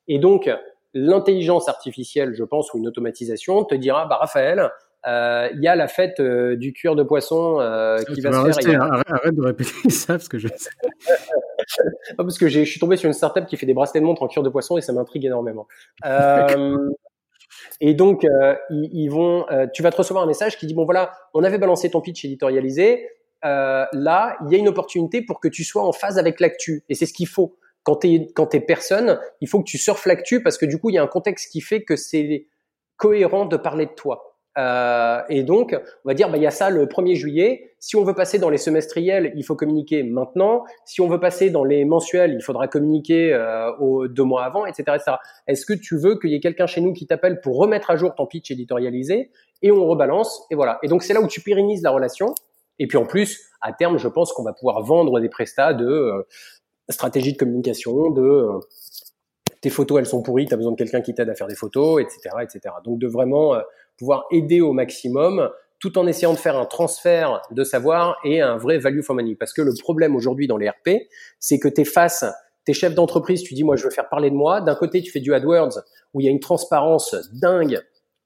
Et 0.07 0.19
donc, 0.19 0.49
l'intelligence 0.93 1.69
artificielle, 1.69 2.33
je 2.35 2.43
pense, 2.43 2.73
ou 2.73 2.79
une 2.79 2.87
automatisation, 2.87 3.63
te 3.63 3.75
dira, 3.75 4.05
bah 4.07 4.17
Raphaël, 4.17 4.69
euh, 5.07 5.49
il 5.53 5.61
y 5.61 5.67
a 5.67 5.75
la 5.75 5.87
fête 5.87 6.19
euh, 6.19 6.55
du 6.55 6.73
cuir 6.73 6.95
de 6.95 7.01
poisson 7.01 7.59
euh, 7.59 7.97
qui 8.13 8.21
va 8.21 8.31
se 8.53 8.61
faire. 8.61 8.83
arrête, 8.83 9.33
de 9.33 9.41
répéter 9.41 9.71
ça 9.89 10.13
parce 10.13 10.27
que 10.27 10.37
je. 10.37 10.47
parce 12.17 12.37
que 12.37 12.47
je 12.47 12.63
suis 12.63 12.79
tombé 12.79 12.97
sur 12.97 13.07
une 13.07 13.13
startup 13.13 13.47
qui 13.47 13.57
fait 13.57 13.65
des 13.65 13.73
bracelets 13.73 13.99
de 13.99 14.05
montre 14.05 14.21
en 14.21 14.27
cuir 14.27 14.43
de 14.43 14.49
poisson 14.49 14.77
et 14.77 14.81
ça 14.81 14.93
m'intrigue 14.93 15.25
énormément. 15.25 15.67
et 17.81 17.95
donc 17.95 18.27
ils, 18.69 18.89
ils, 18.93 19.09
vont, 19.09 19.45
tu 19.73 19.81
vas 19.81 19.91
te 19.91 19.97
recevoir 19.97 20.23
un 20.23 20.27
message 20.27 20.57
qui 20.57 20.67
dit 20.67 20.75
bon 20.75 20.85
voilà, 20.85 21.13
on 21.33 21.43
avait 21.43 21.57
balancé 21.57 21.89
ton 21.89 22.01
pitch 22.01 22.23
éditorialisé. 22.25 23.09
Là, 23.43 24.37
il 24.45 24.51
y 24.51 24.55
a 24.55 24.57
une 24.57 24.67
opportunité 24.67 25.21
pour 25.21 25.39
que 25.39 25.47
tu 25.47 25.63
sois 25.63 25.83
en 25.83 25.91
phase 25.91 26.17
avec 26.17 26.39
l'actu 26.39 26.83
et 26.89 26.95
c'est 26.95 27.05
ce 27.05 27.13
qu'il 27.13 27.27
faut 27.27 27.57
quand 27.83 27.95
t'es 27.95 28.27
quand 28.35 28.47
personne, 28.65 29.19
il 29.39 29.47
faut 29.47 29.59
que 29.59 29.69
tu 29.69 29.77
surfes 29.77 30.05
l'actu 30.05 30.43
parce 30.43 30.57
que 30.57 30.65
du 30.65 30.77
coup 30.77 30.89
il 30.89 30.93
y 30.93 30.97
a 30.99 31.03
un 31.03 31.07
contexte 31.07 31.51
qui 31.51 31.61
fait 31.61 31.83
que 31.83 31.95
c'est 31.95 32.45
cohérent 32.97 33.45
de 33.45 33.57
parler 33.57 33.87
de 33.87 33.91
toi. 33.91 34.31
Euh, 34.57 35.21
et 35.29 35.43
donc, 35.43 35.73
on 36.03 36.09
va 36.09 36.13
dire, 36.13 36.29
bah, 36.29 36.37
il 36.37 36.43
y 36.43 36.47
a 36.47 36.51
ça 36.51 36.69
le 36.69 36.85
1er 36.85 37.15
juillet. 37.15 37.73
Si 37.79 37.95
on 37.95 38.03
veut 38.03 38.13
passer 38.13 38.37
dans 38.37 38.49
les 38.49 38.57
semestriels, 38.57 39.31
il 39.35 39.43
faut 39.43 39.55
communiquer 39.55 40.03
maintenant. 40.03 40.65
Si 40.85 41.01
on 41.01 41.07
veut 41.07 41.19
passer 41.19 41.49
dans 41.49 41.63
les 41.63 41.85
mensuels, 41.85 42.33
il 42.33 42.43
faudra 42.43 42.67
communiquer 42.67 43.33
euh, 43.33 43.71
au, 43.77 44.07
deux 44.07 44.23
mois 44.23 44.43
avant, 44.43 44.65
etc. 44.65 44.83
etc. 44.95 45.17
Est-ce 45.47 45.65
que 45.65 45.73
tu 45.73 45.97
veux 45.97 46.19
qu'il 46.19 46.31
y 46.31 46.35
ait 46.35 46.41
quelqu'un 46.41 46.67
chez 46.67 46.81
nous 46.81 46.93
qui 46.93 47.07
t'appelle 47.07 47.39
pour 47.41 47.57
remettre 47.57 47.91
à 47.91 47.95
jour 47.95 48.13
ton 48.13 48.27
pitch 48.27 48.51
éditorialisé 48.51 49.31
et 49.61 49.71
on 49.71 49.85
rebalance 49.85 50.45
et 50.51 50.55
voilà. 50.55 50.79
Et 50.83 50.87
donc 50.87 51.03
c'est 51.03 51.13
là 51.13 51.21
où 51.21 51.27
tu 51.27 51.41
pérennises 51.41 51.81
la 51.81 51.91
relation. 51.91 52.35
Et 52.81 52.87
puis 52.87 52.97
en 52.97 53.05
plus, 53.05 53.39
à 53.61 53.73
terme, 53.73 53.99
je 53.99 54.07
pense 54.07 54.33
qu'on 54.33 54.43
va 54.43 54.53
pouvoir 54.53 54.81
vendre 54.81 55.19
des 55.19 55.29
prestats 55.29 55.75
de 55.75 55.85
euh, 55.85 56.27
stratégie 56.89 57.31
de 57.31 57.37
communication, 57.37 58.09
de 58.09 58.23
euh, 58.23 58.59
tes 59.61 59.69
photos 59.69 59.99
elles 59.99 60.07
sont 60.07 60.23
pourries, 60.23 60.47
tu 60.47 60.55
as 60.55 60.57
besoin 60.57 60.71
de 60.71 60.77
quelqu'un 60.77 61.01
qui 61.01 61.13
t'aide 61.13 61.29
à 61.29 61.35
faire 61.35 61.45
des 61.45 61.55
photos, 61.55 62.01
etc., 62.01 62.35
etc. 62.41 62.73
Donc 62.83 62.97
de 62.97 63.07
vraiment 63.07 63.53
euh, 63.53 63.61
pouvoir 63.99 64.25
aider 64.31 64.61
au 64.61 64.73
maximum 64.73 65.47
tout 65.79 65.99
en 65.99 66.07
essayant 66.07 66.33
de 66.33 66.39
faire 66.39 66.57
un 66.57 66.65
transfert 66.65 67.43
de 67.51 67.63
savoir 67.63 68.17
et 68.23 68.41
un 68.41 68.57
vrai 68.57 68.79
value 68.79 69.01
for 69.01 69.15
money. 69.15 69.35
Parce 69.35 69.53
que 69.53 69.61
le 69.61 69.73
problème 69.79 70.15
aujourd'hui 70.15 70.47
dans 70.47 70.57
les 70.57 70.67
RP, 70.67 71.07
c'est 71.39 71.59
que 71.59 71.67
tu 71.67 71.81
es 71.81 71.85
face, 71.85 72.25
t'es 72.65 72.73
chef 72.73 72.95
d'entreprise, 72.95 73.43
tu 73.43 73.53
dis 73.53 73.63
moi 73.63 73.75
je 73.75 73.83
veux 73.83 73.91
faire 73.91 74.09
parler 74.09 74.31
de 74.31 74.35
moi. 74.35 74.59
D'un 74.59 74.75
côté 74.75 75.03
tu 75.03 75.11
fais 75.11 75.19
du 75.19 75.35
AdWords 75.35 75.83
où 76.15 76.19
il 76.19 76.25
y 76.25 76.27
a 76.27 76.31
une 76.31 76.39
transparence 76.39 77.15
dingue 77.31 77.79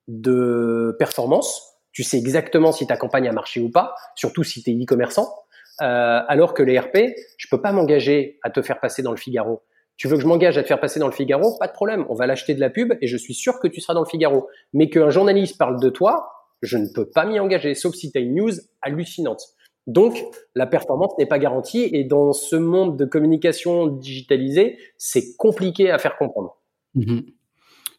de 0.07 0.95
performance. 0.97 1.74
Tu 1.95 2.03
sais 2.03 2.17
exactement 2.17 2.73
si 2.73 2.85
ta 2.85 2.97
campagne 2.97 3.25
a 3.29 3.31
marché 3.31 3.61
ou 3.61 3.71
pas, 3.71 3.95
surtout 4.15 4.43
si 4.43 4.61
tu 4.61 4.69
es 4.69 4.73
e-commerçant. 4.73 5.33
Euh, 5.81 6.19
alors 6.27 6.53
que 6.53 6.61
les 6.61 6.77
RP, 6.77 6.97
je 7.37 7.47
peux 7.49 7.61
pas 7.61 7.71
m'engager 7.71 8.37
à 8.43 8.49
te 8.49 8.61
faire 8.61 8.81
passer 8.81 9.01
dans 9.01 9.11
le 9.11 9.17
Figaro. 9.17 9.63
Tu 9.95 10.09
veux 10.09 10.17
que 10.17 10.21
je 10.21 10.27
m'engage 10.27 10.57
à 10.57 10.61
te 10.61 10.67
faire 10.67 10.81
passer 10.81 10.99
dans 10.99 11.07
le 11.07 11.13
Figaro? 11.13 11.57
Pas 11.57 11.67
de 11.67 11.71
problème, 11.71 12.05
on 12.09 12.13
va 12.13 12.27
l'acheter 12.27 12.53
de 12.53 12.59
la 12.59 12.69
pub 12.69 12.93
et 12.99 13.07
je 13.07 13.15
suis 13.15 13.33
sûr 13.33 13.61
que 13.61 13.69
tu 13.69 13.79
seras 13.79 13.93
dans 13.93 14.01
le 14.01 14.09
Figaro. 14.09 14.49
Mais 14.73 14.89
qu'un 14.89 15.09
journaliste 15.09 15.57
parle 15.57 15.79
de 15.79 15.89
toi, 15.89 16.27
je 16.61 16.77
ne 16.77 16.87
peux 16.93 17.09
pas 17.09 17.25
m'y 17.25 17.39
engager, 17.39 17.73
sauf 17.75 17.95
si 17.95 18.11
tu 18.11 18.17
as 18.17 18.21
une 18.21 18.35
news 18.35 18.51
hallucinante. 18.81 19.41
Donc, 19.87 20.21
la 20.53 20.67
performance 20.67 21.13
n'est 21.17 21.27
pas 21.27 21.39
garantie 21.39 21.89
et 21.93 22.03
dans 22.03 22.33
ce 22.33 22.57
monde 22.57 22.97
de 22.97 23.05
communication 23.05 23.87
digitalisée, 23.87 24.77
c'est 24.97 25.37
compliqué 25.37 25.91
à 25.91 25.97
faire 25.97 26.17
comprendre. 26.17 26.57
Mmh 26.95 27.19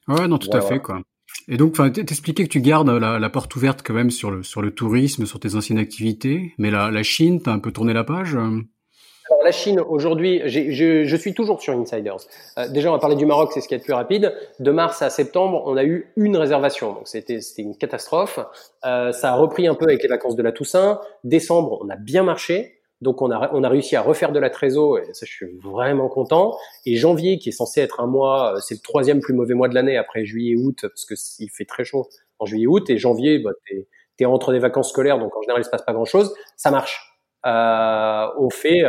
ouais, 0.08 0.28
non, 0.28 0.36
tout 0.36 0.54
à 0.54 0.60
fait, 0.60 0.80
quoi. 0.80 1.00
Et 1.48 1.56
donc, 1.56 1.74
t'expliquais 1.92 2.44
que 2.44 2.48
tu 2.48 2.60
gardes 2.60 2.90
la, 2.90 3.18
la, 3.18 3.30
porte 3.30 3.54
ouverte 3.54 3.82
quand 3.84 3.94
même 3.94 4.10
sur 4.10 4.30
le, 4.30 4.42
sur 4.42 4.62
le 4.62 4.72
tourisme, 4.72 5.26
sur 5.26 5.38
tes 5.38 5.54
anciennes 5.54 5.78
activités, 5.78 6.52
mais 6.58 6.70
la, 6.70 6.90
la 6.90 7.02
Chine, 7.04 7.40
t'as 7.40 7.52
un 7.52 7.60
peu 7.60 7.70
tourné 7.70 7.92
la 7.92 8.02
page 8.02 8.34
euh? 8.34 8.62
alors, 9.28 9.42
la 9.42 9.50
Chine, 9.50 9.80
aujourd'hui, 9.80 10.40
je, 10.44 11.04
je, 11.04 11.16
suis 11.16 11.34
toujours 11.34 11.60
sur 11.60 11.74
Insiders. 11.74 12.18
Euh, 12.58 12.68
déjà, 12.68 12.90
on 12.90 12.92
va 12.92 13.00
parler 13.00 13.16
du 13.16 13.26
Maroc, 13.26 13.50
c'est 13.52 13.60
ce 13.60 13.66
qui 13.66 13.74
est 13.74 13.78
le 13.78 13.82
plus 13.82 13.92
rapide. 13.92 14.32
De 14.60 14.70
mars 14.70 15.02
à 15.02 15.10
septembre, 15.10 15.64
on 15.66 15.76
a 15.76 15.84
eu 15.84 16.12
une 16.16 16.36
réservation, 16.36 16.92
donc 16.92 17.08
c'était 17.08 17.40
une 17.58 17.76
catastrophe. 17.76 18.38
Euh, 18.84 19.10
ça 19.10 19.32
a 19.32 19.34
repris 19.34 19.66
un 19.66 19.74
peu 19.74 19.86
avec 19.86 20.02
les 20.02 20.08
vacances 20.08 20.36
de 20.36 20.42
la 20.42 20.52
Toussaint. 20.52 21.00
Décembre, 21.24 21.80
on 21.82 21.88
a 21.90 21.96
bien 21.96 22.22
marché. 22.22 22.75
Donc 23.02 23.20
on 23.20 23.30
a, 23.30 23.50
on 23.52 23.62
a 23.62 23.68
réussi 23.68 23.94
à 23.94 24.02
refaire 24.02 24.32
de 24.32 24.38
la 24.38 24.48
trésor 24.48 24.98
et 24.98 25.12
ça 25.12 25.26
je 25.26 25.32
suis 25.32 25.58
vraiment 25.62 26.08
content. 26.08 26.56
Et 26.86 26.96
janvier 26.96 27.38
qui 27.38 27.50
est 27.50 27.52
censé 27.52 27.80
être 27.80 28.00
un 28.00 28.06
mois, 28.06 28.54
euh, 28.54 28.60
c'est 28.60 28.74
le 28.74 28.80
troisième 28.80 29.20
plus 29.20 29.34
mauvais 29.34 29.54
mois 29.54 29.68
de 29.68 29.74
l'année 29.74 29.96
après 29.96 30.24
juillet 30.24 30.52
et 30.52 30.56
août 30.56 30.78
parce 30.82 31.04
que 31.04 31.14
il 31.38 31.50
fait 31.50 31.66
très 31.66 31.84
chaud 31.84 32.08
en 32.38 32.46
juillet 32.46 32.64
et 32.64 32.66
août 32.66 32.88
et 32.88 32.98
janvier 32.98 33.38
bah, 33.38 33.50
t'es 33.66 33.86
es 34.18 34.24
entre 34.24 34.52
des 34.52 34.58
vacances 34.58 34.90
scolaires 34.90 35.18
donc 35.18 35.36
en 35.36 35.42
général 35.42 35.60
il 35.60 35.64
se 35.64 35.70
passe 35.70 35.84
pas 35.84 35.92
grand 35.92 36.06
chose. 36.06 36.34
Ça 36.56 36.70
marche. 36.70 37.12
Euh, 37.44 38.26
on 38.38 38.50
fait 38.50 38.84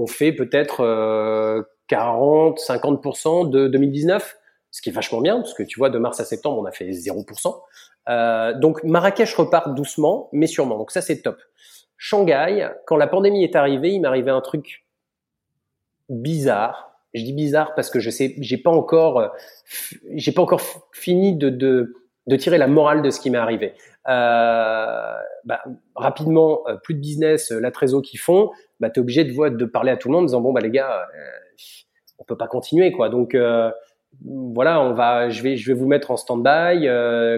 on 0.00 0.06
fait 0.06 0.32
peut-être 0.32 0.80
euh, 0.80 1.62
40, 1.88 2.58
50% 2.58 3.50
de 3.50 3.68
2019, 3.68 4.36
ce 4.70 4.82
qui 4.82 4.88
est 4.88 4.92
vachement 4.92 5.20
bien 5.20 5.36
parce 5.36 5.54
que 5.54 5.62
tu 5.62 5.78
vois 5.78 5.90
de 5.90 5.98
mars 5.98 6.20
à 6.20 6.24
septembre 6.24 6.58
on 6.60 6.64
a 6.64 6.72
fait 6.72 6.88
0%. 6.88 7.60
Euh, 8.08 8.58
donc 8.58 8.82
Marrakech 8.82 9.34
repart 9.34 9.74
doucement 9.74 10.28
mais 10.32 10.46
sûrement. 10.46 10.78
Donc 10.78 10.90
ça 10.90 11.02
c'est 11.02 11.20
top. 11.20 11.36
Shanghai, 12.02 12.70
quand 12.86 12.96
la 12.96 13.06
pandémie 13.06 13.44
est 13.44 13.54
arrivée, 13.54 13.90
il 13.90 14.00
m'arrivait 14.00 14.30
un 14.30 14.40
truc 14.40 14.86
bizarre. 16.08 16.94
Je 17.12 17.22
dis 17.22 17.34
bizarre 17.34 17.74
parce 17.74 17.90
que 17.90 18.00
je 18.00 18.08
sais, 18.08 18.36
j'ai 18.38 18.56
pas 18.56 18.70
encore, 18.70 19.34
j'ai 20.14 20.32
pas 20.32 20.40
encore 20.40 20.62
fini 20.92 21.36
de, 21.36 21.50
de, 21.50 21.94
de 22.26 22.36
tirer 22.36 22.56
la 22.56 22.68
morale 22.68 23.02
de 23.02 23.10
ce 23.10 23.20
qui 23.20 23.28
m'est 23.28 23.36
arrivé. 23.36 23.74
Euh, 24.08 25.14
bah, 25.44 25.62
rapidement, 25.94 26.60
euh, 26.68 26.76
plus 26.76 26.94
de 26.94 27.00
business, 27.00 27.52
euh, 27.52 27.60
la 27.60 27.70
trésor 27.70 28.00
qu'ils 28.00 28.18
font, 28.18 28.50
bah, 28.80 28.88
tu 28.88 28.98
es 28.98 29.02
obligé 29.02 29.24
de, 29.24 29.48
de 29.50 29.64
parler 29.66 29.92
à 29.92 29.98
tout 29.98 30.08
le 30.08 30.14
monde 30.14 30.22
en 30.22 30.26
disant 30.26 30.40
bon 30.40 30.54
bah 30.54 30.62
les 30.62 30.70
gars, 30.70 31.06
on 32.18 32.24
peut 32.24 32.38
pas 32.38 32.48
continuer 32.48 32.92
quoi. 32.92 33.10
Donc 33.10 33.36
voilà, 34.24 34.80
on 34.80 34.94
va, 34.94 35.28
je 35.28 35.42
vais, 35.42 35.56
je 35.58 35.70
vais 35.70 35.78
vous 35.78 35.86
mettre 35.86 36.10
en 36.10 36.16
stand-by. 36.16 36.88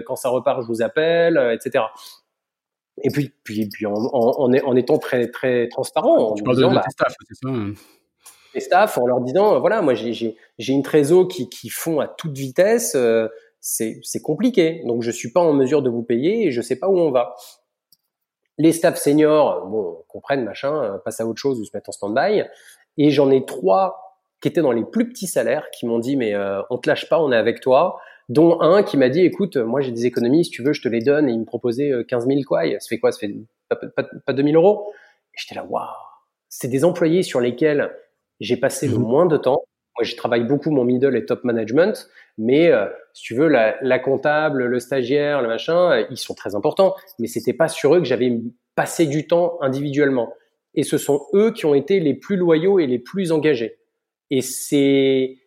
quand 0.05 0.15
ça 0.15 0.29
repart, 0.29 0.61
je 0.61 0.67
vous 0.67 0.81
appelle, 0.81 1.37
etc. 1.51 1.83
Et 3.01 3.09
puis, 3.09 3.33
puis, 3.43 3.67
puis 3.69 3.85
en, 3.85 3.93
en, 3.93 4.53
en, 4.53 4.75
étant 4.75 4.99
très, 4.99 5.29
très 5.31 5.67
transparent. 5.67 6.33
Tu 6.35 6.43
parles 6.43 6.57
de, 6.57 6.65
bah, 6.65 6.83
staff, 6.89 7.15
c'est 7.27 7.35
ça 7.35 7.49
hein. 7.49 7.73
Les 8.53 8.59
staff, 8.59 8.99
en 8.99 9.07
leur 9.07 9.19
disant, 9.21 9.59
voilà, 9.59 9.81
moi 9.81 9.95
j'ai 9.95 10.35
une 10.59 10.83
trésor 10.83 11.27
qui, 11.27 11.49
qui 11.49 11.69
font 11.69 11.99
à 11.99 12.07
toute 12.07 12.37
vitesse 12.37 12.95
c'est 13.63 14.21
compliqué. 14.21 14.81
Donc 14.85 15.01
je 15.01 15.11
suis 15.11 15.31
pas 15.31 15.39
en 15.39 15.53
mesure 15.53 15.81
de 15.81 15.89
vous 15.89 16.03
payer 16.03 16.47
et 16.47 16.51
je 16.51 16.61
sais 16.61 16.75
pas 16.75 16.87
où 16.87 16.97
on 16.97 17.11
va. 17.11 17.35
Les 18.57 18.71
staffs 18.71 18.99
seniors, 18.99 19.65
bon, 19.65 20.03
comprennent 20.07 20.43
machin, 20.43 20.83
euh, 20.83 20.97
passent 20.99 21.21
à 21.21 21.25
autre 21.25 21.39
chose 21.39 21.59
ou 21.59 21.65
se 21.65 21.71
mettent 21.73 21.89
en 21.89 21.93
stand-by. 21.93 22.43
Et 22.97 23.09
j'en 23.09 23.31
ai 23.31 23.45
trois 23.45 24.19
qui 24.41 24.49
étaient 24.49 24.61
dans 24.61 24.73
les 24.73 24.83
plus 24.83 25.07
petits 25.07 25.27
salaires 25.27 25.71
qui 25.71 25.87
m'ont 25.87 25.99
dit 25.99 26.17
mais 26.17 26.35
euh, 26.35 26.61
on 26.69 26.77
te 26.77 26.89
lâche 26.89 27.09
pas, 27.09 27.19
on 27.19 27.31
est 27.31 27.37
avec 27.37 27.61
toi. 27.61 27.99
Dont 28.29 28.61
un 28.61 28.83
qui 28.83 28.97
m'a 28.97 29.09
dit 29.09 29.21
écoute, 29.21 29.57
moi 29.57 29.81
j'ai 29.81 29.91
des 29.91 30.05
économies, 30.05 30.45
si 30.45 30.51
tu 30.51 30.63
veux 30.63 30.73
je 30.73 30.81
te 30.81 30.87
les 30.87 31.01
donne. 31.01 31.29
Et 31.29 31.33
il 31.33 31.39
me 31.39 31.45
proposait 31.45 31.91
15 32.07 32.27
000 32.27 32.39
quoi. 32.47 32.63
Ça 32.79 32.87
fait 32.87 32.99
quoi? 32.99 33.11
Ça 33.11 33.19
fait 33.19 33.35
pas, 33.69 33.75
pas, 33.75 34.03
pas 34.25 34.33
2000 34.33 34.55
euros? 34.55 34.91
Et 35.33 35.37
j'étais 35.39 35.55
là 35.55 35.65
waouh. 35.65 35.87
C'est 36.49 36.67
des 36.67 36.85
employés 36.85 37.23
sur 37.23 37.41
lesquels 37.41 37.91
j'ai 38.39 38.57
passé 38.57 38.87
le 38.87 38.97
mmh 38.97 39.01
moins 39.01 39.25
de 39.25 39.37
temps 39.37 39.63
moi, 39.95 40.03
je 40.03 40.15
travaille 40.15 40.43
beaucoup 40.43 40.71
mon 40.71 40.83
middle 40.83 41.15
et 41.15 41.25
top 41.25 41.43
management, 41.43 42.09
mais 42.37 42.69
euh, 42.69 42.87
si 43.13 43.23
tu 43.23 43.35
veux, 43.35 43.47
la, 43.47 43.75
la, 43.81 43.99
comptable, 43.99 44.65
le 44.65 44.79
stagiaire, 44.79 45.41
le 45.41 45.47
machin, 45.47 45.91
euh, 45.91 46.05
ils 46.09 46.17
sont 46.17 46.33
très 46.33 46.55
importants, 46.55 46.95
mais 47.19 47.27
c'était 47.27 47.53
pas 47.53 47.67
sur 47.67 47.93
eux 47.95 47.99
que 47.99 48.05
j'avais 48.05 48.31
passé 48.75 49.05
du 49.05 49.27
temps 49.27 49.59
individuellement. 49.61 50.33
Et 50.73 50.81
ce 50.81 50.97
sont 50.97 51.27
eux 51.35 51.51
qui 51.51 51.65
ont 51.65 51.75
été 51.75 51.99
les 51.99 52.15
plus 52.15 52.37
loyaux 52.37 52.79
et 52.79 52.87
les 52.87 52.97
plus 52.97 53.31
engagés. 53.31 53.77
Et 54.31 54.41
c'est, 54.41 55.37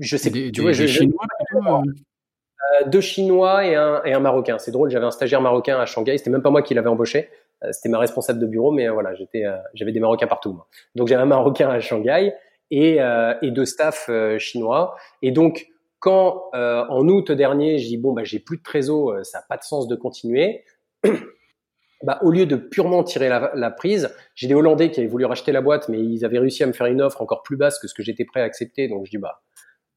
je 0.00 0.16
sais, 0.16 0.30
des, 0.30 0.50
tu 0.50 0.62
vois, 0.62 0.72
je, 0.72 0.86
Chinois, 0.86 1.26
euh, 1.54 2.88
deux 2.88 3.00
Chinois 3.00 3.66
et 3.66 3.74
un, 3.76 4.02
et 4.04 4.12
un 4.12 4.20
Marocain. 4.20 4.58
C'est 4.58 4.72
drôle, 4.72 4.90
j'avais 4.90 5.06
un 5.06 5.10
stagiaire 5.10 5.40
marocain 5.40 5.78
à 5.78 5.86
Shanghai. 5.86 6.18
C'était 6.18 6.30
même 6.30 6.42
pas 6.42 6.50
moi 6.50 6.62
qui 6.62 6.74
l'avais 6.74 6.88
embauché. 6.88 7.28
C'était 7.72 7.90
ma 7.90 7.98
responsable 7.98 8.40
de 8.40 8.46
bureau, 8.46 8.72
mais 8.72 8.88
voilà, 8.88 9.14
j'étais, 9.14 9.44
j'avais 9.74 9.92
des 9.92 10.00
Marocains 10.00 10.26
partout. 10.26 10.54
Moi. 10.54 10.66
Donc 10.94 11.08
j'avais 11.08 11.22
un 11.22 11.26
Marocain 11.26 11.68
à 11.68 11.78
Shanghai 11.78 12.32
et, 12.70 13.00
euh, 13.00 13.34
et 13.42 13.50
de 13.50 13.64
staff 13.64 14.06
euh, 14.08 14.38
chinois. 14.38 14.96
Et 15.22 15.32
donc, 15.32 15.68
quand 15.98 16.44
euh, 16.54 16.84
en 16.88 17.08
août 17.08 17.30
dernier, 17.32 17.78
je 17.78 17.88
dis 17.88 17.98
bon 17.98 18.12
bah 18.12 18.24
j'ai 18.24 18.38
plus 18.38 18.56
de 18.56 18.62
trésor, 18.62 19.24
ça 19.24 19.38
n'a 19.38 19.44
pas 19.48 19.56
de 19.56 19.62
sens 19.62 19.86
de 19.86 19.96
continuer. 19.96 20.64
bah, 22.02 22.18
au 22.22 22.30
lieu 22.30 22.46
de 22.46 22.56
purement 22.56 23.04
tirer 23.04 23.28
la, 23.28 23.52
la 23.54 23.70
prise, 23.70 24.14
j'ai 24.34 24.48
des 24.48 24.54
Hollandais 24.54 24.90
qui 24.90 25.00
avaient 25.00 25.08
voulu 25.08 25.26
racheter 25.26 25.52
la 25.52 25.60
boîte, 25.60 25.88
mais 25.88 25.98
ils 25.98 26.24
avaient 26.24 26.38
réussi 26.38 26.62
à 26.62 26.66
me 26.66 26.72
faire 26.72 26.86
une 26.86 27.02
offre 27.02 27.20
encore 27.20 27.42
plus 27.42 27.56
basse 27.56 27.78
que 27.78 27.86
ce 27.86 27.94
que 27.94 28.02
j'étais 28.02 28.24
prêt 28.24 28.40
à 28.40 28.44
accepter. 28.44 28.88
Donc 28.88 29.04
je 29.04 29.10
dis 29.10 29.18
bah 29.18 29.42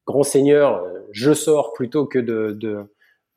grand 0.06 0.22
seigneur, 0.22 0.84
je 1.12 1.32
sors 1.32 1.72
plutôt 1.72 2.06
que 2.06 2.18
de 2.18 2.52
de 2.52 2.84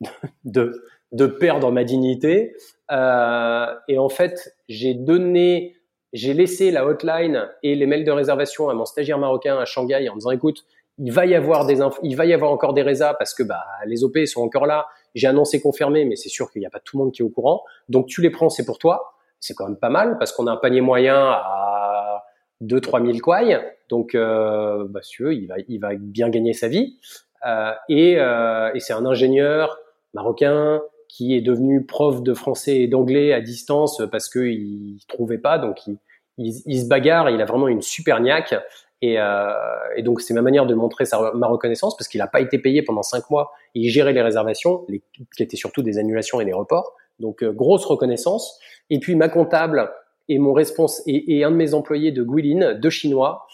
de, 0.45 0.83
de 1.11 1.25
perdre 1.27 1.71
ma 1.71 1.83
dignité. 1.83 2.55
Euh, 2.91 3.65
et 3.87 3.97
en 3.97 4.09
fait, 4.09 4.55
j'ai 4.69 4.93
donné 4.93 5.75
j'ai 6.13 6.33
laissé 6.33 6.71
la 6.71 6.85
hotline 6.85 7.49
et 7.63 7.75
les 7.75 7.85
mails 7.85 8.05
de 8.05 8.11
réservation 8.11 8.69
à 8.69 8.73
mon 8.73 8.85
stagiaire 8.85 9.19
marocain 9.19 9.57
à 9.57 9.65
Shanghai 9.65 10.07
en 10.09 10.15
disant 10.15 10.31
écoute, 10.31 10.65
il 10.99 11.11
va 11.11 11.25
y 11.25 11.35
avoir 11.35 11.65
des 11.65 11.79
il 12.01 12.15
va 12.15 12.25
y 12.25 12.33
avoir 12.33 12.51
encore 12.51 12.73
des 12.73 12.81
résas 12.81 13.13
parce 13.13 13.33
que 13.33 13.43
bah 13.43 13.63
les 13.85 14.03
OP 14.03 14.17
sont 14.25 14.41
encore 14.41 14.65
là. 14.65 14.87
J'ai 15.15 15.27
annoncé 15.27 15.61
confirmé, 15.61 16.05
mais 16.05 16.15
c'est 16.15 16.29
sûr 16.29 16.49
qu'il 16.49 16.59
n'y 16.61 16.65
a 16.65 16.69
pas 16.69 16.79
tout 16.79 16.97
le 16.97 17.03
monde 17.03 17.13
qui 17.13 17.21
est 17.21 17.25
au 17.25 17.29
courant. 17.29 17.63
Donc 17.89 18.07
tu 18.07 18.21
les 18.21 18.29
prends, 18.29 18.49
c'est 18.49 18.65
pour 18.65 18.77
toi. 18.79 19.13
C'est 19.39 19.53
quand 19.53 19.65
même 19.65 19.77
pas 19.77 19.89
mal 19.89 20.17
parce 20.17 20.31
qu'on 20.31 20.47
a 20.47 20.51
un 20.51 20.57
panier 20.57 20.81
moyen 20.81 21.17
à 21.17 22.23
2 22.61 22.79
3 22.81 23.01
000 23.01 23.17
kouai. 23.19 23.59
Donc 23.89 24.15
euh, 24.15 24.85
bah, 24.89 25.01
si 25.01 25.23
il 25.23 25.47
va 25.47 25.55
il 25.67 25.79
va 25.79 25.95
bien 25.95 26.29
gagner 26.29 26.53
sa 26.53 26.67
vie. 26.67 26.97
Euh, 27.45 27.71
et, 27.89 28.15
euh, 28.17 28.71
et 28.73 28.79
c'est 28.79 28.93
un 28.93 29.05
ingénieur 29.05 29.77
marocain 30.13 30.81
qui 31.07 31.35
est 31.35 31.41
devenu 31.41 31.85
prof 31.85 32.21
de 32.21 32.33
français 32.33 32.77
et 32.77 32.87
d'anglais 32.87 33.31
à 33.33 33.41
distance 33.41 34.01
parce 34.11 34.29
qu'il 34.29 34.97
trouvait 35.07 35.37
pas, 35.37 35.57
donc 35.57 35.85
il, 35.87 35.97
il, 36.37 36.81
se 36.81 36.87
bagarre, 36.87 37.29
il 37.29 37.41
a 37.41 37.45
vraiment 37.45 37.67
une 37.67 37.81
super 37.81 38.19
niaque. 38.19 38.55
Et, 39.01 39.19
euh, 39.19 39.53
et 39.95 40.01
donc 40.01 40.21
c'est 40.21 40.33
ma 40.33 40.41
manière 40.41 40.65
de 40.65 40.73
montrer 40.73 41.05
sa, 41.05 41.31
ma 41.33 41.47
reconnaissance 41.47 41.95
parce 41.95 42.07
qu'il 42.07 42.19
n'a 42.19 42.27
pas 42.27 42.41
été 42.41 42.57
payé 42.57 42.81
pendant 42.81 43.03
cinq 43.03 43.29
mois. 43.29 43.51
Et 43.75 43.81
il 43.81 43.89
gérait 43.89 44.13
les 44.13 44.21
réservations, 44.21 44.85
les, 44.87 45.01
qui 45.35 45.43
étaient 45.43 45.57
surtout 45.57 45.83
des 45.83 45.97
annulations 45.99 46.41
et 46.41 46.45
des 46.45 46.53
reports. 46.53 46.95
Donc 47.19 47.43
euh, 47.43 47.51
grosse 47.51 47.85
reconnaissance. 47.85 48.59
Et 48.89 48.99
puis 48.99 49.15
ma 49.15 49.29
comptable 49.29 49.91
et 50.29 50.39
mon 50.39 50.53
responsable 50.53 51.09
et, 51.09 51.37
et, 51.37 51.43
un 51.43 51.51
de 51.51 51.55
mes 51.55 51.73
employés 51.73 52.11
de 52.11 52.23
Guilin, 52.23 52.73
deux 52.73 52.89
Chinois, 52.89 53.47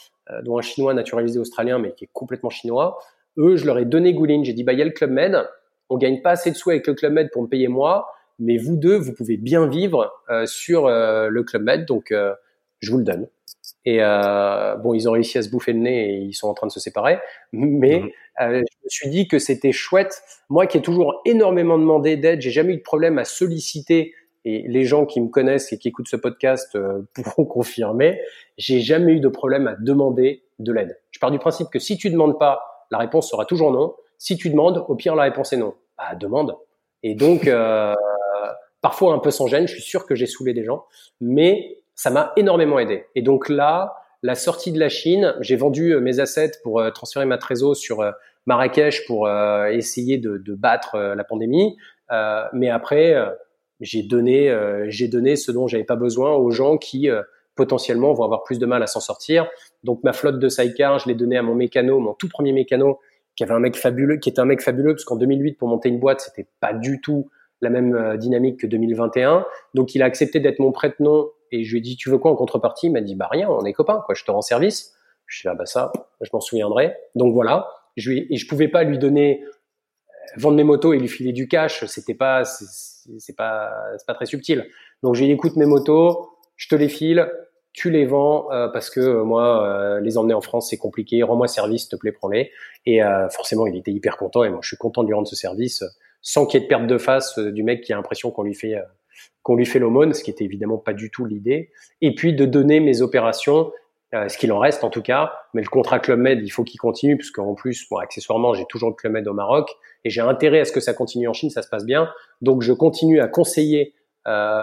dont 0.44 0.58
un 0.58 0.62
Chinois 0.62 0.94
naturalisé 0.94 1.40
australien 1.40 1.80
mais 1.80 1.94
qui 1.94 2.06
est 2.06 2.10
complètement 2.14 2.50
chinois. 2.50 3.00
Eux, 3.38 3.56
je 3.56 3.66
leur 3.66 3.78
ai 3.78 3.86
donné 3.86 4.14
Guilin. 4.14 4.44
J'ai 4.44 4.54
dit 4.54 4.64
bah 4.64 4.74
il 4.74 4.80
y 4.80 4.82
a 4.82 4.86
le 4.86 4.92
Club 4.92 5.12
Med 5.12 5.48
on 5.90 5.98
gagne 5.98 6.22
pas 6.22 6.32
assez 6.32 6.52
de 6.52 6.56
sous 6.56 6.72
avec 6.72 6.88
le 6.88 6.94
Club 6.94 7.14
Med 7.14 7.30
pour 7.32 7.44
me 7.44 7.48
payer 7.48 7.68
moi, 7.68 8.08
mais 8.40 8.58
vous 8.58 8.76
deux, 8.76 8.98
vous 8.98 9.14
pouvez 9.14 9.38
bien 9.38 9.68
vivre 9.68 10.12
euh, 10.30 10.46
sur 10.46 10.88
euh, 10.88 11.30
le 11.30 11.44
Club 11.44 11.64
Med, 11.64 11.86
donc 11.86 12.12
euh, 12.12 12.34
je 12.80 12.92
vous 12.92 12.98
le 12.98 13.04
donne. 13.04 13.28
Et 13.86 14.00
bon, 14.00 14.94
ils 14.94 15.10
ont 15.10 15.12
réussi 15.12 15.38
à 15.38 15.42
se 15.42 15.50
bouffer 15.50 15.74
le 15.74 15.80
nez 15.80 16.10
et 16.10 16.18
ils 16.20 16.34
sont 16.34 16.48
en 16.48 16.54
train 16.54 16.68
de 16.68 16.72
se 16.72 16.80
séparer, 16.80 17.20
mais 17.52 18.00
mhm. 18.00 18.10
je 18.40 18.60
me 18.60 18.90
suis 18.90 19.10
dit 19.10 19.28
que 19.28 19.40
c'était 19.40 19.74
chouette. 19.74 20.22
Moi, 20.50 20.68
qui 20.68 20.78
ai 20.78 20.82
toujours 20.82 21.22
énormément 21.26 21.78
demandé 21.78 22.16
d'aide, 22.16 22.42
j'ai 22.42 22.52
jamais 22.52 22.74
eu 22.74 22.78
de 22.78 22.82
problème 22.82 23.18
à 23.18 23.26
solliciter. 23.26 24.14
Et 24.46 24.66
les 24.68 24.84
gens 24.84 25.06
qui 25.06 25.22
me 25.22 25.30
connaissent 25.30 25.72
et 25.72 25.78
qui 25.78 25.88
écoutent 25.88 26.10
ce 26.10 26.18
podcast 26.18 26.78
pourront 27.14 27.46
confirmer, 27.46 28.20
j'ai 28.58 28.80
jamais 28.82 29.14
eu 29.14 29.20
de 29.20 29.30
problème 29.30 29.68
à 29.68 29.76
demander 29.80 30.44
de 30.60 30.72
l'aide. 30.72 31.00
Je 31.12 31.20
pars 31.20 31.32
du 31.32 31.40
principe 31.40 31.68
que 31.70 31.80
si 31.80 31.98
tu 31.98 32.10
demandes 32.10 32.38
pas, 32.38 32.62
la 32.92 32.98
réponse 32.98 33.30
sera 33.30 33.46
toujours 33.46 33.72
non. 33.72 33.96
Si 34.18 34.38
tu 34.38 34.50
demandes, 34.50 34.86
au 34.88 34.96
pire 34.96 35.16
la 35.16 35.24
réponse 35.24 35.54
est 35.54 35.58
non. 35.58 35.74
Bah, 35.98 36.16
demande. 36.16 36.56
Et 37.04 37.16
donc, 37.16 37.48
euh, 37.48 37.94
parfois 38.82 39.14
un 39.14 39.20
peu 39.20 39.32
sans 39.32 39.48
gêne, 39.48 39.68
je 39.68 39.74
suis 39.74 39.84
sûr 39.84 40.06
que 40.06 40.16
j'ai 40.16 40.26
saoulé 40.26 40.54
des 40.54 40.64
gens, 40.64 40.86
mais 41.22 41.82
ça 41.96 42.10
m'a 42.10 42.34
énormément 42.38 42.80
aidé. 42.80 43.06
Et 43.16 43.22
donc 43.22 43.50
là, 43.50 43.96
la 44.22 44.36
sortie 44.36 44.72
de 44.72 44.80
la 44.80 44.90
Chine, 44.90 45.36
j'ai 45.42 45.56
vendu 45.56 45.94
euh, 45.94 46.00
mes 46.00 46.20
assets 46.20 46.54
pour 46.64 46.80
euh, 46.80 46.90
transférer 46.92 47.26
ma 47.26 47.38
trésor 47.38 47.76
sur 47.76 48.04
Marrakech 48.46 49.06
pour 49.06 49.30
essayer 49.30 50.18
de, 50.18 50.38
de 50.38 50.54
battre 50.54 50.98
la 50.98 51.24
pandémie. 51.24 51.78
mais 52.52 52.70
après, 52.70 53.16
j'ai 53.80 54.04
donné, 54.04 54.56
j'ai 54.88 55.08
donné 55.08 55.36
ce 55.36 55.52
dont 55.52 55.68
j'avais 55.68 55.84
pas 55.84 55.96
besoin 55.96 56.34
aux 56.36 56.52
gens 56.52 56.78
qui 56.78 57.10
potentiellement 57.56 58.14
vont 58.14 58.24
avoir 58.24 58.44
plus 58.44 58.60
de 58.60 58.66
mal 58.66 58.82
à 58.84 58.88
s'en 58.88 59.00
sortir. 59.00 59.50
Donc 59.84 60.04
ma 60.04 60.14
flotte 60.14 60.40
de 60.40 60.50
sidecar, 60.50 61.00
je 61.00 61.08
l'ai 61.08 61.16
donné 61.16 61.38
à 61.38 61.42
mon 61.42 61.56
mécano, 61.56 62.00
mon 62.00 62.14
tout 62.14 62.30
premier 62.30 62.52
mécano, 62.52 63.00
qui 63.36 63.44
avait 63.44 63.54
un 63.54 63.60
mec 63.60 63.76
fabuleux, 63.76 64.18
qui 64.18 64.30
était 64.30 64.40
un 64.40 64.46
mec 64.46 64.62
fabuleux, 64.62 64.94
parce 64.94 65.06
qu'en 65.06 65.16
2008, 65.16 65.58
pour 65.58 65.68
monter 65.68 65.90
une 65.90 66.00
boîte, 66.00 66.22
c'était 66.22 66.48
pas 66.60 66.74
du 66.74 67.02
tout 67.02 67.30
la 67.62 67.70
même 67.70 67.96
euh, 67.96 68.18
dynamique 68.18 68.60
que 68.60 68.68
2021. 68.68 69.46
Donc, 69.74 69.96
il 69.96 70.02
a 70.02 70.06
accepté 70.06 70.40
d'être 70.40 70.60
mon 70.60 70.72
prête-nom 70.72 71.30
et 71.52 71.64
je 71.64 71.72
lui 71.72 71.80
ai 71.80 71.82
dit, 71.82 71.96
tu 71.96 72.10
veux 72.10 72.18
quoi 72.18 72.32
en 72.32 72.36
contrepartie? 72.36 72.88
Il 72.88 72.92
m'a 72.92 73.02
dit, 73.02 73.16
bah 73.16 73.28
rien, 73.32 73.50
on 73.50 73.66
est 73.66 73.74
copains, 73.74 74.02
quoi, 74.06 74.16
je 74.16 74.24
te 74.24 74.32
rends 74.32 74.42
service. 74.42 74.94
Je 75.26 75.40
suis 75.40 75.48
là, 75.48 75.56
bah 75.56 75.66
ça, 75.66 75.92
je 76.22 76.30
m'en 76.34 76.42
souviendrai. 76.42 76.94
Donc 77.16 77.34
voilà. 77.34 77.68
Je 77.96 78.12
lui, 78.12 78.28
et 78.30 78.38
je 78.38 78.48
pouvais 78.48 78.68
pas 78.68 78.84
lui 78.84 79.00
donner, 79.00 79.44
euh, 79.44 79.50
vendre 80.38 80.58
mes 80.58 80.64
motos 80.64 80.94
et 80.94 81.00
lui 81.00 81.08
filer 81.08 81.32
du 81.32 81.48
cash. 81.48 81.86
C'était 81.86 82.14
pas, 82.14 82.44
c'est 83.18 83.36
pas, 83.36 83.72
pas 84.08 84.14
très 84.14 84.26
subtil. 84.26 84.68
Donc, 85.02 85.16
je 85.16 85.20
lui 85.20 85.26
ai 85.26 85.30
dit, 85.30 85.34
écoute 85.34 85.56
mes 85.56 85.66
motos, 85.66 86.30
je 86.56 86.68
te 86.68 86.76
les 86.76 86.90
file, 86.90 87.30
tu 87.74 87.90
les 87.90 88.06
vends 88.06 88.52
euh, 88.52 88.68
parce 88.70 88.90
que 88.90 89.00
euh, 89.00 89.24
moi, 89.24 89.66
euh, 89.66 90.00
les 90.00 90.18
emmener 90.18 90.36
en 90.36 90.42
France, 90.42 90.70
c'est 90.70 90.78
compliqué. 90.78 91.24
Rends-moi 91.24 91.48
service, 91.48 91.82
s'il 91.82 91.90
te 91.90 91.96
plaît, 91.96 92.12
prends-les. 92.12 92.52
Et 92.86 93.02
forcément, 93.32 93.66
il 93.66 93.76
était 93.78 93.92
hyper 93.92 94.18
content 94.18 94.44
et 94.44 94.50
moi, 94.50 94.60
je 94.62 94.68
suis 94.68 94.78
content 94.78 95.04
de 95.04 95.08
lui 95.08 95.16
rendre 95.16 95.28
ce 95.28 95.36
service 95.36 95.84
sans 96.22 96.46
qu'il 96.46 96.60
y 96.60 96.64
ait 96.64 96.66
de 96.66 96.70
perte 96.70 96.88
de 96.88 96.98
face 96.98 97.40
du 97.40 97.64
mec 97.64 97.82
qui 97.82 97.92
a 97.94 97.96
l'impression 97.96 98.30
qu'on 98.32 98.44
lui 98.44 98.56
fait 98.56 98.76
qu'on 99.42 99.56
lui 99.56 99.66
fait 99.66 99.80
l'aumône, 99.80 100.14
ce 100.14 100.24
qui 100.24 100.32
était 100.32 100.44
évidemment 100.44 100.78
pas 100.78 100.94
du 100.94 101.12
tout 101.12 101.26
l'idée. 101.26 101.72
Et 102.02 102.14
puis 102.14 102.34
de 102.34 102.46
donner 102.46 102.82
mes 102.82 103.02
opérations, 103.02 103.72
ce 104.14 104.38
qu'il 104.38 104.52
en 104.52 104.60
reste 104.60 104.84
en 104.84 104.90
tout 104.90 105.02
cas. 105.02 105.34
Mais 105.54 105.62
le 105.62 105.70
contrat 105.70 106.00
Club 106.00 106.20
Med, 106.20 106.42
il 106.44 106.50
faut 106.50 106.64
qu'il 106.64 106.80
continue 106.80 107.18
puisqu'en 107.18 107.54
plus, 107.54 107.90
moi, 107.90 108.04
accessoirement, 108.04 108.54
j'ai 108.54 108.66
toujours 108.66 108.90
le 108.90 108.96
Club 108.96 109.14
Med 109.14 109.28
au 109.28 109.34
Maroc 109.34 109.70
et 110.04 110.10
j'ai 110.10 110.22
intérêt 110.22 110.60
à 110.60 110.66
ce 110.66 110.72
que 110.72 110.80
ça 110.80 110.94
continue 110.94 111.28
en 111.28 111.34
Chine, 111.34 111.50
ça 111.50 111.62
se 111.62 111.70
passe 111.70 111.86
bien. 111.86 112.12
Donc 112.42 112.62
je 112.62 112.74
continue 112.74 113.20
à 113.20 113.28
conseiller 113.28 113.94
euh, 114.28 114.62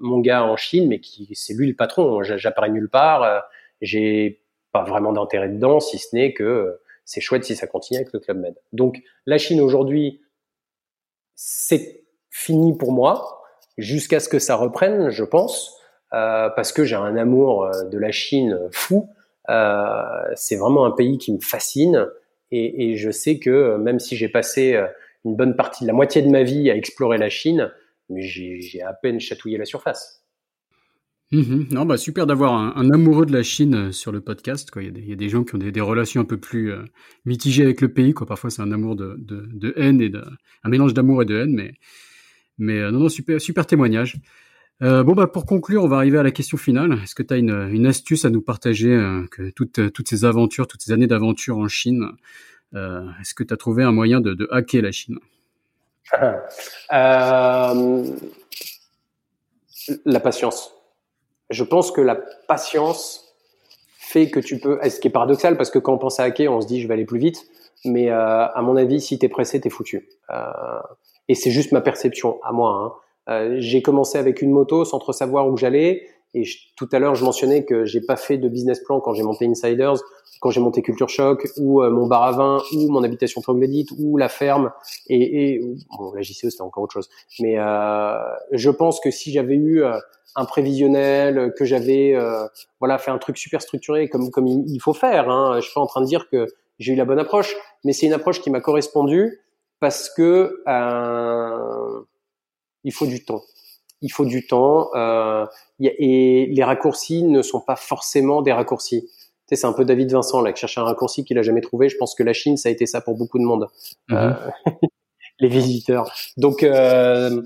mon 0.00 0.20
gars 0.20 0.44
en 0.44 0.56
Chine, 0.56 0.88
mais 0.88 1.00
qui 1.00 1.28
c'est 1.34 1.54
lui 1.54 1.68
le 1.68 1.74
patron. 1.74 2.22
J'apparais 2.22 2.70
nulle 2.70 2.88
part. 2.88 3.22
Euh, 3.22 3.40
j'ai 3.80 4.42
pas 4.72 4.84
vraiment 4.84 5.12
d'intérêt 5.12 5.48
dedans, 5.48 5.80
si 5.80 5.98
ce 5.98 6.14
n'est 6.14 6.32
que 6.34 6.44
euh, 6.44 6.82
c'est 7.04 7.20
chouette 7.20 7.44
si 7.44 7.56
ça 7.56 7.66
continue 7.66 7.98
avec 8.00 8.12
le 8.12 8.20
Club 8.20 8.38
Med. 8.38 8.54
Donc 8.72 9.00
la 9.26 9.38
Chine 9.38 9.60
aujourd'hui, 9.60 10.20
c'est 11.34 12.04
fini 12.30 12.76
pour 12.76 12.92
moi 12.92 13.42
jusqu'à 13.78 14.20
ce 14.20 14.28
que 14.28 14.38
ça 14.38 14.56
reprenne, 14.56 15.10
je 15.10 15.24
pense, 15.24 15.74
euh, 15.74 15.77
parce 16.10 16.72
que 16.72 16.84
j'ai 16.84 16.96
un 16.96 17.16
amour 17.16 17.70
de 17.90 17.98
la 17.98 18.10
Chine 18.10 18.58
fou. 18.72 19.08
c'est 19.46 20.56
vraiment 20.56 20.84
un 20.84 20.90
pays 20.90 21.18
qui 21.18 21.32
me 21.32 21.40
fascine 21.40 22.08
et, 22.50 22.96
je 22.96 23.10
sais 23.10 23.38
que 23.38 23.76
même 23.76 23.98
si 23.98 24.16
j'ai 24.16 24.28
passé 24.28 24.80
une 25.24 25.36
bonne 25.36 25.56
partie 25.56 25.84
de 25.84 25.88
la 25.88 25.94
moitié 25.94 26.22
de 26.22 26.28
ma 26.28 26.42
vie 26.42 26.70
à 26.70 26.76
explorer 26.76 27.18
la 27.18 27.28
Chine, 27.28 27.70
j'ai 28.16 28.82
à 28.82 28.92
peine 28.92 29.20
chatouillé 29.20 29.58
la 29.58 29.64
surface. 29.64 30.18
Mmh 31.30 31.64
non, 31.72 31.84
bah 31.84 31.98
super 31.98 32.26
d'avoir 32.26 32.54
un, 32.54 32.90
amoureux 32.90 33.26
de 33.26 33.34
la 33.34 33.42
Chine 33.42 33.74
euh, 33.74 33.92
sur 33.92 34.12
le 34.12 34.22
podcast. 34.22 34.70
Il, 34.76 35.06
y 35.06 35.12
a 35.12 35.16
des, 35.16 35.28
gens 35.28 35.44
qui 35.44 35.56
ont 35.56 35.58
des, 35.58 35.80
relations 35.80 36.22
un 36.22 36.24
peu 36.24 36.38
plus 36.38 36.72
euh, 36.72 36.84
mitigées 37.26 37.64
avec 37.64 37.82
le 37.82 37.92
pays. 37.92 38.14
Parfois, 38.14 38.48
c'est 38.48 38.62
un 38.62 38.72
amour 38.72 38.96
de, 38.96 39.74
haine 39.76 40.00
et 40.00 40.10
un 40.64 40.68
mélange 40.70 40.94
d'amour 40.94 41.20
et 41.20 41.26
de 41.26 41.36
haine. 41.36 41.72
Mais, 42.56 42.78
euh, 42.78 42.90
non, 42.90 43.08
super 43.10 43.66
témoignage. 43.66 44.16
Euh, 44.82 45.02
bon, 45.02 45.14
bah 45.14 45.26
pour 45.26 45.44
conclure, 45.44 45.82
on 45.82 45.88
va 45.88 45.96
arriver 45.96 46.18
à 46.18 46.22
la 46.22 46.30
question 46.30 46.56
finale. 46.56 46.98
Est-ce 47.02 47.14
que 47.14 47.22
tu 47.22 47.34
as 47.34 47.36
une, 47.36 47.68
une, 47.72 47.86
astuce 47.86 48.24
à 48.24 48.30
nous 48.30 48.42
partager 48.42 48.88
que 49.30 49.50
toutes, 49.50 49.92
toutes 49.92 50.08
ces 50.08 50.24
aventures, 50.24 50.68
toutes 50.68 50.82
ces 50.82 50.92
années 50.92 51.08
d'aventure 51.08 51.58
en 51.58 51.66
Chine, 51.66 52.04
est-ce 52.74 53.34
que 53.34 53.42
tu 53.42 53.52
as 53.52 53.56
trouvé 53.56 53.82
un 53.82 53.92
moyen 53.92 54.20
de, 54.20 54.34
de 54.34 54.48
hacker 54.52 54.82
la 54.82 54.92
Chine? 54.92 55.18
La 60.04 60.20
patience 60.20 60.72
je 61.50 61.64
pense 61.64 61.90
que 61.90 62.00
la 62.00 62.16
patience 62.46 63.34
fait 63.98 64.30
que 64.30 64.40
tu 64.40 64.58
peux, 64.58 64.78
ce 64.88 65.00
qui 65.00 65.08
est 65.08 65.10
paradoxal 65.12 65.56
parce 65.56 65.70
que 65.70 65.78
quand 65.78 65.94
on 65.94 65.98
pense 65.98 66.20
à 66.20 66.24
hacker, 66.24 66.52
on 66.52 66.60
se 66.60 66.66
dit 66.66 66.80
je 66.80 66.88
vais 66.88 66.94
aller 66.94 67.04
plus 67.04 67.18
vite, 67.18 67.46
mais 67.84 68.10
euh, 68.10 68.46
à 68.46 68.62
mon 68.62 68.76
avis, 68.76 69.00
si 69.00 69.18
t'es 69.18 69.28
pressé, 69.28 69.60
t'es 69.60 69.70
foutu. 69.70 70.08
Euh, 70.30 70.44
et 71.28 71.34
c'est 71.34 71.50
juste 71.50 71.72
ma 71.72 71.80
perception 71.80 72.40
à 72.42 72.52
moi. 72.52 72.70
Hein. 72.70 72.92
Euh, 73.28 73.56
j'ai 73.58 73.82
commencé 73.82 74.18
avec 74.18 74.42
une 74.42 74.50
moto 74.50 74.84
sans 74.84 74.98
trop 74.98 75.12
savoir 75.12 75.48
où 75.48 75.56
j'allais. 75.56 76.06
Et 76.34 76.44
tout 76.76 76.88
à 76.92 76.98
l'heure, 76.98 77.14
je 77.14 77.24
mentionnais 77.24 77.64
que 77.64 77.84
j'ai 77.84 78.00
pas 78.00 78.16
fait 78.16 78.36
de 78.36 78.48
business 78.48 78.80
plan 78.84 79.00
quand 79.00 79.14
j'ai 79.14 79.22
monté 79.22 79.46
Insiders, 79.46 79.96
quand 80.40 80.50
j'ai 80.50 80.60
monté 80.60 80.82
Culture 80.82 81.08
Shock, 81.08 81.48
ou 81.56 81.82
mon 81.82 82.06
bar 82.06 82.22
à 82.22 82.32
vin, 82.32 82.62
ou 82.74 82.90
mon 82.90 83.02
habitation 83.02 83.40
troglodyte, 83.40 83.88
ou 83.98 84.18
la 84.18 84.28
ferme, 84.28 84.70
et, 85.08 85.54
et 85.54 85.60
bon, 85.96 86.12
la 86.12 86.20
JCE 86.20 86.50
c'était 86.50 86.60
encore 86.60 86.84
autre 86.84 86.92
chose. 86.92 87.08
Mais 87.40 87.54
je 88.52 88.68
pense 88.68 89.00
que 89.00 89.10
si 89.10 89.32
j'avais 89.32 89.56
eu 89.56 89.82
un 90.38 90.44
prévisionnel, 90.44 91.52
que 91.56 91.64
j'avais 91.64 92.14
euh, 92.14 92.46
voilà 92.80 92.98
fait 92.98 93.10
un 93.10 93.18
truc 93.18 93.36
super 93.38 93.60
structuré 93.62 94.08
comme 94.08 94.30
comme 94.30 94.46
il, 94.46 94.78
faut 94.80 94.94
faire. 94.94 95.28
Hein. 95.28 95.56
Je 95.56 95.62
suis 95.62 95.74
pas 95.74 95.80
en 95.80 95.86
train 95.86 96.00
de 96.00 96.06
dire 96.06 96.28
que 96.28 96.46
j'ai 96.78 96.92
eu 96.92 96.96
la 96.96 97.04
bonne 97.04 97.18
approche, 97.18 97.56
mais 97.84 97.92
c'est 97.92 98.06
une 98.06 98.12
approche 98.12 98.40
qui 98.40 98.50
m'a 98.50 98.60
correspondu 98.60 99.40
parce 99.80 100.08
que 100.08 100.62
euh, 100.68 102.00
il 102.88 102.92
faut 102.92 103.06
du 103.06 103.22
temps. 103.22 103.42
Il 104.00 104.10
faut 104.10 104.24
du 104.24 104.46
temps 104.46 104.88
euh, 104.94 105.44
et 105.78 106.46
les 106.50 106.64
raccourcis 106.64 107.22
ne 107.22 107.42
sont 107.42 107.60
pas 107.60 107.76
forcément 107.76 108.40
des 108.40 108.52
raccourcis. 108.52 109.02
Tu 109.02 109.10
sais, 109.50 109.56
c'est 109.56 109.66
un 109.66 109.74
peu 109.74 109.84
David 109.84 110.10
Vincent 110.10 110.40
là 110.40 110.52
qui 110.52 110.60
cherche 110.60 110.78
un 110.78 110.84
raccourci 110.84 111.24
qu'il 111.24 111.38
a 111.38 111.42
jamais 111.42 111.60
trouvé. 111.60 111.90
Je 111.90 111.98
pense 111.98 112.14
que 112.14 112.22
la 112.22 112.32
Chine 112.32 112.56
ça 112.56 112.70
a 112.70 112.72
été 112.72 112.86
ça 112.86 113.02
pour 113.02 113.14
beaucoup 113.14 113.38
de 113.38 113.44
monde, 113.44 113.68
mm-hmm. 114.08 114.36
euh, 114.66 114.70
les 115.40 115.48
visiteurs. 115.48 116.10
Donc 116.38 116.62
euh, 116.62 117.42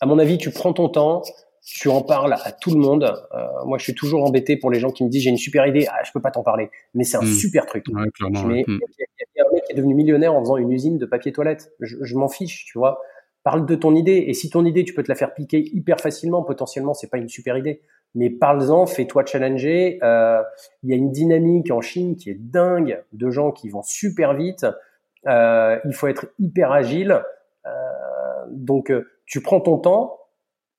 à 0.00 0.06
mon 0.06 0.20
avis, 0.20 0.38
tu 0.38 0.52
prends 0.52 0.72
ton 0.72 0.88
temps, 0.88 1.22
tu 1.64 1.88
en 1.88 2.02
parles 2.02 2.36
à 2.44 2.52
tout 2.52 2.70
le 2.70 2.78
monde. 2.78 3.12
Moi, 3.66 3.78
je 3.78 3.82
suis 3.82 3.94
toujours 3.94 4.24
embêté 4.24 4.56
pour 4.56 4.70
les 4.70 4.78
gens 4.78 4.90
qui 4.90 5.02
me 5.02 5.08
disent 5.08 5.24
j'ai 5.24 5.30
une 5.30 5.36
super 5.36 5.66
idée, 5.66 5.88
ah, 5.90 5.98
je 6.04 6.12
peux 6.12 6.22
pas 6.22 6.30
t'en 6.30 6.44
parler, 6.44 6.70
mais 6.94 7.02
c'est 7.02 7.16
un 7.16 7.22
hmm. 7.22 7.32
super 7.32 7.66
truc. 7.66 7.86
Ouais, 7.88 8.08
clairement, 8.14 8.50
y, 8.50 8.62
a 8.62 9.46
un 9.48 9.52
mec 9.52 9.64
qui 9.64 9.72
est 9.72 9.76
devenu 9.76 9.94
millionnaire 9.94 10.32
en 10.34 10.40
faisant 10.40 10.58
une 10.58 10.70
usine 10.70 10.98
de 10.98 11.06
papier 11.06 11.32
toilette. 11.32 11.72
Je, 11.80 11.96
je 12.00 12.14
m'en 12.16 12.28
fiche, 12.28 12.66
tu 12.66 12.78
vois. 12.78 13.00
Parle 13.42 13.64
de 13.64 13.74
ton 13.74 13.94
idée 13.94 14.24
et 14.26 14.34
si 14.34 14.50
ton 14.50 14.64
idée 14.64 14.84
tu 14.84 14.92
peux 14.92 15.02
te 15.02 15.08
la 15.08 15.14
faire 15.14 15.32
piquer 15.32 15.58
hyper 15.72 16.00
facilement, 16.00 16.42
potentiellement 16.42 16.94
c'est 16.94 17.08
pas 17.08 17.18
une 17.18 17.28
super 17.28 17.56
idée. 17.56 17.80
Mais 18.14 18.28
parle-en, 18.28 18.86
fais-toi 18.86 19.24
challenger. 19.24 19.98
Euh, 20.02 20.42
il 20.82 20.90
y 20.90 20.92
a 20.92 20.96
une 20.96 21.12
dynamique 21.12 21.70
en 21.70 21.80
Chine 21.80 22.16
qui 22.16 22.30
est 22.30 22.38
dingue 22.38 23.02
de 23.12 23.30
gens 23.30 23.52
qui 23.52 23.68
vont 23.68 23.82
super 23.82 24.34
vite. 24.34 24.66
Euh, 25.26 25.78
il 25.84 25.92
faut 25.94 26.08
être 26.08 26.26
hyper 26.38 26.72
agile. 26.72 27.22
Euh, 27.66 27.70
donc 28.50 28.92
tu 29.26 29.40
prends 29.40 29.60
ton 29.60 29.78
temps, 29.78 30.18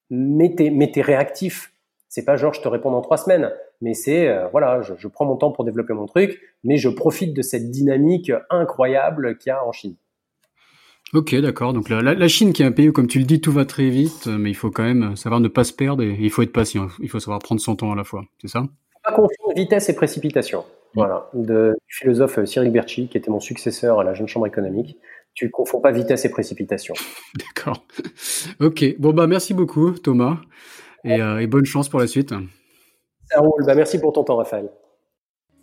mais 0.09 0.53
t'es, 0.55 0.69
mais 0.69 0.91
t'es 0.91 1.01
réactif. 1.01 1.73
C'est 2.09 2.25
pas 2.25 2.35
genre 2.35 2.53
je 2.53 2.61
te 2.61 2.67
réponds 2.67 2.91
dans 2.91 3.01
trois 3.01 3.17
semaines, 3.17 3.51
mais 3.79 3.93
c'est 3.93 4.27
euh, 4.27 4.47
voilà, 4.49 4.81
je, 4.81 4.93
je, 4.97 5.07
prends 5.07 5.25
mon 5.25 5.37
temps 5.37 5.51
pour 5.51 5.63
développer 5.63 5.93
mon 5.93 6.05
truc, 6.05 6.39
mais 6.65 6.75
je 6.75 6.89
profite 6.89 7.33
de 7.33 7.41
cette 7.41 7.71
dynamique 7.71 8.31
incroyable 8.49 9.37
qu'il 9.37 9.49
y 9.49 9.53
a 9.53 9.65
en 9.65 9.71
Chine. 9.71 9.95
Ok, 11.13 11.35
d'accord. 11.35 11.73
Donc 11.73 11.89
la, 11.89 12.01
la, 12.01 12.27
Chine, 12.27 12.53
qui 12.53 12.63
est 12.63 12.65
un 12.65 12.71
pays 12.71 12.89
où, 12.89 12.93
comme 12.93 13.07
tu 13.07 13.19
le 13.19 13.25
dis, 13.25 13.41
tout 13.41 13.51
va 13.51 13.65
très 13.65 13.89
vite, 13.89 14.27
mais 14.27 14.49
il 14.49 14.55
faut 14.55 14.71
quand 14.71 14.83
même 14.83 15.15
savoir 15.15 15.41
ne 15.41 15.49
pas 15.49 15.63
se 15.63 15.73
perdre 15.73 16.03
et 16.03 16.17
il 16.19 16.29
faut 16.29 16.41
être 16.41 16.53
patient. 16.53 16.87
Il 16.99 17.09
faut 17.09 17.19
savoir 17.19 17.39
prendre 17.39 17.59
son 17.59 17.75
temps 17.75 17.91
à 17.91 17.95
la 17.95 18.03
fois. 18.03 18.23
C'est 18.41 18.47
ça? 18.47 18.63
Pas 19.03 19.11
confondre 19.11 19.53
vitesse 19.55 19.89
et 19.89 19.95
précipitation. 19.95 20.63
Voilà, 20.93 21.29
de, 21.33 21.75
du 21.87 21.95
philosophe 21.95 22.43
Cyril 22.45 22.71
Berchi, 22.71 23.07
qui 23.07 23.17
était 23.17 23.31
mon 23.31 23.39
successeur 23.39 23.99
à 23.99 24.03
la 24.03 24.13
Jeune 24.13 24.27
Chambre 24.27 24.47
économique 24.47 24.97
tu 25.33 25.49
confonds 25.49 25.81
pas 25.81 25.91
vitesse 25.91 26.25
et 26.25 26.29
précipitation. 26.29 26.93
D'accord. 27.35 27.85
Ok. 28.59 28.83
Bon 28.99 29.13
bah 29.13 29.27
merci 29.27 29.53
beaucoup 29.53 29.91
Thomas 29.91 30.37
et, 31.03 31.21
euh, 31.21 31.39
et 31.39 31.47
bonne 31.47 31.65
chance 31.65 31.89
pour 31.89 31.99
la 31.99 32.07
suite. 32.07 32.33
Ça 33.29 33.39
roule. 33.39 33.65
Bah, 33.65 33.75
merci 33.75 33.99
pour 33.99 34.13
ton 34.13 34.23
temps 34.23 34.35
Raphaël. 34.35 34.69